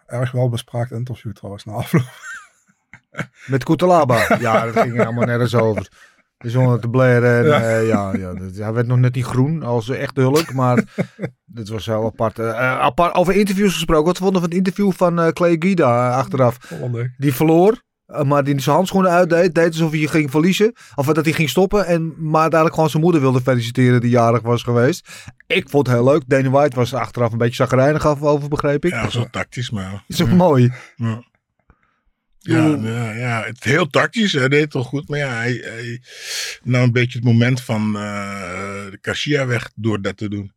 Erg 0.09 0.31
wel 0.31 0.49
bespraakt 0.49 0.91
interview 0.91 1.33
trouwens 1.33 1.65
na 1.65 1.73
afloop. 1.73 2.03
Met 3.47 3.65
Koetelaba. 3.65 4.37
ja, 4.41 4.65
dat 4.65 4.79
ging 4.83 4.97
helemaal 4.97 5.25
nergens 5.27 5.55
over. 5.55 5.89
Dus 6.39 6.53
zonder 6.53 6.81
te 6.81 6.89
blaren. 6.89 7.39
En, 7.39 7.45
Ja. 7.47 7.59
ja. 7.61 7.79
ja, 7.79 8.13
ja, 8.19 8.35
dat- 8.35 8.57
hij 8.57 8.73
werd 8.73 8.87
nog 8.87 8.99
net 8.99 9.15
niet 9.15 9.25
groen 9.25 9.63
als 9.63 9.89
echt 9.89 10.17
hulk. 10.17 10.53
Maar 10.53 10.85
dit 11.45 11.69
was 11.69 11.87
heel 11.87 12.05
apart. 12.05 12.39
Eh, 12.39 12.79
apart. 12.81 13.15
Over 13.15 13.35
interviews 13.37 13.73
gesproken. 13.73 14.05
Wat 14.07 14.17
vonden 14.19 14.35
we 14.35 14.41
van 14.41 14.49
het 14.57 14.59
interview 14.67 14.93
van 14.93 15.21
eh, 15.21 15.29
Clay 15.29 15.57
Guida 15.59 16.09
eh, 16.11 16.17
achteraf? 16.17 16.59
Wel. 16.81 17.07
Die 17.17 17.35
verloor. 17.35 17.83
Eh, 18.09 18.23
maar 18.23 18.45
die 18.45 18.61
zijn 18.61 18.77
handschoenen 18.77 19.11
uitdeed. 19.11 19.55
Deed 19.55 19.67
alsof 19.67 19.91
hij 19.91 20.07
ging 20.07 20.31
verliezen. 20.31 20.73
Of 20.95 21.07
dat 21.07 21.25
hij 21.25 21.35
ging 21.35 21.49
stoppen. 21.49 21.87
En, 21.87 22.15
maar 22.17 22.41
uiteindelijk 22.41 22.75
gewoon 22.75 22.91
zijn 22.91 23.03
moeder 23.03 23.21
wilde 23.21 23.41
feliciteren. 23.41 24.01
Die 24.01 24.11
jarig 24.11 24.43
was 24.43 24.63
geweest. 24.63 25.09
Ik 25.47 25.69
vond 25.69 25.87
het 25.87 25.97
heel 25.97 26.05
leuk. 26.05 26.23
Danny 26.27 26.49
White 26.51 26.77
was 26.77 26.93
er 26.93 26.99
achteraf 26.99 27.33
een 27.33 27.39
beetje 27.39 27.55
zagrijnig 27.55 28.07
af 28.07 28.23
over, 28.23 28.49
begreep 28.49 28.85
ik. 28.85 28.91
Ja, 28.91 29.09
wel 29.13 29.31
tactisch, 29.31 29.71
maar... 29.71 30.05
Is 30.07 30.23
ook 30.23 30.29
mooi. 30.31 30.73
Ja. 30.97 31.27
Ja, 32.39 32.67
ja, 32.67 33.13
ja, 33.13 33.43
het 33.45 33.65
heel 33.65 33.87
tactisch. 33.87 34.33
Hij 34.33 34.49
deed 34.49 34.61
het 34.61 34.71
toch 34.71 34.87
goed. 34.87 35.09
Maar 35.09 35.19
ja, 35.19 35.35
hij, 35.35 35.53
hij 35.53 36.03
nam 36.63 36.83
een 36.83 36.93
beetje 36.93 37.19
het 37.19 37.27
moment 37.27 37.61
van 37.61 37.97
eh 37.97 38.91
de 38.91 38.99
Garcia 39.01 39.47
weg 39.47 39.71
door 39.75 40.03
dat 40.03 40.17
te 40.17 40.29
doen. 40.29 40.53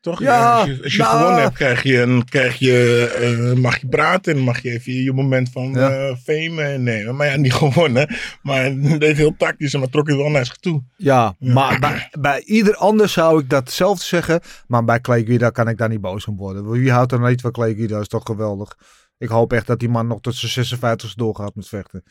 Toch? 0.00 0.20
Ja, 0.20 0.58
als 0.58 0.66
je, 0.68 0.82
als 0.82 0.92
je 0.92 1.02
nou- 1.02 1.16
gewonnen 1.18 1.42
hebt, 1.42 1.54
krijg 1.54 1.82
je, 1.82 2.00
een, 2.00 2.24
krijg 2.24 2.56
je, 2.58 3.06
eh, 3.54 3.60
mag 3.62 3.80
je 3.80 3.88
praten 3.88 4.36
en 4.36 4.42
mag 4.42 4.62
je 4.62 4.70
even 4.70 4.92
je 4.92 5.12
moment 5.12 5.50
van 5.50 5.72
Ja. 5.72 5.90
eh, 5.90 6.16
fame 6.16 6.78
nemen. 6.78 7.16
Maar 7.16 7.26
ja, 7.26 7.36
niet 7.36 7.52
gewonnen. 7.64 8.16
Maar 8.42 8.74
deed 8.98 9.16
heel 9.16 9.34
tactisch, 9.36 9.74
maar 9.76 9.88
trok 9.88 10.08
het 10.08 10.16
wel 10.16 10.30
naar 10.30 10.46
zich 10.46 10.56
toe. 10.56 10.82
Ja, 10.96 11.34
maar 11.38 11.78
bij, 11.78 12.08
bij 12.20 12.42
ieder 12.44 12.74
ander 12.76 13.08
zou 13.08 13.40
ik 13.40 13.50
datzelfde 13.50 14.04
zeggen. 14.04 14.40
Maar 14.66 14.84
bij 14.84 15.00
Clay 15.00 15.24
Guida 15.24 15.50
kan 15.50 15.68
ik 15.68 15.78
daar 15.78 15.88
niet 15.88 16.00
boos 16.00 16.26
om 16.26 16.36
worden. 16.36 16.70
Wie 16.70 16.90
houdt 16.92 17.12
er 17.12 17.18
nou 17.18 17.30
niet 17.30 17.40
van 17.40 17.52
Clay 17.52 17.74
Guida? 17.74 17.92
Dat 17.94 18.02
is 18.02 18.08
toch 18.08 18.24
geweldig. 18.24 18.76
Ik 19.18 19.28
hoop 19.28 19.52
echt 19.52 19.66
dat 19.66 19.78
die 19.78 19.88
man 19.88 20.06
nog 20.06 20.20
tot 20.20 20.34
zijn 20.34 20.52
56 20.52 21.14
doorgaat 21.14 21.54
met 21.54 21.68
vechten. 21.68 22.02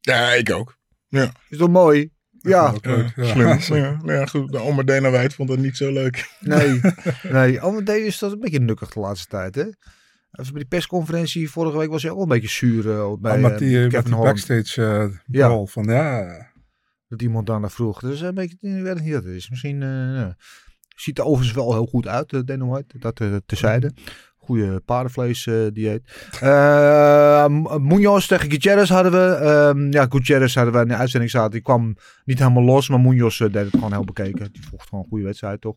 Ja, 0.00 0.32
ik 0.32 0.52
ook. 0.52 0.76
Ja, 1.08 1.32
Is 1.48 1.58
toch 1.58 1.68
mooi? 1.68 2.10
Ja, 2.42 2.74
slim. 3.16 3.48
Ja, 3.82 3.98
nou 4.02 4.12
ja, 4.12 4.26
goed. 4.26 4.52
De 4.52 4.82
Dana 4.84 5.10
Wijd 5.10 5.34
vond 5.34 5.48
dat 5.48 5.58
niet 5.58 5.76
zo 5.76 5.92
leuk. 5.92 6.30
nee. 6.40 6.80
nee. 7.32 7.64
Oh, 7.64 7.84
deze 7.84 8.06
is 8.06 8.18
dat 8.18 8.32
een 8.32 8.40
beetje 8.40 8.60
nukkig 8.60 8.90
de 8.90 9.00
laatste 9.00 9.28
tijd, 9.28 9.54
hè? 9.54 9.62
Even 9.62 10.52
bij 10.52 10.60
die 10.60 10.66
persconferentie 10.68 11.50
vorige 11.50 11.78
week 11.78 11.90
was 11.90 12.02
hij 12.02 12.10
ook 12.10 12.16
wel 12.16 12.26
een 12.26 12.40
beetje 12.40 12.48
zuur 12.66 12.90
eh, 12.90 13.12
bij 13.18 13.32
Ah, 13.32 13.40
met 13.40 13.58
die, 13.58 13.78
met 13.78 13.92
Kevin 13.92 14.12
Holland. 14.12 14.46
backstage 14.46 14.84
eh 14.86 15.18
Ja. 15.26 15.48
bal 15.48 15.66
van 15.66 15.84
ja. 15.84 16.26
Dat 17.08 17.22
iemand 17.22 17.46
daarna 17.46 17.68
vroeg. 17.68 18.00
Dus 18.00 18.20
een 18.20 18.34
beetje, 18.34 18.56
ik 18.60 18.82
weet 18.82 19.00
niet 19.00 19.12
wat 19.14 19.24
het 19.24 19.34
is. 19.34 19.50
Misschien 19.50 19.80
ja. 19.80 20.36
ziet 20.96 21.18
er 21.18 21.24
overigens 21.24 21.56
wel 21.56 21.72
heel 21.72 21.86
goed 21.86 22.06
uit, 22.06 22.32
uh, 22.32 22.40
Dana 22.44 22.64
White. 22.64 22.98
Dat 22.98 23.20
uh, 23.20 23.36
tezijde. 23.46 23.92
Goede 24.50 24.80
paardenvlees 24.80 25.46
uh, 25.46 25.68
dieet. 25.72 26.02
Uh, 26.42 27.46
Munoz 27.78 28.26
tegen 28.26 28.50
Gutierrez 28.50 28.88
hadden 28.88 29.12
we. 29.12 29.46
Um, 29.76 29.92
ja, 29.92 30.06
Gutierrez 30.08 30.54
hadden 30.54 30.74
we 30.74 30.80
in 30.80 30.88
de 30.88 30.94
uitzending 30.94 31.30
zaten. 31.30 31.50
Die 31.50 31.60
kwam 31.60 31.96
niet 32.24 32.38
helemaal 32.38 32.62
los, 32.62 32.88
maar 32.88 33.00
Munoz 33.00 33.40
uh, 33.40 33.52
deed 33.52 33.64
het 33.64 33.74
gewoon 33.74 33.92
heel 33.92 34.04
bekeken. 34.04 34.52
Die 34.52 34.62
vocht 34.70 34.88
gewoon 34.88 35.04
een 35.04 35.10
goede 35.10 35.24
wedstrijd, 35.24 35.60
toch? 35.60 35.76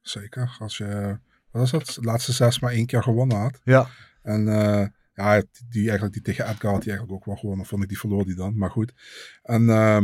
Zeker. 0.00 0.56
Als 0.58 0.76
je, 0.76 1.18
wat 1.50 1.60
was 1.60 1.70
dat? 1.70 1.86
De 2.00 2.06
laatste 2.06 2.32
zes 2.32 2.60
maar 2.60 2.72
één 2.72 2.86
keer 2.86 3.02
gewonnen 3.02 3.36
had. 3.36 3.60
Ja. 3.64 3.86
En 4.22 4.46
uh, 4.46 4.86
ja, 5.14 5.42
die, 5.68 5.82
eigenlijk 5.82 6.12
die 6.12 6.22
tegen 6.22 6.44
Edgar 6.44 6.72
had 6.72 6.84
hij 6.84 6.92
eigenlijk 6.92 7.12
ook 7.12 7.24
wel 7.24 7.36
gewonnen. 7.36 7.66
Vond 7.66 7.82
ik, 7.82 7.88
die 7.88 7.98
verloor 7.98 8.24
die 8.24 8.36
dan. 8.36 8.58
Maar 8.58 8.70
goed. 8.70 8.92
En 9.42 9.62
uh, 9.62 10.02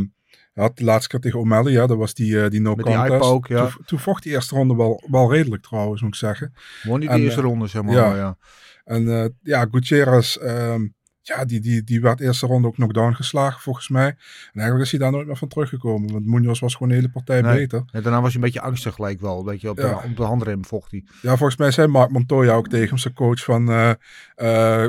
hij 0.52 0.64
had 0.64 0.76
de 0.76 0.84
laatste 0.84 1.08
keer 1.08 1.20
tegen 1.20 1.38
O'Malley, 1.38 1.72
ja, 1.72 1.86
dat 1.86 1.96
was 1.96 2.14
die, 2.14 2.32
uh, 2.32 2.48
die 2.48 2.60
no 2.60 2.74
Met 2.74 2.84
contest. 2.84 3.08
Die 3.08 3.18
poke, 3.18 3.54
ja. 3.54 3.66
toen, 3.66 3.84
toen, 3.84 3.98
vocht 3.98 4.22
die 4.22 4.32
eerste 4.32 4.54
ronde 4.54 4.76
wel, 4.76 5.02
wel 5.10 5.32
redelijk 5.32 5.62
trouwens, 5.62 6.02
moet 6.02 6.12
ik 6.12 6.18
zeggen. 6.18 6.54
Won 6.82 7.00
die 7.00 7.08
de 7.08 7.20
eerste 7.20 7.40
uh, 7.40 7.46
ronde, 7.46 7.66
zeg 7.66 7.82
maar. 7.82 7.94
Ja. 7.94 8.16
ja. 8.16 8.36
En 8.84 9.02
uh, 9.02 9.24
ja, 9.42 9.66
Gutierrez, 9.70 10.36
um, 10.36 10.94
ja, 11.22 11.44
die, 11.44 11.60
die, 11.60 11.84
die 11.84 12.00
werd 12.00 12.18
de 12.18 12.24
eerste 12.24 12.46
ronde 12.46 12.68
ook 12.68 12.74
knockdown 12.74 13.12
geslagen 13.12 13.60
volgens 13.60 13.88
mij. 13.88 14.06
En 14.06 14.16
eigenlijk 14.52 14.84
is 14.84 14.90
hij 14.90 15.00
daar 15.00 15.10
nooit 15.12 15.26
meer 15.26 15.36
van 15.36 15.48
teruggekomen. 15.48 16.12
Want 16.12 16.26
Munoz 16.26 16.60
was 16.60 16.72
gewoon 16.74 16.88
een 16.88 16.94
hele 16.94 17.10
partij 17.10 17.40
nee. 17.40 17.54
beter. 17.56 17.82
Ja, 17.86 18.00
daarna 18.00 18.20
was 18.20 18.26
hij 18.32 18.34
een 18.34 18.40
beetje 18.40 18.60
angstig 18.60 18.94
gelijk 18.94 19.20
wel. 19.20 19.38
Een 19.38 19.44
beetje 19.44 19.70
op 19.70 19.76
de, 19.76 19.82
Ja. 19.82 20.02
op 20.10 20.16
de 20.16 20.22
handrem 20.22 20.64
vocht 20.64 20.90
hij. 20.90 21.04
Ja, 21.22 21.36
volgens 21.36 21.56
mij 21.56 21.70
zei 21.70 21.86
Mark 21.86 22.10
Montoya 22.10 22.54
ook 22.54 22.68
tegen 22.68 22.88
hem, 22.88 22.98
zijn 22.98 23.14
coach, 23.14 23.44
van... 23.44 23.70
Uh, 23.70 23.90
uh, 24.36 24.86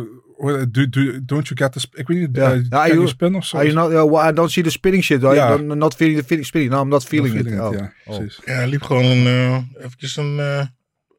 do, 0.72 0.90
do, 0.90 1.20
don't 1.26 1.48
you 1.48 1.56
get 1.56 1.72
the... 1.72 1.88
Ik 2.00 2.08
weet 2.08 2.18
niet, 2.20 2.30
Ja. 2.36 2.54
uh, 2.54 2.62
Ja, 2.62 2.68
can 2.70 2.86
you- 2.88 2.94
you 2.94 3.08
spin 3.08 3.36
of 3.36 3.46
zo? 3.46 3.58
You 3.64 3.74
not, 3.74 3.92
uh, 3.92 4.04
well, 4.04 4.30
I 4.30 4.34
don't 4.34 4.52
see 4.52 4.64
the 4.64 4.70
spinning 4.70 5.04
shit. 5.04 5.22
Ja. 5.22 5.58
Don't- 5.58 5.76
Not 5.78 5.96
feeling 5.96 6.20
the 6.20 6.26
feeling, 6.26 6.48
spinning. 6.48 6.74
No, 6.74 6.82
I'm 6.82 6.88
not 6.90 7.04
feeling, 7.06 7.34
feeling 7.34 7.56
it. 7.56 7.62
it, 7.62 7.68
Oh. 7.68 7.74
ja, 7.74 7.94
Oh. 8.06 8.18
precies. 8.18 8.40
Ja, 8.46 8.54
hij 8.54 8.68
liep 8.68 8.82
gewoon 8.82 9.06
een, 9.06 9.26
uh, 9.26 9.58
eventjes 9.78 10.16
een, 10.18 10.38
uh, 10.38 10.66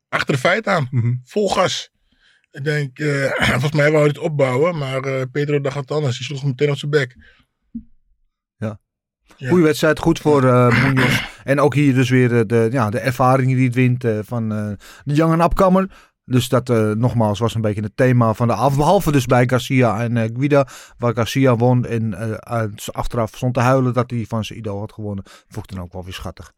achter 0.08 0.34
de 0.34 0.40
feit 0.40 0.66
aan. 0.66 0.88
Mhm. 0.90 1.12
Vol 1.24 1.48
gas. 1.50 1.92
Ik 2.54 2.64
denk, 2.64 2.98
uh, 2.98 3.30
volgens 3.60 3.72
mij 3.72 3.90
wou 3.90 3.98
hij 3.98 4.08
het 4.08 4.18
opbouwen, 4.18 4.78
maar 4.78 5.06
uh, 5.06 5.22
Pedro 5.32 5.60
dacht 5.60 5.76
het 5.76 5.90
anders. 5.90 6.16
Die 6.16 6.26
sloeg 6.26 6.40
hem 6.40 6.48
meteen 6.48 6.70
op 6.70 6.76
zijn 6.76 6.90
bek. 6.90 7.16
Ja. 8.56 8.78
Goeie 9.48 9.64
wedstrijd, 9.64 9.98
goed 9.98 10.18
voor 10.18 10.44
uh, 10.44 10.82
Munoz. 10.84 11.22
En 11.44 11.60
ook 11.60 11.74
hier 11.74 11.94
dus 11.94 12.10
weer 12.10 12.46
de, 12.46 12.68
ja, 12.70 12.90
de 12.90 12.98
ervaring 12.98 13.54
die 13.54 13.64
het 13.64 13.74
wint 13.74 14.04
van 14.26 14.48
de 15.04 15.14
Young 15.14 15.42
Upcomer. 15.42 16.12
Dus 16.24 16.48
dat 16.48 16.68
nogmaals 16.96 17.38
was 17.38 17.54
een 17.54 17.60
beetje 17.60 17.82
het 17.82 17.96
thema 17.96 18.34
van 18.34 18.46
de 18.46 18.54
avond. 18.54 18.76
Behalve 18.76 19.12
dus 19.12 19.26
bij 19.26 19.48
Garcia 19.48 20.00
en 20.02 20.16
Guida. 20.36 20.68
Waar 20.98 21.14
Garcia 21.14 21.56
won 21.56 21.86
en 21.86 22.38
achteraf 22.92 23.36
stond 23.36 23.54
te 23.54 23.60
huilen 23.60 23.92
dat 23.92 24.10
hij 24.10 24.24
van 24.28 24.44
zijn 24.44 24.58
idool 24.58 24.78
had 24.78 24.92
gewonnen. 24.92 25.24
Vond 25.26 25.70
ik 25.70 25.76
dan 25.76 25.84
ook 25.84 25.92
wel 25.92 26.04
weer 26.04 26.12
schattig. 26.12 26.52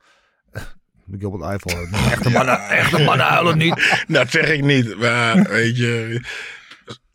Gilbert 1.19 1.43
Eiffel. 1.43 1.71
Echte 2.13 2.31
mannen, 2.31 2.55
ja. 2.55 2.69
echte 2.69 3.03
mannen 3.03 3.27
huilen 3.27 3.59
niet. 3.59 3.75
Dat 4.09 4.31
zeg 4.31 4.51
ik 4.51 4.65
niet. 4.65 4.99
Maar 4.99 5.43
weet 5.49 5.77
je... 5.77 6.21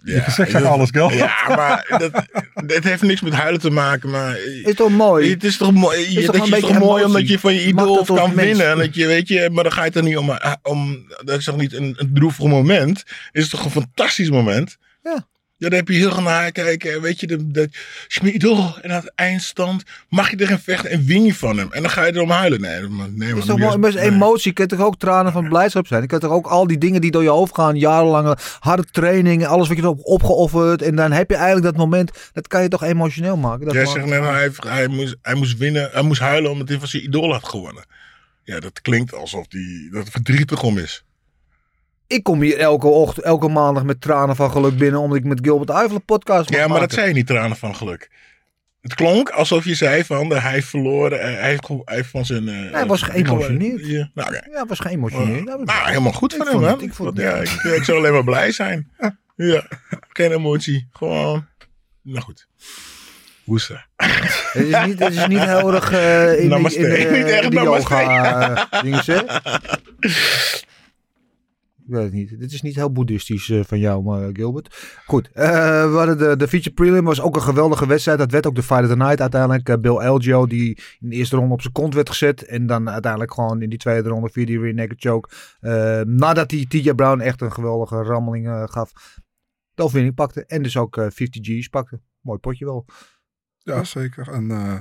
Ja, 0.04 0.24
je 0.26 0.32
zegt 0.32 0.52
dat, 0.52 0.64
alles, 0.64 0.90
Gal. 0.92 1.12
Ja, 1.12 1.36
maar 1.48 1.96
dat, 1.98 2.12
dat 2.66 2.84
heeft 2.84 3.02
niks 3.02 3.22
met 3.22 3.34
huilen 3.34 3.60
te 3.60 3.70
maken. 3.70 4.10
Maar 4.10 4.38
is 4.64 4.76
toch 4.76 4.90
mooi? 4.90 5.30
Het 5.30 5.44
is 5.44 5.58
toch 5.58 5.72
mooi, 5.72 6.00
is 6.00 6.08
je, 6.08 6.24
toch 6.24 6.36
dat 6.36 6.48
een 6.48 6.54
is 6.54 6.60
toch 6.60 6.80
mooi 6.80 7.04
omdat 7.04 7.28
je 7.28 7.40
van 7.40 7.54
je 7.54 7.66
idool 7.66 8.04
kan 8.04 8.36
mens. 8.36 8.48
winnen. 8.48 8.70
En 8.70 8.78
dat 8.78 8.96
je, 8.96 9.08
weet 9.08 9.28
je, 9.28 9.50
maar 9.52 9.64
dan 9.64 9.74
ga 9.74 9.80
je 9.82 9.88
het 9.88 9.96
er 9.96 10.04
niet 10.04 10.18
om, 10.18 10.38
om. 10.64 11.06
Dat 11.24 11.38
is 11.38 11.46
toch 11.46 11.58
niet 11.58 11.74
een, 11.74 11.96
een 11.98 12.14
droevig 12.14 12.46
moment? 12.46 12.98
Het 13.32 13.44
is 13.44 13.50
toch 13.50 13.66
een 13.66 13.72
fantastisch 13.72 14.30
moment? 14.30 14.78
Ja. 15.04 15.28
Ja, 15.62 15.70
daar 15.70 15.80
heb 15.80 15.88
je 15.88 15.94
heel 15.94 16.12
gaan 16.12 16.24
naar 16.24 16.52
kijken. 16.52 17.02
Weet 17.02 17.20
je, 17.20 17.28
dat, 17.28 17.54
dat 17.54 17.68
idool 18.22 18.78
en 18.82 18.92
aan 18.92 19.02
het 19.02 19.12
eindstand 19.16 19.84
mag 20.10 20.30
je 20.30 20.40
erin 20.40 20.58
vechten 20.58 20.90
en 20.90 21.06
win 21.06 21.24
je 21.24 21.36
van 21.36 21.58
hem. 21.58 21.72
En 21.72 21.82
dan 21.82 21.92
ga 21.92 22.06
je 22.06 22.16
erom 22.16 22.30
huilen. 22.30 22.62
Nee, 22.62 22.82
nee 22.90 23.30
het 23.30 23.38
is 23.38 23.46
toch 23.46 23.96
emotie. 23.96 24.50
Je 24.50 24.56
kunt 24.56 24.70
toch 24.70 24.80
ook 24.80 24.98
tranen 24.98 25.32
van 25.32 25.50
blijdschap 25.50 25.88
zijn. 25.88 26.02
Je 26.02 26.08
kunt 26.08 26.22
toch 26.22 26.32
ook 26.32 26.48
al 26.48 26.68
die 26.68 26.78
dingen 26.78 27.02
die 27.02 27.12
door 27.12 27.24
je 27.24 27.30
hoofd 27.30 27.56
gaan, 27.56 27.76
jarenlange 27.76 28.38
harde 28.60 28.86
training, 28.92 29.46
alles 29.46 29.68
wat 29.68 29.78
je 29.78 29.84
hebt 29.84 30.04
opgeofferd. 30.04 30.82
En 30.82 30.96
dan 30.96 31.12
heb 31.12 31.30
je 31.30 31.36
eigenlijk 31.36 31.66
dat 31.66 31.78
moment, 31.78 32.12
dat 32.34 32.48
kan 32.48 32.62
je 32.62 32.68
toch 32.68 32.84
emotioneel 32.84 33.38
maken. 33.38 33.66
Dat 33.66 33.74
Jij 33.74 33.86
zegt 33.86 34.06
net, 34.06 34.24
hij, 34.24 34.52
hij, 34.68 34.88
moest, 34.88 35.16
hij 35.22 35.36
moest 35.36 35.58
winnen, 35.58 35.90
hij 35.92 36.02
moest 36.02 36.22
huilen 36.22 36.52
omdat 36.52 36.68
hij 36.68 36.80
van 36.80 36.88
zijn 36.88 37.04
idool 37.04 37.32
had 37.32 37.48
gewonnen. 37.48 37.84
Ja, 38.44 38.60
dat 38.60 38.82
klinkt 38.82 39.14
alsof 39.14 39.46
hij 39.50 39.90
dat 39.92 40.10
verdrietig 40.10 40.64
om 40.64 40.78
is. 40.78 41.04
Ik 42.12 42.24
kom 42.24 42.42
hier 42.42 42.58
elke 42.60 42.88
ochtend, 42.88 43.26
elke 43.26 43.48
maandag 43.48 43.84
met 43.84 44.02
tranen 44.02 44.36
van 44.36 44.52
geluk 44.52 44.78
binnen, 44.78 45.00
omdat 45.00 45.18
ik 45.18 45.24
met 45.24 45.40
Gilbert 45.42 45.92
een 45.92 46.06
podcast 46.06 46.50
mag 46.50 46.60
Ja, 46.60 46.68
maar 46.68 46.68
maken. 46.70 46.88
dat 46.88 46.94
zei 46.98 47.08
je 47.08 47.14
niet 47.14 47.28
tranen 47.28 47.58
van 47.58 47.76
geluk. 47.76 48.10
Het 48.82 48.94
klonk 48.96 49.30
alsof 49.30 49.66
je 49.66 49.76
zei 49.76 50.04
van 50.06 50.30
de, 50.30 50.40
hij 50.40 50.62
verloren. 50.62 51.20
eh, 51.22 51.40
hij, 51.40 51.60
heeft, 51.86 52.08
van 52.10 52.26
zijn. 52.26 52.48
eh, 52.48 52.72
Hij 52.74 52.86
was 52.86 53.02
geëmotioneerd. 53.02 53.86
Ja, 53.88 54.10
nou, 54.14 54.28
oké. 54.36 54.50
Ja, 54.52 54.66
was 54.66 54.80
geëmotioneerd. 54.80 55.46
Nou, 55.46 55.64
Nou, 55.64 55.88
helemaal 55.88 56.12
goed 56.14 56.34
van 56.34 56.48
hem, 56.48 56.64
het- 56.64 56.82
ik 56.82 56.94
vond 56.94 57.18
ja, 57.18 57.34
ik, 57.36 57.50
ik 57.64 57.84
zou 57.84 57.98
alleen 57.98 58.14
maar 58.14 58.24
blij 58.24 58.52
zijn. 58.52 58.90
Ja, 59.36 59.64
geen 60.10 60.32
emotie. 60.32 60.88
Gewoon. 60.92 61.46
Nou 62.02 62.22
goed. 62.24 62.48
Hoesten. 63.44 63.86
Het 63.96 64.66
is 64.66 64.86
niet, 64.86 65.00
het 65.00 65.14
is 65.16 65.28
niet 65.28 65.44
heel 65.54 65.74
erg 65.74 65.92
eh, 65.92 66.40
in, 66.44 66.50
Namaste. 66.50 66.80
in, 67.00 67.44
in 67.44 67.50
de 67.50 67.56
yoga 67.56 68.66
eh, 68.72 68.82
dingen, 68.82 69.04
hè? 69.06 69.22
Weet 71.92 72.04
het 72.04 72.14
niet. 72.14 72.40
Dit 72.40 72.52
is 72.52 72.62
niet 72.62 72.76
heel 72.76 72.92
boeddhistisch 72.92 73.50
eh, 73.50 73.64
van 73.64 73.80
jou, 73.80 74.04
maar 74.04 74.30
Gilbert. 74.34 75.00
Goed, 75.06 75.30
eh, 75.32 75.92
we 75.92 75.98
hadden 75.98 76.18
de, 76.18 76.36
de 76.36 76.48
feature 76.48 76.74
prelim. 76.74 77.04
was 77.04 77.22
ook 77.22 77.36
een 77.36 77.42
geweldige 77.42 77.88
wedstrijd. 77.88 78.18
Dat 78.18 78.32
werd 78.32 78.46
ook 78.48 78.56
de 78.56 78.64
Fight 78.64 78.84
of 78.84 78.90
the 78.90 78.96
Night 78.96 79.22
uiteindelijk. 79.22 79.70
Eh, 79.70 79.78
Bill 79.78 79.96
Elgio, 79.98 80.48
die 80.48 80.78
in 81.00 81.10
de 81.10 81.16
eerste 81.16 81.36
ronde 81.36 81.54
op 81.54 81.62
zijn 81.62 81.74
kont 81.74 81.94
werd 81.94 82.10
gezet. 82.10 82.46
En 82.46 82.68
dan 82.68 82.90
uiteindelijk 82.90 83.34
gewoon 83.34 83.62
in 83.62 83.70
die 83.70 83.80
tweede 83.80 84.10
ronde 84.10 84.30
via 84.30 84.46
die 84.46 84.60
rear 84.60 84.74
naked 84.74 85.00
choke. 85.02 85.30
eh, 85.60 86.02
nadat 86.02 86.52
hij 86.52 86.66
TJ 86.70 86.94
Brown 86.94 87.20
echt 87.20 87.42
een 87.42 87.52
geweldige 87.52 88.04
rammeling 88.04 88.48
eh, 88.48 88.64
gaf. 88.66 88.92
De 89.74 89.84
overwinning 89.84 90.16
pakte. 90.16 90.46
En 90.46 90.62
dus 90.64 90.78
ook 90.78 90.98
eh, 90.98 91.06
50 91.10 91.46
G's 91.46 91.68
pakte. 91.68 92.02
Mooi 92.22 92.40
potje 92.40 92.66
wel. 92.66 92.86
Ja, 93.58 93.84
zeker. 93.84 94.28
En 94.30 94.52
eh, 94.52 94.78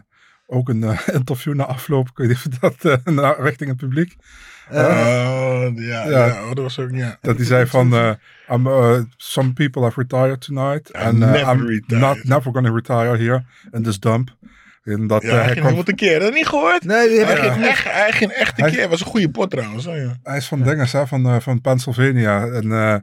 ook 0.51 0.69
een 0.69 0.83
eh, 0.85 0.99
interview 1.19 1.55
na 1.55 1.65
afloop. 1.65 2.09
Ik 2.09 2.17
weet 2.17 2.61
dat 2.61 2.85
eh, 2.85 3.13
naar, 3.15 3.41
richting 3.41 3.71
het 3.71 3.79
publiek. 3.79 4.17
Eh, 4.71 4.79
Oh, 4.85 5.67
ja, 5.77 6.05
ja. 6.05 6.27
Ja. 6.27 6.43
oh, 6.43 6.49
dat 6.49 6.59
was 6.59 6.79
ook, 6.79 6.91
ja. 6.91 7.17
Dat 7.21 7.37
hij 7.37 7.47
zei 7.47 7.67
van, 7.67 7.93
eh, 7.95 8.11
I'm, 8.51 8.67
uh, 8.67 8.99
some 9.17 9.53
people 9.53 9.83
have 9.83 10.01
retired 10.01 10.41
tonight. 10.41 10.89
I'm 10.95 11.01
and 11.01 11.15
uh, 11.15 11.31
never 11.31 11.53
I'm 11.55 11.67
retired. 11.67 12.01
not, 12.01 12.25
never 12.25 12.53
gonna 12.53 12.71
retire 12.73 13.17
here 13.17 13.43
in 13.73 13.83
this 13.83 13.99
dump. 14.01 14.37
En 14.85 15.07
dat 15.07 15.23
Ja, 15.23 15.29
eh, 15.29 15.35
hij 15.35 15.45
hij, 15.45 15.53
ging 15.53 15.67
kwam- 15.67 15.83
een 15.87 15.95
keer. 15.95 16.13
Dat 16.13 16.23
heb 16.23 16.33
je 16.33 16.39
niet 16.39 16.47
gehoord? 16.49 16.85
nee, 16.85 17.09
die 17.09 17.25
Hij 17.25 17.35
ik 17.47 17.53
ging 17.53 17.65
echt, 17.67 17.85
hij 17.85 18.13
ging 18.13 18.31
echt 18.31 18.59
een 18.59 18.65
Hij- 18.65 18.73
keer. 18.75 18.89
was 18.89 19.01
een 19.01 19.07
goede 19.07 19.31
pot 19.31 19.51
trouwens. 19.51 19.87
Oh, 19.87 19.97
ja. 19.97 20.17
hij 20.23 20.37
is 20.37 20.47
van 20.47 20.63
dinges, 20.63 20.93
hè, 20.93 21.07
van, 21.07 21.43
van 21.43 21.61
Pennsylvania. 21.61 22.47
En 22.47 22.73
eh, 22.73 22.95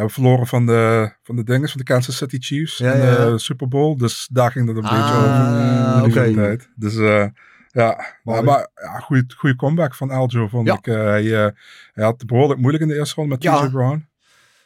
ja, 0.00 0.06
we 0.06 0.12
verloren 0.12 0.46
van 0.46 0.66
de, 0.66 1.12
van 1.22 1.36
de 1.36 1.44
dinges, 1.44 1.70
van 1.70 1.80
de 1.80 1.86
Kansas 1.86 2.16
City 2.16 2.38
Chiefs 2.38 2.78
Ja, 2.78 2.92
in 2.92 3.00
ja. 3.06 3.30
de 3.30 3.38
Super 3.38 3.68
Bowl. 3.68 3.96
Dus 3.96 4.28
daar 4.32 4.50
ging 4.50 4.66
het 4.68 4.76
een 4.76 4.82
beetje 4.82 4.96
over. 4.96 5.28
Ah, 5.28 6.02
in 6.04 6.10
die 6.10 6.20
oké. 6.22 6.34
tijd. 6.34 6.70
Dus 6.74 6.96
eh, 6.96 7.26
ja, 7.68 8.16
maar, 8.22 8.44
maar 8.44 8.68
ja, 8.74 8.98
goede, 8.98 9.24
goede 9.36 9.56
comeback 9.56 9.94
van 9.94 10.10
Aljo 10.10 10.48
vond 10.48 10.66
Ja. 10.66 10.74
ik. 10.74 10.86
Eh, 10.86 10.94
hij, 10.94 11.44
eh, 11.44 11.50
hij 11.92 12.04
had 12.04 12.20
het 12.20 12.26
behoorlijk 12.26 12.60
moeilijk 12.60 12.82
in 12.82 12.88
de 12.88 12.96
eerste 12.96 13.14
ronde 13.14 13.30
met 13.30 13.42
Ja. 13.42 13.60
TJ 13.60 13.70
Brown. 13.70 14.08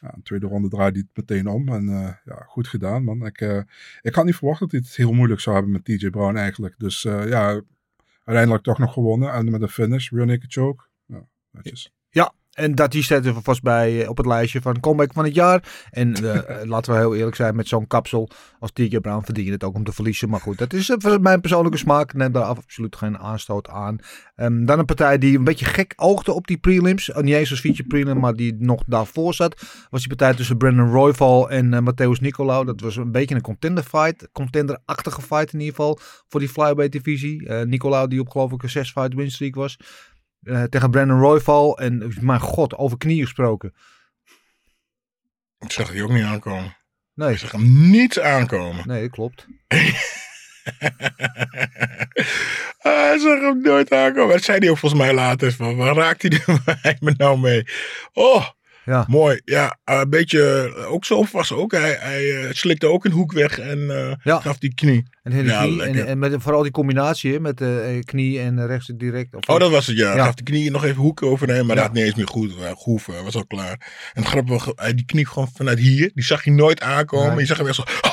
Ja, 0.00 0.08
in 0.08 0.16
de 0.16 0.22
tweede 0.22 0.46
ronde 0.46 0.68
draaide 0.68 0.98
hij 0.98 1.08
het 1.12 1.28
meteen 1.28 1.46
om. 1.48 1.68
En 1.68 1.86
ja, 2.24 2.44
goed 2.46 2.68
gedaan, 2.68 3.04
man. 3.04 3.26
Ik, 3.26 3.64
ik 4.02 4.14
had 4.14 4.24
niet 4.24 4.36
verwacht 4.36 4.60
dat 4.60 4.70
hij 4.70 4.80
het 4.84 4.96
heel 4.96 5.12
moeilijk 5.12 5.40
zou 5.40 5.54
hebben 5.54 5.72
met 5.72 5.84
TJ 5.84 6.10
Brown 6.10 6.36
eigenlijk. 6.36 6.74
Dus 6.78 7.02
ja, 7.02 7.60
uiteindelijk 8.24 8.64
toch 8.64 8.78
nog 8.78 8.92
gewonnen. 8.92 9.32
En 9.32 9.50
met 9.50 9.62
een 9.62 9.68
finish, 9.68 10.10
rear 10.10 10.26
naked 10.26 10.52
choke. 10.52 10.84
Ja, 11.06 11.26
netjes. 11.50 11.92
En 12.54 12.74
dat 12.74 12.92
die 12.92 13.02
staat 13.02 13.26
er 13.26 13.42
vast 13.42 13.62
bij 13.62 14.02
eh, 14.02 14.08
op 14.08 14.16
het 14.16 14.26
lijstje 14.26 14.60
van 14.60 14.80
comeback 14.80 15.12
van 15.12 15.24
het 15.24 15.34
jaar. 15.34 15.86
En 15.90 16.14
eh, 16.14 16.64
laten 16.72 16.92
we 16.92 16.98
heel 16.98 17.14
eerlijk 17.14 17.36
zijn, 17.36 17.56
met 17.56 17.68
zo'n 17.68 17.86
kapsel 17.86 18.28
als 18.58 18.70
TJ 18.72 19.00
Brown 19.00 19.24
verdien 19.24 19.44
je 19.44 19.50
het 19.50 19.64
ook 19.64 19.74
om 19.74 19.84
te 19.84 19.92
verliezen. 19.92 20.28
Maar 20.28 20.40
goed, 20.40 20.58
dat 20.58 20.72
is 20.72 20.90
eh, 20.90 21.16
mijn 21.16 21.40
persoonlijke 21.40 21.78
smaak. 21.78 22.14
Neem 22.14 22.32
daar 22.32 22.42
absoluut 22.42 22.96
geen 22.96 23.18
aanstoot 23.18 23.68
aan. 23.68 23.98
Ehm, 24.34 24.64
dan 24.64 24.78
een 24.78 24.84
partij 24.84 25.18
die 25.18 25.38
een 25.38 25.44
beetje 25.44 25.64
gek 25.64 25.92
oogde 25.96 26.32
op 26.32 26.46
die 26.46 26.58
prelims. 26.58 27.12
Oh, 27.12 27.22
niet 27.22 27.34
eens 27.34 27.50
als 27.50 27.60
feature 27.60 27.88
prelim, 27.88 28.18
maar 28.18 28.34
die 28.34 28.54
nog 28.58 28.82
daarvoor 28.86 29.34
zat. 29.34 29.62
Was 29.90 30.00
die 30.00 30.16
partij 30.16 30.34
tussen 30.34 30.56
Brandon 30.56 30.90
Royval 30.90 31.50
en 31.50 31.84
Matthäus 31.90 32.20
Nicolau. 32.20 32.64
Dat 32.64 32.80
was 32.80 32.96
een 32.96 33.12
beetje 33.12 33.34
een 33.34 33.40
contender 33.40 33.84
fight. 33.84 34.28
Contender-achtige 34.32 35.20
fight 35.20 35.52
in 35.52 35.60
ieder 35.60 35.74
geval. 35.74 35.98
Voor 36.28 36.40
die 36.40 36.48
flyweight 36.48 36.92
divisie. 36.92 37.48
Nicolau 37.50 38.08
die 38.08 38.20
op 38.20 38.28
geloof 38.28 38.52
ik 38.52 38.62
een 38.62 38.70
6 38.70 38.92
fight 38.92 39.14
win 39.14 39.30
streak 39.30 39.54
was. 39.54 39.76
Eh, 40.44 40.62
tegen 40.62 40.90
Brandon 40.90 41.20
Royval. 41.20 41.78
En 41.78 42.12
mijn 42.20 42.40
god, 42.40 42.74
over 42.76 42.98
knieën 42.98 43.22
gesproken. 43.24 43.74
Ik 45.58 45.72
zag 45.72 45.90
die 45.90 46.02
ook 46.02 46.10
niet 46.10 46.24
aankomen. 46.24 46.76
Nee, 47.14 47.32
Ik 47.32 47.38
zag 47.38 47.52
hem 47.52 47.90
niet 47.90 48.20
aankomen. 48.20 48.88
nee, 48.88 49.00
dat 49.02 49.10
klopt. 49.10 49.46
Ah, 52.78 52.92
Hij 53.08 53.18
zag 53.18 53.40
hem 53.40 53.60
nooit 53.60 53.92
aankomen. 53.92 54.34
Dat 54.34 54.44
zei 54.44 54.58
hij 54.58 54.70
ook 54.70 54.78
volgens 54.78 55.00
mij 55.02 55.14
later. 55.14 55.52
Van, 55.52 55.76
waar 55.76 55.94
raakt 55.94 56.22
hij 56.22 56.40
hij 56.82 56.96
me 57.00 57.14
nou 57.16 57.38
mee? 57.38 57.64
Oh, 58.12 58.48
Ja. 58.84 59.04
mooi. 59.08 59.40
Ja, 59.44 59.78
eh, 59.84 59.98
een 59.98 60.10
beetje 60.10 60.72
eh, 60.76 60.92
ook 60.92 61.04
zo 61.04 61.22
vast 61.22 61.52
ook. 61.52 61.72
Hij, 61.72 61.96
hij 62.00 62.42
eh, 62.42 62.52
slikte 62.52 62.86
ook 62.86 63.04
een 63.04 63.12
hoek 63.12 63.32
weg 63.32 63.58
en 63.58 63.78
Ja. 64.22 64.40
gaf 64.40 64.58
die 64.58 64.74
knie. 64.74 65.06
En, 65.22 65.44
Ja, 65.44 65.62
en, 65.62 66.06
en 66.06 66.18
met 66.18 66.34
vooral 66.38 66.62
die 66.62 66.70
combinatie 66.70 67.40
met 67.40 67.58
de 67.58 68.02
knie 68.04 68.40
en 68.40 68.66
rechts 68.66 68.92
direct. 68.96 69.34
Of, 69.34 69.48
Oh, 69.48 69.58
dat 69.58 69.70
was 69.70 69.86
het, 69.86 69.96
ja. 69.96 70.12
Hij 70.12 70.20
gaf 70.24 70.34
de 70.34 70.42
knie 70.42 70.70
nog 70.70 70.84
even 70.84 71.02
hoek 71.02 71.22
overheen, 71.22 71.66
maar 71.66 71.76
dat 71.76 71.84
had 71.84 71.94
niet 71.94 72.04
eens 72.04 72.14
meer 72.14 72.28
goed. 72.28 72.52
Gehoeven, 72.52 73.24
was 73.24 73.34
al 73.36 73.46
klaar. 73.46 74.10
En 74.12 74.22
het 74.22 74.26
grappige, 74.30 74.72
hij 74.76 74.94
die 74.94 75.04
knie 75.04 75.26
gewoon 75.26 75.48
vanuit 75.54 75.78
hier, 75.78 76.10
die 76.14 76.24
zag 76.24 76.44
je 76.44 76.50
nooit 76.50 76.80
aankomen. 76.80 77.28
Nee. 77.28 77.38
Je 77.38 77.46
zag 77.46 77.56
hem 77.58 77.66
echt 77.66 77.76
zo, 77.76 77.82
oh, 77.82 78.12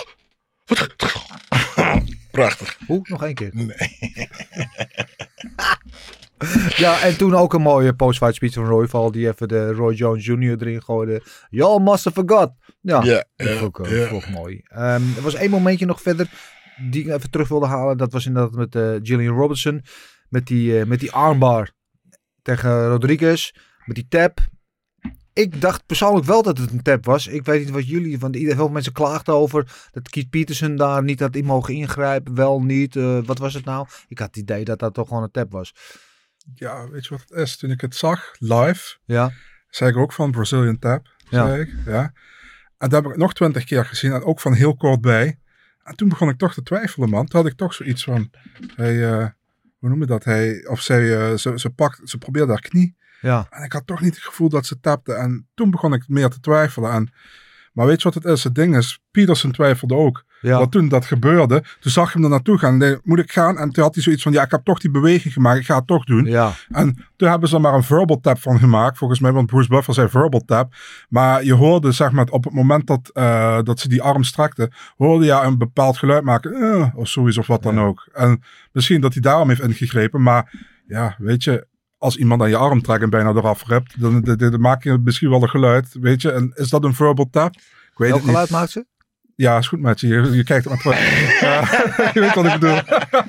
wat, 0.66 0.96
prachtig. 2.32 2.78
Hoe? 2.88 3.00
Nog 3.04 3.24
één 3.24 3.34
keer. 3.34 3.50
Nee. 3.54 3.68
Ja, 6.78 7.02
en 7.02 7.18
toen 7.18 7.36
ook 7.36 7.54
een 7.54 7.62
mooie 7.62 7.94
post-fight 7.94 8.36
speech 8.36 8.54
van 8.54 8.66
Royval. 8.66 9.12
Die 9.12 9.28
even 9.28 9.48
de 9.48 9.72
Roy 9.72 9.94
Jones 9.94 10.26
Jr. 10.26 10.62
erin 10.62 10.84
gooide. 10.84 11.22
Y'all 11.50 11.80
must 11.80 12.04
have 12.04 12.26
forgot. 12.26 12.52
Ja, 12.82 13.26
dat 13.36 13.58
vond 13.58 13.78
ik 13.80 14.14
ook, 14.14 14.30
mooi. 14.30 14.62
Ehm, 14.64 15.02
er 15.16 15.22
was 15.22 15.34
één 15.34 15.50
momentje 15.50 15.86
nog 15.86 16.02
verder 16.02 16.30
die 16.90 17.04
ik 17.04 17.14
even 17.14 17.30
terug 17.30 17.48
wilde 17.48 17.66
halen. 17.66 17.98
Dat 17.98 18.12
was 18.12 18.26
inderdaad 18.26 18.54
met 18.54 18.76
eh 18.76 18.96
Gillian 19.02 19.36
Robertson. 19.36 19.84
Met 20.30 20.48
die, 20.48 20.80
eh, 20.80 20.86
met 20.86 21.00
die 21.00 21.12
armbar 21.12 21.72
tegen 22.42 22.88
Rodriguez. 22.88 23.52
Met 23.86 23.96
die 23.96 24.08
tap. 24.08 24.40
Ik 25.34 25.62
dacht 25.62 25.86
persoonlijk 25.86 26.26
wel 26.26 26.44
dat 26.44 26.58
het 26.58 26.72
een 26.72 26.82
tap 26.82 27.06
was. 27.06 27.28
Ik 27.28 27.46
weet 27.46 27.60
niet 27.60 27.70
wat 27.74 27.88
jullie 27.88 28.20
van. 28.20 28.36
Heel 28.36 28.56
veel 28.56 28.70
mensen 28.70 28.94
klaagden 28.94 29.34
over 29.36 29.90
dat 29.92 30.10
Keith 30.10 30.30
Peterson 30.30 30.76
daar 30.76 31.04
niet 31.04 31.20
had 31.20 31.36
in 31.36 31.46
mogen 31.46 31.74
ingrijpen. 31.74 32.36
Wel 32.36 32.62
niet. 32.62 32.96
Eh, 32.96 33.20
wat 33.26 33.38
was 33.38 33.54
het 33.54 33.66
nou? 33.66 33.88
Ik 34.08 34.20
had 34.20 34.28
het 34.28 34.38
idee 34.38 34.64
dat 34.64 34.80
dat 34.80 34.94
toch 34.94 35.08
gewoon 35.08 35.24
een 35.24 35.32
tap 35.32 35.52
was. 35.52 35.74
Ja, 36.54 36.90
weet 36.90 37.04
je 37.04 37.10
wat 37.10 37.22
het 37.28 37.32
is? 37.40 37.58
Toen 37.58 37.72
ik 37.72 37.82
het 37.82 37.96
zag, 37.96 38.32
live, 38.40 38.98
Ja. 39.06 39.32
zei 39.70 39.90
ik 39.92 39.98
ook 39.98 40.14
van 40.14 40.32
Brazilian 40.32 40.80
Tap. 40.80 41.08
Ja. 41.30 41.48
Zei 41.48 41.62
ik, 41.62 41.74
ja. 41.86 42.14
En 42.78 42.90
dat 42.90 43.04
heb 43.04 43.12
ik 43.12 43.18
nog 43.18 43.34
twintig 43.34 43.64
keer 43.64 43.86
gezien 43.86 44.12
en 44.12 44.24
ook 44.24 44.40
van 44.40 44.54
heel 44.54 44.76
kort 44.76 45.02
bij. 45.02 45.40
En 45.84 45.96
toen 45.96 46.10
begon 46.10 46.30
ik 46.30 46.38
toch 46.38 46.54
te 46.54 46.64
twijfelen, 46.64 47.10
man. 47.10 47.26
Toen 47.26 47.42
had 47.42 47.52
ik 47.52 47.58
toch 47.58 47.74
zoiets 47.74 48.04
van, 48.04 48.32
hij, 48.76 49.12
eh, 49.12 49.28
hoe 49.78 49.90
noem 49.90 50.00
je 50.00 50.06
dat? 50.06 50.24
Hij, 50.24 50.68
of 50.68 50.82
zij, 50.82 51.18
eh, 51.20 51.38
ze, 51.38 51.60
ze, 51.60 51.70
pakt, 51.70 52.10
ze 52.10 52.18
probeerde 52.18 52.52
haar 52.52 52.62
knie. 52.62 52.96
Ja. 53.22 53.48
En 53.50 53.64
ik 53.64 53.72
had 53.74 53.88
toch 53.88 54.02
niet 54.02 54.16
het 54.16 54.24
gevoel 54.24 54.50
dat 54.50 54.66
ze 54.66 54.80
tapte. 54.80 55.14
En 55.14 55.48
toen 55.54 55.72
begon 55.72 55.94
ik 55.94 56.08
meer 56.08 56.30
te 56.30 56.40
twijfelen. 56.40 56.92
En, 56.92 57.14
maar 57.74 57.86
weet 57.86 58.02
je 58.02 58.12
wat 58.12 58.24
het 58.24 58.34
is? 58.34 58.44
Het 58.44 58.56
ding 58.56 58.78
is, 58.78 59.00
Peterson 59.12 59.52
twijfelde 59.52 59.96
ook. 59.96 60.26
Ja. 60.42 60.58
Want 60.58 60.72
toen 60.72 60.88
dat 60.88 61.06
gebeurde, 61.06 61.64
toen 61.80 61.92
zag 61.92 62.08
ik 62.08 62.14
hem 62.14 62.24
er 62.24 62.30
naartoe 62.30 62.58
gaan. 62.58 62.78
Nee, 62.78 62.98
moet 63.04 63.20
ik 63.20 63.32
gaan? 63.32 63.58
En 63.58 63.72
toen 63.72 63.84
had 63.84 63.94
hij 63.94 64.04
zoiets 64.04 64.24
van, 64.24 64.32
ja, 64.32 64.44
ik 64.44 64.52
heb 64.52 64.64
toch 64.64 64.80
die 64.80 64.92
beweging 64.92 65.34
gemaakt. 65.34 65.60
Ik 65.60 65.66
ga 65.66 65.76
het 65.76 65.88
toch 65.88 66.04
doen. 66.04 66.26
Ja. 66.26 66.52
En 66.70 67.06
toen 67.16 67.30
hebben 67.30 67.50
ze 67.50 67.56
er 67.56 67.62
maar 67.62 67.74
een 67.74 67.84
verbal 67.84 68.20
tap 68.20 68.40
van 68.40 68.60
gemaakt. 68.60 68.98
Volgens 68.98 69.20
mij, 69.20 69.32
want 69.32 69.46
Bruce 69.48 69.68
Buffer 69.70 69.94
zei 69.94 70.10
verbal 70.10 70.44
tap. 70.46 70.74
Maar 71.10 71.44
je 71.44 71.54
hoorde, 71.54 71.92
zeg 71.92 72.12
maar, 72.12 72.28
op 72.30 72.44
het 72.44 72.54
moment 72.54 72.88
dat, 72.88 73.10
eh, 73.14 73.60
dat 73.64 73.80
ze 73.80 73.90
die 73.90 74.02
arm 74.02 74.24
strekte, 74.24 74.72
hoorde 74.98 75.26
je 75.26 75.32
een 75.32 75.58
bepaald 75.58 75.98
geluid 75.98 76.24
maken. 76.24 76.54
eh, 76.54 76.88
of 76.96 77.08
zoiets 77.08 77.38
of 77.38 77.48
wat 77.48 77.64
dan 77.64 77.80
ook. 77.80 78.08
En 78.14 78.44
misschien 78.72 79.02
dat 79.02 79.14
hij 79.14 79.22
daarom 79.22 79.50
heeft 79.50 79.62
ingegrepen. 79.62 80.22
Maar 80.22 80.54
ja, 80.88 81.16
weet 81.18 81.44
je, 81.44 81.68
als 81.98 82.18
iemand 82.18 82.42
aan 82.42 82.50
je 82.50 82.58
arm 82.58 82.82
trekt 82.82 83.04
en 83.04 83.10
bijna 83.10 83.30
eraf 83.30 83.68
rept, 83.68 84.02
dan, 84.02 84.22
dan, 84.22 84.38
dan 84.38 84.62
maak 84.62 84.84
je 84.84 84.98
misschien 85.04 85.30
wel 85.30 85.42
een 85.42 85.50
geluid. 85.50 85.88
Weet 86.00 86.22
je, 86.22 86.32
en 86.32 86.52
is 86.56 86.70
dat 86.70 86.84
een 86.84 86.94
verbal 86.94 87.28
tap? 87.32 87.56
Ik 87.56 87.98
weet 87.98 88.10
Welk 88.10 88.24
geluid 88.24 88.50
maakt 88.50 88.72
ze? 88.72 88.86
Ja, 89.42 89.58
is 89.58 89.68
goed, 89.68 89.80
Maatje. 89.80 90.08
Je, 90.08 90.32
je 90.32 90.44
kijkt 90.44 90.66
maar 90.66 90.78
terug. 90.78 91.00
Ja, 91.42 91.60
je 92.14 92.20
weet 92.20 92.34
wat 92.34 92.46
ik 92.46 92.52
bedoel. 92.52 92.80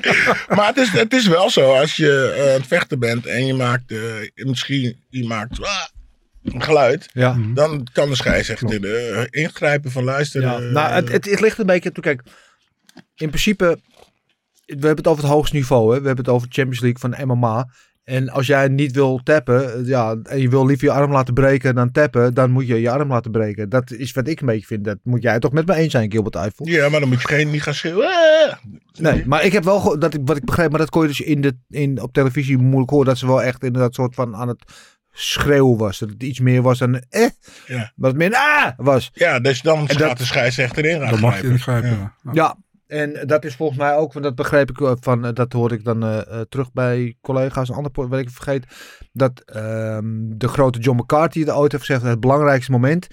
Maar 0.57 0.67
het 0.67 0.77
is, 0.77 0.89
het 0.89 1.13
is 1.13 1.27
wel 1.27 1.51
zo, 1.51 1.75
als 1.75 1.97
je 1.97 2.35
eh, 2.37 2.43
aan 2.43 2.59
het 2.61 2.67
vechten 2.67 2.99
bent 2.99 3.27
en 3.27 3.47
je 3.47 3.55
maakt, 3.55 3.91
eh, 3.91 3.99
misschien 4.35 4.97
je 5.09 5.27
maakt 5.27 5.63
ah, 5.63 5.85
een 6.43 6.63
geluid, 6.63 7.09
Ja. 7.13 7.37
dan 7.55 7.87
kan 7.93 8.09
de 8.09 8.15
scheidsrechter 8.15 8.85
eh, 8.85 9.25
ingrijpen 9.31 9.91
van 9.91 10.05
luisteren. 10.05 10.51
ja. 10.51 10.59
Nou, 10.59 10.93
het, 10.93 11.13
het, 11.13 11.25
het 11.25 11.41
ligt 11.41 11.59
een 11.59 11.67
beetje... 11.67 11.93
Toe, 11.93 12.03
kijk, 12.03 12.23
in 13.15 13.29
principe... 13.29 13.79
We 14.65 14.73
hebben 14.87 14.97
het 14.97 15.07
over 15.07 15.23
het 15.23 15.33
hoogste 15.33 15.57
niveau. 15.57 15.95
Hè? 15.95 16.01
We 16.01 16.07
hebben 16.07 16.25
het 16.25 16.35
over 16.35 16.49
de 16.49 16.55
Champions 16.55 16.81
League 16.81 17.01
van 17.01 17.27
MMA. 17.27 17.69
En 18.05 18.29
als 18.29 18.47
jij 18.47 18.69
niet 18.69 18.93
wil 18.93 19.21
tappen, 19.23 19.75
eh, 19.75 19.87
ja, 19.87 20.17
en 20.23 20.41
je 20.41 20.49
wil 20.49 20.67
liever 20.67 20.87
je 20.87 20.93
arm 20.93 21.13
laten 21.13 21.35
breken 21.35 21.75
dan 21.75 21.91
tappen, 21.93 22.35
dan 22.35 22.51
moet 22.51 22.67
je 22.67 22.81
je 22.81 22.91
arm 22.91 23.09
laten 23.09 23.31
breken. 23.31 23.69
Dat 23.69 23.91
is 23.93 24.13
wat 24.13 24.29
ik 24.29 24.41
een 24.41 24.47
beetje 24.47 24.67
vind. 24.67 24.85
Dat 24.85 24.99
moet 25.03 25.23
jij 25.23 25.39
toch 25.39 25.53
met 25.53 25.67
me 25.67 25.75
eens 25.75 25.93
zijn, 25.93 26.11
Gilbert 26.13 26.35
Eiffel? 26.35 26.67
Ja, 26.67 26.89
maar 26.89 27.01
dan 27.01 27.09
moet 27.09 27.21
je 27.23 27.29
geen, 27.29 27.51
niet 27.51 27.63
gaan 27.63 27.75
schreeuwen. 27.75 28.07
Ah! 28.07 28.53
Nee, 28.99 29.23
maar 29.27 29.45
ik 29.45 29.53
heb 29.53 29.65
wel 29.65 29.99
dat 29.99 30.15
ik, 30.15 30.21
wat 30.25 30.37
ik 30.37 30.45
begreep, 30.45 30.71
maar 30.71 30.79
dat 30.79 30.91
kon 30.91 31.03
je 31.03 31.09
dus 31.09 31.21
in 31.21 31.41
de, 31.41 31.57
in, 31.69 32.01
op 32.03 32.13
televisie 32.13 32.59
moeilijk 32.59 32.91
horen, 32.91 33.07
dat 33.07 33.19
ze 33.19 33.27
wel 33.27 33.43
echt 33.43 33.65
inderdaad 33.65 33.95
soort 33.95 34.15
van 34.15 34.37
aan 34.37 34.49
het 34.49 34.65
schreeuwen 35.13 35.77
was. 35.79 35.99
Dat 35.99 36.09
het 36.11 36.23
iets 36.23 36.41
meer 36.41 36.63
was 36.63 36.79
dan 36.79 36.95
eh, 37.09 37.29
Ja. 37.67 37.93
maar 37.97 38.09
het 38.11 38.19
meer 38.19 38.35
ah 38.35 38.71
was. 38.77 39.11
Ja, 39.15 39.41
dus 39.41 39.61
dan 39.63 39.79
En 39.79 39.89
gaat 39.89 39.99
dat- 39.99 40.19
de 40.19 40.25
scheidsrechter 40.25 40.85
in 40.85 40.99
Dan 40.99 41.21
mag 41.21 41.21
je 41.21 41.21
grijpen. 41.39 41.51
ingrijpen. 41.51 41.91
Ja. 41.91 42.15
Ja. 42.23 42.31
Ja, 42.33 42.57
En 42.93 43.27
dat 43.27 43.45
is 43.45 43.55
volgens 43.55 43.79
mij 43.79 43.97
ook, 43.97 44.13
want 44.13 44.25
dat 44.25 44.35
begreep 44.35 44.71
ik 44.71 44.81
eh, 44.81 44.93
van, 45.01 45.25
eh, 45.27 45.33
dat 45.33 45.53
hoorde 45.53 45.75
ik 45.75 45.85
dan 45.85 46.03
eh, 46.03 46.41
terug 46.49 46.73
bij 46.73 47.17
collega's, 47.21 47.69
een 47.69 47.75
ander 47.75 47.93
wat 47.95 48.19
ik 48.19 48.31
vergeet, 48.31 48.67
dat 49.13 49.41
ehm, 49.41 50.05
de 50.37 50.49
grote 50.49 50.79
John 50.79 50.99
McCarthy 51.01 51.41
het 51.41 51.51
ooit 51.51 51.73
heeft 51.73 51.85
gezegd, 51.85 52.05
het 52.05 52.21
belangrijkste 52.21 52.71
moment 52.71 53.07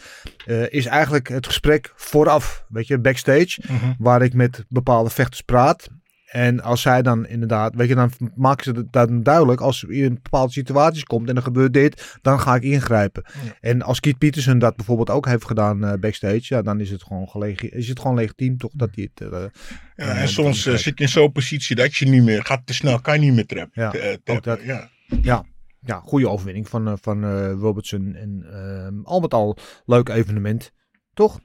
is 0.69 0.85
eigenlijk 0.85 1.27
het 1.27 1.45
gesprek 1.45 1.91
vooraf, 1.95 2.65
weet 2.69 2.87
je, 2.87 2.99
backstage, 2.99 3.61
Mhm. 3.67 3.93
waar 3.97 4.21
ik 4.21 4.33
met 4.33 4.65
bepaalde 4.69 5.09
vechters 5.09 5.41
praat. 5.41 5.87
En 6.29 6.61
als 6.61 6.81
zij 6.81 7.01
dan 7.01 7.27
inderdaad, 7.27 7.75
weet 7.75 7.87
je, 7.87 7.95
dan 7.95 8.11
maken 8.35 8.63
ze 8.63 8.87
dan 8.91 9.23
duidelijk. 9.23 9.61
Als 9.61 9.83
er 9.83 9.91
in 9.91 10.13
bepaalde 10.13 10.51
situaties 10.51 11.03
komt 11.03 11.29
en 11.29 11.35
er 11.35 11.41
gebeurt 11.41 11.73
dit, 11.73 12.17
dan 12.21 12.39
ga 12.39 12.55
ik 12.55 12.63
ingrijpen. 12.63 13.23
En 13.59 13.81
als 13.81 13.99
Keith 13.99 14.17
Peterson 14.17 14.59
dat 14.59 14.75
bijvoorbeeld 14.75 15.09
ook 15.09 15.25
heeft 15.25 15.45
gedaan 15.45 15.83
eh, 15.85 15.93
backstage, 15.99 16.41
ja, 16.41 16.61
dan 16.61 16.79
is 16.79 16.89
het 16.89 17.03
gewoon, 17.03 17.43
is 17.59 17.87
het 17.87 17.99
gewoon 17.99 18.15
legitiem 18.15 18.57
toch 18.57 18.71
dat 18.75 18.89
hij 18.95 19.09
het. 19.13 19.31
eh, 19.33 19.39
Ja, 19.39 19.49
eh, 19.95 20.21
en 20.21 20.27
soms 20.27 20.61
zit 20.63 20.83
je 20.83 20.93
in 20.95 21.09
zo'n 21.09 21.31
positie 21.31 21.75
dat 21.75 21.95
je 21.95 22.05
niet 22.05 22.23
meer 22.23 22.45
gaat 22.45 22.65
te 22.65 22.73
snel, 22.73 22.99
kan 22.99 23.13
je 23.13 23.19
niet 23.25 23.33
meer 23.33 23.45
trappen. 23.45 23.81
Ja, 24.23 24.41
dat. 24.41 24.59
Ja. 24.63 24.89
Ja, 25.21 25.45
ja 25.79 26.01
goede 26.05 26.29
overwinning 26.29 26.69
van, 26.69 26.97
van 27.01 27.49
Robertson. 27.51 28.15
En 28.15 28.45
ehm, 28.51 29.01
al 29.03 29.19
met 29.19 29.33
al 29.33 29.57
leuk 29.85 30.09
evenement. 30.09 30.71
Toch? 31.13 31.39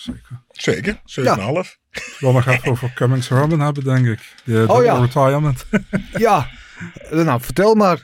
Zeker. 0.00 0.40
Zeker, 0.50 0.94
7,5. 1.04 1.78
Ik 1.90 2.16
wil 2.18 2.32
nog 2.32 2.46
even 2.46 2.70
over 2.70 2.92
Cummings 2.94 3.28
Herman 3.28 3.60
hebben, 3.60 3.84
denk 3.84 4.06
ik. 4.06 4.34
De, 4.44 4.52
de 4.52 4.72
Oh 4.72 4.84
ja. 4.84 5.00
retirement. 5.00 5.66
Ja, 6.12 6.48
Eh, 7.10 7.24
nou 7.24 7.40
vertel 7.40 7.74
maar. 7.74 8.00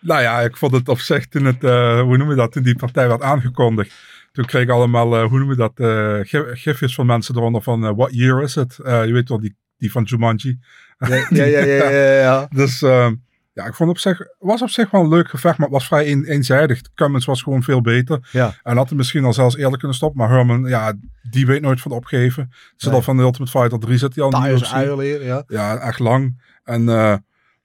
Nou 0.00 0.20
ja, 0.22 0.40
ik 0.40 0.56
vond 0.56 0.72
het 0.72 0.88
op 0.88 0.98
zich 1.00 1.26
toen 1.26 1.44
het, 1.44 1.64
eh, 1.64 2.00
hoe 2.00 2.16
noem 2.16 2.30
je 2.30 2.36
dat, 2.36 2.52
toen 2.52 2.62
die 2.62 2.76
partij 2.76 3.08
werd 3.08 3.22
aangekondigd. 3.22 3.92
Toen 4.32 4.44
kreeg 4.44 4.62
ik 4.62 4.70
allemaal, 4.70 5.16
eh, 5.16 5.28
hoe 5.28 5.38
noem 5.38 5.50
je 5.50 5.56
dat, 5.56 5.72
eh, 5.74 6.18
gif- 6.22 6.60
gifjes 6.62 6.94
van 6.94 7.06
mensen 7.06 7.36
eronder 7.36 7.62
van, 7.62 7.84
eh, 7.86 7.92
what 7.96 8.14
year 8.14 8.42
is 8.42 8.56
it? 8.56 8.78
Eh, 8.78 9.04
je 9.06 9.12
weet 9.12 9.28
wel, 9.28 9.40
die, 9.40 9.56
die 9.78 9.90
van 9.92 10.02
Jumanji. 10.02 10.58
Ja, 10.98 11.14
ja, 11.30 11.44
ja, 11.44 11.64
ja, 11.64 11.88
ja, 11.90 12.12
ja. 12.20 12.46
Dus 12.60 12.82
ehm, 12.82 13.14
ja, 13.58 13.66
ik 13.66 13.74
vond 13.74 13.90
op 13.90 13.98
zich, 13.98 14.20
was 14.38 14.62
op 14.62 14.68
zich 14.68 14.90
wel 14.90 15.00
een 15.00 15.08
leuk 15.08 15.28
gevecht, 15.28 15.58
maar 15.58 15.66
het 15.66 15.76
was 15.76 15.86
vrij 15.86 16.12
een, 16.12 16.24
eenzijdig. 16.24 16.80
Cummins 16.94 17.24
was 17.24 17.42
gewoon 17.42 17.62
veel 17.62 17.80
beter. 17.80 18.28
Ja. 18.32 18.54
En 18.62 18.76
had 18.76 18.88
hem 18.88 18.96
misschien 18.96 19.24
al 19.24 19.32
zelfs 19.32 19.56
eerder 19.56 19.78
kunnen 19.78 19.96
stoppen. 19.96 20.20
Maar 20.20 20.30
Herman, 20.30 20.64
ja, 20.64 20.92
die 21.30 21.46
weet 21.46 21.60
nooit 21.60 21.80
van 21.80 21.92
opgeven. 21.92 22.50
Zit 22.76 22.90
Nee. 22.90 22.94
al 22.98 23.02
van 23.02 23.16
de 23.16 23.22
Ultimate 23.22 23.50
Fighter 23.50 23.78
3 23.78 23.98
zit 23.98 24.14
hij 24.14 24.24
al 24.24 24.30
in 24.30 24.42
de 24.42 25.24
ja. 25.24 25.42
Ja, 25.46 25.78
echt 25.78 25.98
lang. 25.98 26.42
En 26.64 26.88
eh, 26.88 27.14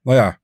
nou 0.03 0.17
ja, 0.17 0.37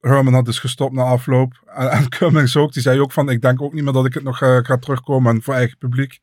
Herman 0.00 0.34
had 0.34 0.44
dus 0.44 0.58
gestopt 0.58 0.94
na 0.94 1.02
afloop. 1.02 1.62
En, 1.66 1.90
en 1.90 2.08
Cummings 2.08 2.56
ook. 2.56 2.72
Die 2.72 2.82
zei 2.82 3.00
ook 3.00 3.12
van, 3.12 3.30
ik 3.30 3.40
denk 3.40 3.62
ook 3.62 3.72
niet 3.72 3.84
meer 3.84 3.92
dat 3.92 4.06
ik 4.06 4.14
het 4.14 4.22
nog 4.22 4.42
eh, 4.42 4.58
ga 4.62 4.76
terugkomen 4.76 5.34
en 5.34 5.42
voor 5.42 5.54
eigen 5.54 5.78
publiek. 5.78 6.18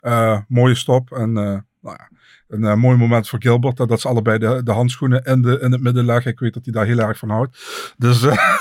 Eh, 0.00 0.38
mooie 0.48 0.74
stop. 0.74 1.12
En 1.12 1.32
nou 1.32 1.62
ja, 1.80 2.08
een 2.50 2.64
eh, 2.64 2.74
mooi 2.74 2.96
moment 2.96 3.28
voor 3.28 3.38
Gilbert. 3.42 3.76
Dat, 3.76 3.88
dat 3.88 4.00
ze 4.00 4.08
allebei 4.08 4.38
de, 4.38 4.60
de 4.64 4.70
handschoenen 4.72 5.22
in, 5.24 5.42
de, 5.42 5.58
in 5.62 5.72
het 5.72 5.80
midden 5.82 6.04
leggen. 6.04 6.30
Ik 6.30 6.38
weet 6.38 6.54
dat 6.54 6.64
hij 6.64 6.72
daar 6.72 6.86
heel 6.86 6.98
erg 6.98 7.18
van 7.18 7.30
houdt. 7.30 7.58
Dus 7.96 8.22
eh, 8.22 8.32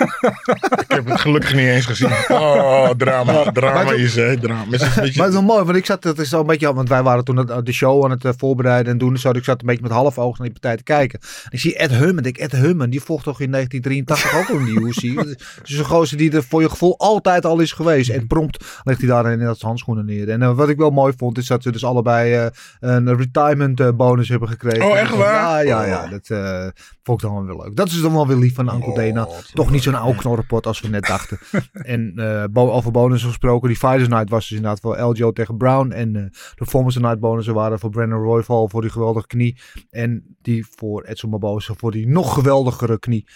Ik 0.80 0.92
heb 0.96 1.06
het 1.06 1.20
gelukkig 1.20 1.54
niet 1.54 1.66
eens 1.68 1.86
gezien. 1.86 2.10
Oh, 2.30 2.90
drama. 2.90 3.52
Drama 3.52 3.84
Maar 3.84 3.96
is, 3.96 4.16
hè. 4.16 4.38
Drama. 4.38 4.64
Is 4.70 4.70
beetje- 4.80 4.96
Maar 4.96 5.04
het 5.06 5.18
is 5.18 5.32
wel 5.34 5.42
mooi, 5.42 5.64
want 5.64 5.78
ik 5.78 5.86
zat, 5.86 6.04
het 6.04 6.20
is 6.20 6.34
al 6.34 6.40
een 6.40 6.46
beetje, 6.46 6.74
want 6.74 6.90
wij 6.90 7.04
waren 7.04 7.24
toen 7.24 7.50
de 7.64 7.72
show 7.72 8.04
aan 8.04 8.12
het 8.12 8.26
eh, 8.26 8.32
voorbereiden 8.38 8.92
en 8.92 8.98
doen. 8.98 9.18
Zo, 9.18 9.30
ik 9.30 9.44
zat 9.44 9.62
een 9.62 9.68
beetje 9.68 9.82
met 9.82 9.92
half 9.92 10.18
oog 10.18 10.38
naar 10.38 10.48
die 10.48 10.60
partij 10.60 10.78
te 10.78 10.84
kijken. 10.84 11.20
En 11.22 11.50
ik 11.52 11.60
zie 11.60 11.76
Ed 11.78 11.92
Hummen, 11.92 12.24
ik 12.24 12.38
Ed 12.38 12.52
Hummen, 12.52 12.90
die 12.90 13.02
vocht 13.02 13.24
toch 13.24 13.40
in 13.42 13.52
1983 13.52 14.40
ook 14.40 14.50
al 14.50 14.68
in 14.68 14.74
die 14.76 14.86
UFC. 14.88 15.36
Dus 15.68 15.78
een 15.78 15.86
gozer 15.86 16.18
die 16.18 16.32
er 16.32 16.44
voor 16.44 16.62
je 16.62 16.70
gevoel 16.70 16.98
altijd 16.98 17.46
al 17.46 17.60
is 17.60 17.72
geweest. 17.72 18.10
En 18.10 18.28
prompt 18.28 18.66
legt 18.84 19.00
hij 19.00 19.08
daar 19.08 19.32
in 19.32 19.40
dat 19.40 19.62
handschoenen 19.62 20.06
neer. 20.06 20.30
En 20.30 20.56
wat 20.56 20.70
ik 20.70 20.78
wel 20.78 20.90
mooi 20.92 21.14
vond, 21.18 21.38
is 21.38 21.48
dat 21.48 21.64
ze 21.64 21.72
dus 21.72 21.86
allebei 21.86 22.50
een 22.80 23.18
retirement 23.18 23.79
eh, 23.80 23.92
bonus 23.96 24.30
hebben 24.30 24.50
gekregen. 24.50 24.86
Oh, 24.86 24.98
echt 24.98 25.16
waar? 25.16 25.66
Ja, 25.66 25.82
ja, 25.82 25.86
ja. 25.86 26.04
Oh. 26.04 26.10
Dat 26.12 26.30
eh, 26.30 26.68
vond 27.04 27.22
ik 27.22 27.28
dan 27.30 27.36
wel 27.36 27.46
weer 27.46 27.66
leuk. 27.66 27.76
Dat 27.76 27.88
is 27.88 28.02
dan 28.02 28.14
wel 28.14 28.28
weer 28.28 28.38
lief 28.38 28.56
van 28.56 28.74
Uncle 28.74 28.94
Dana. 28.94 29.24
Oh, 29.24 29.32
wat 29.34 29.52
Toch 29.54 29.72
niet 29.72 29.84
zo'n 29.84 29.96
oude 29.96 30.18
knorrenpot 30.20 30.66
als 30.66 30.82
we 30.82 30.88
net 30.88 31.06
dachten. 31.06 31.40
en 31.74 32.14
eh, 32.16 32.44
bo- 32.52 32.72
over 32.72 32.92
bonus 32.92 33.24
gesproken, 33.24 33.68
die 33.68 33.78
Fighters 33.78 34.08
Night 34.08 34.30
was 34.30 34.48
dus 34.48 34.58
inderdaad 34.58 34.80
voor 34.80 34.98
LJO 35.02 35.32
tegen 35.32 35.58
Brown. 35.58 35.92
En 35.92 36.16
eh, 36.16 36.24
de 36.24 36.52
Performance 36.56 37.00
Night 37.00 37.20
bonussen 37.20 37.54
waren 37.54 37.80
voor 37.80 37.90
Brandon 37.90 38.22
Royval 38.24 38.70
voor 38.70 38.82
die 38.82 38.92
geweldige 38.92 39.28
knie. 39.28 39.60
En 39.90 40.38
die 40.42 40.68
voor 40.76 41.04
Edson 41.04 41.30
Barbosa 41.30 41.74
voor 41.78 41.92
die 41.92 42.08
nog 42.08 42.34
geweldigere 42.34 43.00
knie. 43.00 43.28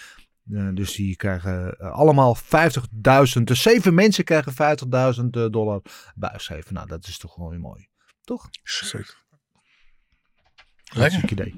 Eh, 0.52 0.68
dus 0.74 0.94
die 0.94 1.16
krijgen 1.16 1.78
eh, 1.78 1.92
allemaal 1.92 2.36
50.000. 2.36 3.42
Dus 3.44 3.62
zeven 3.62 3.94
mensen 3.94 4.24
krijgen 4.24 4.52
50.000 5.14 5.50
dollar 5.50 5.82
bijgeschreven. 6.14 6.74
Nou, 6.74 6.86
dat 6.86 7.06
is 7.06 7.18
toch 7.18 7.32
gewoon 7.32 7.50
weer 7.50 7.60
mooi. 7.60 7.88
Toch? 8.24 8.48
zeker. 8.62 9.23
Hartstikke 10.94 11.32
idee. 11.32 11.54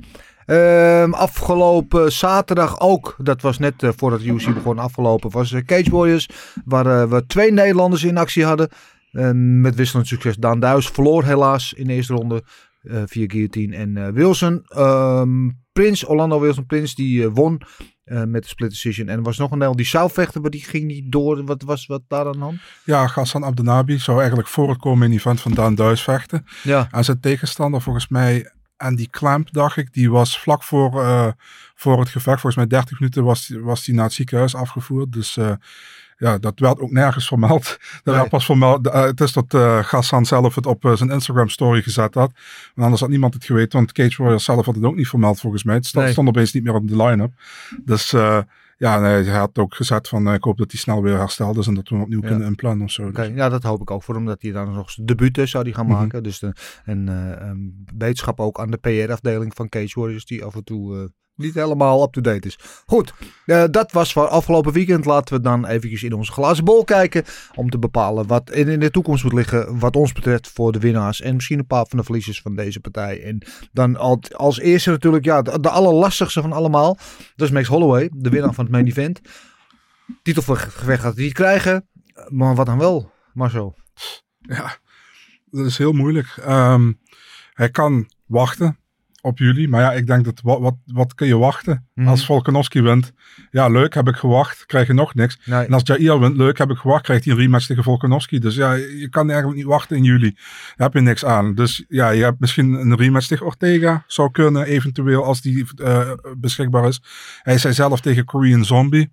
Ehm, 0.46 1.12
afgelopen 1.12 2.12
zaterdag 2.12 2.80
ook, 2.80 3.16
dat 3.18 3.42
was 3.42 3.58
net 3.58 3.82
eh, 3.82 3.90
voordat 3.96 4.20
de 4.20 4.28
UC 4.32 4.54
begon 4.54 4.78
afgelopen, 4.78 5.30
was 5.30 5.52
eh, 5.52 5.62
Cage 5.64 5.90
Warriors. 5.90 6.28
Waar 6.64 6.86
eh, 6.86 7.10
we 7.10 7.26
twee 7.26 7.52
Nederlanders 7.52 8.04
in 8.04 8.16
actie 8.16 8.44
hadden. 8.44 8.68
Ehm, 9.12 9.60
met 9.60 9.74
wisselend 9.74 10.06
succes. 10.06 10.36
Daan 10.36 10.60
Duis 10.60 10.88
verloor 10.88 11.24
helaas 11.24 11.72
in 11.72 11.86
de 11.86 11.92
eerste 11.92 12.14
ronde 12.14 12.42
via 12.88 13.24
guillotine. 13.26 13.76
En 13.76 14.14
Wilson, 14.14 14.62
ehm, 14.68 15.48
Prins, 15.72 16.04
Orlando 16.04 16.40
Wilson 16.40 16.66
Prins, 16.66 16.94
die 16.94 17.28
won 17.28 17.60
met 18.04 18.42
de 18.42 18.48
split 18.48 18.70
decision. 18.70 19.08
En 19.08 19.16
er 19.16 19.22
was 19.22 19.36
nog 19.36 19.50
een 19.50 19.58
Nederlander 19.58 19.76
die 19.76 19.86
zou 19.86 20.10
vechten, 20.10 20.40
maar 20.40 20.50
die 20.50 20.64
ging 20.64 20.84
niet 20.84 21.12
door. 21.12 21.44
Wat 21.44 21.62
was 21.62 21.86
wat 21.86 22.02
daar 22.08 22.26
aan 22.26 22.32
de 22.32 22.38
hand? 22.38 22.58
Ja, 22.84 23.06
Gassan 23.06 23.44
Abdenabi 23.44 23.98
zou 23.98 24.18
eigenlijk 24.18 24.48
voor 24.48 24.68
het 24.68 24.78
komen 24.78 25.10
in 25.10 25.16
event 25.16 25.40
van 25.40 25.52
Daan 25.52 25.74
Duis 25.74 26.02
vechten. 26.02 26.44
Ja, 26.62 26.88
En 26.90 27.04
zijn 27.04 27.20
tegenstander, 27.20 27.80
volgens 27.80 28.08
mij, 28.08 28.50
Andy 28.76 29.06
Clamp, 29.10 29.52
dacht 29.52 29.76
ik, 29.76 29.92
die 29.92 30.10
was 30.10 30.40
vlak 30.40 30.62
voor, 30.62 31.02
eh, 31.02 31.28
voor 31.74 31.98
het 32.00 32.08
gevecht. 32.08 32.40
Volgens 32.40 32.56
mij 32.56 32.66
30 32.66 33.00
minuten 33.00 33.24
was 33.24 33.52
was 33.60 33.84
die 33.84 33.94
naar 33.94 34.04
het 34.04 34.12
ziekenhuis 34.12 34.54
afgevoerd. 34.54 35.12
Dus 35.12 35.36
eh, 35.36 35.50
ja, 36.18 36.38
dat 36.38 36.58
werd 36.58 36.78
ook 36.80 36.90
nergens 36.90 37.26
vermeld. 37.28 37.62
Dat 37.94 38.00
Nee. 38.04 38.14
werd 38.14 38.28
pas 38.28 38.44
vermeld. 38.44 38.86
eh, 38.88 39.02
het 39.02 39.20
is 39.20 39.32
dat 39.32 39.54
Gassan 39.86 40.26
zelf 40.26 40.54
het 40.54 40.66
op 40.66 40.92
zijn 40.94 41.10
Instagram 41.10 41.48
story 41.48 41.82
gezet 41.82 42.14
had. 42.14 42.30
En 42.74 42.82
anders 42.82 43.00
had 43.00 43.10
niemand 43.10 43.34
het 43.34 43.44
geweten, 43.44 43.78
want 43.78 43.92
Cage 43.92 44.16
Warriors 44.22 44.44
zelf 44.44 44.66
had 44.66 44.74
het 44.74 44.84
ook 44.84 44.96
niet 44.96 45.08
vermeld 45.08 45.40
volgens 45.40 45.64
mij. 45.64 45.74
Het 45.74 45.86
stond, 45.86 46.04
Nee. 46.04 46.12
stond 46.12 46.28
opeens 46.28 46.52
niet 46.52 46.64
meer 46.64 46.74
op 46.74 46.88
de 46.88 46.96
line-up. 47.04 47.32
Dus 47.84 48.12
eh, 48.12 48.38
ja, 48.76 49.00
nee, 49.00 49.22
hij 49.24 49.38
had 49.38 49.58
ook 49.58 49.74
gezet 49.74 50.08
van, 50.08 50.26
eh, 50.28 50.34
ik 50.34 50.44
hoop 50.44 50.58
dat 50.58 50.70
hij 50.70 50.80
snel 50.80 51.02
weer 51.02 51.18
hersteld 51.18 51.56
is 51.56 51.66
en 51.66 51.74
dat 51.74 51.88
we 51.88 51.94
hem 51.94 52.04
opnieuw 52.04 52.20
Ja. 52.22 52.28
kunnen 52.28 52.46
inplannen 52.48 52.84
of 52.86 52.92
zo. 52.92 53.06
Oké, 53.06 53.22
Dus- 53.28 53.36
ja, 53.36 53.48
dat 53.48 53.62
hoop 53.62 53.80
ik 53.80 53.90
ook 53.90 54.02
voor 54.02 54.14
hem. 54.14 54.24
Dat 54.24 54.42
hij 54.42 54.50
dan 54.52 54.72
nog 54.72 54.90
zijn 54.90 55.06
debuut 55.06 55.38
eh, 55.38 55.46
zou 55.46 55.64
die 55.64 55.74
gaan 55.74 55.86
Mhm. 55.86 55.94
maken. 55.96 56.22
Dus 56.22 56.38
de, 56.38 56.52
en 56.84 57.08
eh, 57.08 57.32
ehm, 57.48 57.58
wetenschap 57.98 58.40
ook 58.40 58.60
aan 58.60 58.70
de 58.70 58.76
PR-afdeling 58.76 59.54
van 59.54 59.68
Cage 59.68 60.00
Warriors. 60.00 60.24
Die 60.24 60.44
af 60.44 60.54
en 60.54 60.64
toe 60.64 60.96
eh, 60.96 61.04
niet 61.36 61.54
helemaal 61.54 62.02
up-to-date 62.02 62.46
is. 62.46 62.58
Goed, 62.86 63.14
eh, 63.46 63.64
dat 63.70 63.92
was 63.92 64.12
voor 64.12 64.28
afgelopen 64.28 64.72
weekend. 64.72 65.04
Laten 65.04 65.34
we 65.34 65.40
dan 65.40 65.66
eventjes 65.66 66.02
in 66.02 66.12
onze 66.12 66.32
glazen 66.32 66.64
bol 66.64 66.84
kijken. 66.84 67.24
Om 67.54 67.70
te 67.70 67.78
bepalen 67.78 68.26
wat 68.26 68.50
in, 68.50 68.80
de 68.80 68.90
toekomst 68.90 69.24
moet 69.24 69.32
liggen. 69.32 69.78
Wat 69.78 69.96
ons 69.96 70.12
betreft 70.12 70.48
voor 70.48 70.72
de 70.72 70.78
winnaars. 70.78 71.20
En 71.20 71.34
misschien 71.34 71.58
een 71.58 71.66
paar 71.66 71.86
van 71.86 71.98
de 71.98 72.04
verliezers 72.04 72.40
van 72.40 72.56
deze 72.56 72.80
partij. 72.80 73.22
En 73.22 73.46
dan 73.72 73.96
al, 73.96 74.20
als 74.36 74.58
eerste 74.58 74.90
natuurlijk 74.90 75.24
ja, 75.24 75.42
de, 75.42 75.70
allerlastigste 75.70 76.40
van 76.40 76.52
allemaal. 76.52 76.98
Dat 77.36 77.48
is 77.48 77.54
Max 77.54 77.66
Holloway. 77.66 78.10
De 78.14 78.30
winnaar 78.30 78.54
van 78.54 78.64
het 78.64 78.72
main 78.72 78.86
event. 78.86 79.20
Titelgevecht 80.22 81.00
gaat 81.00 81.14
hij 81.14 81.24
niet 81.24 81.32
krijgen. 81.32 81.88
Maar 82.28 82.54
wat 82.54 82.66
dan 82.66 82.78
wel, 82.78 83.12
Marcel? 83.32 83.76
Ja, 84.38 84.76
dat 85.50 85.66
is 85.66 85.78
heel 85.78 85.92
moeilijk. 85.92 86.36
Ehm, 86.42 86.92
hij 87.52 87.70
kan 87.70 88.10
wachten 88.26 88.78
op 89.26 89.38
jullie. 89.38 89.68
Maar 89.68 89.80
ja, 89.80 89.92
ik 89.92 90.06
denk 90.06 90.24
dat 90.24 90.40
wat, 90.42 90.60
wat, 90.60 90.74
wat 90.84 91.14
kun 91.14 91.26
je 91.26 91.38
wachten? 91.38 91.88
Mhm. 91.94 92.08
Als 92.08 92.26
Volkanovski 92.26 92.82
wint, 92.82 93.12
ja, 93.50 93.68
leuk, 93.68 93.94
heb 93.94 94.08
ik 94.08 94.16
gewacht, 94.16 94.66
krijg 94.66 94.86
je 94.86 94.92
nog 94.92 95.14
niks. 95.14 95.38
Nee. 95.44 95.64
En 95.64 95.72
als 95.72 95.82
Jair 95.84 96.20
wint, 96.20 96.36
leuk, 96.36 96.58
heb 96.58 96.70
ik 96.70 96.76
gewacht, 96.76 97.02
krijgt 97.02 97.24
hij 97.24 97.34
een 97.34 97.40
rematch 97.40 97.66
tegen 97.66 97.82
Volkanovski. 97.82 98.38
Dus 98.38 98.54
ja, 98.54 98.72
je 98.72 99.08
kan 99.10 99.28
eigenlijk 99.28 99.58
niet 99.58 99.68
wachten 99.68 99.96
in 99.96 100.02
juli. 100.02 100.30
Daar 100.76 100.86
heb 100.86 100.92
je 100.92 101.00
niks 101.00 101.24
aan. 101.24 101.54
Dus 101.54 101.84
ja, 101.88 102.10
je 102.10 102.22
hebt 102.22 102.40
misschien 102.40 102.72
een 102.72 102.96
rematch 102.96 103.26
tegen 103.26 103.46
Ortega. 103.46 104.04
Zou 104.06 104.30
kunnen, 104.30 104.64
eventueel, 104.64 105.24
als 105.24 105.40
die 105.40 105.66
eh, 105.76 106.10
beschikbaar 106.36 106.88
is. 106.88 107.02
Hij 107.42 107.58
zei 107.58 107.74
zelf 107.74 108.00
tegen 108.00 108.24
Korean 108.24 108.64
Zombie. 108.64 109.12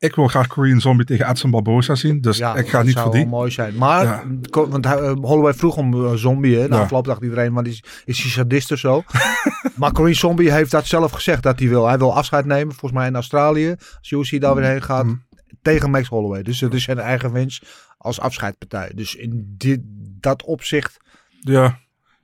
Ik 0.00 0.14
wil 0.14 0.26
graag 0.28 0.46
Korean 0.46 0.80
Zombie 0.80 1.06
tegen 1.06 1.28
Edson 1.28 1.50
Barbosa 1.50 1.94
zien. 1.94 2.20
Dus 2.20 2.38
ik 2.40 2.68
ga 2.68 2.82
niet 2.82 2.92
zou 2.92 3.04
voor 3.04 3.14
die. 3.14 3.20
wel 3.22 3.30
mooi 3.30 3.50
zijn. 3.50 3.74
Maar, 3.76 4.04
Ja. 4.04 4.24
ko- 4.50 4.68
want 4.68 4.86
eh, 4.86 5.12
Holloway 5.20 5.54
vroeg 5.54 5.76
om 5.76 6.04
eh, 6.06 6.12
Zombie. 6.14 6.56
Hè. 6.58 6.68
Na 6.68 6.76
Ja. 6.76 6.82
afgelopen 6.82 7.08
dacht 7.10 7.22
iedereen, 7.22 7.52
maar 7.52 7.66
is, 7.66 7.82
is 8.04 8.22
hij 8.22 8.30
sadist 8.30 8.72
of 8.72 8.78
zo? 8.78 9.02
maar 9.76 9.92
Corinne 9.92 10.16
Zombie 10.18 10.52
heeft 10.52 10.70
dat 10.70 10.86
zelf 10.86 11.12
gezegd 11.12 11.42
dat 11.42 11.58
hij 11.58 11.68
wil. 11.68 11.86
Hij 11.86 11.98
wil 11.98 12.14
afscheid 12.16 12.44
nemen, 12.44 12.74
volgens 12.74 12.92
mij 13.00 13.06
in 13.08 13.14
Australië. 13.14 13.74
Als 13.98 14.10
UFC 14.10 14.40
daar 14.40 14.54
weer 14.54 14.64
heen 14.64 14.82
gaat. 14.82 15.04
Mhm. 15.04 15.14
Tegen 15.62 15.90
Max 15.90 16.08
Holloway. 16.08 16.42
Dus 16.42 16.60
het 16.60 16.74
is 16.74 16.82
zijn 16.82 16.98
eigen 16.98 17.32
wens 17.32 17.62
als 17.98 18.20
afscheidpartij. 18.20 18.92
Dus 18.94 19.14
in 19.14 19.54
dit, 19.56 19.80
dat 20.20 20.42
opzicht... 20.44 20.96
Ja. 21.40 21.78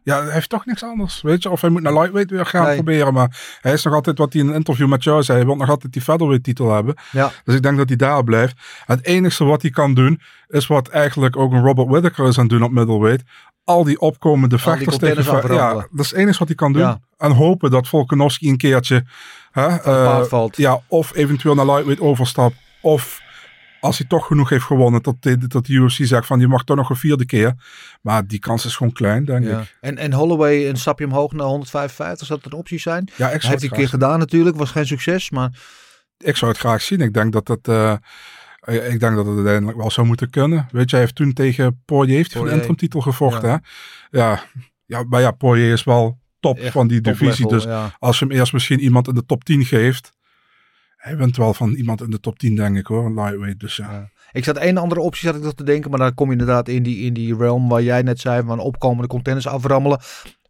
Ja, 0.07 0.23
hij 0.23 0.33
heeft 0.33 0.49
toch 0.49 0.67
niks 0.67 0.83
anders, 0.85 1.23
weet 1.23 1.43
je. 1.43 1.51
Of 1.51 1.61
hij 1.61 1.71
moet 1.71 1.83
naar 1.83 1.93
lightweight 1.93 2.31
weer 2.31 2.47
gaan 2.47 2.65
Nee. 2.65 2.75
proberen. 2.75 3.13
Maar 3.13 3.59
hij 3.61 3.73
is 3.73 3.83
nog 3.85 3.95
altijd, 3.95 4.19
wat 4.19 4.33
hij 4.33 4.43
in 4.43 4.49
een 4.49 4.55
interview 4.55 4.89
met 4.89 5.05
jou 5.05 5.23
zei, 5.23 5.39
hij 5.39 5.47
wil 5.47 5.57
nog 5.57 5.69
altijd 5.69 5.93
die 5.93 6.03
featherweight 6.03 6.45
titel 6.45 6.73
hebben. 6.75 6.95
Ja. 7.13 7.31
Dus 7.45 7.55
ik 7.55 7.63
denk 7.63 7.77
dat 7.77 7.89
hij 7.89 7.97
daar 7.97 8.25
blijft. 8.25 8.57
Het 8.87 9.05
enige 9.05 9.45
wat 9.45 9.63
hij 9.63 9.71
kan 9.71 9.95
doen, 9.95 10.21
is 10.49 10.67
wat 10.67 10.89
eigenlijk 10.89 11.37
ook 11.37 11.53
een 11.53 11.63
Robert 11.65 11.89
Whittaker 11.89 12.27
is 12.29 12.37
aan 12.37 12.43
het 12.43 12.53
doen 12.53 12.63
op 12.63 12.71
middleweight. 12.71 13.25
Al 13.65 13.85
die 13.85 14.01
opkomende 14.01 14.59
vechters 14.59 14.97
tegen... 14.97 15.25
ve- 15.25 15.53
Ja, 15.55 15.73
dat 15.75 15.87
is 16.05 16.11
het 16.11 16.19
enige 16.19 16.39
wat 16.39 16.49
hij 16.49 16.57
kan 16.57 16.73
doen. 16.73 16.83
Ja. 16.83 16.99
En 17.19 17.33
hopen 17.33 17.71
dat 17.71 17.89
Volkanovski 17.89 18.49
een 18.49 18.57
keertje... 18.57 19.05
Hè, 19.51 19.67
eh, 19.67 20.23
valt. 20.23 20.57
Ja, 20.57 20.81
of 20.87 21.15
eventueel 21.15 21.55
naar 21.55 21.67
lightweight 21.67 22.03
overstapt. 22.05 22.55
Of 22.81 23.21
als 23.87 23.99
hij 23.99 24.07
toch 24.07 24.27
genoeg 24.27 24.49
heeft 24.49 24.65
gewonnen, 24.65 25.03
tot 25.03 25.23
de, 25.23 25.39
tot 25.47 25.67
de 25.67 25.73
UFC 25.73 25.99
zegt 26.07 26.27
van 26.27 26.41
je 26.41 26.49
mag 26.49 26.65
toch 26.65 26.77
nog 26.77 26.91
een 26.91 26.97
vierde 26.97 27.27
keer. 27.27 27.55
Maar 28.03 28.27
die 28.27 28.39
kans 28.39 28.65
is 28.65 28.77
gewoon 28.77 28.93
klein, 28.93 29.25
denk 29.25 29.45
Ja. 29.45 29.61
ik. 29.61 29.77
En, 29.81 29.97
en 29.99 30.13
Holloway 30.13 30.69
een 30.69 30.77
stapje 30.77 31.05
omhoog 31.05 31.33
naar 31.33 31.47
155, 31.47 32.27
zou 32.27 32.41
dat 32.43 32.53
een 32.53 32.59
optie 32.59 32.79
zijn? 32.79 33.09
Ja, 33.17 33.31
ik 33.31 33.41
zou, 33.41 33.53
Heeft 33.53 33.63
hij 33.63 33.71
een 33.71 33.77
keer 33.77 33.89
gedaan 33.89 34.19
natuurlijk, 34.19 34.57
was 34.57 34.71
geen 34.71 34.87
succes, 34.87 35.31
maar 35.31 35.51
ik 36.19 36.37
zou 36.37 36.51
het 36.51 36.61
graag 36.61 36.83
zien. 36.83 37.01
Ik 37.01 37.13
denk 37.15 37.33
dat 37.33 37.49
het... 37.49 37.69
eh, 37.69 37.93
ik 38.67 39.01
denk 39.01 39.17
dat 39.17 39.27
het 39.27 39.35
uiteindelijk 39.37 39.79
wel 39.79 39.91
zou 39.91 40.07
moeten 40.07 40.31
kunnen. 40.31 40.69
Weet 40.71 40.85
je, 40.91 40.97
hij 40.97 41.05
heeft 41.05 41.15
toen 41.17 41.33
tegen 41.33 41.83
Poirier 41.85 42.17
heeft 42.17 42.33
hij 42.33 42.41
voor 42.43 42.51
de 42.51 42.57
Poirier. 42.57 42.71
interim 42.71 42.77
titel 42.77 43.01
gevochten. 43.01 43.49
Ja. 43.49 43.61
Hè? 44.11 44.19
Ja. 44.19 44.43
Ja, 44.87 45.05
maar 45.09 45.21
ja, 45.21 45.31
Poirier 45.31 45.73
is 45.73 45.85
wel 45.85 46.19
top 46.41 46.59
echt 46.59 46.73
van 46.73 46.89
die 46.89 47.01
divisie. 47.01 47.29
level, 47.45 47.49
Dus 47.49 47.65
ja. 47.65 47.97
als 47.99 48.19
je 48.19 48.25
hem 48.27 48.35
eerst 48.37 48.53
misschien 48.53 48.81
iemand 48.81 49.09
in 49.09 49.15
de 49.15 49.27
top 49.27 49.45
10 49.45 49.65
geeft. 49.65 50.13
Hij 51.07 51.17
bent 51.17 51.37
wel 51.37 51.55
van 51.55 51.71
iemand 51.71 52.03
in 52.03 52.11
de 52.11 52.21
top 52.21 52.39
10, 52.39 52.55
denk 52.55 52.77
ik 52.77 52.87
hoor. 52.87 53.05
Een 53.05 53.15
lightweight. 53.15 53.61
Dus 53.61 53.77
ja. 53.77 53.91
Ja. 53.91 54.11
Ik 54.33 54.45
zat 54.45 54.57
één 54.57 54.77
andere 54.77 55.01
optie 55.01 55.27
zat 55.27 55.37
ik 55.37 55.43
nog 55.43 55.55
te 55.55 55.65
denken, 55.65 55.91
maar 55.91 55.99
dan 55.99 56.15
kom 56.15 56.27
je 56.27 56.33
inderdaad 56.33 56.69
in 56.69 56.83
die, 56.83 56.99
in 56.99 57.13
die 57.13 57.37
realm 57.37 57.69
waar 57.69 57.83
jij 57.83 58.03
net 58.03 58.21
zei, 58.21 58.43
van 58.47 58.59
opkomende 58.59 59.09
contenders 59.09 59.47
aframmelen. 59.47 59.99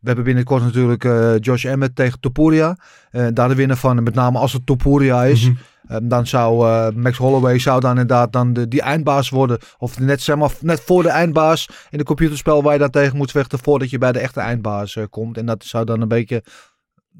We 0.00 0.06
hebben 0.06 0.24
binnenkort 0.24 0.62
natuurlijk 0.62 1.04
eh, 1.04 1.38
Josh 1.38 1.64
Emmett 1.64 1.96
tegen 1.96 2.20
Topuria. 2.20 2.78
Eh, 3.10 3.26
daar 3.32 3.48
de 3.48 3.54
winnaar 3.54 3.76
van, 3.76 4.02
met 4.02 4.14
name 4.14 4.38
als 4.38 4.52
het 4.52 4.66
Topuria 4.66 5.24
is. 5.24 5.50
Eh, 5.86 5.96
dan 6.02 6.26
zou 6.26 6.68
eh, 6.68 6.88
Max 6.94 7.16
Holloway 7.18 7.58
zou 7.58 7.80
dan 7.80 7.90
inderdaad 7.90 8.32
dan 8.32 8.52
de, 8.52 8.68
die 8.68 8.82
eindbaas 8.82 9.30
worden. 9.30 9.58
Of 9.78 9.98
net, 9.98 10.22
zeg 10.22 10.36
maar, 10.36 10.50
net 10.60 10.80
voor 10.80 11.02
de 11.02 11.08
eindbaas 11.08 11.68
in 11.90 11.98
een 11.98 12.04
computerspel 12.04 12.62
waar 12.62 12.72
je 12.72 12.78
dan 12.78 12.90
tegen 12.90 13.16
moet 13.16 13.30
vechten 13.30 13.58
voordat 13.58 13.90
je 13.90 13.98
bij 13.98 14.12
de 14.12 14.18
echte 14.18 14.40
eindbaas 14.40 14.98
komt. 15.10 15.38
En 15.38 15.46
dat 15.46 15.64
zou 15.64 15.84
dan 15.84 16.00
een 16.00 16.08
beetje, 16.08 16.42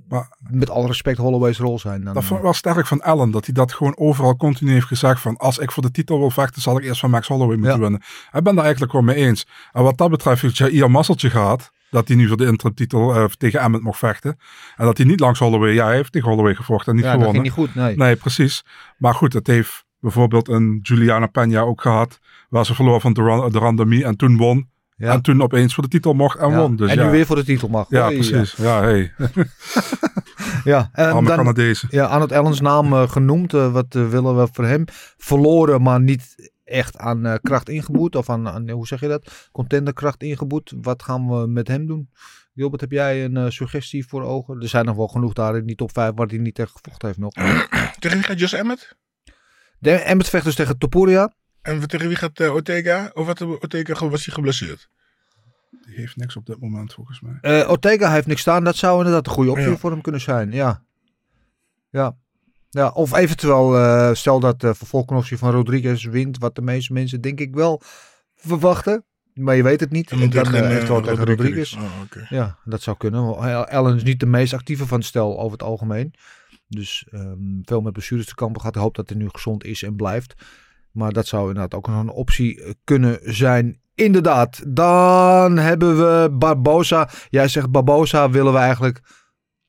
Maar 0.08 0.36
met 0.50 0.70
alle 0.70 0.86
respect, 0.86 1.18
Holloway's 1.18 1.58
rol 1.58 1.78
zijn. 1.78 2.04
Dan, 2.04 2.14
dat 2.14 2.22
ik 2.22 2.38
wel 2.40 2.52
sterk 2.52 2.86
van 2.86 3.02
Allen. 3.02 3.30
Dat 3.30 3.44
hij 3.44 3.54
dat 3.54 3.72
gewoon 3.72 3.96
overal 3.96 4.36
continu 4.36 4.72
heeft 4.72 4.86
gezegd. 4.86 5.20
Van 5.20 5.36
als 5.36 5.58
ik 5.58 5.70
voor 5.72 5.82
de 5.82 5.90
titel 5.90 6.18
wil 6.18 6.30
vechten, 6.30 6.62
zal 6.62 6.78
ik 6.78 6.84
eerst 6.84 7.00
van 7.00 7.10
Max 7.10 7.28
Holloway 7.28 7.56
moeten 7.56 7.74
Ja. 7.74 7.80
winnen. 7.80 8.00
Ik 8.32 8.42
ben 8.42 8.54
daar 8.54 8.64
eigenlijk 8.64 8.92
wel 8.92 9.02
mee 9.02 9.16
eens. 9.16 9.46
En 9.72 9.82
wat 9.82 9.98
dat 9.98 10.10
betreft 10.10 10.42
heeft 10.42 10.56
Jair 10.56 10.90
Masseltje 10.90 11.30
gehad. 11.30 11.70
Dat 11.90 12.08
hij 12.08 12.16
nu 12.16 12.28
voor 12.28 12.36
de 12.36 12.46
interim 12.46 12.74
titel 12.74 13.14
eh, 13.14 13.24
tegen 13.24 13.60
Emmett 13.60 13.84
mocht 13.84 13.98
vechten. 13.98 14.38
En 14.76 14.84
dat 14.84 14.96
hij 14.96 15.06
niet 15.06 15.20
langs 15.20 15.38
Holloway. 15.38 15.72
Ja, 15.72 15.86
hij 15.86 15.94
heeft 15.94 16.12
tegen 16.12 16.28
Holloway 16.28 16.54
gevochten 16.54 16.88
en 16.88 16.96
niet 16.96 17.04
ja, 17.04 17.10
dat 17.12 17.20
gewonnen. 17.20 17.42
ging 17.44 17.56
niet 17.56 17.66
goed, 17.74 17.82
nee. 17.84 17.96
Nee, 17.96 18.16
precies. 18.16 18.64
Maar 18.98 19.14
goed, 19.14 19.32
het 19.32 19.46
heeft 19.46 19.84
bijvoorbeeld 20.00 20.48
een 20.48 20.78
Juliana 20.82 21.28
Peña 21.28 21.58
ook 21.58 21.80
gehad. 21.80 22.18
Waar 22.48 22.66
ze 22.66 22.74
verloor 22.74 23.00
van 23.00 23.12
Duran 23.12 23.76
Demi 23.76 24.02
en 24.02 24.16
toen 24.16 24.36
won. 24.36 24.68
Ja. 24.96 25.12
En 25.12 25.20
toen 25.22 25.42
opeens 25.42 25.74
voor 25.74 25.82
de 25.82 25.88
titel 25.88 26.12
mocht 26.14 26.38
en 26.38 26.50
Ja. 26.50 26.56
won. 26.56 26.76
Dus 26.76 26.90
en 26.90 26.96
ja. 26.96 27.04
nu 27.04 27.10
weer 27.10 27.26
voor 27.26 27.36
de 27.36 27.44
titel 27.44 27.68
mag. 27.68 27.86
Ja, 27.88 28.08
precies. 28.08 28.52
Ja, 28.56 28.80
hey. 28.82 29.12
Ja, 30.64 30.88
en 30.92 31.04
Allemaal 31.04 31.22
dan, 31.22 31.36
Canadezen. 31.36 31.88
ja, 31.90 32.04
Arnold 32.06 32.32
Ellens 32.32 32.60
naam 32.60 32.92
eh, 32.92 33.08
genoemd. 33.08 33.54
Eh, 33.54 33.72
wat 33.72 33.94
eh, 33.94 34.08
willen 34.08 34.36
we 34.36 34.48
voor 34.52 34.64
hem? 34.64 34.84
Verloren, 35.16 35.82
maar 35.82 36.00
niet 36.00 36.50
echt 36.64 36.96
aan 36.98 37.26
eh, 37.26 37.34
kracht 37.42 37.68
ingeboet. 37.68 38.16
Of 38.16 38.30
aan, 38.30 38.48
aan, 38.48 38.70
hoe 38.70 38.86
zeg 38.86 39.00
je 39.00 39.08
dat? 39.08 39.48
Contenderkracht 39.52 40.22
ingeboet. 40.22 40.72
Wat 40.80 41.02
gaan 41.02 41.28
we 41.28 41.46
met 41.46 41.68
hem 41.68 41.86
doen? 41.86 42.10
Gilbert, 42.54 42.80
heb 42.80 42.90
jij 42.90 43.24
een 43.24 43.36
eh, 43.36 43.48
suggestie 43.50 44.06
voor 44.06 44.22
ogen? 44.22 44.60
Er 44.60 44.68
zijn 44.68 44.84
nog 44.84 44.96
wel 44.96 45.08
genoeg 45.08 45.32
daar 45.32 45.56
in 45.56 45.66
die 45.66 45.76
top 45.76 45.92
5 45.92 46.12
waar 46.14 46.26
hij 46.26 46.38
niet 46.38 46.54
tegen 46.54 46.72
gevochten 46.82 47.08
heeft 47.08 47.20
nog. 47.20 47.32
Tegen 47.98 48.16
wie 48.16 48.26
gaat 48.26 48.38
Josh 48.38 48.52
Emmett? 48.52 48.96
De, 49.78 49.90
Emmett 49.90 50.28
vecht 50.28 50.44
dus 50.44 50.54
tegen 50.54 50.78
Topuria. 50.78 51.32
En 51.66 51.88
tegen 51.88 52.08
wie 52.08 52.16
gaat 52.16 52.40
eh, 52.40 52.54
Ortega? 52.54 53.10
Of 53.14 53.26
wat, 53.26 53.40
Ortega 53.40 54.08
was 54.08 54.24
hij 54.24 54.34
geblesseerd? 54.34 54.88
Die 55.86 55.96
heeft 55.96 56.16
niks 56.16 56.36
op 56.36 56.46
dit 56.46 56.60
moment 56.60 56.92
volgens 56.92 57.20
mij. 57.20 57.38
Eh, 57.40 57.70
Ortega 57.70 58.10
heeft 58.12 58.26
niks 58.26 58.40
staan. 58.40 58.64
Dat 58.64 58.76
zou 58.76 58.98
inderdaad 58.98 59.26
een 59.26 59.32
goede 59.32 59.50
optie 59.50 59.68
Ja. 59.68 59.76
voor 59.76 59.90
hem 59.90 60.00
kunnen 60.00 60.20
zijn. 60.20 60.52
Ja. 60.52 60.82
Ja. 61.90 62.16
ja 62.70 62.88
of 62.88 63.14
eventueel, 63.14 63.76
eh, 63.76 64.14
stel 64.14 64.40
dat 64.40 64.60
de 64.60 64.74
vervolgknopje 64.74 65.38
van 65.38 65.50
Rodriguez 65.50 66.04
wint. 66.04 66.38
Wat 66.38 66.54
de 66.54 66.62
meeste 66.62 66.92
mensen 66.92 67.20
denk 67.20 67.40
ik 67.40 67.54
wel 67.54 67.82
verwachten. 68.34 69.04
Maar 69.34 69.56
je 69.56 69.62
weet 69.62 69.80
het 69.80 69.90
niet. 69.90 70.10
En 70.10 70.30
dan 70.30 70.54
eventueel 70.54 71.00
tegen 71.00 71.24
Rodriguez. 71.24 71.74
Oh. 71.74 72.28
Ja, 72.28 72.58
dat 72.64 72.82
zou 72.82 72.96
kunnen. 72.96 73.68
Allen 73.68 73.96
is 73.96 74.02
niet 74.02 74.20
de 74.20 74.26
meest 74.26 74.52
actieve 74.52 74.86
van 74.86 74.98
het 74.98 75.06
stel 75.06 75.38
over 75.38 75.52
het 75.52 75.62
algemeen. 75.62 76.14
Dus 76.68 77.06
ehm, 77.10 77.38
veel 77.62 77.80
met 77.80 77.92
blessures 77.92 78.26
te 78.26 78.34
kampen 78.34 78.60
gehad. 78.60 78.76
Ik 78.76 78.82
hoop 78.82 78.94
dat 78.94 79.08
hij 79.08 79.18
nu 79.18 79.28
gezond 79.28 79.64
is 79.64 79.82
en 79.82 79.96
blijft. 79.96 80.34
Maar 80.96 81.12
dat 81.12 81.26
zou 81.26 81.48
inderdaad 81.48 81.74
ook 81.74 81.88
nog 81.88 82.00
een 82.00 82.10
optie 82.10 82.62
eh, 82.62 82.70
kunnen 82.84 83.18
zijn. 83.22 83.80
Inderdaad. 83.94 84.62
Dan 84.66 85.58
hebben 85.58 85.96
we 85.96 86.30
Barbosa. 86.30 87.08
Jij 87.28 87.48
zegt 87.48 87.70
Barbosa 87.70 88.30
willen 88.30 88.52
we 88.52 88.58
eigenlijk 88.58 89.00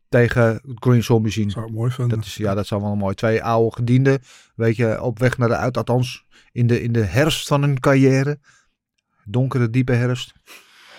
tegen 0.09 0.61
Green 0.75 1.03
Zombie 1.03 1.31
zien. 1.31 1.51
Zou 1.51 1.65
ik 1.65 1.73
mooi 1.73 1.91
vinden. 1.91 2.17
Dat 2.17 2.27
is, 2.27 2.35
ja, 2.35 2.53
dat 2.53 2.67
zou 2.67 2.81
wel 2.81 2.95
mooi. 2.95 3.15
Twee 3.15 3.43
oude 3.43 3.75
gedienden. 3.75 4.21
Weet 4.55 4.75
je, 4.75 5.01
op 5.01 5.19
weg 5.19 5.37
naar 5.37 5.47
de 5.47 5.55
uit. 5.55 5.77
Althans, 5.77 6.25
in 6.51 6.67
de, 6.67 6.81
in 6.81 6.91
de 6.91 7.03
herfst 7.03 7.47
van 7.47 7.61
hun 7.61 7.79
carrière. 7.79 8.39
Donkere, 9.23 9.69
diepe 9.69 9.93
herfst. 9.93 10.33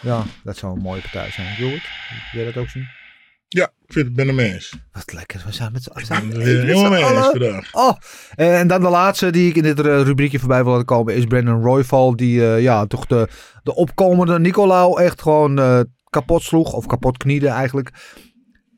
Ja, 0.03 0.23
dat 0.45 0.57
zou 0.57 0.77
een 0.77 0.83
mooie 0.83 1.01
partij 1.01 1.31
zijn. 1.31 1.55
Gilbert, 1.55 1.89
wil 2.33 2.43
jij 2.43 2.53
dat 2.53 2.63
ook 2.63 2.69
zien? 2.69 2.98
Ja, 3.89 4.01
ik 4.01 4.07
vind, 4.07 4.13
ben 4.27 4.39
eens. 4.39 4.75
Wat 4.93 5.13
lekker. 5.13 5.43
We 5.47 5.53
zijn 5.53 5.73
met 5.73 5.83
z'n 5.83 5.91
helemaal 6.41 6.91
mee 6.91 7.03
eens 7.03 7.11
allen. 7.11 7.31
vandaag. 7.31 7.75
Oh, 7.75 7.97
eh, 8.35 8.59
en 8.61 8.69
dan 8.69 8.81
de 8.81 8.89
laatste 8.89 9.31
die 9.31 9.49
ik 9.49 9.57
in 9.57 9.63
dit 9.63 9.79
eh, 9.79 9.85
rubriekje 10.03 10.39
voorbij 10.39 10.63
wil 10.63 10.71
laten 10.73 10.87
komen 10.87 11.15
is 11.15 11.25
Brandon 11.25 11.63
Royval. 11.63 12.17
Die 12.17 12.47
eh, 12.47 12.63
ja, 12.63 12.87
toch 12.87 13.07
de, 13.07 13.29
de 13.63 13.75
opkomende 13.75 14.39
Nicolau 14.39 15.03
echt 15.03 15.23
gewoon 15.23 15.59
eh, 15.59 15.81
kapot 16.11 16.43
sloeg. 16.43 16.73
Of 16.73 16.87
kapot 16.87 17.17
kniede 17.17 17.49
eigenlijk. 17.49 17.91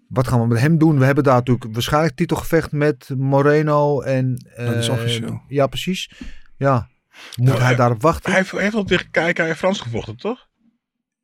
Wat 0.09 0.29
gaan 0.29 0.41
we 0.41 0.47
met 0.47 0.61
hem 0.61 0.79
doen? 0.79 0.99
We 0.99 1.05
hebben 1.05 1.25
daar 1.25 1.35
natuurlijk 1.37 1.73
waarschijnlijk 1.73 2.17
titelgevecht 2.17 2.73
met 2.73 3.09
Moreno. 3.17 4.01
En, 4.01 4.35
Dat 4.57 4.75
is 4.75 4.89
eh, 4.89 4.95
officieel. 4.95 5.43
Ja, 5.49 5.67
precies. 5.67 6.11
Ja. 6.57 6.89
Moet 7.37 7.47
Nou, 7.47 7.59
hij 7.59 7.67
hij- 7.67 7.77
daarop 7.77 8.03
wachten? 8.03 8.33
Hij 8.33 8.45
heeft, 8.53 8.75
al 8.75 8.85
tegen 8.85 9.11
KK 9.11 9.57
Frans 9.57 9.81
gevochten, 9.81 10.17
toch? 10.17 10.49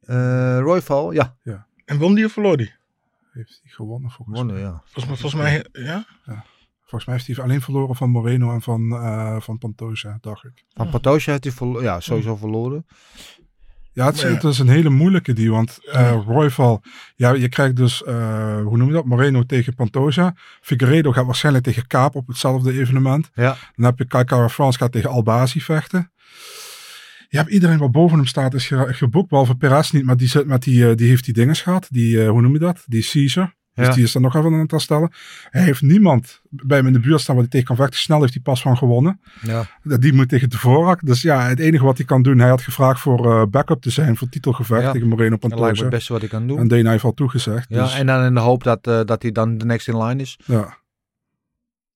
Eh 0.01 0.59
Royval, 0.61 1.13
ja. 1.13 1.37
En 1.85 1.99
won 1.99 2.15
die 2.15 2.25
of 2.25 2.33
verloor 2.33 2.57
die? 2.57 2.75
Heeft 3.37 3.61
hij 3.63 3.73
gewonnen 3.73 4.11
volgens 4.11 4.37
Wonnen, 4.39 4.55
mij. 4.57 4.65
ja. 4.65 4.83
Volgens 4.85 5.07
mij, 5.07 5.17
volgens 5.17 5.43
mij 5.43 5.85
ja? 5.85 6.07
Volgens 6.81 7.05
mij 7.05 7.15
heeft 7.15 7.27
hij 7.37 7.45
alleen 7.45 7.61
verloren 7.61 7.97
van 7.97 8.11
Moreno 8.11 8.53
en 8.53 8.63
van, 8.63 8.93
eh 8.93 9.41
van 9.41 9.59
Pantoja, 9.59 10.19
dacht 10.21 10.45
ik. 10.45 10.65
Van 10.75 10.91
Patoja 10.91 11.23
heeft 11.31 11.45
hij 11.45 11.53
verlo- 11.53 11.83
ja, 11.83 12.01
sowieso 12.01 12.37
verloren. 12.37 12.87
Ja, 13.93 14.07
het 14.07 14.15
is, 14.15 14.23
Ja. 14.23 14.29
het 14.29 14.45
is 14.45 14.59
een 14.59 14.69
hele 14.69 14.91
moeilijke 14.91 15.33
die, 15.33 15.51
want 15.51 15.79
eh 15.93 16.23
Royval, 16.27 16.83
ja, 17.15 17.33
je 17.33 17.49
krijgt 17.49 17.77
dus, 17.77 18.03
eh, 18.05 18.61
hoe 18.63 18.77
noem 18.77 18.87
je 18.87 18.93
dat, 18.93 19.05
Moreno 19.05 19.43
tegen 19.43 19.75
Pantoja. 19.75 20.35
Figueredo 20.61 21.13
gaat 21.13 21.25
waarschijnlijk 21.27 21.65
tegen 21.65 21.87
Kaap 21.87 22.15
op 22.15 22.27
hetzelfde 22.27 22.73
evenement. 22.73 23.31
Ja. 23.35 23.57
Dan 23.75 23.85
heb 23.85 23.99
je 23.99 24.05
Kaikara 24.07 24.49
France 24.49 24.79
gaat 24.79 24.93
tegen 24.93 25.11
Albazi 25.11 25.61
vechten. 25.61 26.11
Je 27.29 27.37
hebt 27.37 27.51
iedereen 27.51 27.79
wat 27.79 27.91
boven 27.93 28.17
hem 28.17 28.27
staat 28.27 28.55
is 28.55 28.67
ge- 28.67 28.87
geboekt, 28.95 29.29
behalve 29.29 29.55
Perez 29.55 29.91
niet, 29.91 30.05
maar 30.05 30.17
die, 30.17 30.31
met 30.47 30.63
die, 30.63 30.89
eh, 30.91 30.97
die 30.97 31.09
heeft 31.09 31.25
die 31.25 31.35
dinges 31.35 31.63
gehad. 31.63 31.87
Die, 31.91 32.23
eh, 32.23 32.29
hoe 32.29 32.41
noem 32.43 32.53
je 32.53 32.59
dat? 32.59 32.83
Die 32.87 33.09
Caesar. 33.11 33.55
Dus 33.75 33.87
Ja. 33.87 33.93
die 33.93 34.05
is 34.05 34.15
er 34.15 34.21
nog 34.21 34.35
even 34.37 34.53
aan 34.53 34.59
het 34.59 34.71
herstellen. 34.71 35.11
Hij 35.51 35.63
heeft 35.63 35.83
niemand 35.83 36.41
bij 36.51 36.77
hem 36.77 36.87
in 36.87 36.93
de 36.93 37.01
buurt 37.01 37.21
staan 37.21 37.35
waar 37.35 37.45
hij 37.45 37.53
tegen 37.53 37.67
kan 37.67 37.77
vechten. 37.77 37.99
Snel 37.99 38.21
heeft 38.21 38.33
hij 38.33 38.43
pas 38.43 38.61
van 38.63 38.77
gewonnen. 38.77 39.21
Ja. 39.43 39.67
Die 39.83 40.13
moet 40.13 40.29
tegen 40.29 40.51
de 40.51 40.59
voorrak. 40.59 41.01
Dus 41.07 41.23
ja, 41.23 41.49
het 41.49 41.59
enige 41.61 41.85
wat 41.85 41.97
hij 41.97 42.07
kan 42.07 42.23
doen, 42.23 42.39
hij 42.39 42.49
had 42.49 42.63
gevraagd 42.63 43.01
voor 43.01 43.33
eh, 43.33 43.47
backup 43.51 43.81
te 43.83 43.91
zijn 43.91 44.17
voor 44.17 44.29
titelgevecht 44.29 44.83
Ja. 44.83 44.93
tegen 44.93 45.09
Moreno 45.09 45.31
Dat 45.31 45.41
lijkt 45.41 45.55
me 45.57 45.61
Pantoja. 45.67 45.83
het 45.83 45.91
beste 45.95 46.13
wat 46.13 46.23
ik 46.23 46.29
kan 46.29 46.47
doen. 46.47 46.59
En 46.59 46.69
Dana 46.69 46.91
heeft 46.91 47.05
al 47.05 47.15
toegezegd. 47.15 47.67
ja, 47.69 47.83
dus, 47.83 47.95
en 47.95 48.07
dan 48.07 48.25
in 48.25 48.35
de 48.35 48.41
hoop 48.41 48.63
dat, 48.65 48.85
dat 48.85 49.23
hij 49.23 49.33
dan 49.33 49.59
de 49.59 49.65
next 49.65 49.89
in 49.89 50.03
line 50.03 50.23
is. 50.23 50.39
ja. 50.45 50.77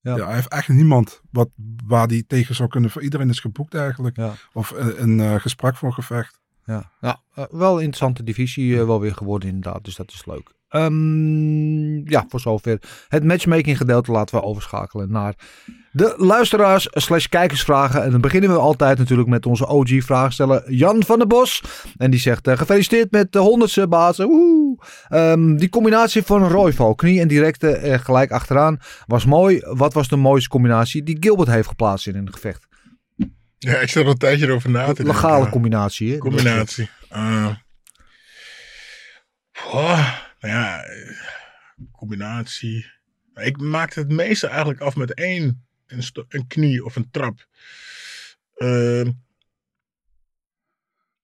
Ja. 0.02 0.16
Ja. 0.16 0.24
hij 0.24 0.34
heeft 0.34 0.48
echt 0.48 0.68
niemand 0.68 1.20
wat, 1.30 1.48
waar 1.86 2.06
hij 2.06 2.24
tegen 2.26 2.54
zou 2.54 2.68
kunnen. 2.68 2.90
Voor 2.90 3.02
iedereen 3.02 3.28
is 3.28 3.40
geboekt 3.40 3.74
eigenlijk. 3.74 4.16
Ja. 4.16 4.34
Of 4.52 4.70
een, 4.70 5.02
een 5.02 5.20
eh, 5.20 5.40
gesprek 5.40 5.76
voor 5.76 5.88
een 5.88 5.94
gevecht. 5.94 6.40
Ja, 6.64 6.90
ja 7.00 7.22
eh, 7.34 7.44
wel 7.50 7.70
een 7.74 7.82
interessante 7.82 8.22
divisie 8.22 8.78
eh, 8.78 8.86
wel 8.86 9.00
weer 9.00 9.14
geworden 9.14 9.48
inderdaad. 9.48 9.84
Dus 9.84 9.96
dat 9.96 10.10
is 10.10 10.26
leuk. 10.26 10.52
Ehm, 10.70 12.10
ja, 12.10 12.24
voor 12.28 12.40
zover 12.40 12.78
het 13.08 13.24
matchmaking 13.24 13.76
gedeelte 13.76 14.12
laten 14.12 14.38
we 14.38 14.44
overschakelen 14.44 15.10
naar 15.10 15.34
de 15.92 16.14
luisteraars 16.16 16.88
slash 16.90 17.26
kijkersvragen. 17.26 18.02
En 18.02 18.10
dan 18.10 18.20
beginnen 18.20 18.50
we 18.50 18.56
altijd 18.56 18.98
natuurlijk 18.98 19.28
met 19.28 19.46
onze 19.46 19.66
OG 19.66 19.88
vraagsteller 19.88 20.72
Jan 20.72 21.04
van 21.04 21.18
der 21.18 21.26
Bos. 21.26 21.62
En 21.96 22.10
die 22.10 22.20
zegt 22.20 22.46
eh, 22.46 22.56
gefeliciteerd 22.56 23.10
met 23.10 23.32
de 23.32 23.38
honderdste 23.38 23.88
bazen. 23.88 24.78
Ehm, 25.08 25.56
die 25.56 25.68
combinatie 25.68 26.22
van 26.22 26.48
Royval, 26.48 26.94
knie 26.94 27.20
en 27.20 27.28
directe 27.28 27.70
eh, 27.70 27.98
gelijk 27.98 28.30
achteraan 28.30 28.78
was 29.06 29.24
mooi. 29.24 29.60
Wat 29.64 29.92
was 29.92 30.08
de 30.08 30.16
mooiste 30.16 30.48
combinatie 30.48 31.02
die 31.02 31.16
Gilbert 31.20 31.48
heeft 31.48 31.68
geplaatst 31.68 32.06
in 32.06 32.16
een 32.16 32.32
gevecht? 32.32 32.66
Ja, 33.58 33.76
ik 33.76 33.88
zat 33.88 34.04
er 34.04 34.10
een 34.10 34.16
tijdje 34.16 34.52
over 34.52 34.70
na 34.70 34.80
te 34.80 34.86
denken. 34.86 35.04
Legale 35.04 35.48
combinatie. 35.48 36.12
Hè? 36.12 36.18
combinatie. 36.18 36.90
Goh, 39.52 40.29
nou 40.40 40.54
ja, 40.54 40.82
eh, 40.84 41.16
combinatie. 41.92 42.86
Ik 43.34 43.60
maakte 43.60 44.00
het 44.00 44.08
meeste 44.12 44.46
eigenlijk 44.46 44.80
af 44.80 44.96
met 44.96 45.14
één. 45.14 45.64
Een, 45.86 46.02
een 46.28 46.46
knie 46.46 46.84
of 46.84 46.96
een 46.96 47.10
trap. 47.10 47.46
Ehm, 48.54 49.10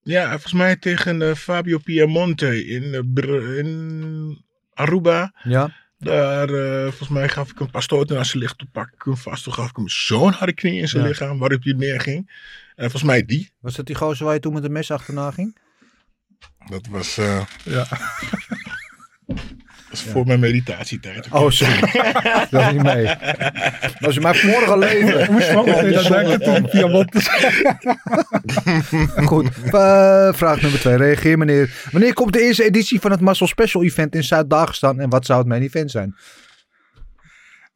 ja, 0.03 0.31
volgens 0.31 0.53
mij 0.53 0.77
tegen 0.77 1.23
eh, 1.23 1.35
Fabio 1.35 1.79
Piemonte 1.79 2.67
in, 2.67 2.95
eh, 2.95 3.59
in 3.59 4.45
Aruba. 4.73 5.35
Ja. 5.43 5.75
Daar, 5.99 6.49
eh, 6.49 6.83
volgens 6.83 7.09
mij 7.09 7.29
gaf 7.29 7.51
ik 7.51 7.61
een 7.61 7.71
paar 7.71 7.83
stoten 7.83 8.17
naar 8.17 8.27
zijn 8.27 8.39
lichaam. 8.43 8.57
Toen 8.57 8.71
pakte 8.73 8.95
ik 8.95 9.03
hem 9.03 9.17
vast. 9.17 9.45
Toen 9.45 9.53
gaf 9.53 9.71
ik 9.71 9.77
hem 9.77 9.89
zo'n 9.89 10.33
harde 10.33 10.53
knie 10.55 10.81
in 10.81 10.89
zijn 10.89 11.03
Ja. 11.03 11.09
lichaam. 11.09 11.39
Waarop 11.39 11.63
hij 11.63 11.73
neerging. 11.73 12.31
En 12.75 12.83
volgens 12.91 13.03
mij 13.03 13.25
die. 13.25 13.53
Was 13.61 13.75
dat 13.75 13.87
die 13.87 13.95
gozer 13.97 14.25
waar 14.25 14.35
je 14.35 14.41
toen 14.41 14.53
met 14.53 14.65
een 14.65 14.73
mes 14.73 14.91
achterna 14.91 15.31
ging? 15.31 15.57
Dat 16.69 16.87
was, 16.87 17.19
eh, 17.19 17.47
Ja. 17.65 17.87
dat 19.27 19.37
was 19.91 20.03
voor 20.03 20.27
mijn 20.27 20.41
meditatietijd. 20.41 21.29
Oh, 21.31 21.51
sorry. 21.51 21.81
dat 22.51 22.63
is 22.63 22.73
niet 22.73 22.83
mee. 22.83 23.05
Dat 23.81 23.95
was 24.01 24.17
in 24.17 24.23
mijn 24.23 24.35
vorige 24.35 24.79
leven. 24.79 25.35
Meteen 25.35 25.99
aan 25.99 26.13
denken 26.13 26.41
toen 26.41 26.69
Piemont 26.71 27.29
Goed, 29.25 29.49
eh, 29.65 30.33
vraag 30.33 30.61
nummer 30.61 30.81
twee. 30.81 30.97
Reageer 30.97 31.39
meneer. 31.39 31.89
Wanneer 31.91 32.13
komt 32.13 32.33
de 32.33 32.41
eerste 32.43 32.65
editie 32.65 33.01
van 33.01 33.11
het 33.11 33.21
Muscle 33.21 33.47
Special 33.47 33.83
Event 33.83 34.15
in 34.15 34.25
Zuid-Dagestan 34.25 35.01
en 35.01 35.09
wat 35.09 35.27
zou 35.27 35.39
het 35.39 35.49
main 35.49 35.63
event 35.63 35.91
zijn? 35.91 36.17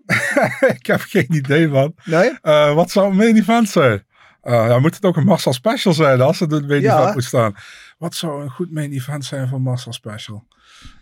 Ik 0.79 0.87
heb 0.87 1.01
geen 1.01 1.35
idee, 1.35 1.69
man. 1.69 1.95
Nee? 2.05 2.39
Eh, 2.43 2.75
wat 2.75 2.91
zou 2.91 3.11
een 3.11 3.17
main 3.17 3.37
event 3.37 3.69
zijn? 3.69 4.05
Eh, 4.43 4.53
ja, 4.53 4.79
moet 4.79 4.95
het 4.95 5.05
ook 5.05 5.17
een 5.17 5.25
Marcel 5.25 5.53
Special 5.53 5.95
zijn 5.95 6.21
als 6.21 6.41
het 6.41 6.53
een 6.53 6.67
main 6.67 6.81
Ja. 6.81 6.99
event 6.99 7.15
moet 7.15 7.25
staan? 7.25 7.55
Wat 7.99 8.15
zou 8.15 8.43
een 8.43 8.51
goed 8.51 8.73
main 8.73 8.93
event 8.93 9.25
zijn 9.25 9.49
voor 9.49 9.61
Marcel 9.61 9.93
Special? 9.93 10.47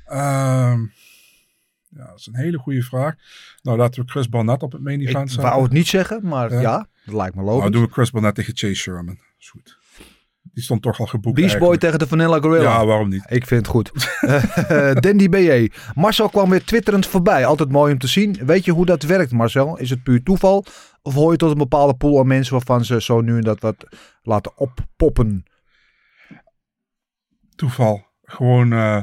Ehm, 0.08 0.80
ja, 1.88 2.06
dat 2.06 2.18
is 2.18 2.26
een 2.26 2.36
hele 2.36 2.58
goede 2.58 2.82
vraag. 2.82 3.14
Nou, 3.62 3.78
laten 3.78 4.02
we 4.04 4.10
Chris 4.10 4.28
Barnett 4.28 4.62
op 4.62 4.72
het 4.72 4.82
main 4.82 5.00
Ik 5.00 5.08
event 5.08 5.30
zetten. 5.30 5.50
wou 5.50 5.62
het 5.62 5.72
niet 5.72 5.86
zeggen, 5.86 6.20
maar 6.28 6.52
ja, 6.52 6.60
Ja. 6.60 6.86
dat 7.04 7.14
lijkt 7.14 7.34
me 7.34 7.42
Nou, 7.42 7.54
logisch. 7.54 7.70
doen 7.70 7.82
we 7.82 7.92
Chris 7.92 8.10
Barnett 8.10 8.34
tegen 8.34 8.56
Chase 8.56 8.74
Sherman. 8.74 9.18
Is 9.38 9.50
goed. 9.50 9.78
Die 10.52 10.62
stond 10.66 10.82
toch 10.82 11.00
al 11.00 11.06
geboekt 11.06 11.36
Beast 11.36 11.58
Boy 11.58 11.76
tegen 11.78 11.98
de 11.98 12.06
Vanilla 12.06 12.40
Gorilla. 12.40 12.62
Ja, 12.78 12.86
waarom 12.86 13.08
niet? 13.08 13.24
Ik 13.28 13.46
vind 13.46 13.60
het 13.66 13.70
goed. 13.74 13.90
Eh, 14.68 14.94
Dandy 14.94 15.28
BJ. 15.28 15.70
Marcel 15.94 16.28
kwam 16.28 16.50
weer 16.50 16.64
twitterend 16.64 17.06
voorbij. 17.06 17.46
Altijd 17.46 17.70
mooi 17.70 17.92
om 17.92 17.98
te 17.98 18.06
zien. 18.06 18.32
Weet 18.46 18.64
je 18.64 18.72
hoe 18.72 18.86
dat 18.86 19.02
werkt, 19.02 19.32
Marcel? 19.32 19.78
Is 19.78 19.90
het 19.90 20.02
puur 20.02 20.22
toeval? 20.22 20.64
Of 21.02 21.14
hoor 21.14 21.32
je 21.32 21.38
tot 21.38 21.50
een 21.50 21.58
bepaalde 21.58 21.94
pool 21.96 22.18
aan 22.20 22.26
mensen 22.26 22.52
waarvan 22.52 22.84
ze 22.84 23.02
zo 23.02 23.20
nu 23.20 23.36
en 23.36 23.42
dat 23.42 23.60
wat 23.60 23.86
laten 24.22 24.56
oppoppen? 24.56 25.44
Toeval. 27.54 28.06
Gewoon, 28.22 28.72
eh, 28.72 29.00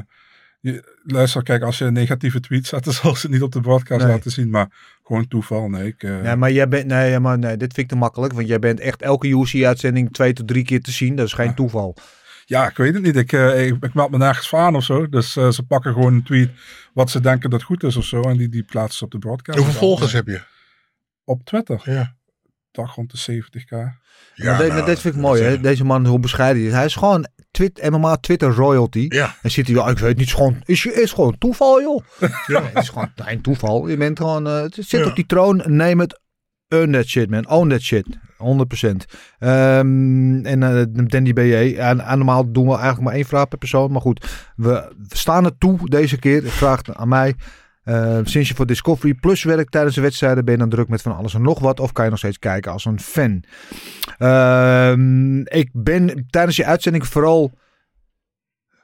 je, 0.60 0.94
luister, 1.06 1.42
kijk, 1.42 1.62
als 1.62 1.78
je 1.78 1.84
een 1.84 1.92
negatieve 1.92 2.40
tweet 2.40 2.66
zet, 2.66 2.84
dan 2.84 2.92
zal 2.92 3.14
ze 3.14 3.20
het 3.22 3.30
niet 3.30 3.42
op 3.42 3.52
de 3.52 3.60
broadcast 3.60 4.04
Nee. 4.04 4.12
laten 4.12 4.30
zien. 4.30 4.50
Maar 4.50 4.96
gewoon 5.04 5.28
toeval, 5.28 5.68
nee. 5.68 5.86
Ik, 5.86 6.02
eh, 6.02 6.20
Nee, 6.20 6.36
maar 6.36 6.52
jij 6.52 6.68
bent. 6.68 6.86
Nee, 6.86 7.18
maar 7.20 7.38
nee, 7.38 7.56
dit 7.56 7.74
vind 7.74 7.78
ik 7.78 7.88
te 7.88 7.96
makkelijk. 7.96 8.32
Want 8.32 8.48
jij 8.48 8.58
bent 8.58 8.80
echt 8.80 9.02
elke 9.02 9.28
UC-uitzending 9.28 10.12
twee 10.12 10.32
tot 10.32 10.48
drie 10.48 10.64
keer 10.64 10.80
te 10.82 10.90
zien. 10.90 11.16
Dat 11.16 11.26
is 11.26 11.32
geen 11.32 11.54
toeval. 11.54 11.96
Ja, 12.44 12.68
ik 12.68 12.76
weet 12.76 12.94
het 12.94 13.02
niet. 13.02 13.16
Ik, 13.16 13.32
eh, 13.32 13.66
ik, 13.66 13.76
ik 13.84 13.94
meld 13.94 14.10
me 14.10 14.18
nergens 14.18 14.54
aan 14.54 14.76
of 14.76 14.84
zo. 14.84 15.08
Dus 15.08 15.36
eh, 15.36 15.50
ze 15.50 15.62
pakken 15.62 15.92
gewoon 15.92 16.14
een 16.14 16.22
tweet 16.22 16.50
wat 16.94 17.10
ze 17.10 17.20
denken 17.20 17.50
dat 17.50 17.62
goed 17.62 17.82
is 17.82 17.96
of 17.96 18.04
zo. 18.04 18.22
En 18.22 18.36
die, 18.36 18.48
die 18.48 18.62
plaatsen 18.62 18.98
ze 18.98 19.04
op 19.04 19.10
de 19.10 19.18
broadcast. 19.18 19.58
Hoeveel 19.58 19.78
volgers 19.78 20.12
heb 20.12 20.26
je? 20.26 20.40
Op 21.24 21.44
Twitter. 21.44 21.80
Ja. 21.84 22.14
Toch 22.70 22.94
rond 22.94 23.10
de 23.26 23.32
70k. 23.32 23.70
maar 23.70 23.98
Ja, 24.34 24.56
de- 24.58 24.62
nou, 24.66 24.72
maar 24.76 24.84
dit 24.86 24.98
vind 25.00 25.14
ik 25.14 25.20
mooi, 25.20 25.42
hè? 25.42 25.60
Deze 25.60 25.84
man, 25.84 26.06
hoe 26.06 26.18
bescheiden 26.20 26.58
hij 26.62 26.70
is. 26.70 26.76
Hij 26.76 26.84
is 26.84 26.94
gewoon 26.94 27.26
twit, 27.56 27.90
MMA 27.90 28.16
Twitter 28.16 28.54
royalty. 28.54 29.06
Ja. 29.08 29.34
En 29.42 29.50
zit 29.50 29.66
hij, 29.66 29.76
ja, 29.76 29.86
ik 29.88 29.98
weet 29.98 30.16
niet, 30.16 30.26
is 30.26 30.32
gewoon, 30.32 30.56
is, 30.64 30.86
is 30.86 31.12
gewoon 31.12 31.38
toeval, 31.38 31.80
joh. 31.80 32.02
Ja. 32.46 32.62
Het 32.62 32.82
is 32.82 32.88
gewoon 32.88 33.10
geen 33.14 33.40
toeval. 33.40 33.88
Je 33.88 33.96
bent 33.96 34.18
gewoon, 34.18 34.46
eh, 34.46 34.64
zit 34.70 34.90
Ja. 34.90 35.06
op 35.06 35.14
die 35.14 35.26
troon, 35.26 35.62
neem 35.66 36.00
het, 36.00 36.20
earn 36.68 36.92
that 36.92 37.06
shit, 37.06 37.30
man. 37.30 37.48
Own 37.48 37.68
that 37.68 37.80
shit. 37.80 38.06
100%. 38.36 39.04
Ehm, 39.38 40.44
en 40.44 40.62
eh 40.62 40.84
Dandy 41.06 41.32
BJ. 41.32 41.76
En, 41.78 42.00
en 42.00 42.16
normaal 42.16 42.52
doen 42.52 42.66
we 42.66 42.72
eigenlijk 42.74 43.02
maar 43.04 43.14
één 43.14 43.24
vraag 43.24 43.48
per 43.48 43.58
persoon. 43.58 43.92
Maar 43.92 44.00
goed, 44.00 44.50
we 44.56 44.92
staan 45.08 45.44
het 45.44 45.60
toe 45.60 45.88
deze 45.88 46.18
keer. 46.18 46.44
Ik 46.44 46.50
vraag 46.50 46.80
aan 46.92 47.08
mij. 47.08 47.34
Eh, 47.86 48.18
sinds 48.22 48.48
je 48.48 48.54
voor 48.54 48.66
Discovery 48.66 49.14
Plus 49.14 49.44
werkt 49.44 49.70
tijdens 49.70 49.94
de 49.94 50.00
wedstrijden, 50.00 50.44
ben 50.44 50.54
je 50.54 50.60
dan 50.60 50.68
druk 50.68 50.88
met 50.88 51.02
van 51.02 51.16
alles 51.16 51.34
en 51.34 51.42
nog 51.42 51.58
wat? 51.58 51.80
Of 51.80 51.92
kan 51.92 52.04
je 52.04 52.10
nog 52.10 52.18
steeds 52.18 52.38
kijken 52.38 52.72
als 52.72 52.84
een 52.84 53.00
fan? 53.00 53.42
Ehm, 54.18 55.38
ik 55.40 55.70
ben 55.72 56.26
tijdens 56.30 56.56
je 56.56 56.64
uitzending 56.64 57.06
vooral 57.06 57.52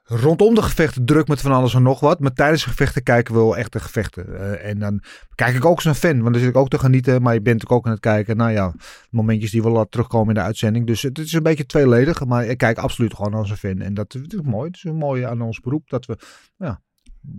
rondom 0.05 0.55
de 0.55 0.63
gevechten 0.63 1.05
druk 1.05 1.29
met 1.29 1.41
van 1.41 1.53
alles 1.53 1.75
en 1.75 1.83
nog 1.83 2.01
wat. 2.01 2.21
Maar 2.21 2.33
tijdens 2.33 2.63
de 2.63 2.69
gevechten 2.69 3.03
kijken 3.03 3.35
we 3.35 3.41
wel 3.41 3.57
echt 3.57 3.73
de 3.73 3.81
gevechten. 3.81 4.39
Eh, 4.39 4.71
en 4.71 4.79
dan 4.79 5.03
kijk 5.35 5.55
ik 5.55 5.65
ook 5.65 5.75
als 5.75 5.85
een 5.85 5.95
fan, 5.95 6.21
want 6.21 6.33
dan 6.33 6.43
zit 6.43 6.51
ik 6.51 6.57
ook 6.57 6.69
te 6.69 6.79
genieten. 6.79 7.23
Maar 7.23 7.35
je 7.35 7.43
bent 7.43 7.69
ook 7.69 7.87
aan 7.87 7.93
het 7.93 8.01
kijken, 8.01 8.37
nou 8.37 8.51
ja, 8.51 8.75
momentjes 9.11 9.51
die 9.51 9.63
we 9.63 9.71
laten 9.71 9.91
terugkomen 9.91 10.29
in 10.29 10.35
de 10.35 10.47
uitzending. 10.47 10.87
Dus 10.87 11.03
het 11.03 11.19
is 11.19 11.33
een 11.33 11.43
beetje 11.43 11.67
tweeledig, 11.67 12.25
maar 12.25 12.45
ik 12.47 12.59
kijk 12.59 12.79
absoluut 12.79 13.15
gewoon 13.15 13.35
als 13.35 13.51
een 13.51 13.57
fan. 13.57 13.81
En 13.81 13.95
dat, 13.95 14.13
dat 14.13 14.33
is 14.33 14.41
mooi. 14.43 14.67
Het 14.67 14.77
is 14.77 14.85
een 14.85 14.97
mooie 14.97 15.27
aan 15.27 15.41
ons 15.41 15.61
beroep 15.61 15.89
dat 15.89 16.07
we, 16.07 16.17
ja, 16.57 16.81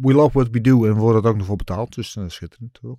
we 0.02 0.14
love 0.14 0.32
what 0.34 0.50
we 0.52 0.62
do 0.62 0.86
en 0.86 0.94
worden 0.94 1.24
er 1.24 1.30
ook 1.30 1.38
nog 1.38 1.46
voor 1.46 1.56
betaald. 1.56 1.96
Dus 1.96 2.14
dat 2.14 2.26
is 2.26 2.34
schitterend, 2.34 2.74
toch? 2.82 2.98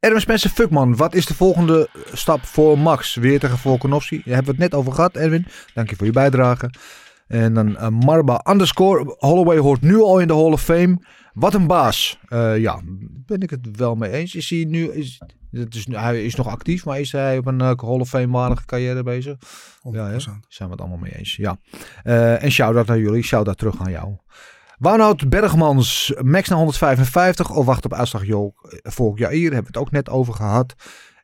Erwin 0.00 0.20
Spencer 0.20 0.50
Fuckman, 0.50 0.96
wat 0.96 1.14
is 1.14 1.26
de 1.26 1.34
volgende 1.34 1.88
stap 2.12 2.44
voor 2.44 2.78
Max? 2.78 3.14
Weer 3.14 3.40
tegen 3.40 3.58
Volkanovski. 3.58 4.16
Daar 4.16 4.34
hebben 4.34 4.56
we 4.56 4.62
het 4.62 4.70
net 4.70 4.80
over 4.80 4.92
gehad, 4.92 5.16
Erwin. 5.16 5.46
Dank 5.74 5.90
je 5.90 5.96
voor 5.96 6.06
je 6.06 6.12
bijdrage. 6.12 6.70
En 7.26 7.54
dan 7.54 7.76
eh, 7.76 7.88
Marba 7.88 8.44
underscore. 8.50 9.14
Holloway 9.18 9.58
hoort 9.58 9.80
nu 9.80 9.96
al 10.00 10.20
in 10.20 10.26
de 10.26 10.34
Hall 10.34 10.52
of 10.52 10.62
Fame. 10.62 10.98
Wat 11.32 11.54
een 11.54 11.66
baas. 11.66 12.18
Eh, 12.28 12.58
ja, 12.58 12.80
ben 13.26 13.40
ik 13.40 13.50
het 13.50 13.76
wel 13.76 13.94
mee 13.94 14.10
eens. 14.10 14.34
Is 14.34 14.50
hij 14.50 14.64
nu... 14.64 14.92
Is, 14.92 15.20
het 15.50 15.74
is, 15.74 15.86
nu- 15.86 15.96
hij 15.96 16.24
is 16.24 16.34
nog 16.34 16.48
actief, 16.48 16.84
maar 16.84 17.00
is 17.00 17.12
hij 17.12 17.38
op 17.38 17.46
een 17.46 17.60
eh, 17.60 17.72
Hall 17.76 18.00
of 18.00 18.08
Fame-waardige 18.08 18.64
carrière 18.64 19.02
bezig? 19.02 19.36
100%. 19.36 19.40
Ja, 19.90 20.08
hè? 20.08 20.18
zijn 20.20 20.34
we 20.58 20.70
het 20.70 20.80
allemaal 20.80 20.98
mee 20.98 21.16
eens. 21.16 21.36
Ja. 21.36 21.58
Eh, 22.02 22.42
en 22.42 22.50
shout-out 22.50 22.86
naar 22.86 22.98
jullie. 22.98 23.22
Shout-out 23.22 23.58
terug 23.58 23.80
aan 23.80 23.90
jou. 23.90 24.16
Wout 24.78 25.28
Bergmans, 25.28 26.12
max 26.22 26.48
naar 26.48 26.58
155 26.58 27.50
of 27.50 27.64
wacht 27.66 27.84
op 27.84 27.92
uitslag 27.94 28.22
volk 28.82 29.18
Jair. 29.18 29.40
Hebben 29.42 29.60
we 29.60 29.66
het 29.66 29.76
ook 29.76 29.90
net 29.90 30.08
over 30.08 30.34
gehad. 30.34 30.74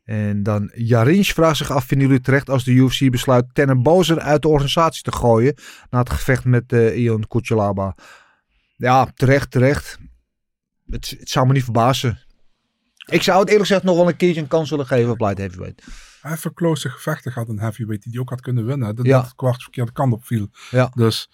En 0.04 0.42
dan 0.42 0.70
Jarinch 0.74 1.26
vraagt 1.26 1.56
zich 1.56 1.70
af, 1.70 1.84
vinden 1.84 2.06
jullie 2.06 2.22
terecht 2.22 2.50
als 2.50 2.64
de 2.64 2.70
UFC 2.72 3.10
besluit 3.10 3.44
Tanner 3.52 3.82
Bozer 3.82 4.20
uit 4.20 4.42
de 4.42 4.48
organisatie 4.48 5.02
te 5.02 5.12
gooien 5.12 5.54
na 5.90 5.98
het 5.98 6.10
gevecht 6.10 6.44
met 6.44 6.72
eh 6.72 6.96
Ion 7.02 7.26
Kuchelaba? 7.26 7.94
Ja, 8.76 9.06
terecht, 9.14 9.50
terecht. 9.50 9.98
Het, 10.90 11.16
het 11.18 11.28
zou 11.30 11.46
me 11.46 11.52
niet 11.52 11.64
verbazen. 11.64 12.18
Ik 13.06 13.22
zou 13.22 13.38
het 13.38 13.48
eerlijk 13.48 13.66
gezegd 13.66 13.84
nog 13.84 13.96
wel 13.96 14.08
een 14.08 14.16
keertje 14.16 14.40
een 14.40 14.46
kans 14.48 14.70
willen 14.70 14.86
geven 14.86 15.10
op 15.10 15.20
Light 15.20 15.38
Heavyweight. 15.38 15.84
Hij 16.20 16.30
heeft 16.30 16.44
een 16.44 16.54
close 16.54 16.88
gevechten 16.88 17.32
gehad 17.32 17.48
in 17.48 17.58
heavyweight 17.58 18.02
die 18.02 18.12
hij 18.12 18.20
ook 18.20 18.30
had 18.30 18.40
kunnen 18.40 18.66
winnen. 18.66 18.94
Dat, 18.96 19.06
Ja. 19.06 19.26
kwart 19.36 19.62
verkeerde 19.62 19.92
kant 19.92 20.12
op 20.12 20.24
viel. 20.24 20.48
Ja. 20.70 20.90
Dus 20.94 21.30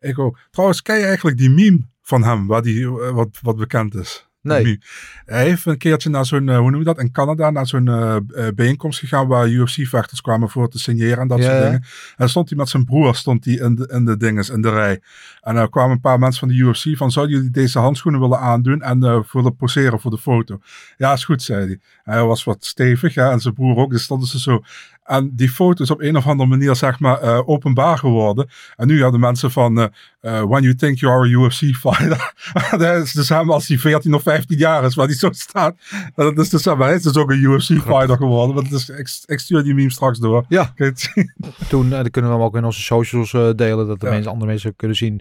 ik 0.00 0.18
ook. 0.18 0.38
Trouwens, 0.50 0.82
ken 0.82 0.98
je 0.98 1.04
eigenlijk 1.04 1.38
die 1.38 1.50
meme 1.50 1.88
van 2.02 2.24
hem, 2.24 2.46
waar 2.46 2.62
die, 2.62 3.00
eh, 3.00 3.10
wat, 3.10 3.38
wat 3.42 3.56
bekend 3.56 3.94
is? 3.94 4.29
Die 4.42 4.52
Nee. 4.52 4.80
Hij 5.24 5.44
heeft 5.44 5.66
een 5.66 5.78
keertje 5.78 6.10
naar 6.10 6.26
zo'n, 6.26 6.48
eh, 6.48 6.58
hoe 6.58 6.70
noem 6.70 6.78
je 6.78 6.84
dat, 6.84 6.98
in 6.98 7.12
Canada, 7.12 7.50
naar 7.50 7.66
zo'n 7.66 7.88
eh, 7.88 8.16
bijeenkomst 8.54 8.98
gegaan 8.98 9.26
waar 9.26 9.48
UFC-vechters 9.48 10.20
kwamen 10.20 10.50
voor 10.50 10.68
te 10.68 10.78
signeren 10.78 11.18
en 11.18 11.28
dat 11.28 11.42
soort 11.42 11.62
dingen. 11.62 11.84
En 12.16 12.28
stond 12.28 12.48
hij 12.48 12.58
met 12.58 12.68
zijn 12.68 12.84
broer 12.84 13.14
stond 13.14 13.44
hij 13.44 13.54
in, 13.54 13.74
de, 13.74 13.88
in 13.92 14.04
de 14.04 14.16
dinges, 14.16 14.50
in 14.50 14.60
de 14.60 14.70
rij. 14.70 15.00
En 15.40 15.56
er 15.56 15.68
kwamen 15.68 15.90
een 15.90 16.00
paar 16.00 16.18
mensen 16.18 16.40
van 16.40 16.48
de 16.48 16.54
UFC 16.54 16.96
van, 16.96 17.10
zouden 17.10 17.36
jullie 17.36 17.50
deze 17.50 17.78
handschoenen 17.78 18.20
willen 18.20 18.38
aandoen 18.38 18.82
en 18.82 19.00
de 19.00 19.54
poseren 19.56 20.00
voor 20.00 20.10
de 20.10 20.18
foto? 20.18 20.58
Ja, 20.96 21.12
is 21.12 21.24
goed, 21.24 21.42
zei 21.42 21.66
hij. 21.66 21.78
Hij 22.02 22.24
was 22.24 22.44
wat 22.44 22.64
stevig, 22.64 23.16
en 23.16 23.40
zijn 23.40 23.54
broer 23.54 23.76
ook, 23.76 23.90
dus 23.90 24.02
stonden 24.02 24.28
ze 24.28 24.40
zo. 24.40 24.62
En 25.04 25.30
die 25.34 25.48
foto 25.48 25.82
is 25.82 25.90
op 25.90 26.00
een 26.00 26.16
of 26.16 26.26
andere 26.26 26.48
manier, 26.48 26.76
zeg 26.76 26.98
maar, 26.98 27.46
openbaar 27.46 27.98
geworden. 27.98 28.48
En 28.76 28.86
nu 28.86 29.02
hadden 29.02 29.20
mensen 29.20 29.50
van, 29.50 29.92
when 30.20 30.62
you 30.62 30.74
think 30.74 30.98
you 30.98 31.12
are 31.12 31.24
a 31.24 31.28
UFC 31.28 31.76
fighter. 31.76 32.32
dat 32.70 33.02
is 33.02 33.12
dus 33.20 33.28
hem 33.28 33.50
als 33.50 33.68
hij 33.68 33.78
14 33.78 34.14
of 34.14 34.22
15 34.30 34.58
jaar 34.58 34.84
is, 34.84 34.94
waar 34.94 35.06
hij 35.06 35.14
zo 35.16 35.28
staat. 35.32 35.76
En 35.90 36.24
dat 36.24 36.38
is 36.38 36.48
dus, 36.48 36.64
hij 36.64 36.94
is 36.94 37.02
dus 37.02 37.16
ook 37.16 37.30
een 37.30 37.42
UFC 37.42 37.66
fighter 37.66 38.16
geworden. 38.16 38.54
Want 38.54 38.72
is, 38.72 38.88
ik, 38.88 39.08
ik 39.26 39.38
stuur 39.38 39.62
die 39.62 39.74
meme 39.74 39.90
straks 39.90 40.18
door. 40.18 40.44
Ja. 40.48 40.72
Toen, 41.68 41.90
dan 41.90 42.10
kunnen 42.10 42.30
we 42.30 42.36
hem 42.36 42.46
ook 42.46 42.56
in 42.56 42.64
onze 42.64 42.82
socials 42.82 43.32
eh, 43.32 43.50
delen, 43.56 43.86
dat 43.86 44.00
de 44.00 44.06
Ja. 44.06 44.12
mensen, 44.12 44.30
andere 44.32 44.50
mensen 44.50 44.76
kunnen 44.76 44.96
zien. 44.96 45.20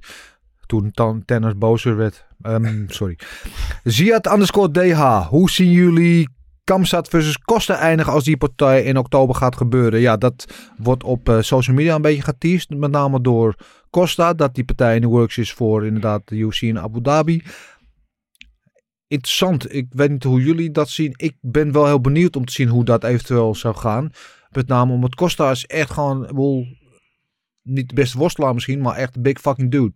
Toen 0.66 0.92
Tan- 0.92 1.26
Tennis 1.26 1.58
bozer 1.58 1.96
werd. 1.96 2.26
Ehm, 2.42 2.84
sorry. 2.88 3.18
Ziad 3.84 4.32
underscore 4.32 4.72
DH. 4.72 5.28
Hoe 5.28 5.50
zien 5.50 5.72
jullie 5.72 6.30
Kamstad 6.64 7.08
versus 7.08 7.38
Costa 7.38 7.76
eindigen 7.76 8.14
als 8.14 8.24
die 8.24 8.38
partij 8.38 8.84
in 8.84 8.98
oktober 8.98 9.36
gaat 9.36 9.56
gebeuren? 9.56 10.00
Ja, 10.00 10.18
dat 10.18 10.46
wordt 10.78 11.04
op 11.04 11.30
eh, 11.30 11.38
social 11.42 11.76
media 11.76 11.96
een 11.96 12.02
beetje 12.02 12.22
geteased. 12.22 12.70
Met 12.70 12.92
name 12.92 13.22
door 13.22 13.56
Costa. 13.90 14.34
Dat 14.34 14.56
die 14.56 14.64
partij 14.64 14.96
in 14.96 15.02
de 15.02 15.08
works 15.08 15.38
is 15.38 15.54
voor 15.54 15.86
inderdaad 15.86 16.22
de 16.26 16.36
UFC 16.36 16.62
in 16.62 16.80
Abu 16.80 17.02
Dhabi. 17.02 17.44
Interessant. 19.10 19.74
Ik 19.74 19.88
weet 19.90 20.10
niet 20.10 20.24
hoe 20.24 20.44
jullie 20.44 20.72
dat 20.72 20.90
zien. 20.90 21.14
Ik 21.16 21.36
ben 21.42 21.72
wel 21.72 21.86
heel 21.86 22.02
benieuwd 22.02 22.36
om 22.36 22.46
te 22.46 22.54
zien 22.54 22.68
hoe 22.68 22.84
dat 22.84 23.04
eventueel 23.04 23.56
zou 23.56 23.76
gaan. 23.76 24.12
Met 24.50 24.68
name 24.68 24.94
omdat 24.94 25.16
Costa 25.16 25.52
is 25.52 25.66
echt 25.66 25.92
gewoon... 25.92 26.36
Wel, 26.36 26.68
niet 27.62 27.90
de 27.90 27.96
beste 27.96 28.18
worstelaar 28.18 28.54
misschien, 28.54 28.82
maar 28.82 28.96
echt 28.96 29.16
een 29.16 29.22
big 29.22 29.40
fucking 29.40 29.72
dude. 29.72 29.94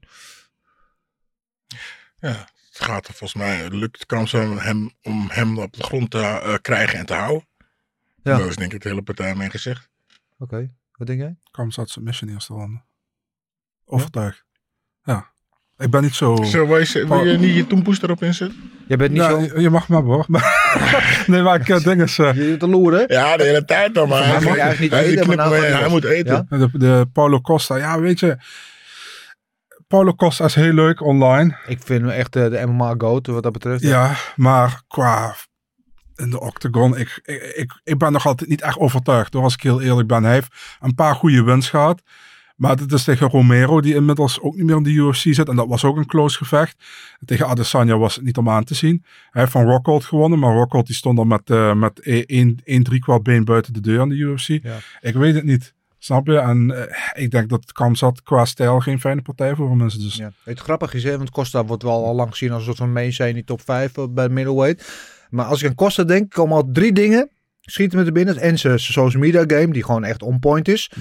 Ja, 2.20 2.48
het 2.70 2.80
gaat 2.80 3.08
er 3.08 3.14
volgens 3.14 3.42
mij, 3.42 3.70
lukt 3.70 4.06
Kamsa 4.06 4.40
hem, 4.40 4.92
om 5.02 5.30
hem 5.30 5.60
op 5.60 5.74
de 5.74 5.84
grond 5.84 6.12
te 6.12 6.20
eh, 6.20 6.56
krijgen 6.62 7.00
en 7.00 7.06
te 7.06 7.14
houden. 7.14 7.48
Ja. 8.24 8.38
Daar 8.38 8.48
is 8.48 8.56
denk 8.56 8.74
ik 8.74 8.82
de 8.82 8.90
hele 8.90 9.02
partij 9.02 9.36
mee 9.36 9.50
gezegd. 9.50 9.90
Oké, 10.38 10.74
wat 10.92 11.08
denk 11.08 11.20
jij? 11.20 11.36
Kwam 11.52 11.72
zat 11.72 11.90
submission 11.90 12.30
eerste 12.30 12.54
ronde. 12.54 12.82
Overtuigd. 13.86 14.46
Ja. 15.04 15.32
Ik 15.78 15.90
ben 15.90 16.02
niet 16.02 16.14
zo... 16.14 16.36
Zo, 16.36 16.68
wil, 16.68 16.78
je, 16.78 17.08
wil 17.08 17.26
je 17.26 17.38
niet 17.38 17.56
je 17.56 17.68
toempoes 17.68 18.02
erop 18.02 18.24
inzetten? 18.24 18.72
Jij 18.98 19.08
bent 19.08 19.12
niet 19.12 19.22
Ja, 19.22 19.30
zo... 19.30 19.40
je- 19.56 19.62
je 19.62 19.70
mag 19.70 19.88
maar 19.88 20.02
hoor. 20.02 20.26
Nee, 21.28 21.42
maar 21.42 21.60
ik 21.60 21.68
uh, 21.68 21.84
ding 21.84 22.02
is... 22.02 22.20
eh, 22.20 22.34
Je 22.34 22.58
te 22.58 22.68
loeren? 22.68 23.04
Ja, 23.08 23.38
de 23.38 23.44
hele 23.44 23.66
tijd 23.66 23.94
dan, 23.94 24.10
maar 24.10 24.24
Hij 24.26 24.34
mag 24.34 24.44
eigenlijk 24.58 24.80
niet 24.80 24.92
hij 24.92 25.06
eten, 25.06 25.28
maar 25.28 25.36
nou 25.36 25.56
hij 25.56 25.90
moet 25.90 26.04
eten. 26.04 26.48
Ja? 26.50 26.58
de, 26.58 26.70
de 26.78 27.08
Paulo 27.14 27.42
Costa. 27.42 27.76
Ja, 27.76 28.00
weet 28.00 28.20
je... 28.20 28.38
Paulo 29.88 30.14
Costa 30.14 30.46
is 30.46 30.56
heel 30.56 30.74
leuk 30.74 31.02
online. 31.02 31.56
Ik 31.68 31.80
vind 31.84 32.02
hem 32.02 32.10
echt 32.10 32.36
eh, 32.36 32.50
de 32.50 32.64
MMA-goat 32.66 33.28
wat 33.28 33.44
dat 33.44 33.52
betreft. 33.52 33.82
Ja, 33.82 34.16
maar 34.36 34.82
qua 34.88 35.36
in 36.16 36.30
de 36.30 36.40
octagon, 36.40 36.98
ik, 36.98 37.20
ik, 37.24 37.42
ik, 37.56 37.80
ik 37.84 37.98
ben 37.98 38.12
nog 38.12 38.26
altijd 38.26 38.50
niet 38.50 38.62
echt 38.62 38.78
overtuigd 38.78 39.34
hoor, 39.34 39.44
als 39.44 39.54
ik 39.54 39.62
heel 39.62 39.82
eerlijk 39.82 40.08
ben. 40.08 40.24
Hij 40.24 40.34
heeft 40.34 40.54
een 40.80 40.96
paar 40.96 41.16
goede 41.16 41.44
wins 41.44 41.70
gehad. 41.70 42.02
Maar 42.56 42.78
het 42.78 42.92
is 42.92 43.04
tegen 43.04 43.30
Romero, 43.30 43.82
die 43.82 43.96
inmiddels 43.96 44.42
ook 44.42 44.56
niet 44.56 44.66
meer 44.66 44.76
in 44.76 44.84
de 44.84 44.90
UFC 44.90 45.34
zit. 45.34 45.50
En 45.50 45.56
dat 45.56 45.68
was 45.68 45.84
ook 45.84 45.98
een 45.98 46.06
close 46.06 46.38
gevecht. 46.38 46.84
Tegen 47.26 47.48
Adesanya 47.48 47.98
was 47.98 48.16
het 48.16 48.24
niet 48.24 48.38
om 48.38 48.50
aan 48.50 48.64
te 48.64 48.76
zien. 48.76 49.04
Hij 49.32 49.42
heeft 49.42 49.52
van 49.54 49.66
Rockhold 49.66 50.06
gewonnen. 50.06 50.40
Maar 50.40 50.54
Rockhold 50.54 50.86
die 50.86 50.96
stond 50.96 51.18
dan 51.18 51.28
met, 51.28 51.50
eh 51.50 51.74
met 51.74 52.00
1 52.26 52.84
3 52.84 53.00
kwart 53.00 53.24
been 53.24 53.46
buiten 53.46 53.74
de 53.74 53.82
deur 53.82 54.02
in 54.02 54.10
de 54.10 54.16
UFC. 54.16 54.48
Ja. 54.48 54.78
Ik 55.02 55.14
weet 55.14 55.36
het 55.36 55.44
niet. 55.44 55.74
Snap 55.98 56.28
je? 56.28 56.38
En 56.38 56.90
eh, 56.90 57.24
ik 57.24 57.32
denk 57.32 57.50
dat 57.50 57.72
Kamzat 57.72 58.24
qua 58.24 58.46
stijl 58.46 58.80
geen 58.80 59.00
fijne 59.00 59.22
partij 59.22 59.56
voor 59.56 59.70
hem 59.70 59.86
is. 59.86 59.94
Dus 59.94 60.16
Ja. 60.16 60.32
Het 60.44 60.60
grappige 60.60 60.98
is, 60.98 61.04
hè, 61.04 61.18
want 61.18 61.30
Costa 61.30 61.66
wordt 61.66 61.84
wel 61.84 62.06
al 62.06 62.16
lang 62.16 62.30
gezien 62.30 62.52
als 62.52 62.60
een 62.60 62.76
soort 62.76 62.92
van 62.92 63.28
in 63.28 63.34
die 63.34 63.44
top 63.44 63.62
5 63.62 63.92
bij 64.10 64.28
de 64.28 64.34
middleweight. 64.34 64.92
Maar 65.30 65.46
als 65.46 65.62
ik 65.62 65.70
aan 65.70 65.76
Costa 65.76 66.04
denk, 66.04 66.32
komen 66.32 66.56
al 66.56 66.70
drie 66.72 66.92
dingen 66.92 67.30
schieten 67.62 68.00
me 68.00 68.06
te 68.06 68.12
binnen. 68.12 68.38
En 68.38 68.60
zijn 68.60 68.80
zijn 68.80 68.80
social 68.80 69.22
media 69.22 69.44
game, 69.48 69.74
die 69.74 69.84
gewoon 69.84 70.04
echt 70.04 70.24
on 70.24 70.40
point 70.40 70.68
is. 70.68 70.92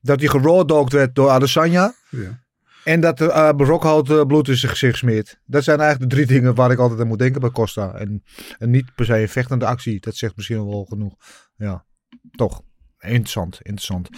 Dat 0.00 0.20
hij 0.20 0.28
gerawdogged 0.28 0.92
werd 0.92 1.14
door 1.14 1.30
Adesanya. 1.30 1.94
ja. 2.10 2.40
En 2.84 3.00
dat 3.00 3.20
er 3.20 3.28
uh, 3.28 4.08
uh, 4.08 4.24
bloed 4.26 4.48
in 4.48 4.56
zijn 4.56 4.72
gezicht 4.72 4.96
smeert. 4.98 5.40
Dat 5.46 5.64
zijn 5.64 5.80
eigenlijk 5.80 6.10
de 6.10 6.16
drie 6.16 6.28
dingen 6.28 6.54
waar 6.54 6.70
ik 6.70 6.78
altijd 6.78 7.00
aan 7.00 7.06
moet 7.06 7.18
denken 7.18 7.40
bij 7.40 7.50
Costa. 7.50 7.94
En, 7.94 8.24
en 8.58 8.70
niet 8.70 8.94
per 8.94 9.04
se 9.04 9.20
een 9.20 9.28
vechtende 9.28 9.66
actie. 9.66 10.00
Dat 10.00 10.16
zegt 10.16 10.36
misschien 10.36 10.66
wel 10.66 10.84
genoeg. 10.88 11.14
Ja, 11.56 11.84
toch. 12.30 12.62
Interessant, 12.98 13.58
interessant. 13.62 14.08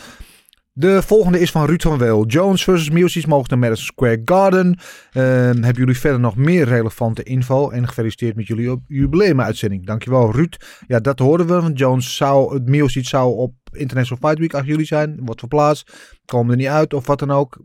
De 0.75 1.03
volgende 1.03 1.41
is 1.41 1.51
van 1.51 1.67
Ruud 1.67 1.83
van 1.83 1.99
Weel. 1.99 2.27
Jones 2.27 2.65
versus 2.65 2.91
Miocic 2.91 3.27
mogen 3.27 3.51
naar 3.51 3.59
Madison 3.59 3.85
Square 3.87 4.23
Garden. 4.25 4.79
Ehm, 5.13 5.27
hebben 5.63 5.75
jullie 5.75 5.99
verder 5.99 6.21
nog 6.21 6.37
meer 6.37 6.65
relevante 6.65 7.23
info? 7.23 7.71
En 7.71 7.89
gefeliciteerd 7.89 8.37
met 8.37 8.47
jullie 8.47 8.83
jubileumuitzending. 8.87 9.87
Dankjewel 9.87 10.33
Ruud. 10.33 10.57
Ja, 10.87 11.01
dat 11.01 11.19
hoorden 11.19 11.47
we. 11.47 11.61
Want 11.61 11.79
Jones 11.79 12.17
zou, 12.17 12.55
het 12.55 13.07
zou 13.07 13.37
op 13.37 13.55
International 13.73 14.29
Fight 14.29 14.39
Week 14.39 14.55
8 14.55 14.67
juli 14.67 14.85
zijn. 14.85 15.21
Wordt 15.25 15.41
verplaatst. 15.41 15.93
Komen 16.25 16.51
er 16.51 16.57
niet 16.57 16.67
uit 16.67 16.95
of 16.95 17.07
wat 17.07 17.19
dan 17.19 17.31
ook. 17.31 17.59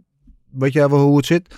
Weet 0.51 0.73
jij 0.73 0.89
wel 0.89 0.99
hoe 0.99 1.17
het 1.17 1.25
zit? 1.25 1.55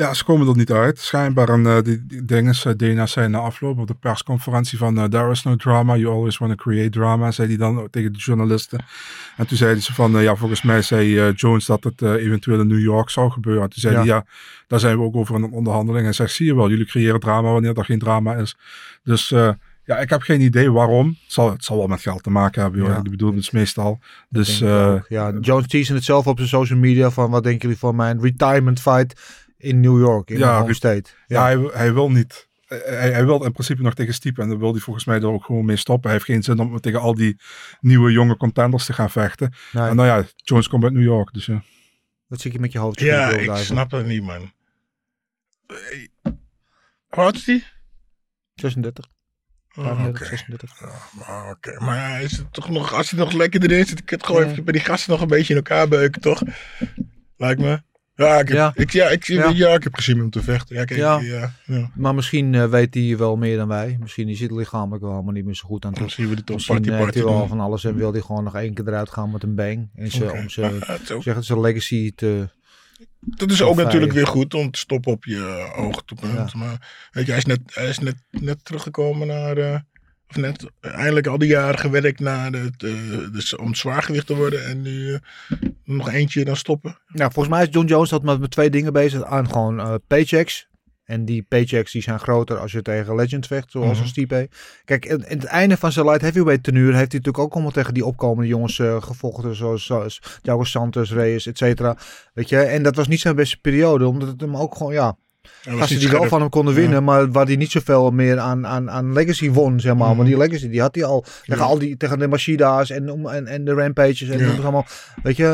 Ja, 0.00 0.14
ze 0.14 0.24
komen 0.24 0.48
er 0.48 0.56
niet 0.56 0.72
uit. 0.72 0.98
Schijnbaar 0.98 1.48
een 1.48 1.64
uh, 1.64 1.82
die, 1.82 2.06
die 2.06 2.24
dingen, 2.24 2.54
uh, 2.66 2.72
Dana 2.76 3.06
zei 3.06 3.28
na 3.28 3.38
afloop 3.38 3.78
op 3.78 3.86
de 3.86 3.94
persconferentie 3.94 4.78
van 4.78 4.98
uh, 4.98 5.04
there 5.04 5.30
is 5.30 5.42
no 5.42 5.56
drama, 5.56 5.96
you 5.96 6.14
always 6.14 6.38
want 6.38 6.50
to 6.50 6.56
create 6.64 6.90
drama, 6.90 7.30
zei 7.30 7.48
hij 7.48 7.56
dan 7.56 7.88
tegen 7.90 8.12
de 8.12 8.18
journalisten. 8.18 8.84
En 9.36 9.46
toen 9.46 9.56
zeiden 9.56 9.82
ze 9.82 9.94
van, 9.94 10.22
ja, 10.22 10.36
volgens 10.36 10.62
mij 10.62 10.82
zei 10.82 11.32
Jones 11.32 11.66
dat 11.66 11.84
het 11.84 12.02
eventueel 12.02 12.60
in 12.60 12.66
New 12.66 12.80
York 12.80 13.10
zou 13.10 13.30
gebeuren. 13.30 13.62
En 13.62 13.68
toen 13.68 13.80
zei 13.80 13.94
ja. 13.94 13.98
hij, 13.98 14.08
ja, 14.08 14.24
daar 14.66 14.80
zijn 14.80 14.98
we 14.98 15.02
ook 15.02 15.16
over 15.16 15.36
in 15.36 15.42
een 15.42 15.52
onderhandeling. 15.52 16.06
En 16.06 16.14
zegt, 16.14 16.32
zie 16.32 16.46
je 16.46 16.54
wel, 16.54 16.70
jullie 16.70 16.86
creëren 16.86 17.20
drama 17.20 17.52
wanneer 17.52 17.78
er 17.78 17.84
geen 17.84 17.98
drama 17.98 18.34
is. 18.34 18.56
Dus 19.02 19.28
ja, 19.84 19.98
ik 19.98 20.10
heb 20.10 20.22
geen 20.22 20.40
idee 20.40 20.72
waarom. 20.72 21.06
Het 21.06 21.32
zal, 21.32 21.50
het 21.50 21.64
zal 21.64 21.76
wel 21.76 21.86
met 21.86 22.00
geld 22.00 22.22
te 22.22 22.30
maken 22.30 22.62
hebben, 22.62 22.80
joh. 22.80 22.88
Ja. 22.88 22.96
Ik 22.96 23.10
bedoel, 23.10 23.30
het 23.30 23.38
is 23.38 23.50
meestal. 23.50 23.98
Dus, 24.28 24.58
ja, 25.08 25.32
Jones 25.40 25.66
teasde 25.66 25.94
het 25.94 26.04
zelf 26.04 26.26
op 26.26 26.36
zijn 26.36 26.48
social 26.48 26.78
media 26.78 27.10
van, 27.10 27.30
wat 27.30 27.42
denken 27.42 27.62
jullie 27.62 27.78
van 27.78 27.96
mijn 27.96 28.20
retirement 28.20 28.80
fight 28.80 29.46
in 29.58 29.80
New 29.80 29.98
York, 29.98 30.30
in 30.30 30.38
ja, 30.38 30.72
state. 30.72 31.10
Ja, 31.26 31.48
ja 31.48 31.58
hij, 31.58 31.70
hij, 31.72 31.94
wil 31.94 32.10
niet. 32.10 32.48
Hij, 32.66 33.10
hij, 33.12 33.24
wil 33.24 33.44
in 33.44 33.52
principe 33.52 33.82
nog 33.82 33.94
tegen 33.94 34.14
Stipe 34.14 34.42
en 34.42 34.48
dan 34.48 34.58
wil 34.58 34.72
hij 34.72 34.80
volgens 34.80 35.04
mij 35.04 35.16
er 35.16 35.26
ook 35.26 35.44
gewoon 35.44 35.64
mee 35.64 35.76
stoppen. 35.76 36.10
Hij 36.10 36.12
heeft 36.12 36.30
geen 36.30 36.42
zin 36.42 36.58
om 36.58 36.80
tegen 36.80 37.00
al 37.00 37.14
die 37.14 37.40
nieuwe 37.80 38.12
jonge 38.12 38.36
contenders 38.36 38.84
te 38.84 38.92
gaan 38.92 39.10
vechten. 39.10 39.52
Nee. 39.72 39.88
En 39.88 39.96
nou 39.96 40.08
ja, 40.08 40.24
Jones 40.36 40.68
komt 40.68 40.84
uit 40.84 40.92
New 40.92 41.02
York, 41.02 41.32
dus 41.32 41.46
ja. 41.46 41.62
Wat 42.26 42.40
zit 42.40 42.52
je 42.52 42.58
met 42.58 42.72
je 42.72 42.78
hoofd? 42.78 43.00
Ja, 43.00 43.28
ik 43.28 43.56
snap 43.56 43.90
het 43.90 44.06
niet, 44.06 44.22
man. 44.22 44.52
Hoe 47.08 47.24
oud 47.24 47.34
is 47.34 47.44
die? 47.44 47.64
36. 48.54 49.08
Oh, 49.76 49.90
Oké, 49.90 50.08
okay. 50.08 51.50
okay. 51.50 51.76
maar 51.76 52.22
is 52.22 52.36
het 52.36 52.52
toch 52.52 52.68
nog, 52.68 52.94
als 52.94 53.10
hij 53.10 53.18
nog 53.18 53.32
lekker 53.32 53.62
erin 53.62 53.86
zit, 53.86 53.98
ik 53.98 54.10
het 54.10 54.26
gewoon 54.26 54.44
ja. 54.44 54.50
even 54.50 54.64
bij 54.64 54.72
die 54.72 54.82
gasten 54.82 55.10
nog 55.10 55.20
een 55.20 55.28
beetje 55.28 55.52
in 55.52 55.58
elkaar 55.58 55.88
beuken, 55.88 56.20
toch? 56.20 56.42
Lijkt 57.36 57.60
me. 57.60 57.82
Ja, 58.18 58.38
ik 58.38 58.48
heb, 58.48 58.56
ja. 58.56 58.72
Ik, 58.74 58.90
ja, 58.90 59.08
ik, 59.08 59.24
ja. 59.24 59.48
ja, 59.48 59.74
ik 59.74 59.82
heb 59.82 59.94
gezien 59.94 60.20
om 60.20 60.30
te 60.30 60.42
vechten. 60.42 60.76
Ja, 60.76 60.84
kijk, 60.84 61.00
ja. 61.00 61.20
Ja, 61.20 61.52
ja. 61.64 61.90
Maar 61.94 62.14
misschien 62.14 62.52
uh, 62.52 62.64
weet 62.64 62.94
hij 62.94 63.16
wel 63.16 63.36
meer 63.36 63.56
dan 63.56 63.68
wij. 63.68 63.96
Misschien 64.00 64.28
is 64.28 64.40
het 64.40 64.50
lichamelijk 64.50 65.02
wel 65.02 65.12
helemaal 65.12 65.32
niet 65.32 65.44
meer 65.44 65.54
zo 65.54 65.66
goed 65.66 65.84
aan 65.84 65.92
toe. 65.92 66.02
Misschien, 66.02 66.28
we 66.28 66.42
misschien 66.46 66.74
party, 66.74 66.88
party 66.88 67.02
heeft 67.02 67.14
hij 67.14 67.24
wel 67.24 67.46
van 67.46 67.60
alles 67.60 67.84
en 67.84 67.96
wil 67.96 68.12
hij 68.12 68.20
gewoon 68.20 68.44
nog 68.44 68.54
één 68.54 68.74
keer 68.74 68.88
eruit 68.88 69.10
gaan 69.10 69.30
met 69.30 69.42
een 69.42 69.54
bang. 69.54 69.90
En 69.94 70.10
ze, 70.10 70.24
okay. 70.24 70.40
om 70.40 70.48
ze, 70.48 70.78
zeggen, 71.22 71.44
zijn 71.44 71.60
legacy 71.60 72.12
te... 72.14 72.48
Dat 73.20 73.50
is 73.50 73.62
ook 73.62 73.76
natuurlijk 73.76 74.12
weer 74.12 74.26
goed 74.26 74.54
om 74.54 74.70
te 74.70 74.78
stoppen 74.78 75.12
op 75.12 75.24
je 75.24 75.70
hoogtepunt. 75.74 76.54
Maar 76.54 77.08
weet 77.10 77.24
je, 77.24 77.30
hij 77.30 77.40
is 77.40 77.46
net, 77.46 77.60
hij 77.66 77.88
is 77.88 77.98
net, 77.98 78.16
net 78.30 78.64
teruggekomen 78.64 79.26
naar... 79.26 79.58
Uh, 79.58 79.78
net 80.36 80.64
eindelijk 80.80 81.26
al 81.26 81.38
die 81.38 81.48
jaren 81.48 81.78
gewerkt 81.78 82.20
naar 82.20 82.50
de, 82.50 82.70
de, 82.76 83.28
dus 83.32 83.56
om 83.56 83.74
zwaargewicht 83.74 84.26
te 84.26 84.36
worden 84.36 84.66
en 84.66 84.82
nu 84.82 85.08
uh, 85.08 85.18
nog 85.84 86.10
eentje 86.10 86.44
dan 86.44 86.56
stoppen. 86.56 86.98
Ja, 87.06 87.30
volgens 87.30 87.54
mij 87.54 87.66
is 87.66 87.74
John 87.74 87.86
Jones 87.86 88.08
dat 88.08 88.22
met, 88.22 88.40
met 88.40 88.50
twee 88.50 88.70
dingen 88.70 88.92
bezig 88.92 89.24
aan 89.24 89.50
gewoon 89.50 89.80
uh, 89.80 89.94
paychecks. 90.06 90.66
En 91.04 91.24
die 91.24 91.42
paychecks 91.42 91.92
die 91.92 92.02
zijn 92.02 92.18
groter 92.18 92.58
als 92.58 92.72
je 92.72 92.82
tegen 92.82 93.14
Legend 93.14 93.46
vecht, 93.46 93.70
zoals 93.70 93.86
mm-hmm. 93.86 94.02
een 94.02 94.08
Stipe. 94.08 94.48
Kijk, 94.84 95.04
in 95.04 95.24
het 95.26 95.44
einde 95.44 95.76
van 95.76 95.92
zijn 95.92 96.06
light 96.06 96.20
heavyweight 96.20 96.62
tenue 96.62 96.84
heeft 96.84 96.94
hij 96.94 97.04
natuurlijk 97.04 97.38
ook 97.38 97.52
allemaal 97.52 97.70
tegen 97.70 97.94
die 97.94 98.04
opkomende 98.04 98.48
jongens 98.48 98.76
gevochten, 98.98 99.54
zoals, 99.54 99.86
zoals 99.86 100.70
Santos, 100.70 101.12
Reyes, 101.12 101.46
et 101.46 101.58
cetera. 101.58 101.96
Weet 102.34 102.48
je, 102.48 102.58
en 102.58 102.82
dat 102.82 102.96
was 102.96 103.08
niet 103.08 103.20
zijn 103.20 103.36
beste 103.36 103.60
periode, 103.60 104.06
omdat 104.06 104.28
het 104.28 104.40
hem 104.40 104.56
ook 104.56 104.76
gewoon, 104.76 104.92
ja, 104.92 105.16
Gasten 105.62 105.98
die 105.98 106.08
wel 106.08 106.28
van 106.28 106.40
hem 106.40 106.48
konden 106.48 106.74
winnen, 106.74 106.98
ja. 106.98 107.00
maar 107.00 107.30
waar 107.30 107.46
hij 107.46 107.56
niet 107.56 107.70
zoveel 107.70 108.10
meer 108.10 108.38
aan, 108.38 108.66
aan, 108.66 108.90
aan 108.90 109.12
legacy 109.12 109.50
won, 109.50 109.80
zeg 109.80 109.94
maar. 109.94 110.10
Mm. 110.10 110.16
Maar 110.16 110.26
die 110.26 110.36
legacy, 110.36 110.68
die 110.68 110.80
had 110.80 110.94
hij 110.94 111.04
al 111.04 111.24
tegen, 111.44 111.64
al 111.64 111.78
die, 111.78 111.96
tegen 111.96 112.18
de 112.18 112.28
Machida's 112.28 112.90
en, 112.90 113.26
en, 113.26 113.46
en 113.46 113.64
de 113.64 113.74
Rampages 113.74 114.28
en 114.28 114.38
dat 114.38 114.60
allemaal. 114.60 114.86
Weet 115.22 115.36
je, 115.36 115.46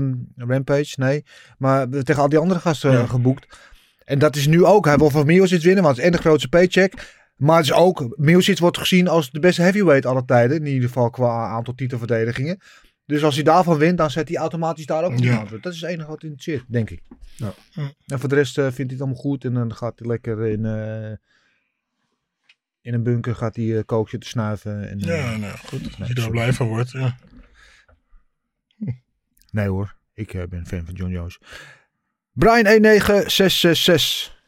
um, 0.00 0.28
Rampage, 0.36 0.94
nee. 0.96 1.24
Maar 1.58 1.88
tegen 1.88 2.22
al 2.22 2.28
die 2.28 2.38
andere 2.38 2.60
gasten 2.60 3.08
geboekt. 3.08 3.56
En 4.04 4.18
dat 4.18 4.36
is 4.36 4.46
nu 4.46 4.64
ook. 4.64 4.84
Hij 4.86 4.96
wil 4.96 5.10
van 5.10 5.26
Miocic 5.26 5.62
winnen, 5.62 5.82
want 5.82 5.96
het 5.96 6.04
is 6.04 6.10
en 6.10 6.16
de 6.16 6.22
grootste 6.22 6.48
paycheck. 6.48 7.20
Maar 7.36 7.56
het 7.56 7.64
is 7.64 7.72
ook, 7.72 8.14
Miocic 8.16 8.58
wordt 8.58 8.78
gezien 8.78 9.08
als 9.08 9.30
de 9.30 9.40
beste 9.40 9.62
heavyweight 9.62 10.06
aller 10.06 10.24
tijden. 10.24 10.56
In 10.56 10.66
ieder 10.66 10.88
geval 10.88 11.10
qua 11.10 11.46
aantal 11.48 11.74
titelverdedigingen. 11.74 12.60
Dus 13.06 13.24
als 13.24 13.34
hij 13.34 13.44
daarvan 13.44 13.78
wint, 13.78 13.98
dan 13.98 14.10
zet 14.10 14.28
hij 14.28 14.36
automatisch 14.36 14.86
daar 14.86 15.04
ook 15.04 15.18
ja. 15.18 15.38
aan. 15.38 15.48
Dat 15.60 15.72
is 15.72 15.80
het 15.80 15.90
enige 15.90 16.08
wat 16.08 16.22
interesseert, 16.22 16.64
denk 16.68 16.90
ik. 16.90 17.02
Ja. 17.36 17.54
En 18.06 18.18
voor 18.18 18.28
de 18.28 18.34
rest 18.34 18.58
uh, 18.58 18.64
vindt 18.64 18.76
hij 18.78 18.86
het 18.90 19.00
allemaal 19.00 19.20
goed. 19.20 19.44
En 19.44 19.54
dan 19.54 19.74
gaat 19.74 19.98
hij 19.98 20.08
lekker 20.08 20.46
in, 20.46 20.64
uh, 20.64 21.10
in 22.80 22.94
een 22.94 23.02
bunker 23.02 23.34
gaat 23.34 23.56
hij 23.56 23.64
uh, 23.64 23.80
kookje 23.86 24.18
te 24.18 24.28
snuiven. 24.28 24.88
En, 24.88 24.98
ja, 24.98 25.36
nou 25.36 25.56
goed. 25.56 25.98
Als 25.98 26.08
je 26.08 26.14
daar 26.14 26.30
blij 26.30 26.52
van 26.52 26.66
wordt, 26.68 26.90
ja. 26.90 27.16
Nee 29.50 29.68
hoor, 29.68 29.96
ik 30.14 30.46
ben 30.48 30.66
fan 30.66 30.84
van 30.84 30.94
John 30.94 31.12
Jones. 31.12 31.38
Brian 32.32 32.66
19666. 32.66 34.41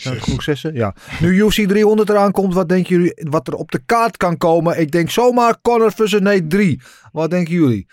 Zijn 0.00 0.14
het 0.14 0.22
genoeg 0.22 0.42
zessen? 0.42 0.74
Ja. 0.74 0.94
Nu 1.20 1.38
UFC 1.38 1.68
300 1.68 2.08
eraan 2.08 2.32
komt, 2.32 2.54
wat 2.54 2.68
denken 2.68 2.96
jullie 2.96 3.26
wat 3.30 3.48
er 3.48 3.54
op 3.54 3.70
de 3.70 3.82
kaart 3.86 4.16
kan 4.16 4.36
komen? 4.36 4.80
Ik 4.80 4.90
denk 4.90 5.10
zomaar 5.10 5.60
Conor 5.62 5.92
versus 5.92 6.20
Nate 6.20 6.46
3. 6.46 6.80
Wat 7.12 7.30
denken 7.30 7.54
jullie? 7.54 7.86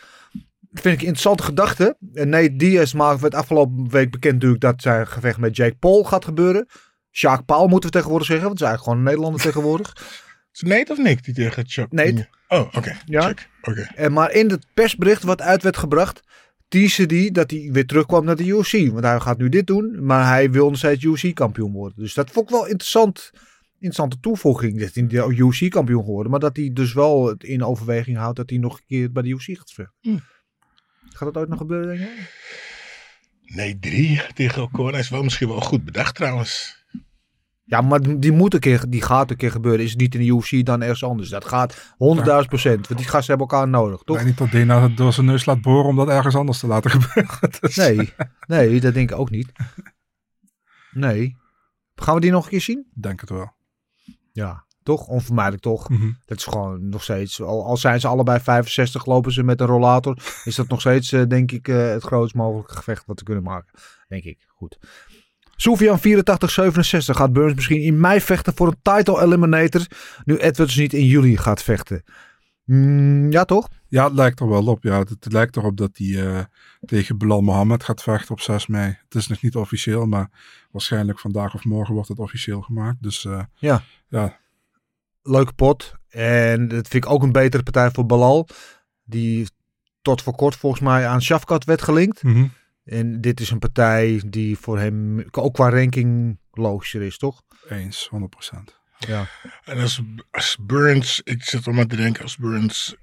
Dat 0.60 0.84
vind 0.84 0.96
ik 0.96 1.02
een 1.02 1.08
interessante 1.08 1.44
gedachte. 1.44 1.98
En 2.14 2.30
Nate 2.30 2.56
Diaz 2.56 2.94
maakt 2.94 3.22
werd 3.22 3.36
afgelopen 3.36 3.90
week 3.90 4.12
bekend 4.12 4.34
natuurlijk 4.34 4.62
dat 4.62 4.82
zijn 4.82 5.08
gevecht 5.08 5.38
met 5.38 5.56
Jake 5.56 5.76
Paul 5.76 6.04
gaat 6.04 6.26
gebeuren. 6.26 6.68
Jacques 7.10 7.46
Paul 7.46 7.68
moeten 7.68 7.90
we 7.90 7.96
tegenwoordig 7.96 8.28
zeggen, 8.28 8.46
want 8.46 8.60
het 8.60 8.70
is 8.70 8.74
eigenlijk 8.76 8.84
gewoon 8.84 8.98
een 8.98 9.04
Nederlander 9.04 9.42
tegenwoordig. 9.52 9.94
Is 10.54 10.60
het 10.60 10.70
Nate 10.70 10.92
of 10.92 10.98
Nick 10.98 11.24
die 11.24 11.34
tegen 11.34 11.64
Chuck? 11.68 11.92
Nate. 11.92 12.28
Oh, 12.48 12.60
oké. 12.60 12.78
Okay. 12.78 12.98
Ja. 13.06 13.22
Check. 13.22 13.50
Okay. 13.62 13.92
En 13.96 14.14
maar 14.14 14.32
in 14.32 14.50
het 14.50 14.66
persbericht 14.74 15.24
wat 15.24 15.42
uit 15.42 15.64
werd 15.64 15.78
gebracht, 15.78 16.22
teasen 16.68 17.08
die 17.08 17.32
dat 17.32 17.52
hij 17.52 17.70
weer 17.72 17.86
terugkwam 17.86 18.26
naar 18.26 18.36
de 18.36 18.46
UFC. 18.46 18.72
Want 18.72 19.04
hij 19.04 19.20
gaat 19.20 19.38
nu 19.38 19.50
dit 19.50 19.68
doen, 19.68 20.06
maar 20.06 20.28
hij 20.28 20.52
wil 20.52 20.70
nog 20.70 20.78
steeds 20.78 21.04
UFC-kampioen 21.04 21.72
worden. 21.72 22.00
Dus 22.00 22.14
dat 22.14 22.32
vond 22.32 22.50
ik 22.50 22.56
wel 22.56 22.68
interessant, 22.68 23.32
interessante 23.74 24.20
toevoeging. 24.20 24.80
Dat 24.80 24.94
hij 24.94 25.04
niet 25.04 25.40
UFC-kampioen 25.40 26.04
geworden, 26.04 26.32
maar 26.32 26.40
dat 26.40 26.56
hij 26.56 26.70
dus 26.74 26.94
wel 26.94 27.32
in 27.32 27.64
overweging 27.64 28.18
houdt 28.18 28.38
dat 28.38 28.50
hij 28.50 28.60
nog 28.60 28.78
een 28.78 28.86
keer 28.88 29.12
bij 29.12 29.24
de 29.24 29.30
UFC 29.30 29.58
gaat 29.58 29.72
vechten. 29.72 29.96
Hm. 30.02 30.18
Gaat 31.10 31.34
dat 31.34 31.38
ooit 31.38 31.50
nog 31.50 31.58
gebeuren, 31.58 31.88
denk 31.88 32.00
je? 32.00 32.28
Nee, 33.46 33.80
drie 33.80 34.22
tegen 34.34 34.62
Ocon. 34.62 34.92
Hij 34.92 35.00
is 35.00 35.10
wel 35.10 35.24
misschien 35.24 35.48
wel 35.48 35.62
goed 35.62 35.86
bedacht 35.86 36.16
trouwens. 36.16 36.85
Ja, 37.68 37.82
maar 37.82 38.20
die 38.20 38.32
moet 38.32 38.54
een 38.54 38.60
keer, 38.60 38.86
die 38.90 39.02
gaat 39.02 39.30
een 39.32 39.38
keer 39.38 39.52
gebeuren. 39.52 39.84
Is 39.84 39.90
het 39.90 40.00
niet 40.00 40.16
in 40.16 40.22
de 40.22 40.28
UFC 40.36 40.66
dan 40.66 40.82
ergens 40.82 41.04
anders? 41.04 41.30
Dat 41.30 41.46
gaat 41.46 41.76
100.000 41.76 42.48
procent. 42.48 42.88
Want 42.88 43.00
die 43.00 43.10
gasten 43.10 43.38
hebben 43.38 43.48
elkaar 43.48 43.68
nodig, 43.68 44.02
toch? 44.02 44.18
weet 44.18 44.26
niet 44.26 44.38
dat 44.38 44.52
Dana 44.52 44.82
het 44.82 44.98
door 44.98 45.14
zijn 45.14 45.26
neus 45.26 45.46
laat 45.46 45.62
boren 45.62 45.86
om 45.90 45.96
dat 45.96 46.10
ergens 46.10 46.36
anders 46.36 46.60
te 46.60 46.68
laten 46.68 46.92
gebeuren. 47.00 47.50
Dus- 47.60 47.76
Nee, 47.76 48.14
nee, 48.48 48.82
dat 48.82 48.94
denk 48.94 49.12
ik 49.12 49.18
ook 49.18 49.30
niet. 49.30 49.52
Nee. 50.92 51.38
Gaan 51.96 52.16
we 52.16 52.22
die 52.22 52.32
nog 52.32 52.44
een 52.44 52.50
keer 52.50 52.62
zien? 52.62 52.86
Denk 52.94 53.22
het 53.22 53.30
wel. 53.30 53.54
Ja, 54.32 54.66
toch? 54.84 55.08
Onvermijdelijk 55.08 55.64
toch? 55.64 55.90
Mhm. 55.90 56.12
Dat 56.26 56.38
is 56.38 56.44
gewoon 56.44 56.90
nog 56.90 57.04
steeds, 57.04 57.42
al, 57.42 57.66
al 57.66 57.78
zijn 57.78 58.00
ze 58.00 58.08
allebei 58.08 58.40
65, 58.40 59.06
lopen 59.06 59.32
ze 59.32 59.44
met 59.44 59.60
een 59.62 59.68
rollator, 59.68 60.18
is 60.44 60.56
dat 60.56 60.68
nog 60.68 60.80
steeds, 60.80 61.12
eh, 61.12 61.24
denk 61.28 61.52
ik, 61.52 61.68
eh, 61.68 61.90
het 61.90 62.04
grootst 62.04 62.36
mogelijke 62.36 62.76
gevecht 62.76 63.06
wat 63.06 63.20
we 63.20 63.26
kunnen 63.26 63.44
maken. 63.44 63.80
Denk 64.08 64.24
ik. 64.24 64.46
Goed. 64.48 64.78
Soufian 65.56 66.00
84-67 66.00 66.02
gaat 67.16 67.34
Burns 67.34 67.54
misschien 67.54 67.82
in 67.82 68.00
mei 68.00 68.22
vechten 68.22 68.54
voor 68.56 68.68
een 68.68 68.80
title 68.82 69.22
eliminator, 69.22 69.86
nu 70.24 70.38
Edwards 70.38 70.76
niet 70.76 70.94
in 70.94 71.06
juli 71.06 71.38
gaat 71.38 71.64
vechten. 71.64 72.04
Mm, 72.66 73.32
ja, 73.32 73.46
toch? 73.46 73.68
Ja, 73.88 74.04
het 74.04 74.14
lijkt 74.14 74.40
er 74.40 74.50
wel 74.50 74.66
op. 74.66 74.84
Ja, 74.84 75.00
het, 75.00 75.10
het 75.10 75.32
lijkt 75.34 75.56
erop 75.56 75.78
dat 75.78 75.90
hij 75.94 76.28
eh, 76.28 76.44
tegen 76.86 77.18
Bilal 77.18 77.42
Mohammed 77.42 77.84
gaat 77.84 78.04
vechten 78.04 78.32
op 78.32 78.40
6 78.40 78.68
mei. 78.68 78.98
Het 79.04 79.16
is 79.16 79.28
nog 79.28 79.42
niet 79.42 79.56
officieel, 79.56 80.06
maar 80.06 80.30
waarschijnlijk 80.72 81.20
vandaag 81.20 81.54
of 81.56 81.64
morgen 81.64 81.94
wordt 81.94 82.10
het 82.10 82.20
officieel 82.20 82.62
gemaakt. 82.62 83.04
Dus 83.04 83.26
eh, 83.26 83.42
Ja. 83.56 83.84
ja, 84.08 84.38
Leuke 85.24 85.54
pot. 85.54 85.94
En 86.10 86.68
dat 86.68 86.88
vind 86.88 87.06
ik 87.06 87.12
ook 87.12 87.24
een 87.24 87.32
betere 87.32 87.64
partij 87.64 87.92
voor 87.92 88.06
Balal, 88.06 88.48
die 89.04 89.48
tot 90.02 90.22
voor 90.22 90.36
kort 90.36 90.56
volgens 90.56 90.82
mij 90.82 91.08
aan 91.08 91.22
Shafkat 91.22 91.64
werd 91.64 91.82
gelinkt. 91.82 92.24
mhm. 92.24 92.46
En 92.86 93.22
dit 93.22 93.40
is 93.40 93.50
een 93.50 93.60
partij 93.60 94.22
die 94.26 94.58
voor 94.58 94.80
hem 94.80 95.26
ook 95.32 95.54
qua 95.54 95.70
ranking 95.70 96.40
logischer 96.52 97.02
is, 97.02 97.18
toch? 97.18 97.42
eens, 97.70 98.10
100%. 98.10 98.58
Ja. 98.98 99.30
En 99.64 99.78
als, 99.80 100.02
als 100.32 100.58
Burns, 100.62 101.22
ik 101.24 101.44
zit 101.44 101.66
er 101.66 101.74
maar 101.74 101.88
te 101.88 101.96
denken, 101.96 102.24
als 102.24 102.38
Burns 102.38 102.96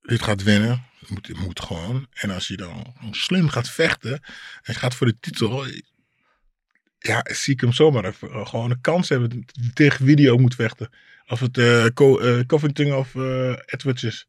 dit 0.00 0.22
gaat 0.22 0.42
winnen, 0.42 0.84
moet, 1.08 1.38
moet 1.38 1.60
gewoon. 1.60 2.06
En 2.12 2.30
als 2.30 2.48
hij 2.48 2.56
dan 2.56 2.94
slim 3.10 3.48
gaat 3.48 3.68
vechten 3.68 4.22
en 4.62 4.74
gaat 4.74 4.94
voor 4.94 5.06
de 5.06 5.16
titel, 5.20 5.66
ja, 6.98 7.24
zie 7.32 7.54
ik 7.54 7.60
hem 7.60 7.72
zomaar 7.72 8.04
even, 8.04 8.30
eh, 8.30 8.46
gewoon 8.46 8.70
een 8.70 8.80
kans 8.80 9.08
hebben 9.08 9.44
tegen 9.72 10.06
video 10.06 10.36
moet 10.36 10.54
vechten. 10.54 10.90
Of 11.26 11.40
het 11.40 11.58
eh 11.58 11.86
Co- 11.94 12.18
eh, 12.18 12.46
Covington 12.46 12.94
of 12.94 13.14
Edwards 13.66 14.02
is. 14.02 14.28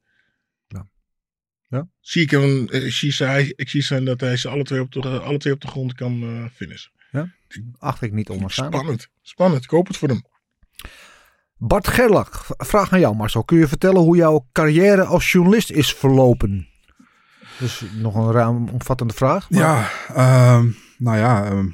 Ja. 1.68 1.78
Ja. 1.78 1.88
Zie 2.00 2.22
ik 2.22 2.30
hem, 2.32 2.68
eh, 2.70 2.86
ik 2.86 2.92
zie, 2.92 3.12
zij, 3.12 3.54
ik 3.56 3.70
zie 3.70 3.82
zijn 3.82 4.06
dat 4.06 4.20
hij 4.22 4.38
ze 4.38 4.50
alle 4.50 4.64
twee 4.64 4.82
op 4.82 4.92
de, 4.92 5.20
alle 5.20 5.38
twee 5.38 5.54
op 5.54 5.62
de 5.62 5.68
grond 5.68 5.94
kan 5.94 6.22
eh 6.24 6.46
finishen. 6.54 6.92
Acht 7.78 8.02
ik 8.02 8.12
niet 8.12 8.30
onwaarschijnlijk. 8.30 8.82
Spannend, 8.82 9.10
spannend. 9.22 9.64
Ik 9.64 9.70
hoop 9.70 9.88
het 9.88 9.98
voor 9.98 10.08
hem. 10.08 10.22
Bart 11.58 11.88
Gerlach, 11.88 12.46
vraag 12.58 12.94
aan 12.94 13.00
jou 13.00 13.16
Marcel. 13.16 13.44
Kun 13.44 13.58
je 13.58 13.68
vertellen 13.68 14.02
hoe 14.02 14.16
jouw 14.16 14.48
carrière 14.52 15.04
als 15.04 15.32
journalist 15.32 15.72
is 15.72 15.94
verlopen? 15.94 16.68
Dus 17.60 17.84
nog 17.94 18.16
een 18.16 18.32
ruim 18.32 18.70
omvattende 18.70 19.14
vraag. 19.14 19.50
maar- 19.50 19.60
Ja, 19.62 19.90
ehm, 20.08 20.70
nou 20.98 21.18
ja, 21.18 21.46
ehm, 21.46 21.68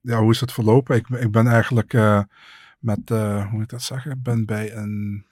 ja, 0.00 0.18
hoe 0.20 0.30
is 0.30 0.40
het 0.40 0.52
verlopen? 0.52 0.96
Ik, 0.96 1.08
ik 1.08 1.30
ben 1.30 1.46
eigenlijk 1.46 1.94
eh, 1.94 2.22
met, 2.78 3.10
eh, 3.10 3.42
hoe 3.42 3.52
moet 3.52 3.62
ik 3.62 3.68
dat 3.68 3.82
zeggen? 3.82 4.10
Ik 4.10 4.22
ben 4.22 4.44
bij 4.46 4.72
een 4.74 5.26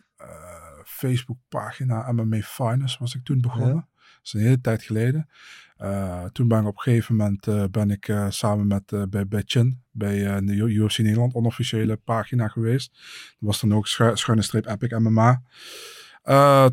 Facebookpagina 1.00 2.12
MMA 2.12 2.40
Finance 2.40 2.96
was 2.98 3.14
ik 3.14 3.24
toen 3.24 3.40
begonnen. 3.40 3.74
Dat 3.74 4.20
is 4.22 4.32
een 4.32 4.40
hele 4.40 4.60
tijd 4.60 4.82
geleden. 4.82 5.28
Eh, 5.76 6.24
toen 6.24 6.48
ben 6.48 6.60
ik 6.60 6.66
op 6.66 6.76
een 6.76 6.82
gegeven 6.82 7.16
moment 7.16 7.46
eh, 7.46 7.64
ben 7.70 7.90
ik 7.90 8.08
eh, 8.08 8.26
samen 8.28 8.66
met 8.66 9.10
bij, 9.10 9.26
bij 9.28 9.42
Chin, 9.46 9.82
bij 9.90 10.40
de 10.40 10.52
UFC 10.52 10.98
Nederland, 10.98 11.34
onofficiële 11.34 11.96
pagina 11.96 12.48
geweest. 12.48 12.92
Dat 12.92 13.00
was 13.38 13.60
dan 13.60 13.74
ook 13.74 13.86
schu- 13.86 14.16
schuine 14.16 14.42
streep 14.42 14.66
Epic 14.66 14.98
MMA. 14.98 15.42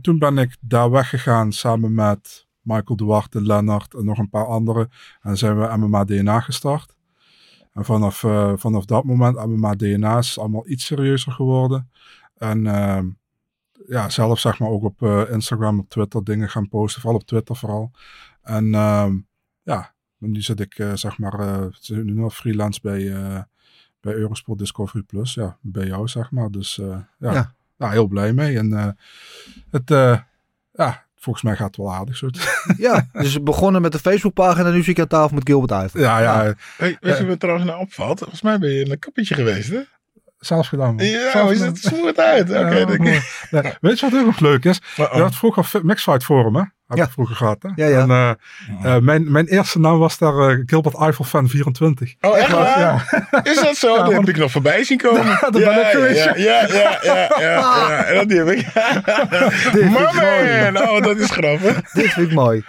Toen 0.01 0.19
ben 0.19 0.37
ik 0.37 0.57
daar 0.59 0.91
weggegaan 0.91 1.51
samen 1.51 1.93
met 1.93 2.47
Michael 2.61 2.95
Duarte, 2.95 3.41
Lennart 3.41 3.93
en 3.93 4.05
nog 4.05 4.17
een 4.17 4.29
paar 4.29 4.45
anderen. 4.45 4.89
En 5.21 5.37
zijn 5.37 5.59
we 5.59 5.77
MMA 5.77 6.03
DNA 6.03 6.39
gestart. 6.39 6.95
En 7.73 7.85
vanaf, 7.85 8.19
vanaf 8.59 8.85
dat 8.85 9.03
moment, 9.03 9.45
MMA 9.45 9.75
DNA 9.75 10.17
is 10.17 10.39
allemaal 10.39 10.67
iets 10.67 10.85
serieuzer 10.85 11.31
geworden. 11.31 11.89
En 12.37 12.67
ehm, 12.67 13.07
ja, 13.87 14.09
zelf 14.09 14.39
zeg 14.39 14.59
maar 14.59 14.69
ook 14.69 14.83
op 14.83 15.01
eh, 15.01 15.21
Instagram, 15.31 15.79
op 15.79 15.89
Twitter 15.89 16.23
dingen 16.23 16.49
gaan 16.49 16.67
posten. 16.69 17.01
Vooral 17.01 17.19
op 17.19 17.27
Twitter 17.27 17.55
vooral. 17.55 17.91
En 18.41 18.73
ehm, 18.75 19.15
ja, 19.63 19.93
nu 20.17 20.41
zit 20.41 20.59
ik 20.59 20.77
eh, 20.79 20.91
zeg 20.93 21.17
maar, 21.17 21.39
eh, 21.39 21.65
zit 21.71 22.03
nu 22.03 22.13
nog 22.13 22.35
freelance 22.35 22.79
bij, 22.83 23.13
eh, 23.13 23.41
bij 24.01 24.13
Eurosport 24.13 24.59
Discovery 24.59 25.03
Plus. 25.03 25.33
Ja, 25.33 25.57
bij 25.61 25.85
jou 25.85 26.07
zeg 26.07 26.31
maar. 26.31 26.49
Dus 26.51 26.79
eh, 26.79 26.97
ja, 27.19 27.33
Ja. 27.33 27.53
ja. 27.77 27.89
heel 27.89 28.07
blij 28.07 28.33
mee. 28.33 28.57
En 28.57 28.73
eh, 28.73 28.87
het, 29.71 29.91
eh, 29.91 30.19
ja, 30.71 31.05
volgens 31.15 31.43
mij 31.43 31.55
gaat 31.55 31.67
het 31.67 31.77
wel 31.77 31.93
aardig 31.93 32.17
zo. 32.17 32.27
Ja, 32.77 33.07
dus 33.11 33.33
we 33.33 33.41
begonnen 33.41 33.81
met 33.81 33.91
de 33.91 33.99
Facebookpagina 33.99 34.67
en 34.67 34.73
nu 34.73 34.79
zit 34.83 34.87
ik 34.87 34.99
aan 34.99 35.07
tafel 35.07 35.35
met 35.35 35.47
Gilbert 35.47 35.71
Eiffel. 35.71 35.99
ja, 35.99 36.19
ja, 36.19 36.53
Hey, 36.77 36.97
weet 36.99 37.17
je 37.17 37.25
wat 37.25 37.39
trouwens 37.39 37.67
nou 37.67 37.79
opvalt? 37.81 38.19
Volgens 38.19 38.41
mij 38.41 38.59
ben 38.59 38.69
je 38.69 38.83
in 38.85 38.91
een 38.91 38.99
kappertje 38.99 39.35
geweest, 39.35 39.69
hè? 39.69 39.79
Zelf 40.39 40.67
gedaan. 40.67 40.95
man. 40.95 41.05
Ja, 41.05 41.31
Zelf 41.31 41.33
hoe 41.45 41.53
gedaan. 41.55 41.75
ziet 41.75 41.83
het 41.85 41.93
smooth 41.93 42.17
uit? 42.19 42.49
Oké, 42.59 42.59
Ja, 42.59 42.85
denk 42.85 42.97
mooi. 42.99 43.15
ik. 43.15 43.47
Nee, 43.51 43.73
weet 43.81 43.99
je 43.99 44.09
wat 44.09 44.19
ook 44.19 44.25
nog 44.25 44.39
leuk 44.39 44.65
is? 44.65 44.81
Uh-oh. 44.99 45.15
Je 45.15 45.21
had 45.21 45.35
vroeger 45.35 45.63
Fi- 45.63 45.79
Mixfight 45.83 46.23
Forum, 46.23 46.55
hè? 46.55 46.61
Heb 46.87 46.97
Ja. 46.97 47.03
ik 47.03 47.11
vroeger 47.11 47.35
gehad, 47.35 47.57
hè? 47.61 47.69
Ja, 47.75 47.87
ja. 47.87 47.99
En, 48.01 48.09
eh, 48.09 48.95
eh, 48.95 49.01
mijn, 49.01 49.31
mijn 49.31 49.45
eerste 49.47 49.79
naam 49.79 49.97
was 49.99 50.17
daar 50.17 50.33
eh, 50.49 50.57
Gilbert 50.65 50.95
Eiffel 50.99 51.25
fan 51.25 51.49
24. 51.49 52.13
Oh, 52.21 52.37
echt 52.37 52.51
waar? 52.51 52.79
Ja. 52.79 53.03
Is 53.51 53.59
dat 53.61 53.75
zo? 53.75 54.03
die 54.03 54.13
heb 54.13 54.29
ik 54.29 54.37
nog 54.37 54.51
voorbij 54.51 54.83
zien 54.83 54.97
komen. 54.97 55.25
daar 55.25 55.49
ben 55.51 55.61
ja, 55.61 55.79
ik 55.85 55.91
geweest, 55.91 56.23
Ja, 56.23 56.35
ja, 56.35 56.65
ja, 56.67 56.99
ja, 57.03 57.29
ja, 57.39 57.39
ja. 57.39 58.03
En 58.03 58.15
dat 58.15 58.29
die 58.29 58.37
heb 58.37 58.47
ik. 58.47 58.55
Dit 59.73 59.83
vind 59.83 59.91
Maar 59.91 60.15
ik 60.15 60.21
mooi. 60.21 60.71
man, 60.71 60.89
oh, 60.89 61.01
dat 61.03 61.17
is 61.17 61.29
grappig. 61.31 61.91
Dit 61.91 62.11
vind 62.13 62.27
ik 62.27 62.33
mooi. 62.33 62.63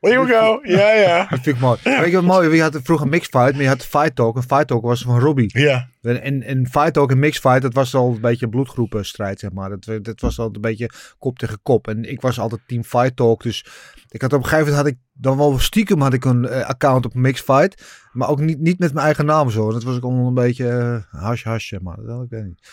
Here 0.00 0.20
we 0.20 0.26
go. 0.26 0.60
Ja, 0.62 0.92
ja. 0.92 1.18
Dat 1.30 1.40
vind 1.40 1.56
ik 1.56 1.58
mooi. 1.58 1.78
Weet 1.82 2.10
je 2.10 2.12
wat 2.12 2.24
mooi? 2.24 2.54
Je 2.54 2.62
had 2.62 2.78
vroeger 2.82 3.08
Mixed 3.08 3.30
Fight, 3.30 3.52
maar 3.52 3.62
je 3.62 3.68
had 3.68 3.86
Fight 3.86 4.16
Talk. 4.16 4.36
En 4.36 4.42
Fight 4.42 4.66
Talk 4.66 4.82
was 4.82 5.02
van 5.02 5.20
Robbie. 5.20 5.60
Ja. 5.60 5.88
En, 6.02 6.42
en, 6.42 6.66
Fight 6.66 6.92
Talk 6.92 7.10
en 7.10 7.18
Mixed 7.18 7.40
Fight, 7.40 7.62
dat 7.62 7.74
was 7.74 7.94
al 7.94 8.12
een 8.12 8.20
beetje 8.20 8.48
bloedgroepenstrijd, 8.48 9.38
zeg 9.40 9.52
maar. 9.52 9.78
Dat, 9.78 10.04
dat 10.04 10.20
was 10.20 10.38
al 10.38 10.48
een 10.52 10.60
beetje 10.60 10.90
kop 11.18 11.38
tegen 11.38 11.58
kop. 11.62 11.88
En 11.88 12.10
ik 12.10 12.20
was 12.20 12.38
altijd 12.38 12.60
team 12.66 12.84
Fight 12.84 13.16
Talk, 13.16 13.42
dus 13.42 13.66
ik 14.08 14.20
had 14.20 14.32
op 14.32 14.38
een 14.38 14.48
gegeven 14.48 14.72
moment 14.72 14.86
had 14.86 14.94
ik 14.94 14.98
dan 15.12 15.36
wel 15.36 15.58
stiekem 15.58 16.00
had 16.00 16.12
ik 16.12 16.24
een 16.24 16.48
eh, 16.48 16.68
account 16.68 17.04
op 17.04 17.14
Mixed 17.14 17.44
Fight, 17.44 17.82
maar 18.12 18.28
ook 18.28 18.40
niet, 18.40 18.58
niet 18.58 18.78
met 18.78 18.92
mijn 18.92 19.04
eigen 19.04 19.26
naam 19.26 19.50
zo. 19.50 19.72
Dat 19.72 19.82
was 19.82 19.96
ook 19.96 20.02
allemaal 20.02 20.26
een 20.26 20.34
beetje 20.34 20.68
eh, 20.68 21.20
hash 21.20 21.44
hash, 21.44 21.68
zeg 21.68 21.80
maar. 21.80 21.96
Dat 22.02 22.22
ik 22.22 22.30
weet 22.30 22.44
niet. 22.44 22.68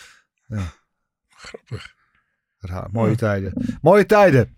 Grappig. 1.27 2.01
Raar. 2.65 2.87
Mooie 2.91 3.15
tijden. 3.15 3.77
Mooie 3.81 4.05
tijden. 4.05 4.55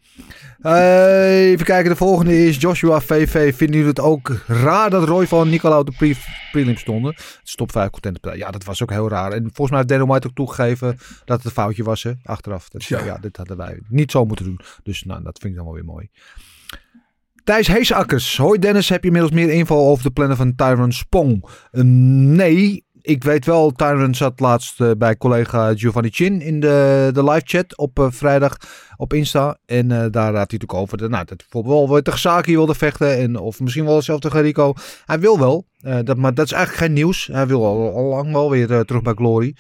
Eh, 0.62 1.50
even 1.50 1.66
kijken, 1.66 1.90
de 1.90 1.96
volgende 1.96 2.46
is 2.46 2.58
Joshua 2.58 3.02
VV. 3.02 3.56
Vinden 3.56 3.76
jullie 3.76 3.92
het 3.92 4.00
ook 4.00 4.32
raar 4.48 4.90
dat 4.90 5.08
Roy 5.08 5.28
van 5.28 5.50
Nicolau 5.50 5.84
de 5.84 5.92
pre 5.98 6.16
prelim 6.52 6.78
stonden? 6.78 7.14
Het 7.14 7.40
is 7.44 7.56
top 7.56 7.72
5 7.72 7.90
content. 7.90 8.20
Ja, 8.34 8.52
dat 8.52 8.64
was 8.64 8.84
ook 8.84 8.92
heel 8.92 9.10
raar. 9.10 9.32
En 9.32 9.42
volgens 9.42 9.70
mij 9.70 9.78
heeft 9.78 9.90
Dana 9.90 10.06
White 10.06 10.28
ook 10.28 10.36
toegegeven 10.36 10.98
dat 11.26 11.38
het 11.38 11.46
een 11.46 11.52
foutje 11.52 11.84
was 11.84 12.04
hè, 12.04 12.12
achteraf. 12.24 12.70
Dat, 12.70 12.84
ja. 12.84 13.04
Ja. 13.04 13.18
dit 13.18 13.38
hadden 13.38 13.58
wij 13.58 13.80
niet 13.90 14.12
zo 14.12 14.26
moeten 14.26 14.46
doen. 14.46 14.60
Dus 14.84 15.04
nou, 15.04 15.24
dat 15.24 15.40
vind 15.40 15.52
ik 15.52 15.58
dan 15.58 15.66
wel 15.66 15.76
weer 15.76 15.86
mooi. 15.86 16.10
Thijs 17.44 17.68
Heesakkers. 17.68 18.38
Hoi 18.38 18.60
Dennis, 18.60 18.90
heb 18.90 19.02
je 19.02 19.08
inmiddels 19.08 19.34
meer 19.34 19.50
info 19.50 19.76
over 19.76 20.04
de 20.04 20.12
plannen 20.12 20.38
van 20.38 20.56
Tyron 20.56 20.92
Spong? 20.92 21.46
Eh, 21.72 21.84
nee, 21.84 22.85
ik 23.06 23.24
weet 23.24 23.46
wel, 23.46 23.72
Tyron 23.72 24.16
zat 24.16 24.40
laatst 24.40 24.82
eh, 24.82 24.92
bij 24.98 25.18
collega 25.18 25.74
Giovanni 25.76 26.10
Chin 26.10 26.42
in 26.42 26.60
de, 26.60 27.10
de 27.14 27.24
live 27.24 27.42
chat 27.44 27.78
op 27.78 28.00
eh, 28.00 28.08
vrijdag 28.10 28.58
op 28.98 29.14
Insta. 29.14 29.58
En 29.66 29.92
eh, 29.92 29.98
daar 29.98 30.26
had 30.26 30.34
hij 30.34 30.40
natuurlijk 30.40 30.74
over 30.74 31.10
nou, 31.10 31.26
dat 31.26 31.38
bijvoorbeeld 31.38 31.90
wel 31.90 32.02
tegen 32.02 32.20
Saki 32.20 32.56
wilde 32.56 32.76
vechten. 32.76 33.18
En, 33.18 33.38
of 33.40 33.60
misschien 33.60 33.86
wel 33.86 34.02
zelf 34.02 34.20
tegen 34.20 34.42
Rico. 34.42 34.74
Hij 35.06 35.20
wil 35.20 35.40
wel, 35.40 35.66
dat, 36.04 36.18
maar 36.18 36.34
dat 36.34 36.46
is 36.46 36.52
eigenlijk 36.52 36.84
geen 36.84 36.94
nieuws. 36.94 37.30
Hij 37.32 37.48
wil 37.48 37.66
al, 37.66 38.04
lang 38.04 38.32
wel 38.32 38.50
weer 38.50 38.68
terug 38.86 39.02
bij 39.02 39.14
Glory. 39.14 39.56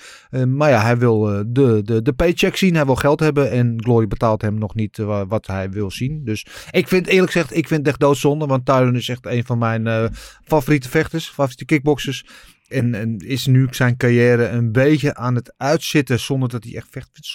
Maar 0.48 0.70
ja, 0.70 0.82
hij 0.82 0.98
wil 0.98 1.20
de, 1.48 1.82
de, 1.84 2.02
de 2.02 2.14
paycheck 2.14 2.56
zien. 2.56 2.76
Hij 2.76 2.86
wil 2.86 2.96
geld 2.96 3.20
hebben. 3.20 3.52
En 3.52 3.74
Glory 3.78 4.08
betaalt 4.08 4.42
hem 4.42 4.58
nog 4.58 4.76
niet 4.76 4.98
wa- 4.98 5.26
wat 5.28 5.48
hij 5.48 5.70
wil 5.70 5.92
zien. 5.92 6.22
Dus 6.24 6.46
ik 6.72 6.88
vind 6.88 7.08
eerlijk 7.08 7.32
gezegd, 7.32 7.56
ik 7.56 7.68
vind 7.68 7.80
het 7.80 7.88
echt 7.90 8.00
doodzonde. 8.00 8.46
Want 8.46 8.66
Tyron 8.66 8.96
is 8.96 9.10
echt 9.10 9.26
een 9.26 9.46
van 9.46 9.58
mijn 9.58 10.14
favoriete 10.44 10.90
vechters. 10.90 11.30
Favoriete 11.30 11.66
kickboxers. 11.66 12.26
En, 12.68 12.96
en 12.96 13.18
is 13.18 13.46
nu 13.46 13.68
zijn 13.72 13.98
carrière 13.98 14.48
een 14.48 14.72
beetje 14.72 15.16
aan 15.16 15.36
het 15.36 15.54
uitzitten. 15.58 16.20
Zonder 16.20 16.50
dat 16.50 16.64
hij 16.64 16.76
echt 16.76 16.88
vecht. 16.90 17.10
Ik 17.18 17.26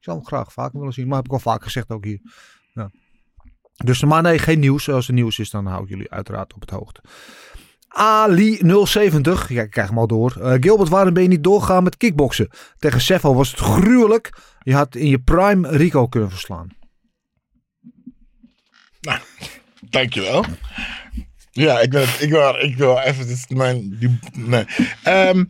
zou 0.00 0.16
hem 0.16 0.26
graag 0.26 0.52
vaker 0.52 0.78
willen 0.78 0.94
zien. 0.94 1.06
Maar 1.06 1.16
heb 1.16 1.26
ik 1.26 1.32
al 1.32 1.38
vaak 1.38 1.62
gezegd 1.62 1.90
ook 1.90 2.04
hier. 2.04 2.20
Ja. 2.74 2.90
Dus 3.84 4.02
maar 4.02 4.22
nee, 4.22 4.38
geen 4.38 4.58
nieuws. 4.58 4.88
Als 4.88 5.08
er 5.08 5.14
nieuws 5.14 5.38
is, 5.38 5.50
dan 5.50 5.66
hou 5.66 5.82
ik 5.82 5.88
jullie 5.88 6.10
uiteraard 6.10 6.54
op 6.54 6.60
het 6.60 6.70
hoogte. 6.70 7.00
Ali070. 7.88 9.48
Ja, 9.48 9.62
ik 9.62 9.70
krijg 9.70 9.88
hem 9.88 9.98
al 9.98 10.06
door. 10.06 10.36
Eh, 10.40 10.54
Gilbert, 10.60 10.88
waarom 10.88 11.14
ben 11.14 11.22
je 11.22 11.28
niet 11.28 11.44
doorgegaan 11.44 11.82
met 11.82 11.96
kickboksen? 11.96 12.48
Tegen 12.78 13.00
Sefo 13.00 13.34
was 13.34 13.50
het 13.50 13.60
gruwelijk. 13.60 14.38
Je 14.62 14.74
had 14.74 14.94
in 14.94 15.08
je 15.08 15.18
prime 15.18 15.68
Rico 15.68 16.06
kunnen 16.06 16.30
verslaan. 16.30 16.68
Dankjewel. 19.80 20.44
Ja, 21.58 21.80
ik, 21.80 21.92
het, 21.92 22.20
ik, 22.20 22.30
wil, 22.30 22.58
ik 22.58 22.76
wil 22.76 22.98
even. 22.98 23.26
Dit 23.26 23.36
is 23.36 23.46
mijn. 23.48 23.96
Die, 23.98 24.18
nee. 24.32 24.64
Ehm, 25.02 25.44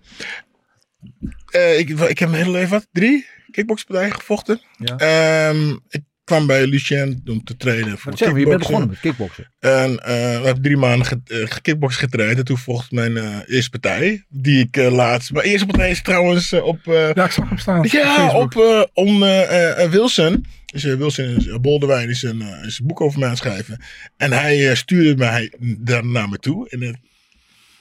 eh, 1.51 1.79
ik, 1.79 1.89
ik 1.89 2.19
heb 2.19 2.29
mijn 2.29 2.43
hele 2.43 2.57
leven 2.57 2.71
wat? 2.71 2.89
Drie 2.93 3.27
kickboxpartijen 3.51 4.15
gevochten. 4.15 4.61
Ja. 4.79 4.97
Ehm, 4.97 5.71
ik 5.89 6.03
kwam 6.29 6.47
bij 6.47 6.66
Lucien 6.66 7.22
om 7.26 7.45
te 7.45 7.57
trainen 7.57 7.99
voor 7.99 8.11
Wat 8.11 8.18
zeg 8.18 8.39
je 8.39 8.45
bent 8.47 8.59
begonnen 8.59 8.89
met 8.89 9.01
kickboksen. 9.01 9.53
En 9.59 9.99
eh 9.99 10.14
we 10.39 10.45
hebben 10.45 10.62
drie 10.62 10.76
maanden 10.76 11.07
ge 11.07 11.20
eh, 11.26 11.89
getraind. 11.91 12.39
En 12.39 12.45
toen 12.45 12.59
volgde 12.59 12.95
mijn 12.95 13.16
eh, 13.16 13.37
eerste 13.47 13.70
partij. 13.70 14.24
Die 14.29 14.61
ik 14.61 14.76
eh, 14.76 14.93
laatst. 14.93 15.33
Mijn 15.33 15.47
eerste 15.47 15.66
partij 15.66 15.91
is 15.91 16.03
trouwens 16.03 16.53
eh, 16.53 16.64
op. 16.64 16.79
eh, 16.87 17.12
Ja, 17.14 17.24
ik 17.24 17.31
zag 17.31 17.49
hem 17.49 17.59
staan. 17.59 17.87
ja, 17.91 18.33
op 18.35 18.57
eh, 18.57 18.83
om 18.93 19.22
eh, 19.22 19.83
eh, 19.85 19.91
Wilson. 19.91 20.47
Dus 20.72 20.85
eh, 20.85 20.95
Wilson 20.95 21.24
is, 21.24 21.47
uh, 21.47 21.57
Boldewijn 21.57 22.09
is 22.09 22.22
een, 22.22 22.43
eh, 22.43 22.66
is 22.66 22.79
een 22.79 22.87
boek 22.87 23.01
over 23.01 23.18
mij 23.18 23.29
aan 23.29 23.35
het 23.35 23.43
schrijven. 23.43 23.83
En 24.16 24.33
hij 24.33 24.68
eh, 24.70 24.76
stuurde 24.76 25.16
mij 25.16 25.53
daar 25.79 26.07
naar 26.07 26.29
me 26.29 26.39
toe. 26.39 26.68
En, 26.68 26.83
eh, 26.83 26.93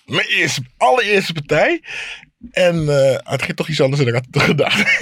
mijn 0.06 0.28
eerste, 0.28 0.62
allereerste 0.78 1.34
partij. 1.34 1.82
En 2.52 2.90
eh, 2.90 3.18
het 3.32 3.42
ging 3.42 3.58
toch 3.58 3.70
iets 3.70 3.82
anders 3.82 4.04
dan 4.04 4.14
ik 4.14 4.24
had 4.32 4.44
gedacht. 4.44 5.00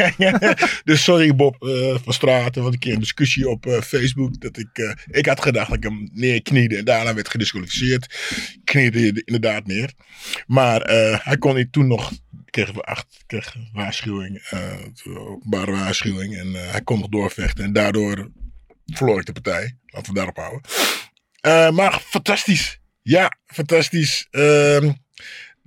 dus 0.84 1.04
sorry 1.04 1.36
Bob 1.36 1.64
eh, 1.64 1.96
van 2.04 2.14
Straten. 2.14 2.62
Want 2.62 2.74
een 2.74 2.80
keer 2.80 2.94
een 2.94 3.00
discussie 3.00 3.50
op 3.50 3.66
eh, 3.66 3.82
Facebook. 3.82 4.42
Dat 4.42 4.58
ik, 4.58 4.96
ik 5.12 5.26
had 5.26 5.42
gedacht 5.42 5.68
dat 5.68 5.78
ik 5.78 5.84
hem 5.84 6.10
neerkniede. 6.14 6.78
En 6.78 6.86
daarna 6.86 7.14
werd 7.14 7.30
gedisqualificeerd. 7.30 8.16
Kniede 8.64 9.22
inderdaad 9.26 9.68
neer. 9.68 9.94
Maar 10.48 10.82
hij 11.24 11.38
kon 11.38 11.56
niet 11.56 11.72
toen 11.72 11.88
nog 11.88 12.12
kregen 12.46 12.74
we 12.74 12.82
acht, 12.82 13.24
kreeg 13.28 13.56
waarschuwing, 13.74 14.42
openbare 15.18 15.72
waarschuwing. 15.72 16.38
En 16.38 16.54
hij 16.54 16.82
kon 16.82 17.00
nog 17.00 17.10
doorvechten. 17.10 17.64
En 17.64 17.74
daardoor 17.74 18.32
verloor 18.86 19.20
ik 19.20 19.26
de 19.26 19.32
partij. 19.32 19.78
Laten 19.86 20.14
we 20.14 20.18
daarop 20.18 20.38
houden. 20.38 21.76
Maar 21.76 22.00
fantastisch. 22.00 22.80
Ja, 23.02 23.38
fantastisch. 23.46 24.28
Ehm, 24.32 24.92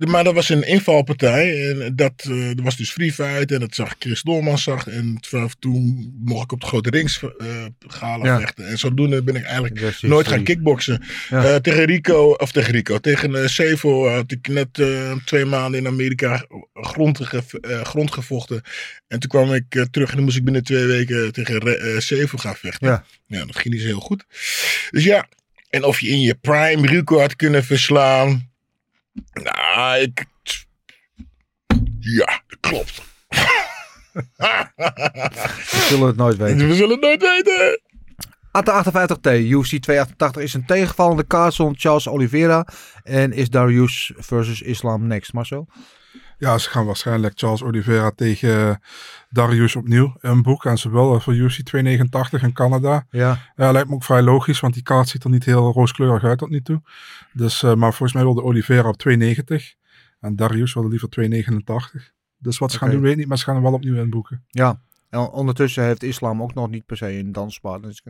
maar 0.07 0.23
dat 0.23 0.33
was 0.33 0.49
een 0.49 0.67
invalpartij. 0.67 1.69
En 1.71 1.95
dat, 1.95 2.13
eh, 2.29 2.51
was 2.63 2.77
dus 2.77 2.91
free 2.91 3.13
fight. 3.13 3.51
En 3.51 3.59
dat 3.59 3.75
zag 3.75 3.95
Chris 3.99 4.21
Doorman 4.21 4.57
zag. 4.57 4.87
En 4.87 5.17
vanaf 5.21 5.55
toen 5.59 6.13
mocht 6.23 6.43
ik 6.43 6.51
op 6.51 6.59
de 6.61 6.65
grote 6.67 6.89
rings 6.89 7.21
eh 7.37 7.65
gala 7.87 8.25
Ja. 8.25 8.39
vechten. 8.39 8.67
En 8.67 8.77
zodoende 8.77 9.23
ben 9.23 9.35
ik 9.35 9.43
eigenlijk 9.43 10.01
nooit 10.01 10.27
gaan 10.27 10.43
kickboksen. 10.43 11.03
Ja. 11.29 11.43
Eh, 11.43 11.55
tegen 11.55 11.83
Rico, 11.85 12.31
of 12.31 12.51
tegen 12.51 12.71
Rico, 12.73 12.97
tegen 12.97 13.49
Sevo 13.49 14.07
had 14.09 14.31
ik 14.31 14.47
net 14.47 14.81
twee 15.25 15.45
maanden 15.45 15.79
in 15.79 15.87
Amerika 15.87 16.45
grond, 16.73 17.19
ge- 17.25 17.79
grond 17.83 18.11
gevochten. 18.11 18.61
En 19.07 19.19
toen 19.19 19.29
kwam 19.29 19.53
ik 19.53 19.85
terug 19.91 20.09
en 20.09 20.15
dan 20.15 20.23
moest 20.23 20.37
ik 20.37 20.43
binnen 20.43 20.63
twee 20.63 20.85
weken 20.85 21.31
tegen 21.33 22.01
Sevo 22.01 22.37
gaan 22.37 22.55
vechten. 22.55 22.87
Ja. 22.87 23.03
ja, 23.27 23.45
dat 23.45 23.55
ging 23.57 23.73
niet 23.73 23.81
zo 23.83 23.87
heel 23.89 23.99
goed. 23.99 24.25
Dus 24.91 25.03
ja, 25.03 25.27
en 25.69 25.83
of 25.83 25.99
je 25.99 26.07
in 26.09 26.21
je 26.21 26.35
prime 26.35 26.87
Rico 26.87 27.19
had 27.19 27.35
kunnen 27.35 27.63
verslaan. 27.63 28.48
Nou, 29.33 29.99
ik... 29.99 30.25
Ja, 31.99 32.41
dat 32.47 32.59
klopt. 32.59 33.01
We 34.75 35.85
zullen 35.89 36.07
het 36.07 36.15
nooit 36.15 36.37
weten. 36.37 36.67
We 36.67 36.75
zullen 36.75 36.91
het 36.91 37.01
nooit 37.01 37.21
weten. 37.21 37.79
AT58T, 38.49 39.49
UFC 39.49 39.77
288 39.77 40.41
is 40.41 40.53
een 40.53 40.65
tegenvallende 40.65 41.23
kaart 41.23 41.53
zonder 41.53 41.79
Charles 41.79 42.07
Oliveira. 42.07 42.67
En 43.03 43.31
is 43.31 43.49
Darius 43.49 44.11
versus 44.15 44.61
Islam 44.61 45.07
next, 45.07 45.33
Marcel? 45.33 45.67
Ja, 46.39 46.57
ze 46.57 46.69
gaan 46.69 46.85
waarschijnlijk 46.85 47.39
Charles 47.39 47.63
Oliveira 47.63 48.11
tegen 48.11 48.81
Darius 49.29 49.75
opnieuw 49.75 50.15
een 50.19 50.41
boek. 50.41 50.65
En 50.65 50.77
ze 50.77 50.91
wel 50.91 51.19
voor 51.19 51.33
UFC 51.33 51.61
289 51.61 52.43
in 52.43 52.53
Canada. 52.53 53.05
Ja. 53.09 53.51
Ja, 53.55 53.71
lijkt 53.71 53.89
me 53.89 53.95
ook 53.95 54.03
vrij 54.03 54.21
logisch, 54.21 54.59
want 54.59 54.73
die 54.73 54.83
kaart 54.83 55.07
ziet 55.07 55.23
er 55.23 55.29
niet 55.29 55.45
heel 55.45 55.71
rooskleurig 55.71 56.23
uit 56.23 56.37
tot 56.37 56.49
nu 56.49 56.61
toe. 56.61 56.81
Dus, 57.33 57.63
eh, 57.63 57.73
maar 57.73 57.89
volgens 57.89 58.13
mij 58.13 58.23
wilde 58.23 58.43
Oliveira 58.43 58.87
op 58.87 58.97
290 58.97 59.75
en 60.19 60.35
Darius 60.35 60.73
wilde 60.73 60.89
liever 60.89 61.09
289. 61.09 62.11
Dus 62.37 62.57
wat 62.57 62.71
ze 62.71 62.77
gaan 62.77 62.89
doen 62.89 63.01
weet 63.01 63.11
ik 63.11 63.17
niet, 63.17 63.27
maar 63.27 63.37
ze 63.37 63.43
gaan 63.43 63.55
hem 63.55 63.63
wel 63.63 63.73
opnieuw 63.73 63.95
inboeken. 63.95 64.43
Ja. 64.47 64.81
En 65.09 65.19
ondertussen 65.19 65.83
heeft 65.83 66.03
Islam 66.03 66.41
ook 66.41 66.53
nog 66.53 66.69
niet 66.69 66.85
per 66.85 66.97
se 66.97 67.11
een 67.11 67.31
danspaard. 67.31 67.83
Dus 67.83 68.03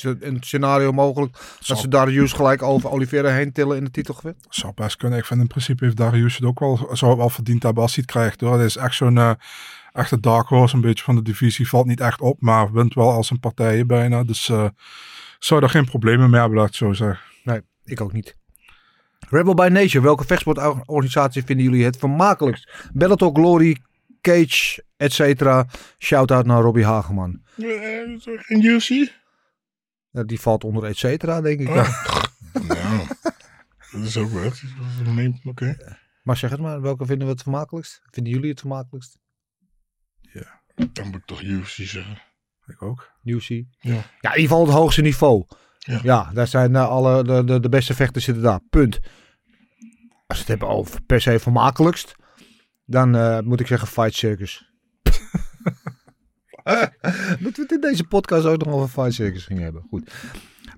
een, 0.00 0.26
een 0.26 0.36
scenario 0.40 0.92
mogelijk 0.92 1.32
dat 1.32 1.42
Zal- 1.60 1.76
ze 1.76 1.88
Darius 1.88 2.32
gelijk 2.32 2.62
over 2.62 2.90
Oliveira 2.90 3.28
heen 3.30 3.52
tillen 3.52 3.76
in 3.76 3.84
de 3.84 3.90
titelgevecht. 3.90 4.46
Zou 4.48 4.72
best 4.74 4.96
kunnen. 4.96 5.18
Ik 5.18 5.24
vind 5.24 5.40
in 5.40 5.46
principe 5.46 5.84
heeft 5.84 5.96
Darius 5.96 6.34
het 6.36 6.44
ook 6.44 6.60
wel, 6.60 6.76
zou 6.92 7.10
het 7.10 7.20
wel 7.20 7.30
verdiend 7.30 7.62
hebben 7.62 7.82
als 7.82 7.94
hij 7.94 8.02
het 8.06 8.12
krijgt. 8.16 8.40
Hoor. 8.40 8.52
Het 8.58 8.66
is 8.68 8.76
echt 8.76 8.94
zo'n 8.94 9.18
eh 9.18 9.30
echte 9.92 10.20
dark 10.20 10.48
horse, 10.48 10.74
een 10.74 10.80
beetje 10.80 11.04
van 11.04 11.14
de 11.14 11.22
divisie. 11.22 11.68
Valt 11.68 11.86
niet 11.86 12.00
echt 12.00 12.20
op, 12.20 12.40
maar 12.40 12.72
wint 12.72 12.94
wel 12.94 13.10
als 13.10 13.30
een 13.30 13.40
partijen 13.40 13.86
bijna. 13.86 14.24
Dus 14.24 14.48
eh 14.48 14.66
zou 15.38 15.60
daar 15.60 15.70
geen 15.70 15.84
problemen 15.84 16.30
mee 16.30 16.40
hebben, 16.40 16.58
laat 16.58 16.66
ik 16.68 16.74
het 16.78 16.82
zo 16.88 16.92
zeggen. 16.92 17.24
Nee, 17.44 17.60
ik 17.84 18.00
ook 18.00 18.12
niet. 18.12 18.36
Rebel 19.30 19.54
by 19.54 19.68
Nature, 19.72 20.04
welke 20.04 20.24
vechtsportorganisatie 20.24 21.42
vinden 21.44 21.64
jullie 21.64 21.84
het 21.84 21.96
vermakelijkst? 21.96 22.88
Bellator, 22.92 23.30
Glory, 23.34 23.76
Cage, 24.20 24.84
etc. 24.96 25.42
Shout-out 25.98 26.46
naar 26.46 26.60
Robbie 26.62 26.84
Hageman. 26.84 27.40
Eh, 27.56 27.66
Geen 28.38 28.64
UFC? 28.64 28.88
Ja, 30.12 30.22
die 30.22 30.40
valt 30.40 30.64
onder 30.64 30.84
et 30.84 30.96
cetera, 30.96 31.40
denk 31.40 31.60
ik. 31.60 31.68
Oh. 31.68 31.74
Ja. 31.74 33.06
Nou, 33.92 34.04
dat 34.04 34.10
is 34.10 34.16
ook 34.16 34.30
wat. 34.30 34.62
Oké. 35.44 35.76
Maar 36.22 36.36
zeg 36.36 36.50
het 36.50 36.60
maar, 36.60 36.80
welke 36.80 37.06
vinden 37.06 37.26
we 37.26 37.32
het 37.32 37.42
vermakelijkst? 37.42 38.00
Vinden 38.10 38.32
jullie 38.32 38.50
het 38.50 38.60
vermakelijkst? 38.60 39.18
Dan 40.92 41.06
moet 41.06 41.16
ik 41.16 41.26
toch 41.26 41.42
UFC 41.42 41.74
zeggen. 41.74 42.22
Ik 42.66 42.82
ook. 42.82 43.10
UFC? 43.24 43.48
Ja. 43.48 43.64
Ja, 43.80 43.94
in 43.94 44.04
ieder 44.20 44.40
geval 44.40 44.66
het 44.66 44.74
hoogste 44.74 45.02
niveau. 45.02 45.46
Ja. 45.78 46.00
Ja, 46.02 46.30
daar 46.32 46.46
zijn 46.46 46.76
eh, 46.76 46.88
alle, 46.88 47.24
de, 47.24 47.44
de, 47.44 47.60
de 47.60 47.68
beste 47.68 47.94
vechters 47.94 48.24
zitten 48.24 48.42
daar. 48.42 48.60
Punt. 48.70 49.00
Als 50.26 50.38
we 50.38 50.44
het 50.44 50.48
hebben 50.48 50.68
over 50.68 51.02
per 51.02 51.20
se 51.20 51.38
vermakelijkst, 51.38 52.14
dan 52.84 53.16
eh, 53.16 53.40
moet 53.40 53.60
ik 53.60 53.66
zeggen 53.66 53.88
Fight 53.88 54.14
Circus. 54.14 54.70
Dat 57.42 57.56
we 57.56 57.62
het 57.62 57.72
in 57.72 57.80
deze 57.80 58.04
podcast 58.04 58.46
ook 58.46 58.64
nog 58.64 58.74
over 58.74 58.88
Fight 58.88 59.14
Circus 59.14 59.44
gingen 59.44 59.62
hebben. 59.62 59.86
Goed. 59.90 60.10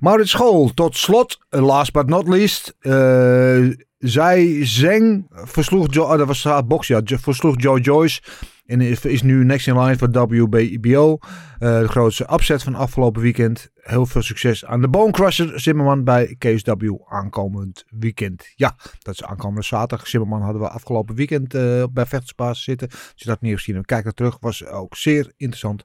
Maurits 0.00 0.30
School, 0.30 0.70
tot 0.74 0.96
slot, 0.96 1.38
eh, 1.48 1.64
last 1.66 1.92
but 1.92 2.06
not 2.06 2.28
least. 2.28 2.76
eh, 2.80 3.68
zij 3.98 4.66
Zeng 4.66 5.26
versloeg, 5.30 5.94
jo 5.94 6.02
oh, 6.02 6.18
dat 6.18 6.26
was 6.26 6.44
haar 6.44 6.66
box, 6.66 6.90
versloeg 7.04 7.54
Joe 7.62 7.80
Joyce. 7.80 8.20
En 8.66 8.80
is 8.80 9.22
nu 9.22 9.44
next 9.44 9.66
in 9.66 9.78
line 9.78 9.96
voor 9.96 10.10
WBO. 10.10 11.18
Eh, 11.58 11.78
de 11.78 11.88
grootste 11.88 12.32
upset 12.32 12.62
van 12.62 12.74
afgelopen 12.74 13.22
weekend. 13.22 13.70
Heel 13.74 14.06
veel 14.06 14.22
succes 14.22 14.64
aan 14.64 14.80
de 14.80 14.88
Bone 14.88 15.12
Crusher 15.12 15.60
Zimmerman 15.60 16.04
bij 16.04 16.36
KSW 16.38 16.94
aankomend 17.06 17.84
weekend. 17.88 18.52
Ja, 18.54 18.76
dat 18.98 19.14
is 19.14 19.24
aankomende 19.24 19.62
zaterdag. 19.62 20.08
Zimmerman 20.08 20.42
hadden 20.42 20.62
we 20.62 20.68
afgelopen 20.68 21.14
weekend 21.14 21.54
eh, 21.54 21.84
bij 21.90 22.06
Vechtersbaas 22.06 22.62
zitten. 22.62 22.88
Als 22.90 23.12
je 23.14 23.26
dat 23.26 23.40
niet 23.40 23.50
hebt 23.50 23.62
gezien, 23.62 23.84
kijk 23.84 24.06
er 24.06 24.14
terug. 24.14 24.36
Was 24.40 24.66
ook 24.66 24.96
zeer 24.96 25.32
interessant. 25.36 25.84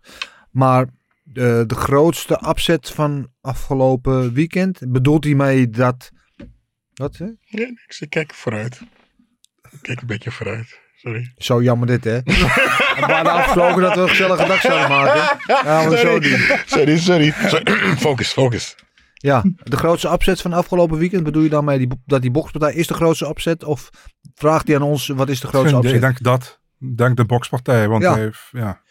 Maar 0.51 0.87
de, 1.23 1.63
de 1.67 1.75
grootste 1.75 2.41
upset 2.47 2.89
van 2.89 3.31
afgelopen 3.41 4.33
weekend. 4.33 4.91
Bedoelt 4.91 5.23
hij 5.23 5.35
mee 5.35 5.69
dat... 5.69 6.11
Wat? 6.93 7.19
Niks. 7.49 8.01
Ik 8.01 8.09
kijk 8.09 8.33
vooruit. 8.33 8.81
Ik 9.71 9.79
kijk 9.81 10.01
een 10.01 10.07
beetje 10.07 10.31
vooruit. 10.31 10.79
Sorry. 11.01 11.33
Zo 11.37 11.61
jammer 11.61 11.87
dit, 11.87 12.03
hè? 12.03 12.19
We 12.99 13.13
hadden 13.13 13.33
afgesproken 13.33 13.81
dat 13.81 13.95
we 13.95 14.01
een 14.01 14.09
gezellige 14.09 14.47
dag 14.47 14.61
zouden 14.61 14.89
maken. 14.89 15.37
Ja, 15.47 15.63
maar 15.63 15.83
zo 15.83 15.95
Sorry. 15.95 16.19
doen. 16.29 16.57
Sorry, 16.65 16.97
sorry. 16.97 17.31
Sorry. 17.47 17.71
Focus, 18.07 18.31
focus. 18.33 18.75
Ja, 19.13 19.43
de 19.63 19.77
grootste 19.77 20.11
upset 20.11 20.41
van 20.41 20.53
afgelopen 20.53 20.97
weekend. 20.97 21.23
Bedoel 21.23 21.43
je 21.43 21.49
dan 21.49 21.65
mee 21.65 21.77
die, 21.77 21.87
dat 22.05 22.21
die 22.21 22.31
bokspartij 22.31 22.73
is 22.73 22.87
de 22.87 22.93
grootste 22.93 23.27
upset? 23.29 23.63
Of 23.63 23.89
vraagt 24.35 24.67
hij 24.67 24.75
aan 24.75 24.81
ons 24.81 25.07
wat 25.07 25.29
is 25.29 25.39
de 25.39 25.47
grootste 25.47 25.75
upset? 25.77 25.93
Ik 25.93 26.01
denk 26.01 26.23
dat. 26.23 26.59
Ik 26.79 26.97
denk 26.97 27.17
de 27.17 27.25
bokspartij. 27.25 27.87
Want 27.87 28.03
Ja. 28.03 28.11
hij 28.13 28.21
heeft, 28.21 28.47
ja. 28.51 28.81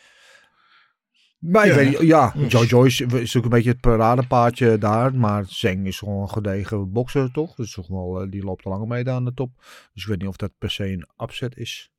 Maar 1.38 1.66
Ja. 1.66 1.74
weet 1.74 1.98
ja, 2.00 2.32
Joe 2.48 2.66
Joyce 2.66 3.04
is 3.04 3.10
natuurlijk 3.12 3.44
een 3.44 3.48
beetje 3.50 3.70
het 3.70 3.80
paradepaardje 3.80 4.78
daar. 4.78 5.14
Maar 5.14 5.44
Zeng 5.46 5.86
is 5.86 5.98
gewoon 5.98 6.22
een 6.22 6.28
gedegen 6.30 6.92
bokser, 6.92 7.30
toch? 7.32 7.54
Dus 7.54 7.72
toch 7.72 7.88
wel, 7.88 8.20
eh, 8.20 8.30
die 8.30 8.44
loopt 8.44 8.64
al 8.64 8.72
langer 8.72 8.86
mee 8.86 9.04
daar 9.04 9.14
aan 9.14 9.24
de 9.24 9.34
top. 9.34 9.50
Dus 9.94 10.02
ik 10.02 10.08
weet 10.08 10.18
niet 10.18 10.28
of 10.28 10.36
dat 10.36 10.50
per 10.58 10.70
se 10.70 10.84
een 10.92 11.06
upset 11.22 11.56
is. 11.56 11.90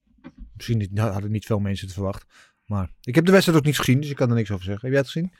Misschien 0.59 0.77
niet, 0.77 0.93
nou, 0.93 1.11
hadden 1.11 1.31
niet 1.31 1.45
veel 1.45 1.59
mensen 1.59 1.85
het 1.85 1.95
verwacht. 1.95 2.25
Maar 2.65 2.89
ik 3.01 3.15
heb 3.15 3.25
de 3.25 3.31
wedstrijd 3.31 3.59
ook 3.59 3.65
niet 3.65 3.77
gezien, 3.77 3.99
dus 4.01 4.09
ik 4.09 4.15
kan 4.15 4.29
er 4.29 4.35
niks 4.35 4.51
over 4.51 4.63
zeggen. 4.65 4.81
Heb 4.83 4.91
jij 4.91 4.99
het 4.99 5.09
gezien? 5.11 5.33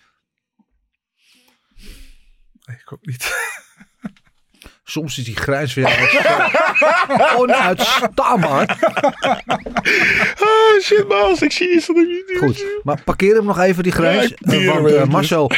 Nee, 2.65 2.77
ik 2.77 2.93
ook 2.93 3.05
niet. 3.05 3.33
Soms 4.83 5.17
is 5.17 5.23
die 5.23 5.35
van 5.37 5.85
echt 5.85 6.11
zo 6.11 7.37
onuitstaanbaar. 7.41 8.77
Ah, 10.39 10.81
shit, 10.83 11.07
man. 11.07 11.35
Ik 11.39 11.51
zie 11.51 11.73
iets 11.75 11.87
dat 11.87 11.97
ik 11.97 12.07
niet 12.07 12.37
Goed, 12.37 12.65
maar 12.83 13.03
parkeer 13.03 13.35
hem 13.35 13.45
nog 13.45 13.59
even 13.59 13.83
die 13.83 13.91
grijns. 13.91 14.33
Ja, 14.37 14.51
Eh, 14.53 14.65
want 14.73 14.87
eh. 14.87 15.05
Marcel, 15.05 15.51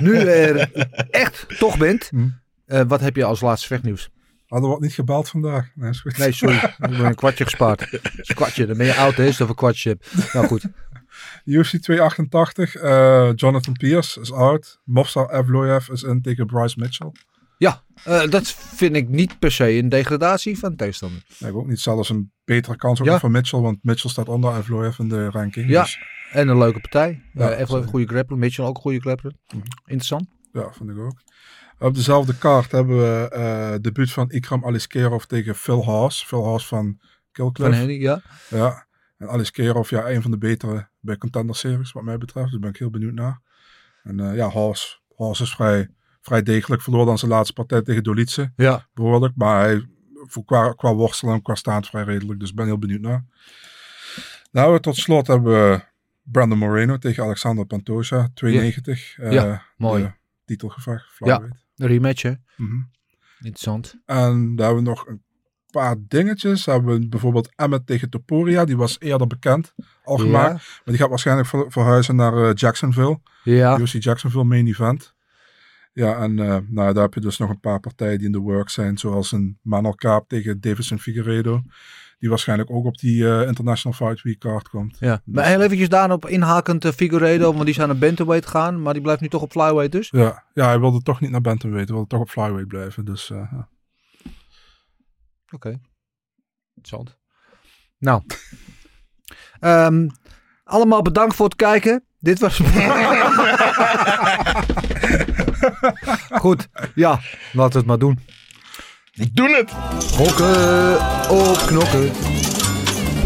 nu 0.00 0.16
er 0.16 0.70
echt 1.10 1.58
toch 1.58 1.78
bent, 1.78 2.08
Hm. 2.10 2.28
eh, 2.66 2.82
wat 2.86 3.00
heb 3.00 3.16
je 3.16 3.24
als 3.24 3.40
laatste 3.40 3.66
vechtnieuws? 3.66 4.10
Hadden 4.50 4.68
we 4.68 4.74
wat 4.74 4.84
niet 4.84 4.92
gebeld 4.94 5.28
vandaag? 5.28 5.70
Nee, 5.74 5.90
is 5.90 6.00
goed. 6.00 6.18
Nee, 6.18 6.32
sorry. 6.32 6.54
Ik 6.78 6.98
een 6.98 7.14
kwartje 7.14 7.44
gespaard. 7.44 7.92
Een 7.92 8.34
kwartje. 8.34 8.66
Dan 8.66 8.76
ben 8.76 8.86
je 8.86 8.94
oud? 8.94 9.18
Is 9.18 9.36
dat 9.36 9.48
een 9.48 9.54
kwartje. 9.54 9.98
Nou 10.32 10.46
goed. 10.46 10.64
UFC 11.44 11.76
288. 11.76 12.74
eh, 12.76 13.30
Jonathan 13.34 13.72
Pierce 13.74 14.20
is 14.20 14.32
out. 14.32 14.80
Mofsar 14.84 15.30
Evloev 15.40 15.88
is 15.88 16.02
in 16.02 16.22
tegen 16.22 16.46
Bryce 16.46 16.78
Mitchell. 16.78 17.12
Ja, 17.58 17.82
eh, 18.04 18.28
dat 18.28 18.48
vind 18.52 18.96
ik 18.96 19.08
niet 19.08 19.38
per 19.38 19.52
se 19.52 19.70
een 19.70 19.88
degradatie 19.88 20.58
van 20.58 20.76
tegenstander. 20.76 21.22
Nee, 21.38 21.50
ik 21.50 21.56
ook 21.56 21.66
niet. 21.66 21.80
Zelfs 21.80 22.08
een 22.08 22.32
betere 22.44 22.76
kans 22.76 23.00
ook 23.00 23.06
Ja. 23.06 23.18
voor 23.18 23.30
Mitchell. 23.30 23.60
Want 23.60 23.78
Mitchell 23.84 24.10
staat 24.10 24.28
onder 24.28 24.62
Floyd 24.62 24.98
in 24.98 25.08
de 25.08 25.30
ranking. 25.30 25.68
Ja, 25.68 25.82
Dus, 25.82 25.98
en 26.32 26.48
een 26.48 26.58
leuke 26.58 26.80
partij. 26.80 27.22
Ja, 27.32 27.50
echt 27.50 27.70
wel 27.70 27.82
een 27.82 27.88
goede 27.88 28.06
grappler. 28.06 28.38
Mitchell 28.38 28.64
ook 28.64 28.76
een 28.76 28.82
goede 28.82 29.00
grappler. 29.00 29.32
Mhm. 29.46 29.62
Interessant. 29.84 30.26
ja, 30.52 30.72
vind 30.72 30.90
ik 30.90 30.98
ook. 30.98 31.20
Op 31.80 31.94
dezelfde 31.94 32.38
kaart 32.38 32.72
hebben 32.72 32.96
we 32.98 33.28
eh 33.30 33.74
debuut 33.80 34.12
van 34.12 34.30
Ikram 34.30 34.64
Aliskerov 34.64 35.22
tegen 35.24 35.54
Phil 35.54 35.84
Haas. 35.84 36.24
Phil 36.24 36.46
Haas 36.46 36.66
van 36.66 37.00
Killcliff. 37.32 37.70
Van 37.70 37.78
Henry, 37.78 38.00
ja. 38.02 38.22
Ja, 38.48 38.86
en 39.18 39.28
Aliskerov, 39.28 39.90
ja, 39.90 40.10
een 40.10 40.22
van 40.22 40.30
de 40.30 40.38
betere 40.38 40.88
bij 41.00 41.16
Contender 41.16 41.56
Series 41.56 41.92
wat 41.92 42.02
mij 42.02 42.18
betreft. 42.18 42.44
Dus 42.44 42.52
daar 42.52 42.60
ben 42.60 42.70
ik 42.70 42.76
heel 42.76 42.90
benieuwd 42.90 43.14
naar. 43.14 43.40
En 44.02 44.20
eh, 44.20 44.36
ja, 44.36 44.48
Haas, 44.50 45.02
Haas 45.16 45.40
is 45.40 45.54
vrij, 45.54 45.88
vrij 46.20 46.42
degelijk. 46.42 46.82
Verloor 46.82 47.06
dan 47.06 47.18
zijn 47.18 47.30
laatste 47.30 47.52
partij 47.52 47.82
tegen 47.82 48.02
Dolice. 48.02 48.52
Ja. 48.56 48.86
Behoorlijk. 48.94 49.32
Maar 49.36 49.60
hij, 49.60 49.88
voor, 50.14 50.44
qua, 50.44 50.72
qua 50.72 50.94
worstelen 50.94 51.34
en 51.34 51.42
qua 51.42 51.54
staand 51.54 51.86
vrij 51.86 52.04
redelijk. 52.04 52.40
Dus 52.40 52.48
ik 52.50 52.54
ben 52.56 52.66
heel 52.66 52.78
benieuwd 52.78 53.00
naar. 53.00 53.24
Nou, 54.52 54.80
tot 54.80 54.96
slot 54.96 55.26
hebben 55.26 55.52
we 55.52 55.80
Brandon 56.22 56.58
Moreno 56.58 56.98
tegen 56.98 57.22
Alexander 57.24 57.66
Pantoja. 57.66 58.28
290. 58.34 59.18
eh, 59.18 59.32
Ja, 59.32 59.62
mooi. 59.76 60.02
de 60.02 60.12
Titelgevecht. 60.44 61.06
flyweight. 61.12 61.68
Een 61.80 61.86
rematch, 61.88 62.22
hè? 62.22 62.32
Mhm. 62.56 62.76
Interessant. 63.38 63.94
En 64.06 64.56
daar 64.56 64.66
hebben 64.66 64.84
we 64.84 64.90
nog 64.90 65.06
een 65.06 65.22
paar 65.70 65.96
dingetjes. 66.08 66.66
Hebben 66.66 67.00
we 67.00 67.08
bijvoorbeeld 67.08 67.52
Emmet 67.56 67.86
tegen 67.86 68.10
Topuria. 68.10 68.64
Die 68.64 68.76
was 68.76 68.96
eerder 69.00 69.26
bekend. 69.26 69.74
Al 70.04 70.16
gemaakt. 70.16 70.52
Maar 70.54 70.80
die 70.84 70.96
gaat 70.96 71.08
waarschijnlijk 71.08 71.48
ver- 71.48 71.70
verhuizen 71.72 72.16
naar 72.16 72.36
eh, 72.44 72.50
Jacksonville. 72.54 73.20
Ja. 73.44 73.78
UFC 73.78 74.02
Jacksonville 74.02 74.44
main 74.44 74.66
event. 74.66 75.14
Ja, 75.92 76.16
en 76.16 76.38
eh, 76.38 76.56
nou, 76.68 76.92
daar 76.92 77.02
heb 77.02 77.14
je 77.14 77.20
dus 77.20 77.38
nog 77.38 77.50
een 77.50 77.60
paar 77.60 77.80
partijen 77.80 78.16
die 78.18 78.26
in 78.26 78.32
de 78.32 78.38
work 78.38 78.68
zijn. 78.68 78.98
Zoals 78.98 79.32
een 79.32 79.58
Manel 79.62 79.94
Kaap 79.94 80.28
tegen 80.28 80.60
Davison 80.60 80.98
Figueiredo. 80.98 81.62
Die 82.18 82.28
waarschijnlijk 82.28 82.70
ook 82.70 82.84
op 82.84 82.98
die 82.98 83.28
eh, 83.28 83.46
International 83.46 83.98
Fight 83.98 84.22
Week 84.22 84.38
card 84.38 84.68
komt. 84.68 84.96
Ja. 84.98 85.22
Maar 85.24 85.46
heel 85.46 85.60
eventjes 85.60 85.88
daarop 85.88 86.26
inhakend 86.28 86.84
uh, 86.84 86.92
Figueiredo, 86.92 87.52
want 87.52 87.64
die 87.64 87.74
zou 87.74 87.86
naar 87.86 87.98
bantamweight 87.98 88.46
gaan, 88.46 88.82
maar 88.82 88.92
die 88.92 89.02
blijft 89.02 89.20
nu 89.20 89.28
toch 89.28 89.42
op 89.42 89.50
flyweight 89.50 89.92
dus. 89.92 90.08
Ja, 90.10 90.44
ja 90.54 90.66
hij 90.66 90.80
wilde 90.80 91.02
toch 91.02 91.20
niet 91.20 91.30
naar 91.30 91.40
bantamweight. 91.40 91.88
Hij 91.88 91.96
wilde 91.96 92.10
toch 92.10 92.20
op 92.20 92.30
flyweight 92.30 92.68
blijven. 92.68 93.04
Dus 93.04 93.30
eh, 93.30 93.48
ja. 93.50 93.68
Oké. 95.50 95.80
Interessant. 96.74 97.18
Nou. 97.98 98.22
Ehm, 99.60 100.08
allemaal 100.64 101.02
bedankt 101.02 101.34
voor 101.34 101.46
het 101.46 101.56
kijken. 101.56 102.04
Dit 102.18 102.38
was... 102.38 102.58
Goed. 106.30 106.68
Ja, 106.94 107.20
laten 107.52 107.72
we 107.72 107.78
het 107.78 107.86
maar 107.86 107.98
doen. 107.98 108.18
We 109.12 109.30
doen 109.32 109.50
het! 109.54 109.70
Gokken 110.14 110.94
op 111.30 111.56
knokken. 111.66 112.10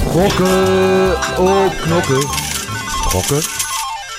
Gokken 0.06 1.10
op 1.39 1.72
knokken. 1.82 2.22
Gokken 3.10 3.43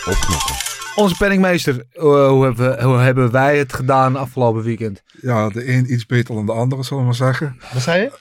op 0.06 0.18
knokken. 0.20 0.56
Onze 0.96 1.16
penningmeester, 1.18 1.86
eh, 1.92 2.02
hoe, 2.28 2.44
hebben 2.44 2.78
we, 2.78 2.84
hoe 2.84 2.98
hebben 2.98 3.32
wij 3.32 3.58
het 3.58 3.74
gedaan 3.74 4.16
afgelopen 4.16 4.64
weekend? 4.64 5.04
ja, 5.22 5.50
de 5.50 5.68
een 5.74 5.94
iets 5.94 6.06
beter 6.06 6.36
dan 6.36 6.46
de 6.46 6.52
andere, 6.52 6.84
zullen 6.84 7.00
we 7.00 7.06
maar 7.06 7.16
zeggen. 7.16 7.60
Wat 7.74 7.82
zei 7.82 8.02
je? 8.02 8.12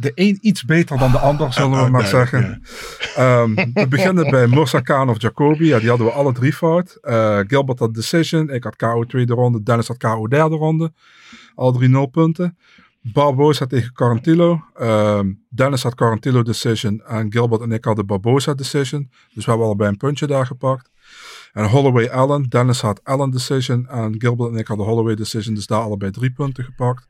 De 0.00 0.12
een 0.14 0.38
iets 0.40 0.64
beter 0.64 0.98
dan 0.98 1.10
de 1.10 1.18
ander, 1.18 1.52
zullen 1.52 1.70
we 1.70 1.76
Oh, 1.76 1.88
maar 1.90 2.02
duidelijk, 2.10 2.28
zeggen. 2.30 2.62
Ehm, 3.16 3.54
we 3.74 3.86
beginnen 3.88 4.30
bij 4.30 4.46
Mursa 4.46 4.80
Khan 4.80 5.08
of 5.08 5.20
Jacobi. 5.22 5.64
Ja, 5.66 5.78
die 5.78 5.88
hadden 5.88 6.06
we 6.06 6.12
alle 6.12 6.32
drie 6.32 6.52
fout. 6.52 6.98
Eh, 7.00 7.38
Gilbert 7.46 7.78
had 7.78 7.94
decision. 7.94 8.50
Ik 8.50 8.64
had 8.64 8.76
KO 8.76 9.04
tweede 9.04 9.34
ronde. 9.34 9.62
Dennis 9.62 9.88
had 9.88 9.96
KO 9.96 10.26
derde 10.28 10.56
ronde. 10.56 10.92
Alle 11.54 11.72
drie 11.72 11.88
nul 11.88 12.06
punten. 12.06 12.58
Barbosa 13.00 13.66
tegen 13.66 13.92
Carantillo. 13.92 14.60
Ehm, 14.74 15.32
Dennis 15.48 15.82
had 15.82 15.94
Carantillo 15.94 16.42
decision. 16.42 17.02
En 17.06 17.32
Gilbert 17.32 17.60
en 17.62 17.72
ik 17.72 17.84
hadden 17.84 18.06
Barbosa 18.06 18.54
decision. 18.54 19.10
Dus 19.34 19.44
we 19.44 19.50
hebben 19.50 19.66
allebei 19.68 19.90
een 19.90 19.96
puntje 19.96 20.26
daar 20.26 20.46
gepakt. 20.46 20.90
En 21.52 21.64
Holloway 21.64 22.08
Allen. 22.10 22.42
Dennis 22.48 22.80
had 22.80 23.00
Allen 23.04 23.30
decision. 23.30 23.88
En 23.88 24.14
Gilbert 24.18 24.50
en 24.52 24.58
ik 24.58 24.66
hadden 24.66 24.86
Holloway 24.86 25.14
decision. 25.14 25.54
Dus 25.54 25.66
daar 25.66 25.80
allebei 25.80 26.10
drie 26.10 26.32
punten 26.32 26.64
gepakt. 26.64 27.06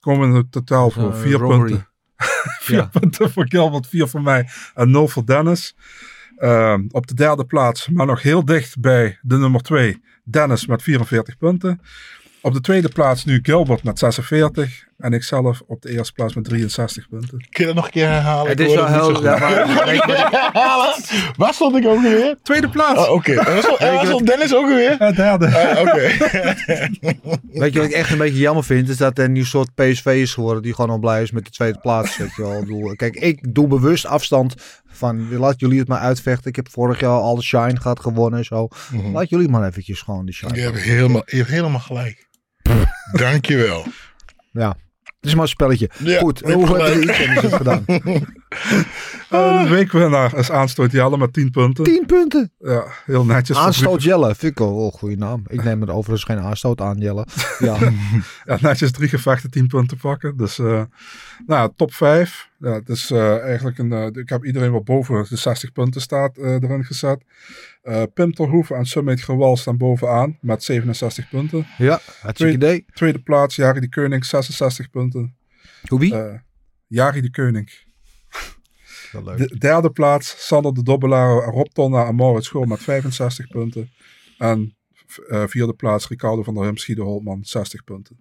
Komen 0.00 0.32
we 0.32 0.38
in 0.38 0.48
totaal 0.50 0.90
voor 0.90 1.10
Eh, 1.12 1.18
vier 1.20 1.38
robbery. 1.38 1.60
punten. 1.68 1.88
Vier 2.60 2.76
Ja. 2.76 2.90
punten 3.00 3.30
voor 3.30 3.46
Gilbert, 3.48 3.86
vier 3.86 4.08
voor 4.08 4.22
mij 4.22 4.48
en 4.74 4.90
nul 4.90 5.08
voor 5.08 5.26
Dennis. 5.26 5.76
Ehm, 6.36 6.84
op 6.90 7.06
de 7.06 7.14
derde 7.14 7.44
plaats, 7.44 7.88
maar 7.88 8.06
nog 8.06 8.22
heel 8.22 8.44
dicht 8.44 8.80
bij 8.80 9.18
de 9.22 9.38
nummer 9.38 9.60
twee, 9.62 10.02
Dennis 10.24 10.66
met 10.66 10.82
44 10.82 11.36
punten. 11.36 11.80
Op 12.44 12.52
de 12.54 12.60
tweede 12.60 12.88
plaats 12.88 13.24
nu 13.24 13.38
Gilbert 13.42 13.82
met 13.84 13.98
46 13.98 14.84
en 14.98 15.12
ikzelf 15.12 15.62
op 15.66 15.82
de 15.82 15.90
eerste 15.90 16.12
plaats 16.12 16.34
met 16.34 16.44
63 16.44 17.08
punten. 17.08 17.28
Kun 17.28 17.48
je 17.50 17.64
dat 17.66 17.74
nog 17.74 17.84
een 17.84 17.90
keer 17.90 18.08
herhalen? 18.08 18.50
Het 18.50 18.60
Ik 18.60 18.66
is 18.66 18.74
wel 18.74 18.86
heel... 18.86 19.22
Ja, 19.22 19.38
maar? 19.38 20.98
Waar 21.36 21.54
stond 21.54 21.76
ik 21.76 21.86
ook 21.86 22.02
weer? 22.02 22.36
Tweede 22.42 22.68
plaats! 22.68 23.06
Oh, 23.06 23.12
oké. 23.12 23.32
En 23.32 23.44
waar 23.44 23.62
stond- 23.62 23.78
en 23.78 23.92
waar 23.94 24.06
stond 24.06 24.26
Dennis 24.26 24.54
ook 24.54 24.66
weer? 24.68 24.90
Eh, 24.98 25.16
derde. 25.16 25.46
Ah, 25.46 25.80
Oké. 25.80 26.00
Weet 27.60 27.72
je 27.72 27.78
wat 27.78 27.88
ik 27.88 27.94
echt 27.94 28.10
een 28.10 28.18
beetje 28.18 28.38
jammer 28.38 28.64
vind? 28.64 28.88
Is 28.88 28.96
dat 28.96 29.18
er 29.18 29.24
een 29.24 29.32
nieuw 29.32 29.44
soort 29.44 29.74
PSV 29.74 30.06
is 30.06 30.34
geworden 30.34 30.62
die 30.62 30.74
gewoon 30.74 30.90
al 30.90 30.98
blij 30.98 31.22
is 31.22 31.30
met 31.30 31.44
de 31.44 31.50
tweede 31.50 31.78
plaats. 31.78 32.16
Weet 32.16 32.34
je 32.36 32.42
wel. 32.42 32.52
Ik 32.52 32.60
bedoel, 32.66 32.94
Kijk, 32.96 33.14
ik 33.14 33.54
doe 33.54 33.66
bewust 33.66 34.06
afstand 34.06 34.54
van 34.86 35.36
laat 35.38 35.60
jullie 35.60 35.78
het 35.78 35.88
maar 35.88 35.98
uitvechten. 36.00 36.48
Ik 36.50 36.56
heb 36.56 36.68
vorig 36.70 37.00
jaar 37.00 37.10
al 37.20 37.34
de 37.36 37.42
Shine 37.42 37.80
gehad 37.80 38.00
gewonnen 38.00 38.38
en 38.38 38.44
zo. 38.44 38.68
Laat 39.12 39.28
jullie 39.28 39.48
maar 39.48 39.66
eventjes 39.68 40.00
gewoon 40.00 40.24
die 40.24 40.34
Shine. 40.34 40.50
Mhm. 40.52 40.60
Je 40.60 40.66
hebt 40.66 40.80
helemaal, 40.82 41.22
je 41.26 41.36
hebt 41.36 41.50
helemaal 41.50 41.80
gelijk. 41.80 42.22
Dankjewel. 43.12 43.86
Ja. 44.52 44.76
Het 45.04 45.32
is 45.32 45.38
maar 45.38 45.42
een 45.48 45.48
spelletje. 45.56 45.90
Ja, 45.98 46.18
Goed, 46.18 46.38
je 46.38 46.52
hoe 46.52 46.66
hebben 46.66 46.86
gelijk. 46.86 47.04
we 47.04 47.12
het 47.12 47.28
weekend 47.28 47.54
gedaan? 47.54 47.84
Eh, 49.30 49.62
de 49.62 49.68
weekwinnaar 49.68 50.34
is 50.36 50.50
Aanstoot 50.50 50.90
Jelle 50.90 51.16
met 51.18 51.32
10 51.32 51.50
punten. 51.50 51.84
10 51.84 52.06
punten. 52.06 52.52
Ja, 52.58 52.84
heel 53.04 53.24
netjes. 53.24 53.56
Aanstoot 53.56 54.02
Jelle. 54.02 54.34
Vind 54.34 54.52
ik 54.52 54.58
wel 54.58 54.84
een 54.84 54.92
goede 54.92 55.16
naam. 55.16 55.42
Ik 55.46 55.64
neem 55.64 55.82
er 55.82 55.90
overigens 55.90 56.24
geen 56.24 56.38
aanstoot 56.38 56.80
aan 56.80 56.98
Jelle. 56.98 57.26
Ja. 57.58 57.76
Ja, 58.44 58.58
netjes 58.60 58.90
drie 58.92 59.08
gevechten, 59.08 59.50
10 59.50 59.66
punten 59.66 59.96
pakken. 59.96 60.36
Dus, 60.36 60.58
eh, 60.58 60.82
nou, 61.46 61.72
top 61.76 61.94
5. 61.94 62.48
Ja, 62.58 62.72
het 62.72 62.88
is 62.88 63.10
eh, 63.10 63.42
eigenlijk 63.42 63.78
een. 63.78 64.12
ik 64.14 64.28
heb 64.28 64.44
iedereen 64.44 64.72
wat 64.72 64.84
boven 64.84 65.26
de 65.28 65.36
60 65.36 65.72
punten 65.72 66.00
staat 66.00 66.36
eh, 66.36 66.52
erin 66.52 66.84
gezet. 66.84 67.24
Eh 67.84 68.02
Pim 68.14 68.32
Terhoeven 68.32 68.76
en 68.76 68.86
Summit 68.86 69.22
Gewal 69.22 69.56
staan 69.56 69.76
bovenaan 69.76 70.38
met 70.40 70.62
67 70.62 71.28
punten. 71.28 71.66
ja, 71.78 72.00
hartstikke 72.20 72.54
idee. 72.54 72.84
Tweede 72.92 73.18
plaats, 73.18 73.56
Jari 73.56 73.80
de 73.80 73.88
Keuning, 73.88 74.24
66 74.24 74.90
punten. 74.90 75.36
Hoe 75.88 75.98
wie? 75.98 76.14
Eh 76.14 76.38
Jari 76.86 77.20
de 77.20 77.30
Keuning. 77.30 77.70
Leuk. 79.24 79.38
De 79.38 79.58
derde 79.58 79.90
plaats, 79.90 80.46
Sander 80.46 80.74
de 80.74 80.82
Dobbelaar, 80.82 81.44
Rob 81.44 81.66
Tonna 81.72 82.06
en 82.06 82.14
Maurits 82.14 82.46
School 82.46 82.64
met 82.64 82.82
65 82.82 83.48
punten. 83.48 83.90
En 84.38 84.76
eh, 85.28 85.44
vierde 85.46 85.72
plaats, 85.74 86.08
Ricardo 86.08 86.42
van 86.42 86.54
der 86.54 86.64
Hum, 86.64 86.76
Schiede 86.76 87.02
Holtman, 87.02 87.44
60 87.44 87.84
punten. 87.84 88.16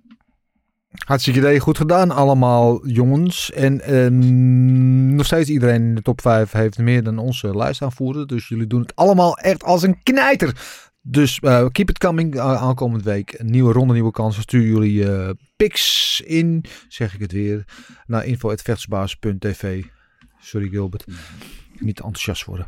Hartstikke 0.93 1.39
idee, 1.39 1.59
goed 1.59 1.77
gedaan 1.77 2.11
allemaal 2.11 2.87
jongens. 2.87 3.51
En 3.51 3.81
ehm, 3.81 5.15
nog 5.15 5.25
steeds 5.25 5.49
iedereen 5.49 5.81
in 5.81 5.95
de 5.95 6.01
top 6.01 6.21
5 6.21 6.51
heeft 6.51 6.77
meer 6.77 7.03
dan 7.03 7.17
onze 7.17 7.57
lijstaanvoerder. 7.57 8.27
Dus 8.27 8.47
jullie 8.47 8.67
doen 8.67 8.81
het 8.81 8.95
allemaal 8.95 9.37
echt 9.37 9.63
als 9.63 9.83
een 9.83 10.03
knijter. 10.03 10.55
Dus 11.01 11.39
eh, 11.39 11.65
keep 11.71 11.89
it 11.89 11.97
coming 11.97 12.35
uh, 12.35 12.61
aankomende 12.61 13.03
week. 13.03 13.39
Een 13.39 13.51
nieuwe 13.51 13.73
ronde, 13.73 13.93
nieuwe 13.93 14.11
kansen. 14.11 14.41
Stuur 14.41 14.65
jullie 14.65 15.11
eh 15.11 15.29
pics 15.55 16.21
in, 16.25 16.65
zeg 16.87 17.13
ik 17.13 17.19
het 17.19 17.31
weer, 17.31 17.65
naar 18.05 18.25
info.vechtsbaas.tv. 18.25 19.83
Sorry 20.39 20.69
Gilbert, 20.69 21.05
niet 21.79 21.99
enthousiast 21.99 22.45
worden. 22.45 22.67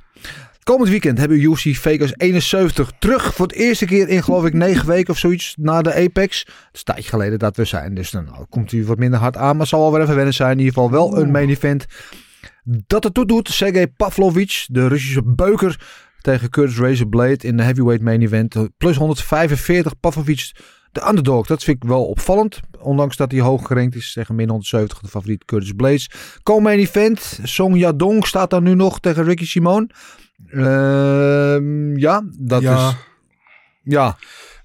Komend 0.71 0.89
weekend 0.89 1.17
hebben 1.17 1.37
we 1.37 1.43
UFC 1.43 1.75
Vegas 1.75 2.13
71 2.17 2.91
terug. 2.99 3.33
Voor 3.35 3.47
het 3.47 3.55
eerste 3.55 3.85
keer 3.85 4.09
in 4.09 4.23
geloof 4.23 4.45
ik 4.45 4.53
negen 4.53 4.87
weken 4.87 5.13
of 5.13 5.19
zoiets 5.19 5.55
na 5.59 5.81
de 5.81 5.93
Apex. 5.93 6.39
Het 6.39 6.47
is 6.47 6.79
een 6.79 6.83
tijdje 6.83 7.09
geleden 7.09 7.39
dat 7.39 7.55
we 7.55 7.65
zijn. 7.65 7.95
Dus 7.95 8.11
dan 8.11 8.25
nou, 8.25 8.45
komt 8.49 8.71
hij 8.71 8.83
wat 8.83 8.97
minder 8.97 9.19
hard 9.19 9.37
aan. 9.37 9.57
Maar 9.57 9.67
zal 9.67 9.81
wel 9.81 9.91
weer 9.91 10.01
even 10.01 10.15
wennen 10.15 10.33
zijn. 10.33 10.51
In 10.51 10.57
ieder 10.57 10.73
geval 10.73 10.91
wel 10.91 11.17
een 11.17 11.31
main 11.31 11.49
event. 11.49 11.85
Dat 12.63 13.03
het 13.03 13.13
toe 13.13 13.25
doet. 13.25 13.49
Sergej 13.49 13.87
Pavlovic, 13.87 14.65
de 14.67 14.87
Russische 14.87 15.23
beuker. 15.23 15.79
Tegen 16.21 16.49
Curtis 16.49 16.77
Razorblade 16.77 17.47
in 17.47 17.57
de 17.57 17.63
heavyweight 17.63 18.03
main 18.03 18.21
event. 18.21 18.55
Plus 18.77 18.95
145 18.95 19.99
Pavlovic. 19.99 20.51
De 20.91 21.07
underdog, 21.07 21.47
dat 21.47 21.63
vind 21.63 21.83
ik 21.83 21.89
wel 21.89 22.05
opvallend. 22.05 22.59
Ondanks 22.79 23.17
dat 23.17 23.31
hij 23.31 23.41
hoog 23.41 23.67
gerankt 23.67 23.95
is 23.95 24.13
tegen 24.13 24.35
min 24.35 24.49
170 24.49 24.99
de 24.99 25.07
favoriet 25.07 25.45
Curtis 25.45 25.71
Blades. 25.71 26.09
Co-main 26.43 26.79
event. 26.79 27.39
Song 27.43 27.75
Yadong 27.75 28.27
staat 28.27 28.49
daar 28.49 28.61
nu 28.61 28.75
nog 28.75 28.99
tegen 28.99 29.23
Ricky 29.23 29.45
Simone. 29.45 29.87
Ehm, 30.47 31.97
ja, 31.97 32.21
dat 32.39 32.61
Ja. 32.61 32.89
is... 32.89 32.95
Ja, 33.83 34.17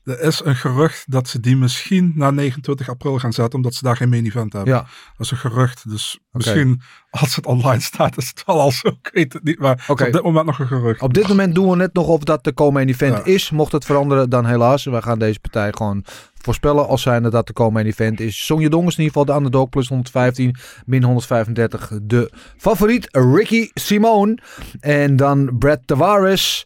Er 0.05 0.21
is 0.21 0.41
een 0.45 0.57
gerucht 0.57 1.05
dat 1.11 1.29
ze 1.29 1.41
die 1.41 1.57
misschien 1.57 2.13
na 2.15 2.31
29 2.31 2.89
april 2.89 3.19
gaan 3.19 3.33
zetten, 3.33 3.55
omdat 3.55 3.75
ze 3.75 3.83
daar 3.83 3.97
geen 3.97 4.09
main 4.09 4.27
event 4.27 4.53
hebben. 4.53 4.75
Ja. 4.75 4.81
Dat 4.81 5.27
is 5.27 5.31
een 5.31 5.37
gerucht. 5.37 5.91
Dus 5.91 6.19
misschien 6.33 6.81
als 7.11 7.37
het 7.37 7.47
online 7.47 7.81
staat, 7.81 8.17
is 8.17 8.29
het 8.29 8.43
wel 8.47 8.61
al 8.61 8.71
zo. 8.73 8.89
Ik 9.03 9.11
weet 9.13 9.33
het 9.33 9.43
niet. 9.43 9.59
Maar 9.59 9.85
op 9.89 9.99
dit 9.99 10.23
moment 10.23 10.47
nog 10.47 10.59
een 10.59 10.67
gerucht. 10.67 11.01
Op 11.01 11.15
dit 11.15 11.29
moment 11.29 11.55
doen 11.55 11.71
we 11.71 11.77
net 11.77 11.95
nog 11.95 12.07
of 12.07 12.25
dat 12.25 12.45
de 12.45 12.53
komen 12.53 12.89
event 12.89 13.17
Ja. 13.17 13.25
is. 13.25 13.51
Mocht 13.51 13.73
het 13.73 13.85
veranderen, 13.85 14.31
dan 14.31 14.47
helaas. 14.47 14.85
Wij 14.85 15.03
gaan 15.03 15.19
deze 15.19 15.41
partij 15.41 15.73
gewoon 15.73 16.05
voorspellen 16.43 16.89
als 16.89 17.03
zijnde 17.03 17.31
dat 17.31 17.47
de 17.47 17.53
komen 17.53 17.87
event 17.87 18.21
is. 18.21 18.45
Song 18.47 18.61
Yadong 18.63 18.87
is 18.87 18.97
in 18.97 19.03
ieder 19.05 19.19
geval 19.19 19.25
de 19.25 19.33
underdog 19.45 19.69
plus 19.69 19.89
115, 19.89 20.57
min 20.87 21.03
135 21.03 21.91
de 22.03 22.31
favoriet. 22.57 23.09
Ricky 23.11 23.71
Simone 23.75 24.39
en 24.81 25.17
dan 25.17 25.59
Brad 25.59 25.81
Tavares 25.85 26.65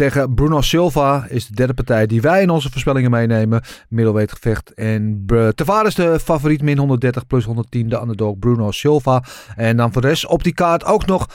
tegen 0.00 0.34
Bruno 0.34 0.60
Silva 0.60 1.26
is 1.28 1.46
de 1.46 1.54
derde 1.54 1.74
partij 1.74 2.06
die 2.06 2.20
wij 2.20 2.42
in 2.42 2.50
onze 2.50 2.70
voorspellingen 2.70 3.10
meenemen. 3.10 3.62
Middleweight 3.88 4.32
gevecht. 4.32 4.74
En 4.74 5.26
Tavares 5.54 5.94
de 5.94 6.20
favoriet 6.20 6.62
min 6.62 6.78
130 6.78 7.26
plus 7.26 7.44
110 7.44 7.88
de 7.88 8.00
underdog 8.00 8.38
Bruno 8.38 8.70
Silva. 8.70 9.22
En 9.56 9.76
dan 9.76 9.92
voor 9.92 10.02
de 10.02 10.08
rest 10.08 10.26
op 10.26 10.42
die 10.42 10.54
kaart 10.54 10.84
ook 10.84 11.06
nog 11.06 11.26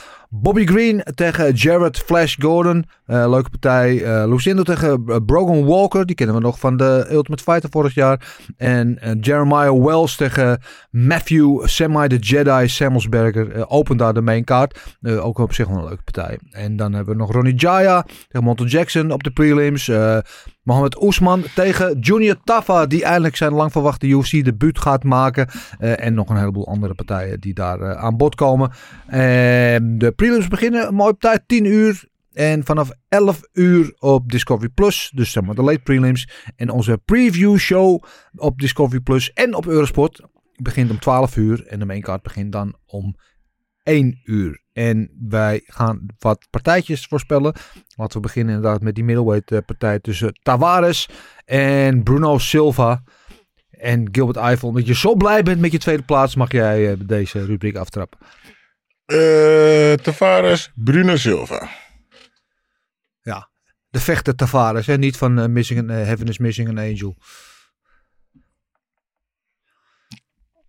Bobby 0.42 0.66
Green 0.66 1.04
tegen 1.16 1.54
Jared 1.54 1.98
Flash 1.98 2.36
Gordon. 2.40 2.86
Eh, 3.06 3.30
leuke 3.30 3.50
partij. 3.50 4.04
Eh 4.04 4.28
Lucindo 4.28 4.64
tegen 4.64 5.04
eh, 5.08 5.16
Brogan 5.26 5.66
Walker. 5.66 6.06
Die 6.06 6.16
kennen 6.16 6.36
we 6.36 6.42
nog 6.42 6.60
van 6.60 6.78
de 6.78 7.08
Ultimate 7.12 7.44
Fighter 7.44 7.70
vorig 7.70 7.94
jaar. 7.94 8.38
En 8.58 9.18
Jeremiah 9.22 9.84
Wells 9.86 10.16
tegen 10.16 10.62
Matthew 10.90 11.68
Semi 11.68 12.08
the 12.08 12.16
Jedi 12.16 12.68
Samuelsberger. 12.68 13.70
Opent 13.70 14.00
daar 14.00 14.14
de 14.14 14.22
main 14.22 14.44
card. 14.44 14.96
Eh, 15.02 15.26
ook 15.26 15.38
op 15.38 15.54
zich 15.54 15.68
wel 15.68 15.78
een 15.78 15.86
leuke 15.86 16.04
partij. 16.04 16.40
En 16.52 16.76
dan 16.76 16.94
hebben 16.94 17.14
we 17.14 17.20
nog 17.20 17.32
Ronnie 17.32 17.56
Jaya 17.56 18.02
tegen 18.02 18.44
Montel 18.44 18.66
Jackson 18.66 19.12
op 19.12 19.24
de 19.24 19.32
prelims. 19.32 19.92
Mohamed 20.66 21.02
Oesman 21.02 21.44
tegen 21.56 22.00
Junior 22.00 22.36
Tafa. 22.44 22.86
Die 22.86 23.04
eindelijk 23.04 23.36
zijn 23.36 23.54
lang 23.54 23.72
verwachte 23.72 24.08
UFC 24.08 24.44
debuut 24.44 24.80
gaat 24.80 25.04
maken. 25.04 25.48
Eh, 25.80 26.06
en 26.06 26.14
nog 26.14 26.30
een 26.30 26.38
heleboel 26.38 26.68
andere 26.68 26.94
partijen 26.94 27.40
die 27.40 27.54
daar 27.54 27.80
eh, 27.80 28.04
aan 28.04 28.18
bod 28.18 28.36
komen. 28.36 28.72
En 29.08 29.98
de 29.98 30.12
prelims 30.12 30.48
beginnen 30.48 30.94
mooi 30.94 31.12
op 31.12 31.20
tijd, 31.20 31.44
10 31.48 31.66
uur. 31.66 32.04
En 32.34 32.66
vanaf 32.66 32.92
11 33.10 33.42
uur 33.54 33.96
op 34.00 34.32
Discovery 34.32 34.70
Plus, 34.70 35.12
dus 35.16 35.32
zeg 35.32 35.44
maar 35.44 35.56
de 35.56 35.62
late 35.62 35.80
prelims. 35.80 36.30
En 36.56 36.70
onze 36.70 37.02
preview 37.06 37.58
show 37.58 38.04
op 38.36 38.60
Discovery 38.60 39.00
Plus 39.00 39.34
en 39.34 39.56
op 39.56 39.68
Eurosport 39.68 40.22
begint 40.56 40.90
om 40.92 41.00
12 41.00 41.38
uur. 41.38 41.68
En 41.68 41.80
de 41.80 41.86
maincard 41.86 42.22
begint 42.22 42.52
dan 42.52 42.76
om 42.86 43.16
1 43.84 44.22
uur. 44.24 44.65
En 44.76 45.12
wij 45.30 45.62
gaan 45.66 46.06
wat 46.20 46.48
partijtjes 46.50 47.06
voorspellen. 47.06 47.54
Laten 47.96 48.16
we 48.16 48.28
beginnen 48.28 48.56
inderdaad 48.56 48.82
met 48.82 48.96
die 48.96 49.04
middleweight 49.04 49.52
eh, 49.52 49.58
partij 49.66 50.00
tussen 50.00 50.40
Tavares 50.42 51.10
en 51.46 52.04
Bruno 52.04 52.38
Silva. 52.38 53.04
En 53.70 54.08
Gilbert 54.12 54.38
Eiffel, 54.38 54.68
omdat 54.68 54.88
je 54.88 54.96
zo 54.96 55.16
blij 55.16 55.44
bent 55.44 55.60
met 55.60 55.72
je 55.72 55.78
tweede 55.78 56.04
plaats, 56.04 56.36
mag 56.36 56.52
jij 56.52 56.92
eh, 56.92 56.98
deze 57.06 57.46
rubriek 57.46 57.76
aftrappen. 57.76 58.20
Eh 59.06 59.94
Tavares, 59.94 60.72
Bruno 60.76 61.16
Silva. 61.16 61.70
De 63.96 64.02
vechter 64.02 64.36
Tavares, 64.36 64.86
hè? 64.86 64.98
niet 64.98 65.18
van 65.18 65.52
missing 65.52 65.90
eh, 65.90 65.96
Heaven 65.96 66.28
is 66.28 66.38
Missing 66.38 66.70
an 66.70 66.78
Angel. 66.78 67.16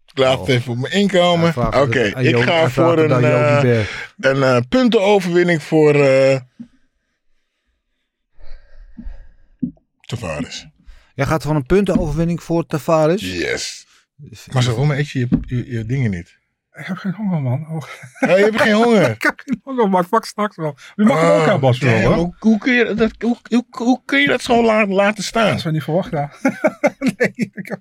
Ik 0.04 0.05
laat 0.18 0.38
het 0.38 0.48
even 0.48 0.72
op 0.72 0.78
me 0.78 0.88
inkomen. 0.90 1.48
Oké, 1.56 2.14
aan 2.14 2.24
ik 2.24 2.36
ga 2.36 2.68
voor 2.70 2.98
een, 2.98 3.12
aan 3.12 3.24
eh, 3.24 3.84
een 4.18 4.42
eh, 4.42 4.58
puntenoverwinning 4.68 5.62
voor 5.62 5.94
eh 5.94 6.40
Tavares. 10.00 10.66
Jij 11.14 11.26
gaat 11.26 11.42
van 11.42 11.56
een 11.56 11.66
puntenoverwinning 11.66 12.42
voor 12.42 12.66
Tavares. 12.66 13.20
Yes. 13.20 13.86
Maar 14.52 14.62
zo, 14.62 14.70
waarom 14.70 14.90
eet 14.90 15.08
je 15.08 15.18
je, 15.18 15.28
je 15.46 15.70
je 15.70 15.84
dingen 15.86 16.10
niet? 16.10 16.38
Ik 16.72 16.86
heb 16.86 16.96
geen 16.96 17.12
honger, 17.14 17.42
man. 17.42 17.66
Oh, 17.68 17.82
je 18.20 18.26
hebt 18.26 18.60
geen 18.60 18.74
honger. 18.84 19.10
ik 19.10 19.22
heb 19.22 19.42
geen 19.44 19.60
honger, 19.62 19.88
maar 19.88 20.02
ik 20.02 20.08
pak 20.08 20.24
straks 20.24 20.56
wel. 20.56 20.76
Je 20.94 21.04
mag 21.04 21.20
het 21.20 21.30
ook 21.30 21.36
Ah, 21.36 21.40
hebben, 21.42 21.60
Bas. 21.60 21.78
wel, 21.78 22.00
hoor. 22.00 22.14
hoe, 22.14 22.34
hoe, 22.38 22.58
kun 22.58 22.72
je 22.72 22.94
dat, 22.94 23.10
hoe, 23.18 23.36
hoe, 23.48 23.66
hoe 23.70 24.02
kun 24.04 24.20
je 24.20 24.26
dat 24.26 24.42
zo 24.42 24.62
laten, 24.64 24.94
laten 24.94 25.24
staan? 25.24 25.50
Dat 25.50 25.60
zou 25.60 25.64
je 25.68 25.72
niet 25.72 25.82
verwacht, 25.82 26.10
ja. 26.10 26.30
nee, 27.16 27.32
ik 27.34 27.68
heb 27.68 27.80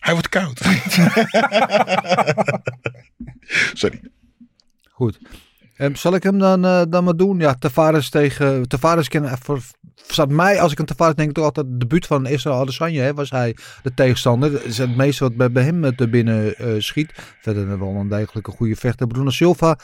Hij 0.00 0.12
wordt 0.12 0.28
koud. 0.28 0.60
Sorry. 3.80 4.00
Goed. 4.90 5.18
Ehm, 5.76 5.94
zal 5.94 6.14
ik 6.14 6.22
hem 6.22 6.38
dan, 6.38 6.64
eh, 6.64 6.82
dan 6.88 7.04
maar 7.04 7.16
doen? 7.16 7.38
Ja, 7.38 7.54
Tavares 7.54 8.10
tegen... 8.10 8.68
Tavares 8.68 9.08
ken, 9.08 9.38
voor, 9.38 9.62
mij, 10.28 10.60
als 10.60 10.72
ik 10.72 10.80
aan 10.80 10.84
Tavares 10.84 11.14
denk, 11.14 11.32
toch 11.32 11.44
altijd 11.44 11.66
het 11.66 11.80
debuut 11.80 12.06
van 12.06 12.26
Israël 12.26 12.56
Adesanya. 12.56 13.02
Hè, 13.02 13.14
was 13.14 13.30
hij 13.30 13.56
de 13.82 13.94
tegenstander. 13.94 14.52
Dat 14.52 14.64
is 14.64 14.78
het 14.78 14.96
meeste 14.96 15.24
wat 15.24 15.36
bij, 15.36 15.52
bij 15.52 15.62
hem 15.62 15.96
te 15.96 16.08
binnen 16.08 16.56
eh, 16.56 16.74
schiet. 16.78 17.12
Verder 17.40 17.78
wel 17.78 17.94
een 17.94 18.08
degelijke 18.08 18.50
goede 18.50 18.76
vechter. 18.76 19.06
Bruno 19.06 19.30
Silva 19.30 19.78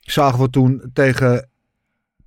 zagen 0.00 0.40
we 0.40 0.50
toen 0.50 0.90
tegen 0.92 1.48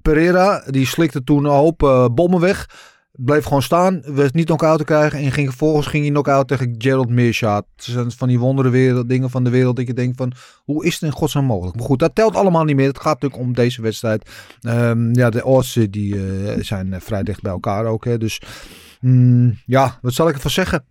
Pereira. 0.02 0.64
Die 0.68 0.86
slikte 0.86 1.24
toen 1.24 1.46
een 1.46 1.52
hoop 1.52 1.84
eh, 1.84 2.06
bommen 2.12 2.40
weg. 2.40 2.70
Bleef 3.18 3.44
gewoon 3.44 3.62
staan. 3.62 4.02
werd 4.06 4.34
niet 4.34 4.46
knock-out 4.46 4.78
te 4.78 4.84
krijgen. 4.84 5.20
En 5.20 5.32
ging, 5.32 5.48
vervolgens 5.48 5.88
ging 5.88 6.04
hij 6.04 6.12
knock-out 6.12 6.48
tegen 6.48 6.76
Gerald 6.78 7.10
Meerschaat. 7.10 7.66
Van 8.08 8.28
die 8.28 8.40
wondere 8.40 8.70
wereld, 8.70 9.10
dingen 9.10 9.30
van 9.30 9.44
de 9.44 9.50
wereld. 9.50 9.76
Dat 9.76 9.88
je 9.88 9.94
denkt 9.94 10.18
van, 10.18 10.32
hoe 10.64 10.86
is 10.86 10.94
het 10.94 11.02
in 11.02 11.12
godsnaam 11.12 11.46
mogelijk? 11.46 11.76
Maar 11.76 11.86
goed, 11.86 12.00
dat 12.00 12.16
telt 12.16 12.36
allemaal 12.36 12.64
niet 12.64 12.76
meer. 12.76 12.88
Het 12.88 13.00
gaat 13.00 13.22
natuurlijk 13.22 13.42
om 13.42 13.54
deze 13.54 13.82
wedstrijd. 13.82 14.30
Ehm, 14.62 15.14
ja, 15.14 15.30
de 15.30 15.46
odds 15.46 15.76
eh, 15.76 15.86
die, 15.90 16.16
eh, 16.16 16.64
zijn 16.64 16.94
eh, 16.94 17.00
vrij 17.02 17.24
dicht 17.24 17.42
bij 17.42 17.52
elkaar 17.52 17.86
ook. 17.86 18.06
Hè. 18.06 18.18
Dus 18.18 18.42
mm, 19.00 19.60
ja, 19.66 20.00
wat 20.02 20.14
zal 20.14 20.28
ik 20.30 20.36
ervan 20.36 20.52
zeggen? 20.52 20.86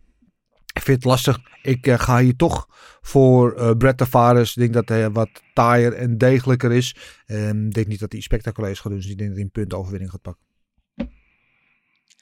Ik 0.73 0.83
vind 0.83 0.97
het 0.97 1.05
lastig. 1.05 1.39
Ik 1.63 1.91
ga 1.91 2.19
hier 2.19 2.37
toch 2.37 2.67
voor 3.01 3.53
eh 3.53 3.71
Brett 3.79 3.99
Tavares. 3.99 4.57
Ik 4.57 4.61
denk 4.61 4.73
dat 4.73 4.89
hij 4.89 5.11
wat 5.11 5.29
taaier 5.55 5.93
en 5.93 6.19
degelijker 6.19 6.73
is. 6.73 6.97
Ehm, 7.27 7.67
Ik 7.67 7.75
denk 7.75 7.87
niet 7.87 8.01
dat 8.01 8.13
hij 8.13 8.21
spectaculair 8.21 8.81
doen. 8.83 8.95
Dus 8.95 9.07
ik 9.07 9.19
denk 9.19 9.29
dat 9.29 9.37
hij 9.37 9.45
een 9.45 9.51
puntoverwinning 9.51 10.11
gaat 10.11 10.23
pakken. 10.23 10.46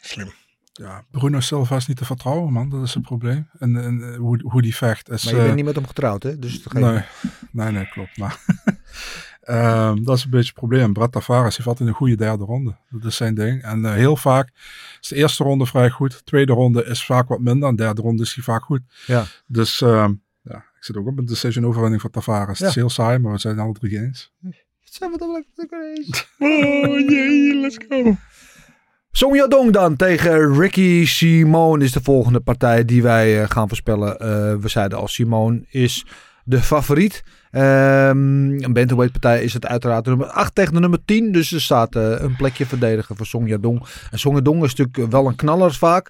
Slim. 0.05 0.33
Ja, 0.73 1.05
Bruno 1.11 1.41
Silva 1.41 1.77
is 1.77 1.87
niet 1.87 1.97
te 1.97 2.05
vertrouwen, 2.05 2.53
man. 2.53 2.69
Dat 2.69 2.83
is 2.83 2.95
het 2.95 3.03
probleem. 3.03 3.49
En, 3.59 3.77
en 3.77 4.13
eh, 4.13 4.19
hoe, 4.19 4.41
hoe 4.43 4.63
die 4.63 4.77
vecht 4.77 5.11
is... 5.11 5.25
Maar 5.25 5.33
je 5.33 5.39
eh, 5.39 5.45
bent 5.45 5.57
niet 5.57 5.65
met 5.65 5.75
hem 5.75 5.87
getrouwd, 5.87 6.23
hè? 6.23 6.39
Dus 6.39 6.63
Nee, 6.73 7.03
nee, 7.51 7.71
nee, 7.71 7.89
klopt. 7.89 8.17
Maar 8.17 8.39
ehm, 9.41 10.03
dat 10.03 10.17
is 10.17 10.25
een 10.25 10.31
beetje 10.31 10.47
het 10.47 10.55
probleem. 10.55 10.93
Brad 10.93 11.13
Tavares 11.13 11.57
heeft 11.57 11.69
altijd 11.69 11.89
een 11.89 11.95
goede 11.95 12.17
derde 12.17 12.45
ronde. 12.45 12.77
Dat 12.91 13.05
is 13.05 13.17
zijn 13.17 13.35
ding. 13.35 13.63
En 13.63 13.85
eh, 13.85 13.93
heel 13.93 14.17
vaak 14.17 14.51
is 15.01 15.09
de 15.09 15.17
eerste 15.17 15.45
ronde 15.45 15.67
vrij 15.67 15.91
goed. 15.91 16.27
Tweede 16.27 16.53
ronde 16.53 16.85
is 16.85 17.05
vaak 17.05 17.29
wat 17.29 17.41
minder. 17.41 17.69
En 17.69 17.77
derde 17.77 18.03
ronde 18.03 18.23
is 18.23 18.35
hij 18.35 18.45
vaak 18.45 18.65
goed. 18.65 18.81
Ja. 19.07 19.25
Dus 19.47 19.81
ehm, 19.81 20.13
ja, 20.43 20.57
ik 20.57 20.85
zit 20.85 20.97
ook 20.97 21.07
op 21.07 21.19
een 21.19 21.25
decision 21.25 21.67
overwinning 21.67 22.01
voor 22.01 22.11
Tavares. 22.11 22.59
Het 22.59 22.69
is 22.69 22.75
heel 22.75 22.91
saai, 22.91 23.19
maar 23.19 23.33
we 23.33 23.39
zijn 23.39 23.59
alle 23.59 23.73
drie 23.73 23.99
eens. 24.01 24.33
Zijn 24.81 25.11
we 25.11 25.19
dan 25.19 25.45
lekker 25.55 25.97
eens? 25.97 26.29
Oh 26.39 27.09
jee, 27.09 27.55
let's 27.55 27.79
go. 27.89 28.17
Song 29.17 29.35
Yadong 29.35 29.73
dan 29.73 29.97
tegen 29.97 30.59
Ricky 30.59 31.07
Simone 31.07 31.85
is 31.85 31.93
de 31.93 32.03
volgende 32.03 32.41
partij 32.41 32.85
die 32.85 33.03
wij 33.03 33.43
eh, 33.43 33.51
gaan 33.51 33.69
voorspellen. 33.69 34.19
Eh, 34.19 34.29
we 34.55 34.69
zeiden 34.69 34.99
al, 34.99 35.09
Simone 35.09 35.65
is 35.69 36.05
de 36.45 36.63
favoriet. 36.63 37.23
Ehm, 37.51 38.63
een 38.63 38.73
bantamweight 38.73 39.21
partij 39.21 39.43
is 39.43 39.53
het 39.53 39.67
uiteraard 39.67 40.05
de 40.05 40.11
nummer 40.11 40.29
8 40.29 40.55
tegen 40.55 40.75
de 40.75 40.81
nummer 40.81 41.05
10. 41.05 41.33
Dus 41.33 41.53
er 41.53 41.61
staat 41.61 41.97
eh, 41.97 42.11
een 42.19 42.37
plekje 42.37 42.67
verdedigen 42.67 43.17
voor 43.17 43.27
Song 43.27 43.47
Yadong. 43.47 43.87
En 44.11 44.19
Song 44.19 44.35
Yadong 44.35 44.65
is 44.65 44.75
natuurlijk 44.75 45.13
wel 45.13 45.27
een 45.27 45.37
knaller 45.37 45.75
vaak. 45.75 46.09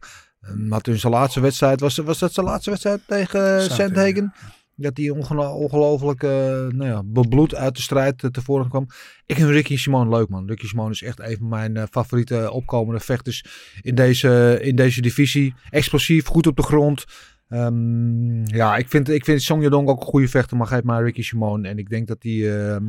Um, 0.48 0.72
had 0.72 0.86
in 0.86 0.98
zijn 0.98 1.12
laatste 1.12 1.40
wedstrijd, 1.40 1.80
was, 1.80 1.96
was 1.96 2.18
dat 2.18 2.32
zijn 2.32 2.46
laatste 2.46 2.70
wedstrijd 2.70 3.00
tegen 3.06 3.40
Sandhagen. 3.40 3.76
Sandhagen? 3.76 4.32
Dat 4.76 4.96
hij 4.96 5.10
ongelo- 5.10 5.54
ongelooflijk 5.54 6.22
nou 6.22 6.84
ja, 6.84 7.02
bebloed 7.04 7.54
uit 7.54 7.76
de 7.76 7.82
strijd 7.82 8.22
eh, 8.22 8.30
tevoren 8.30 8.68
kwam. 8.68 8.86
Ik 9.26 9.36
vind 9.36 9.48
Ricky 9.48 9.76
Simone 9.76 10.10
leuk 10.10 10.28
man. 10.28 10.46
Ricky 10.46 10.66
Simone 10.66 10.90
is 10.90 11.02
echt 11.02 11.20
een 11.20 11.36
van 11.36 11.48
mijn 11.48 11.76
eh, 11.76 11.84
favoriete 11.90 12.50
opkomende 12.50 13.00
vechters 13.00 13.44
in 13.82 13.94
deze, 13.94 14.58
in 14.62 14.76
deze 14.76 15.00
divisie. 15.00 15.54
Explosief, 15.70 16.26
goed 16.26 16.46
op 16.46 16.56
de 16.56 16.62
grond. 16.62 17.04
Ehm, 17.48 18.44
ja, 18.46 18.76
ik 18.76 18.88
vind, 18.88 19.08
ik 19.08 19.24
vind 19.24 19.42
Song 19.42 19.62
Yadong 19.62 19.88
ook 19.88 20.00
een 20.00 20.06
goede 20.06 20.28
vechter, 20.28 20.56
maar 20.56 20.66
geef 20.66 20.82
maar 20.82 21.04
Ricky 21.04 21.22
Simone. 21.22 21.68
En 21.68 21.78
ik 21.78 21.88
denk 21.88 22.06
dat 22.06 22.22
hij 22.22 22.58
ehm, 22.58 22.84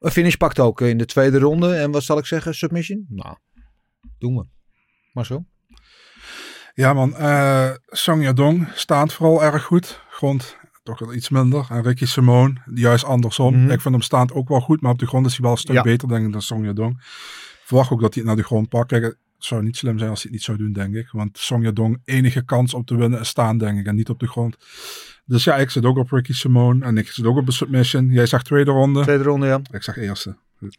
een 0.00 0.10
finish 0.10 0.34
pakt 0.34 0.58
ook 0.58 0.80
in 0.80 0.98
de 0.98 1.06
tweede 1.06 1.38
ronde. 1.38 1.74
En 1.74 1.90
wat 1.90 2.02
zal 2.02 2.18
ik 2.18 2.26
zeggen, 2.26 2.54
submission? 2.54 3.06
Nou, 3.08 3.36
doen 4.18 4.36
we. 4.36 4.44
Maar 5.12 5.26
zo. 5.26 5.44
Ja 6.74 6.92
man, 6.92 7.16
eh 7.16 7.70
Song 7.86 8.22
Yadong 8.22 8.68
staat 8.74 9.12
vooral 9.12 9.42
erg 9.42 9.62
goed. 9.62 10.00
Grond 10.10 10.56
toch 10.82 10.98
wel 10.98 11.14
iets 11.14 11.28
minder. 11.28 11.66
En 11.70 11.82
Ricky 11.82 12.06
Simone, 12.06 12.54
juist 12.74 13.04
andersom. 13.04 13.54
Mhm. 13.54 13.70
Ik 13.70 13.80
vind 13.80 13.94
hem 13.94 14.02
staand 14.02 14.32
ook 14.32 14.48
wel 14.48 14.60
goed, 14.60 14.80
maar 14.80 14.92
op 14.92 14.98
de 14.98 15.06
grond 15.06 15.26
is 15.26 15.32
hij 15.32 15.40
wel 15.42 15.50
een 15.50 15.58
stuk 15.58 15.74
Ja. 15.74 15.82
beter 15.82 16.08
denk 16.08 16.26
ik 16.26 16.32
dan 16.32 16.42
Song 16.42 16.64
Yadong. 16.64 16.92
Ik 16.92 17.64
verwacht 17.64 17.90
ook 17.90 18.00
dat 18.00 18.14
hij 18.14 18.22
het 18.22 18.32
naar 18.32 18.42
de 18.42 18.48
grond 18.48 18.68
pakt. 18.68 18.88
Kijk, 18.88 19.02
het 19.04 19.16
zou 19.38 19.62
niet 19.62 19.76
slim 19.76 19.98
zijn 19.98 20.10
als 20.10 20.22
hij 20.22 20.30
het 20.30 20.38
niet 20.38 20.46
zou 20.46 20.58
doen, 20.58 20.72
denk 20.72 20.94
ik. 20.94 21.08
Want 21.10 21.38
Song 21.38 21.62
Yadong 21.62 22.00
enige 22.04 22.44
kans 22.44 22.74
om 22.74 22.84
te 22.84 22.96
winnen 22.96 23.20
is 23.20 23.28
staan, 23.28 23.58
denk 23.58 23.78
ik, 23.78 23.86
en 23.86 23.94
niet 23.94 24.08
op 24.08 24.18
de 24.18 24.28
grond. 24.28 24.56
Dus 25.24 25.44
ja, 25.44 25.56
ik 25.56 25.70
zit 25.70 25.84
ook 25.84 25.96
op 25.96 26.10
Ricky 26.10 26.32
Simone 26.32 26.84
en 26.84 26.98
ik 26.98 27.08
zit 27.08 27.24
ook 27.24 27.36
op 27.36 27.46
de 27.46 27.52
submission. 27.52 28.10
Jij 28.10 28.26
zegt 28.26 28.44
tweede 28.44 28.70
ronde. 28.70 29.02
Tweede 29.02 29.24
ronde, 29.24 29.46
ja. 29.46 29.60
Ik 29.70 29.82
zeg 29.82 29.96
eerste. 29.96 30.36
Goed. 30.58 30.78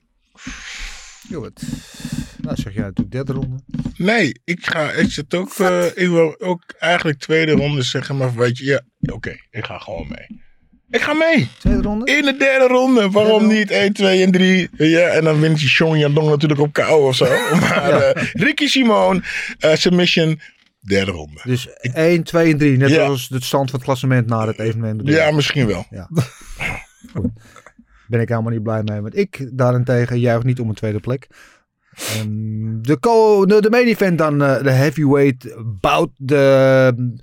Nou, 1.30 2.56
zeg 2.58 2.74
jij 2.74 2.84
natuurlijk 2.84 3.12
derde 3.12 3.34
ronde. 3.34 3.60
Nee, 3.98 4.42
ik 4.44 4.66
ga. 4.66 4.92
Ik 4.92 5.12
zit 5.12 5.34
ook. 5.34 5.54
eh, 5.60 5.86
ik 5.86 6.08
wil 6.10 6.40
ook 6.40 6.62
eigenlijk 6.80 7.20
tweede 7.20 7.52
ronde 7.52 7.82
zeggen, 7.82 8.18
maar 8.18 8.34
weet 8.36 8.58
je, 8.58 8.66
ja, 8.66 9.14
oké, 9.14 9.36
ik 9.50 9.66
ga 9.66 9.78
gewoon 9.78 10.08
mee. 10.10 10.44
Ik 10.90 11.02
ga 11.02 11.14
mee. 11.14 11.48
Tweede 11.60 11.82
ronde? 11.82 12.12
In 12.18 12.22
de 12.26 12.36
derde 12.38 12.68
ronde. 12.68 13.10
Waarom 13.10 13.48
niet 13.48 13.72
1, 13.72 13.94
2 13.94 14.24
en 14.24 14.32
3? 14.32 14.70
Ja, 14.78 15.08
en 15.08 15.24
dan 15.24 15.40
wint 15.40 15.62
je 15.62 15.68
Sean 15.68 15.98
Yadong 16.00 16.30
natuurlijk 16.30 16.60
op 16.62 16.74
KO 16.74 17.08
of 17.08 17.16
zo. 17.16 17.26
Maar 17.60 17.92
eh, 17.92 18.24
Ricky 18.34 18.68
Simon, 18.68 19.24
eh, 19.60 19.76
submission, 19.76 20.40
derde 20.80 21.12
ronde. 21.12 21.40
Dus 21.44 21.68
1, 21.82 22.24
2 22.24 22.52
en 22.52 22.58
3. 22.58 22.78
Net 22.78 22.90
Ja. 22.90 23.06
als 23.06 23.28
de 23.28 23.44
stand 23.44 23.70
van 23.70 23.80
het 23.80 23.88
klassement 23.88 24.28
na 24.28 24.48
het 24.48 24.60
evenement. 24.60 25.02
Ja, 25.04 25.32
misschien 25.32 25.68
wel. 25.68 25.86
Ja. 25.90 26.10
Ben 28.08 28.22
ik 28.22 28.30
helemaal 28.30 28.52
niet 28.52 28.64
blij 28.64 28.84
mee. 28.84 29.02
Want 29.02 29.18
ik 29.18 29.50
daarentegen 29.54 30.20
juich 30.20 30.44
niet 30.44 30.60
om 30.60 30.70
een 30.70 30.76
tweede 30.76 31.00
plek. 31.00 31.28
Ehm, 31.96 32.82
de, 32.82 33.00
co 33.00 33.46
de, 33.46 33.62
de 33.62 33.70
main 33.70 33.88
event 33.88 34.18
dan, 34.18 34.44
eh, 34.44 34.64
de 34.64 34.72
heavyweight 34.72 35.56
bout. 35.82 36.10
De 36.16 37.14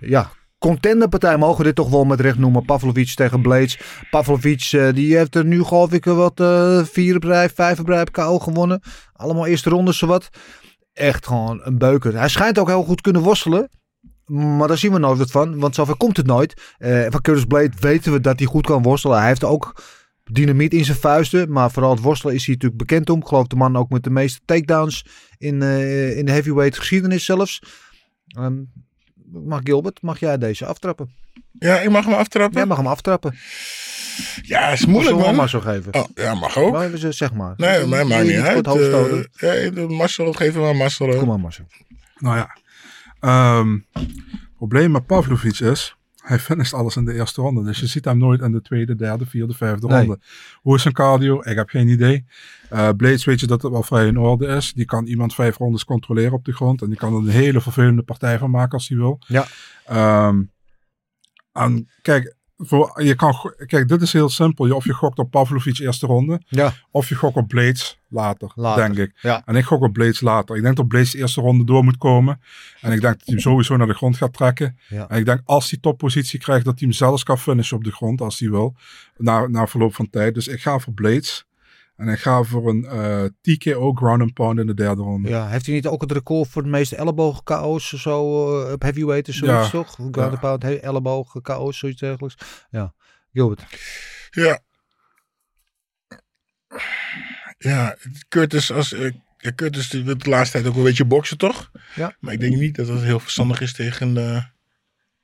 ja, 0.00 0.30
contenderpartij 0.58 1.38
mogen 1.38 1.58
we 1.58 1.64
dit 1.64 1.74
toch 1.74 1.90
wel 1.90 2.04
met 2.04 2.20
recht 2.20 2.38
noemen. 2.38 2.64
Pavlovic 2.64 3.14
tegen 3.14 3.42
Blades. 3.42 3.78
Pavlovic 4.10 4.68
eh, 4.72 4.92
die 4.92 5.16
heeft 5.16 5.34
er 5.34 5.44
nu 5.44 5.62
geloof 5.64 5.92
ik 5.92 6.04
wat 6.04 6.40
eh 6.40 6.84
vier 6.84 7.24
rij, 7.26 7.48
vijf 7.50 7.80
op 7.80 8.12
KO 8.12 8.38
gewonnen. 8.38 8.80
Allemaal 9.12 9.46
eerste 9.46 9.70
rondes 9.70 9.98
zowat. 9.98 10.28
Echt 10.92 11.26
gewoon 11.26 11.60
een 11.62 11.78
beuker. 11.78 12.18
Hij 12.18 12.28
schijnt 12.28 12.58
ook 12.58 12.68
heel 12.68 12.84
goed 12.84 13.00
kunnen 13.00 13.22
worstelen. 13.22 13.68
Maar 14.24 14.68
daar 14.68 14.78
zien 14.78 14.92
we 14.92 14.98
nooit 14.98 15.18
wat 15.18 15.30
van, 15.30 15.58
want 15.58 15.74
zover 15.74 15.96
komt 15.96 16.16
het 16.16 16.26
nooit. 16.26 16.74
Van 17.08 17.20
Curtis 17.20 17.44
Blade 17.44 17.72
weten 17.80 18.12
we 18.12 18.20
dat 18.20 18.38
hij 18.38 18.48
goed 18.48 18.66
kan 18.66 18.82
worstelen. 18.82 19.18
Hij 19.18 19.26
heeft 19.26 19.44
ook 19.44 19.74
dynamiet 20.24 20.72
in 20.72 20.84
zijn 20.84 20.98
vuisten. 20.98 21.52
Maar 21.52 21.70
vooral 21.70 21.90
het 21.90 22.00
worstelen 22.00 22.34
is 22.34 22.46
hij 22.46 22.54
natuurlijk 22.54 22.80
bekend 22.80 23.10
om. 23.10 23.20
Ik 23.20 23.26
geloof 23.26 23.46
de 23.46 23.56
man 23.56 23.76
ook 23.76 23.90
met 23.90 24.02
de 24.02 24.10
meeste 24.10 24.40
takedowns 24.44 25.06
in, 25.38 25.62
eh, 25.62 26.16
in 26.18 26.24
de 26.24 26.32
heavyweight 26.32 26.78
geschiedenis 26.78 27.24
zelfs. 27.24 27.62
Ehm, 28.26 28.54
mag 29.32 29.60
Gilbert, 29.62 30.02
mag 30.02 30.20
jij 30.20 30.38
deze 30.38 30.66
aftrappen? 30.66 31.10
Ja, 31.58 31.80
ik 31.80 31.90
mag 31.90 32.04
hem 32.04 32.14
aftrappen. 32.14 32.56
Jij 32.56 32.66
mag 32.66 32.76
hem 32.76 32.86
aftrappen. 32.86 33.36
Ja, 34.42 34.68
is 34.68 34.86
moeilijk 34.86 35.16
man. 35.16 35.34
maar 35.34 35.48
zo 35.48 35.60
geven? 35.60 35.94
Oh, 35.94 36.04
ja, 36.14 36.34
mag 36.34 36.56
ook. 36.58 36.72
Maar, 36.72 36.90
dus, 36.90 37.16
zeg 37.16 37.32
maar. 37.32 37.54
Nee, 37.56 37.86
mij 37.86 38.04
maakt 38.04 38.26
niet 38.26 38.36
uit. 38.36 38.66
Eh, 38.66 39.74
ja, 39.74 39.86
Marcel, 39.86 40.32
geef 40.32 40.52
hem 40.52 40.62
maar 40.62 40.76
Marcel. 40.76 41.16
Kom 41.16 41.28
maar 41.28 41.40
Marcel. 41.40 41.66
Nou 42.18 42.36
ja. 42.36 42.56
Ehm 43.20 43.76
probleem 44.68 44.90
met 44.90 45.06
Pavlovic 45.06 45.58
is, 45.58 45.96
hij 46.24 46.38
finisht 46.38 46.74
alles 46.74 46.96
in 46.96 47.04
de 47.04 47.14
eerste 47.14 47.40
ronde. 47.40 47.62
Dus 47.64 47.80
je 47.80 47.86
ziet 47.86 48.04
hem 48.04 48.18
nooit 48.18 48.40
in 48.40 48.52
de 48.52 48.62
tweede, 48.62 48.94
derde, 48.94 49.26
vierde, 49.26 49.54
vijfde 49.54 49.86
Nee. 49.86 49.98
ronde. 49.98 50.18
Hoe 50.62 50.74
is 50.74 50.82
zijn 50.82 50.94
cardio? 50.94 51.40
Ik 51.42 51.56
heb 51.56 51.68
geen 51.68 51.88
idee. 51.88 52.24
Eh 52.70 52.88
Blades 52.96 53.24
weet 53.24 53.40
je 53.40 53.46
dat 53.46 53.62
het 53.62 53.72
wel 53.72 53.82
vrij 53.82 54.06
in 54.06 54.18
orde 54.18 54.46
is. 54.46 54.72
Die 54.72 54.84
kan 54.84 55.06
iemand 55.06 55.34
vijf 55.34 55.56
rondes 55.56 55.84
controleren 55.84 56.32
op 56.32 56.44
de 56.44 56.52
grond. 56.52 56.82
En 56.82 56.88
die 56.88 56.98
kan 56.98 57.12
er 57.12 57.18
een 57.18 57.28
hele 57.28 57.60
vervelende 57.60 58.02
partij 58.02 58.38
van 58.38 58.50
maken 58.50 58.72
als 58.72 58.88
hij 58.88 58.98
wil. 58.98 59.18
Ja. 59.26 59.46
Ehm, 59.86 60.42
en 61.52 61.88
kijk, 62.02 62.34
voor, 62.56 63.02
je 63.02 63.14
kan, 63.14 63.52
kijk, 63.66 63.88
dit 63.88 64.02
is 64.02 64.12
heel 64.12 64.28
simpel. 64.28 64.66
Je, 64.66 64.74
of 64.74 64.84
je 64.84 64.92
gokt 64.92 65.18
op 65.18 65.30
Pavlovic 65.30 65.78
eerste 65.78 66.06
ronde. 66.06 66.40
Ja. 66.48 66.72
Of 66.90 67.08
je 67.08 67.14
gokt 67.14 67.36
op 67.36 67.48
Blades 67.48 67.98
later, 68.08 68.52
Later, 68.54 68.84
denk 68.84 68.98
ik. 69.08 69.18
ja. 69.20 69.42
En 69.44 69.56
ik 69.56 69.64
gok 69.64 69.82
op 69.82 69.92
Blades 69.92 70.20
later. 70.20 70.56
Ik 70.56 70.62
denk 70.62 70.76
dat 70.76 70.88
Blades 70.88 71.10
de 71.10 71.18
eerste 71.18 71.40
ronde 71.40 71.64
door 71.64 71.84
moet 71.84 71.98
komen. 71.98 72.40
En 72.80 72.92
ik 72.92 73.00
denk 73.00 73.12
dat 73.18 73.22
hij 73.24 73.34
hem 73.34 73.38
sowieso 73.38 73.76
naar 73.76 73.86
de 73.86 73.94
grond 73.94 74.16
gaat 74.16 74.32
trekken. 74.32 74.78
Ja. 74.88 75.08
En 75.08 75.18
ik 75.18 75.24
denk 75.24 75.40
als 75.44 75.70
hij 75.70 75.78
toppositie 75.80 76.38
krijgt, 76.38 76.64
dat 76.64 76.78
hij 76.78 76.88
hem 76.88 76.96
zelfs 76.96 77.22
kan 77.22 77.38
finishen 77.38 77.76
op 77.76 77.84
de 77.84 77.92
grond, 77.92 78.20
als 78.20 78.38
hij 78.38 78.50
wil. 78.50 78.74
Na, 79.16 79.46
na 79.46 79.66
verloop 79.66 79.94
van 79.94 80.10
tijd. 80.10 80.34
Dus 80.34 80.48
ik 80.48 80.60
ga 80.60 80.78
voor 80.78 80.92
Blades. 80.92 81.46
En 81.96 82.08
ik 82.08 82.18
ga 82.18 82.42
voor 82.42 82.68
een 82.68 82.84
eh, 82.84 83.24
TKO 83.40 83.92
ground 83.92 84.20
and 84.22 84.32
pound 84.32 84.58
in 84.58 84.66
de 84.66 84.74
derde 84.74 85.02
ronde. 85.02 85.28
Ja, 85.28 85.48
heeft 85.48 85.66
hij 85.66 85.74
niet 85.74 85.86
ook 85.86 86.00
het 86.00 86.12
record 86.12 86.48
voor 86.48 86.62
de 86.62 86.68
meeste 86.68 86.96
elleboog 86.96 87.42
KO's 87.42 87.92
zo 87.92 88.50
eh, 88.66 88.72
op 88.72 88.82
heavyweight 88.82 89.28
of 89.28 89.34
zoiets 89.34 89.64
Ja. 89.64 89.70
toch? 89.70 89.94
Ground 89.94 90.14
Ja. 90.16 90.24
and 90.26 90.40
pound, 90.40 90.62
he- 90.62 90.74
elleboog 90.74 91.40
KO's, 91.42 91.78
zoiets 91.78 92.00
dergelijks. 92.00 92.36
Ja, 92.70 92.94
Gilbert. 93.32 93.64
Ja. 94.30 94.60
Ja, 97.58 97.96
Curtis, 98.28 98.72
als, 98.72 98.88
ja, 99.38 99.52
Curtis 99.54 99.88
die 99.88 100.04
wil 100.04 100.18
de 100.18 100.28
laatste 100.28 100.52
tijd 100.58 100.70
ook 100.70 100.76
een 100.76 100.82
beetje 100.82 101.04
boksen, 101.04 101.38
toch? 101.38 101.70
Ja. 101.94 102.16
Maar 102.20 102.32
ik 102.32 102.40
denk 102.40 102.54
niet 102.56 102.76
dat 102.76 102.86
dat 102.86 103.00
heel 103.02 103.20
verstandig 103.20 103.60
is 103.60 103.72
tegen 103.72 104.16
eh 104.16 104.44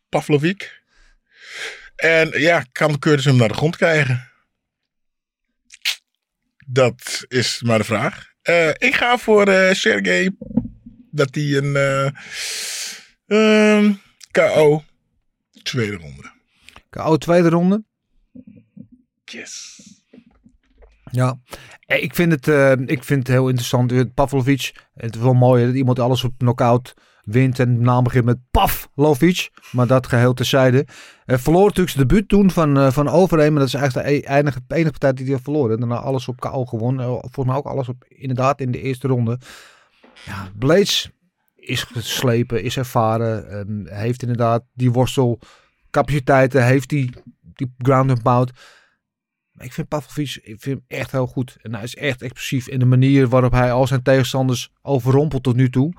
Pavlovic. 0.09 0.83
En 1.97 2.41
ja, 2.41 2.65
kan 2.73 2.99
Curtis 2.99 3.25
hem 3.25 3.37
naar 3.37 3.49
de 3.49 3.55
grond 3.55 3.77
krijgen? 3.77 4.30
Dat 6.73 7.25
is 7.29 7.63
maar 7.63 7.79
de 7.79 7.85
vraag. 7.85 8.33
Eh, 8.43 8.69
ik 8.69 8.95
ga 8.95 9.19
voor 9.19 9.49
eh 9.49 9.73
Sergey 9.73 10.37
dat 11.11 11.35
hij 11.35 11.57
een 11.57 11.77
eh, 11.77 12.11
ehm, 13.27 13.93
KO 14.31 14.85
tweede 15.63 15.97
ronde. 15.97 16.33
KO 16.91 17.17
tweede 17.17 17.49
ronde. 17.49 17.85
Yes. 19.25 19.81
Ja, 21.11 21.39
ik 21.87 22.15
vind 22.15 22.33
het, 22.33 22.47
ik 22.91 23.05
vind 23.05 23.19
het 23.19 23.29
heel 23.29 23.49
interessant. 23.49 24.15
Pavlovic, 24.15 24.73
het 24.95 25.15
is 25.15 25.21
wel 25.21 25.35
mooi 25.35 25.67
dat 25.67 25.75
iemand 25.75 25.99
alles 25.99 26.25
op 26.25 26.39
knockout 26.39 26.95
wint 27.31 27.59
en 27.59 27.75
de 27.75 27.81
naam 27.81 28.05
begint 28.05 28.25
met 28.25 28.39
Pavlovic. 28.51 29.51
Maar 29.73 29.87
dat 29.87 30.07
geheel 30.07 30.35
terzijde. 30.35 30.87
Hij 31.25 31.39
verloor 31.39 31.63
natuurlijk 31.67 31.91
zijn 31.97 32.07
debuut 32.09 32.29
toen 32.29 32.51
van, 32.51 32.79
eh, 32.79 32.91
van 32.93 33.09
Overeem. 33.09 33.51
Maar 33.51 33.59
dat 33.61 33.69
is 33.69 33.75
eigenlijk 33.75 34.07
de 34.09 34.13
e- 34.15 34.39
enige, 34.39 34.61
enige 34.69 34.91
partij 34.91 35.13
die 35.13 35.27
hij 35.27 35.39
verloren. 35.43 35.79
Daarna 35.79 35.97
alles 35.97 36.29
op 36.29 36.41
KO 36.41 36.65
gewonnen. 36.65 37.05
Eh, 37.07 37.11
Volgens 37.11 37.47
mij 37.47 37.55
ook 37.57 37.67
alles 37.67 37.89
op, 37.89 38.05
inderdaad 38.09 38.61
in 38.61 38.71
de 38.71 38.81
eerste 38.81 39.09
ronde. 39.09 39.39
Ja, 40.25 40.51
Blades 40.59 41.11
is 41.55 41.83
geslepen, 41.83 42.63
is 42.63 42.77
ervaren. 42.77 43.51
ehm, 43.51 43.95
heeft 43.97 44.23
inderdaad 44.23 44.63
die 44.75 44.91
worstelcapaciteiten. 44.93 46.65
Heeft 46.67 46.89
die, 46.89 47.11
die 47.55 47.75
ground 47.79 48.11
and 48.11 48.23
pound. 48.23 48.51
Ik 49.59 49.73
vind 49.73 49.89
Pavlovic 49.89 50.37
ik 50.43 50.61
vind 50.61 50.65
hem 50.89 50.99
echt 50.99 51.13
heel 51.13 51.27
goed. 51.27 51.57
En 51.63 51.75
hij 51.75 51.83
is 51.83 51.95
echt 51.95 52.23
explosief 52.23 52.69
in 52.69 52.79
de 52.79 52.85
manier 52.85 53.29
waarop 53.29 53.53
hij 53.53 53.73
al 53.73 53.87
zijn 53.87 54.03
tegenstanders 54.03 54.71
overrompelt 54.83 55.43
tot 55.43 55.57
nu 55.57 55.71
toe. 55.71 55.93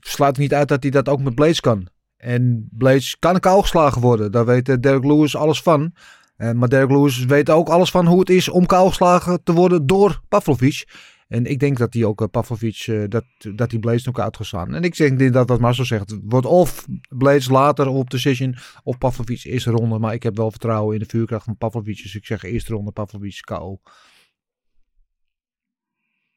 Sluit 0.00 0.38
niet 0.38 0.54
uit 0.54 0.68
dat 0.68 0.82
hij 0.82 0.90
dat 0.90 1.08
ook 1.08 1.20
met 1.20 1.34
Blades 1.34 1.60
kan. 1.60 1.88
En 2.16 2.68
Blades 2.70 3.16
kan 3.18 3.40
kou 3.40 3.60
geslagen 3.60 4.00
worden. 4.00 4.32
Daar 4.32 4.46
weet 4.46 4.68
eh, 4.68 4.76
Derek 4.80 5.04
Lewis 5.04 5.36
alles 5.36 5.62
van. 5.62 5.92
Eh, 6.36 6.52
maar 6.52 6.68
Derek 6.68 6.90
Lewis 6.90 7.24
weet 7.24 7.50
ook 7.50 7.68
alles 7.68 7.90
van 7.90 8.06
hoe 8.06 8.18
het 8.18 8.30
is 8.30 8.48
om 8.48 8.66
kou 8.66 8.88
geslagen 8.88 9.42
te 9.42 9.52
worden 9.52 9.86
door 9.86 10.20
Pavlovic. 10.28 10.84
En 11.28 11.46
ik 11.46 11.58
denk 11.58 11.78
dat 11.78 11.94
hij 11.94 12.04
ook 12.04 12.20
eh, 12.20 12.28
Pavlovic, 12.30 12.84
eh, 12.86 13.04
dat, 13.08 13.24
dat 13.54 13.70
hij 13.70 13.80
Blades 13.80 14.04
nog 14.04 14.18
uit 14.18 14.36
gaat. 14.36 14.68
En 14.68 14.82
ik 14.82 14.96
denk 14.96 15.32
dat 15.32 15.48
wat 15.48 15.60
Marcel 15.60 15.84
zegt, 15.84 16.18
wordt 16.22 16.46
of 16.46 16.86
Blades 17.08 17.48
later 17.48 17.86
op 17.86 18.10
decision 18.10 18.56
of 18.82 18.98
Pavlovic 18.98 19.44
eerste 19.44 19.70
ronde. 19.70 19.98
Maar 19.98 20.14
ik 20.14 20.22
heb 20.22 20.36
wel 20.36 20.50
vertrouwen 20.50 20.94
in 20.94 21.00
de 21.00 21.08
vuurkracht 21.08 21.44
van 21.44 21.56
Pavlovic. 21.56 22.02
Dus 22.02 22.14
ik 22.14 22.26
zeg 22.26 22.42
eerste 22.42 22.72
ronde 22.72 22.90
Pavlovic 22.90 23.40
KO. 23.40 23.80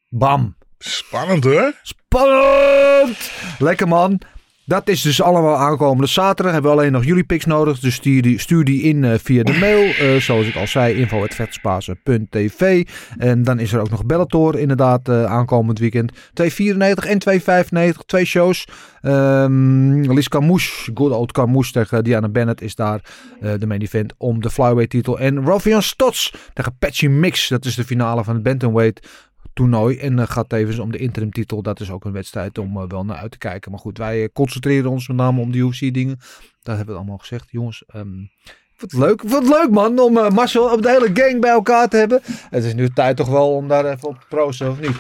Bam. 0.10 0.56
Spannend 0.84 1.44
hoor. 1.44 1.74
Spannend! 1.82 3.32
Lekker 3.60 3.88
man. 3.88 4.22
Dat 4.66 4.88
is 4.88 5.02
dus 5.02 5.22
allemaal 5.22 5.56
aankomende 5.56 6.08
zaterdag. 6.08 6.54
Hebben 6.54 6.72
we 6.72 6.78
alleen 6.78 6.92
nog 6.92 7.06
jullie 7.06 7.24
picks 7.24 7.46
nodig. 7.46 7.80
Dus 7.80 7.96
stuur 7.96 8.22
die, 8.22 8.40
stuur 8.40 8.64
die 8.64 8.82
in 8.82 9.04
eh, 9.04 9.14
via 9.24 9.44
de 9.44 9.58
mail. 9.58 9.94
Eh, 9.94 10.16
zoals 10.22 10.48
ik 10.48 10.56
al 10.56 10.68
zei, 10.68 10.96
info.vechtspazen.tv 10.96 12.88
En 13.18 13.44
dan 13.44 13.60
is 13.60 13.74
er 13.74 13.80
ook 13.80 13.90
nog 13.90 14.06
Bellator 14.06 14.60
inderdaad 14.60 15.10
eh, 15.10 15.26
aankomend 15.26 15.80
weekend. 15.80 16.12
294 16.34 17.06
en 17.06 17.20
295, 17.20 18.04
twee 18.04 18.26
shows. 18.26 18.68
Ehm 19.02 20.12
Liz 20.12 20.28
Carmouche, 20.28 20.92
good 20.94 21.12
old 21.12 21.32
Carmouche 21.32 21.72
tegen 21.72 22.04
Diana 22.04 22.30
Bennett 22.30 22.62
is 22.62 22.76
daar 22.76 23.02
de 23.40 23.68
main 23.68 23.82
event 23.82 24.14
om 24.18 24.42
de 24.42 24.50
flyweight 24.50 24.90
titel. 24.90 25.20
En 25.20 25.46
Rovian 25.46 25.82
Stots 25.82 26.34
tegen 26.54 26.76
Patchy 26.80 27.08
Mix. 27.08 27.48
Dat 27.48 27.66
is 27.66 27.76
de 27.76 27.84
finale 27.84 28.24
van 28.24 28.34
het 28.34 28.44
bantamweight 28.44 29.08
toernooi. 29.54 29.98
En 29.98 30.18
uh, 30.18 30.28
gaat 30.28 30.50
tevens 30.50 30.80
om 30.80 30.92
de 30.92 30.98
interim 30.98 31.32
titel. 31.32 31.62
Dat 31.62 31.80
is 31.80 31.92
ook 31.92 32.06
een 32.06 32.12
wedstrijd 32.12 32.58
om 32.58 32.78
uh, 32.78 32.84
wel 32.88 33.06
naar 33.06 33.18
uit 33.18 33.32
te 33.32 33.38
kijken. 33.38 33.72
Maar 33.72 33.80
goed, 33.80 33.98
wij 33.98 34.22
uh, 34.22 34.28
concentreren 34.34 34.90
ons 34.90 35.08
met 35.08 35.18
name 35.18 35.42
om 35.42 35.52
die 35.52 35.68
UFC 35.68 35.80
dingen. 35.80 36.20
Dat 36.62 36.76
hebben 36.76 36.94
we 36.94 37.00
allemaal 37.02 37.18
gezegd, 37.18 37.48
jongens. 37.50 37.84
Um, 37.96 38.30
wat 38.78 38.94
leuk, 38.94 39.22
wat 39.22 39.48
leuk 39.48 39.70
man, 39.70 40.00
om 40.00 40.18
uh, 40.18 40.30
Marcel 40.30 40.72
op 40.74 40.82
de 40.82 40.90
hele 40.90 41.10
gang 41.14 41.42
bij 41.42 41.52
elkaar 41.52 41.88
te 41.88 41.98
hebben. 41.98 42.22
Het 42.50 42.64
is 42.64 42.74
nu 42.74 42.90
tijd 42.90 43.18
toch 43.18 43.30
wel 43.30 43.56
om 43.56 43.68
daar 43.68 43.86
even 43.86 44.08
op 44.08 44.20
te 44.20 44.26
proosten, 44.30 44.70
of 44.70 44.80
niet? 44.80 44.98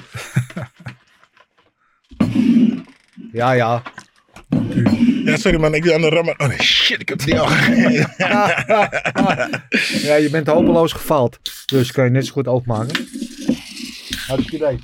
ja, 3.39 3.51
ja. 3.51 3.81
Ja, 5.25 5.37
sorry 5.37 5.59
man, 5.59 5.73
ik 5.73 5.83
doe 5.83 5.93
aan 5.93 6.01
de 6.01 6.09
rammer. 6.09 6.35
Oh 6.37 6.47
nee, 6.47 6.61
shit, 6.61 7.01
ik 7.01 7.09
heb 7.09 7.19
die 7.19 7.39
al 7.39 7.49
Ja, 10.07 10.15
je 10.15 10.27
bent 10.31 10.47
hopeloos 10.47 10.91
gefaald. 10.91 11.39
Dus 11.65 11.91
kan 11.91 12.03
je 12.03 12.09
net 12.09 12.25
zo 12.25 12.31
goed 12.31 12.47
openmaken. 12.47 13.07
Hartstikke 14.31 14.65
idee. 14.65 14.79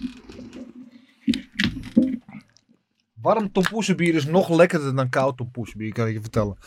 Warm 3.22 3.52
tompoesenbier 3.52 4.16
is 4.16 4.26
nog 4.26 4.50
lekkerder 4.50 4.96
dan 4.96 5.10
koud 5.10 5.38
tompoesenbier, 5.38 5.94
kan 5.94 6.08
ik 6.08 6.14
je 6.14 6.22
vertellen. 6.22 6.58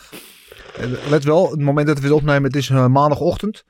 Let 1.09 1.23
wel, 1.23 1.51
het 1.51 1.59
moment 1.59 1.87
dat 1.87 1.99
we 1.99 2.05
het 2.05 2.13
opnemen, 2.13 2.43
het 2.43 2.55
is 2.55 2.69
uh, 2.69 2.87
maandagochtend. 2.87 3.63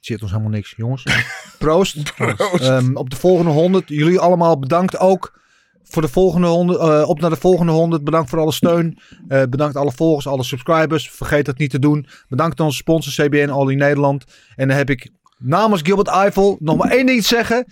Zit 0.00 0.22
ons 0.22 0.30
helemaal 0.30 0.52
niks, 0.52 0.74
jongens. 0.76 1.04
Proost. 1.58 2.12
Ehm, 2.18 2.96
op 2.96 3.10
de 3.10 3.16
volgende 3.16 3.50
100. 3.50 3.88
Jullie 3.88 4.18
allemaal 4.18 4.58
bedankt 4.58 4.98
ook 4.98 5.40
voor 5.82 6.02
de 6.02 6.08
volgende 6.08 6.46
100. 6.46 6.78
eh, 6.78 7.08
op 7.08 7.20
naar 7.20 7.30
de 7.30 7.36
volgende 7.36 7.72
100. 7.72 8.04
Bedankt 8.04 8.30
voor 8.30 8.38
alle 8.38 8.52
steun. 8.52 8.98
Eh, 9.28 9.42
bedankt 9.42 9.76
alle 9.76 9.92
volgers, 9.92 10.26
alle 10.26 10.44
subscribers. 10.44 11.10
Vergeet 11.10 11.44
dat 11.44 11.58
niet 11.58 11.70
te 11.70 11.78
doen. 11.78 12.06
Bedankt 12.28 12.60
aan 12.60 12.66
onze 12.66 12.78
sponsor 12.78 13.26
CBN 13.26 13.48
All 13.48 13.70
in 13.70 13.78
Nederland. 13.78 14.24
En 14.56 14.68
dan 14.68 14.76
heb 14.76 14.90
ik 14.90 15.10
namens 15.40 15.80
Gilbert 15.84 16.08
Eiffel 16.08 16.56
nog 16.60 16.76
maar 16.76 16.90
één 16.90 17.06
ding 17.06 17.20
te 17.20 17.26
zeggen. 17.26 17.66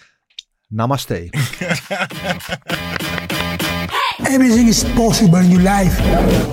Namaste. 0.69 1.29
Everything 4.31 4.69
is 4.69 4.85
possible 4.95 5.39
in 5.39 5.51
your 5.51 5.63
life 5.63 5.95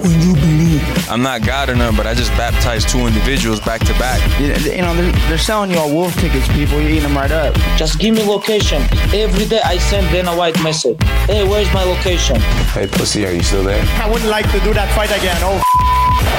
when 0.02 0.22
you 0.22 0.34
believe. 0.36 0.82
I'm 1.10 1.22
not 1.22 1.42
God 1.46 1.70
or 1.70 1.76
none, 1.76 1.96
but 1.96 2.06
I 2.06 2.14
just 2.14 2.32
baptized 2.38 2.88
two 2.90 3.06
individuals 3.08 3.60
back 3.60 3.84
to 3.86 3.94
back. 3.98 4.20
You 4.40 4.48
you 4.48 4.82
know, 4.82 4.96
they're, 4.96 5.12
they're 5.28 5.38
selling 5.38 5.72
you 5.72 5.78
all 5.80 5.90
wolf 5.92 6.14
tickets, 6.20 6.48
people. 6.54 6.80
You're 6.80 6.92
eating 6.92 7.04
them 7.04 7.18
right 7.18 7.32
up. 7.32 7.54
Just 7.76 8.00
give 8.00 8.14
me 8.16 8.24
location. 8.24 8.82
Every 9.14 9.46
day 9.46 9.60
I 9.64 9.78
send 9.80 10.10
Dana 10.12 10.32
White 10.36 10.62
message. 10.64 10.98
Hey, 11.28 11.44
where's 11.48 11.72
my 11.74 11.84
location? 11.84 12.40
Hey, 12.74 12.88
pussy, 12.88 13.26
are 13.26 13.32
you 13.34 13.44
still 13.44 13.64
there? 13.64 13.84
I 14.02 14.10
wouldn't 14.10 14.30
like 14.30 14.50
to 14.52 14.60
do 14.60 14.74
that 14.74 14.90
fight 14.96 15.12
again. 15.12 15.38
Oh, 15.42 15.60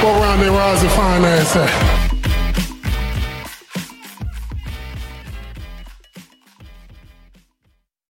What 0.03 0.19
round 0.21 0.41
they 0.41 0.49
rise 0.49 0.81
and 0.81 0.91
finance 0.91 1.55
at? 1.55 2.06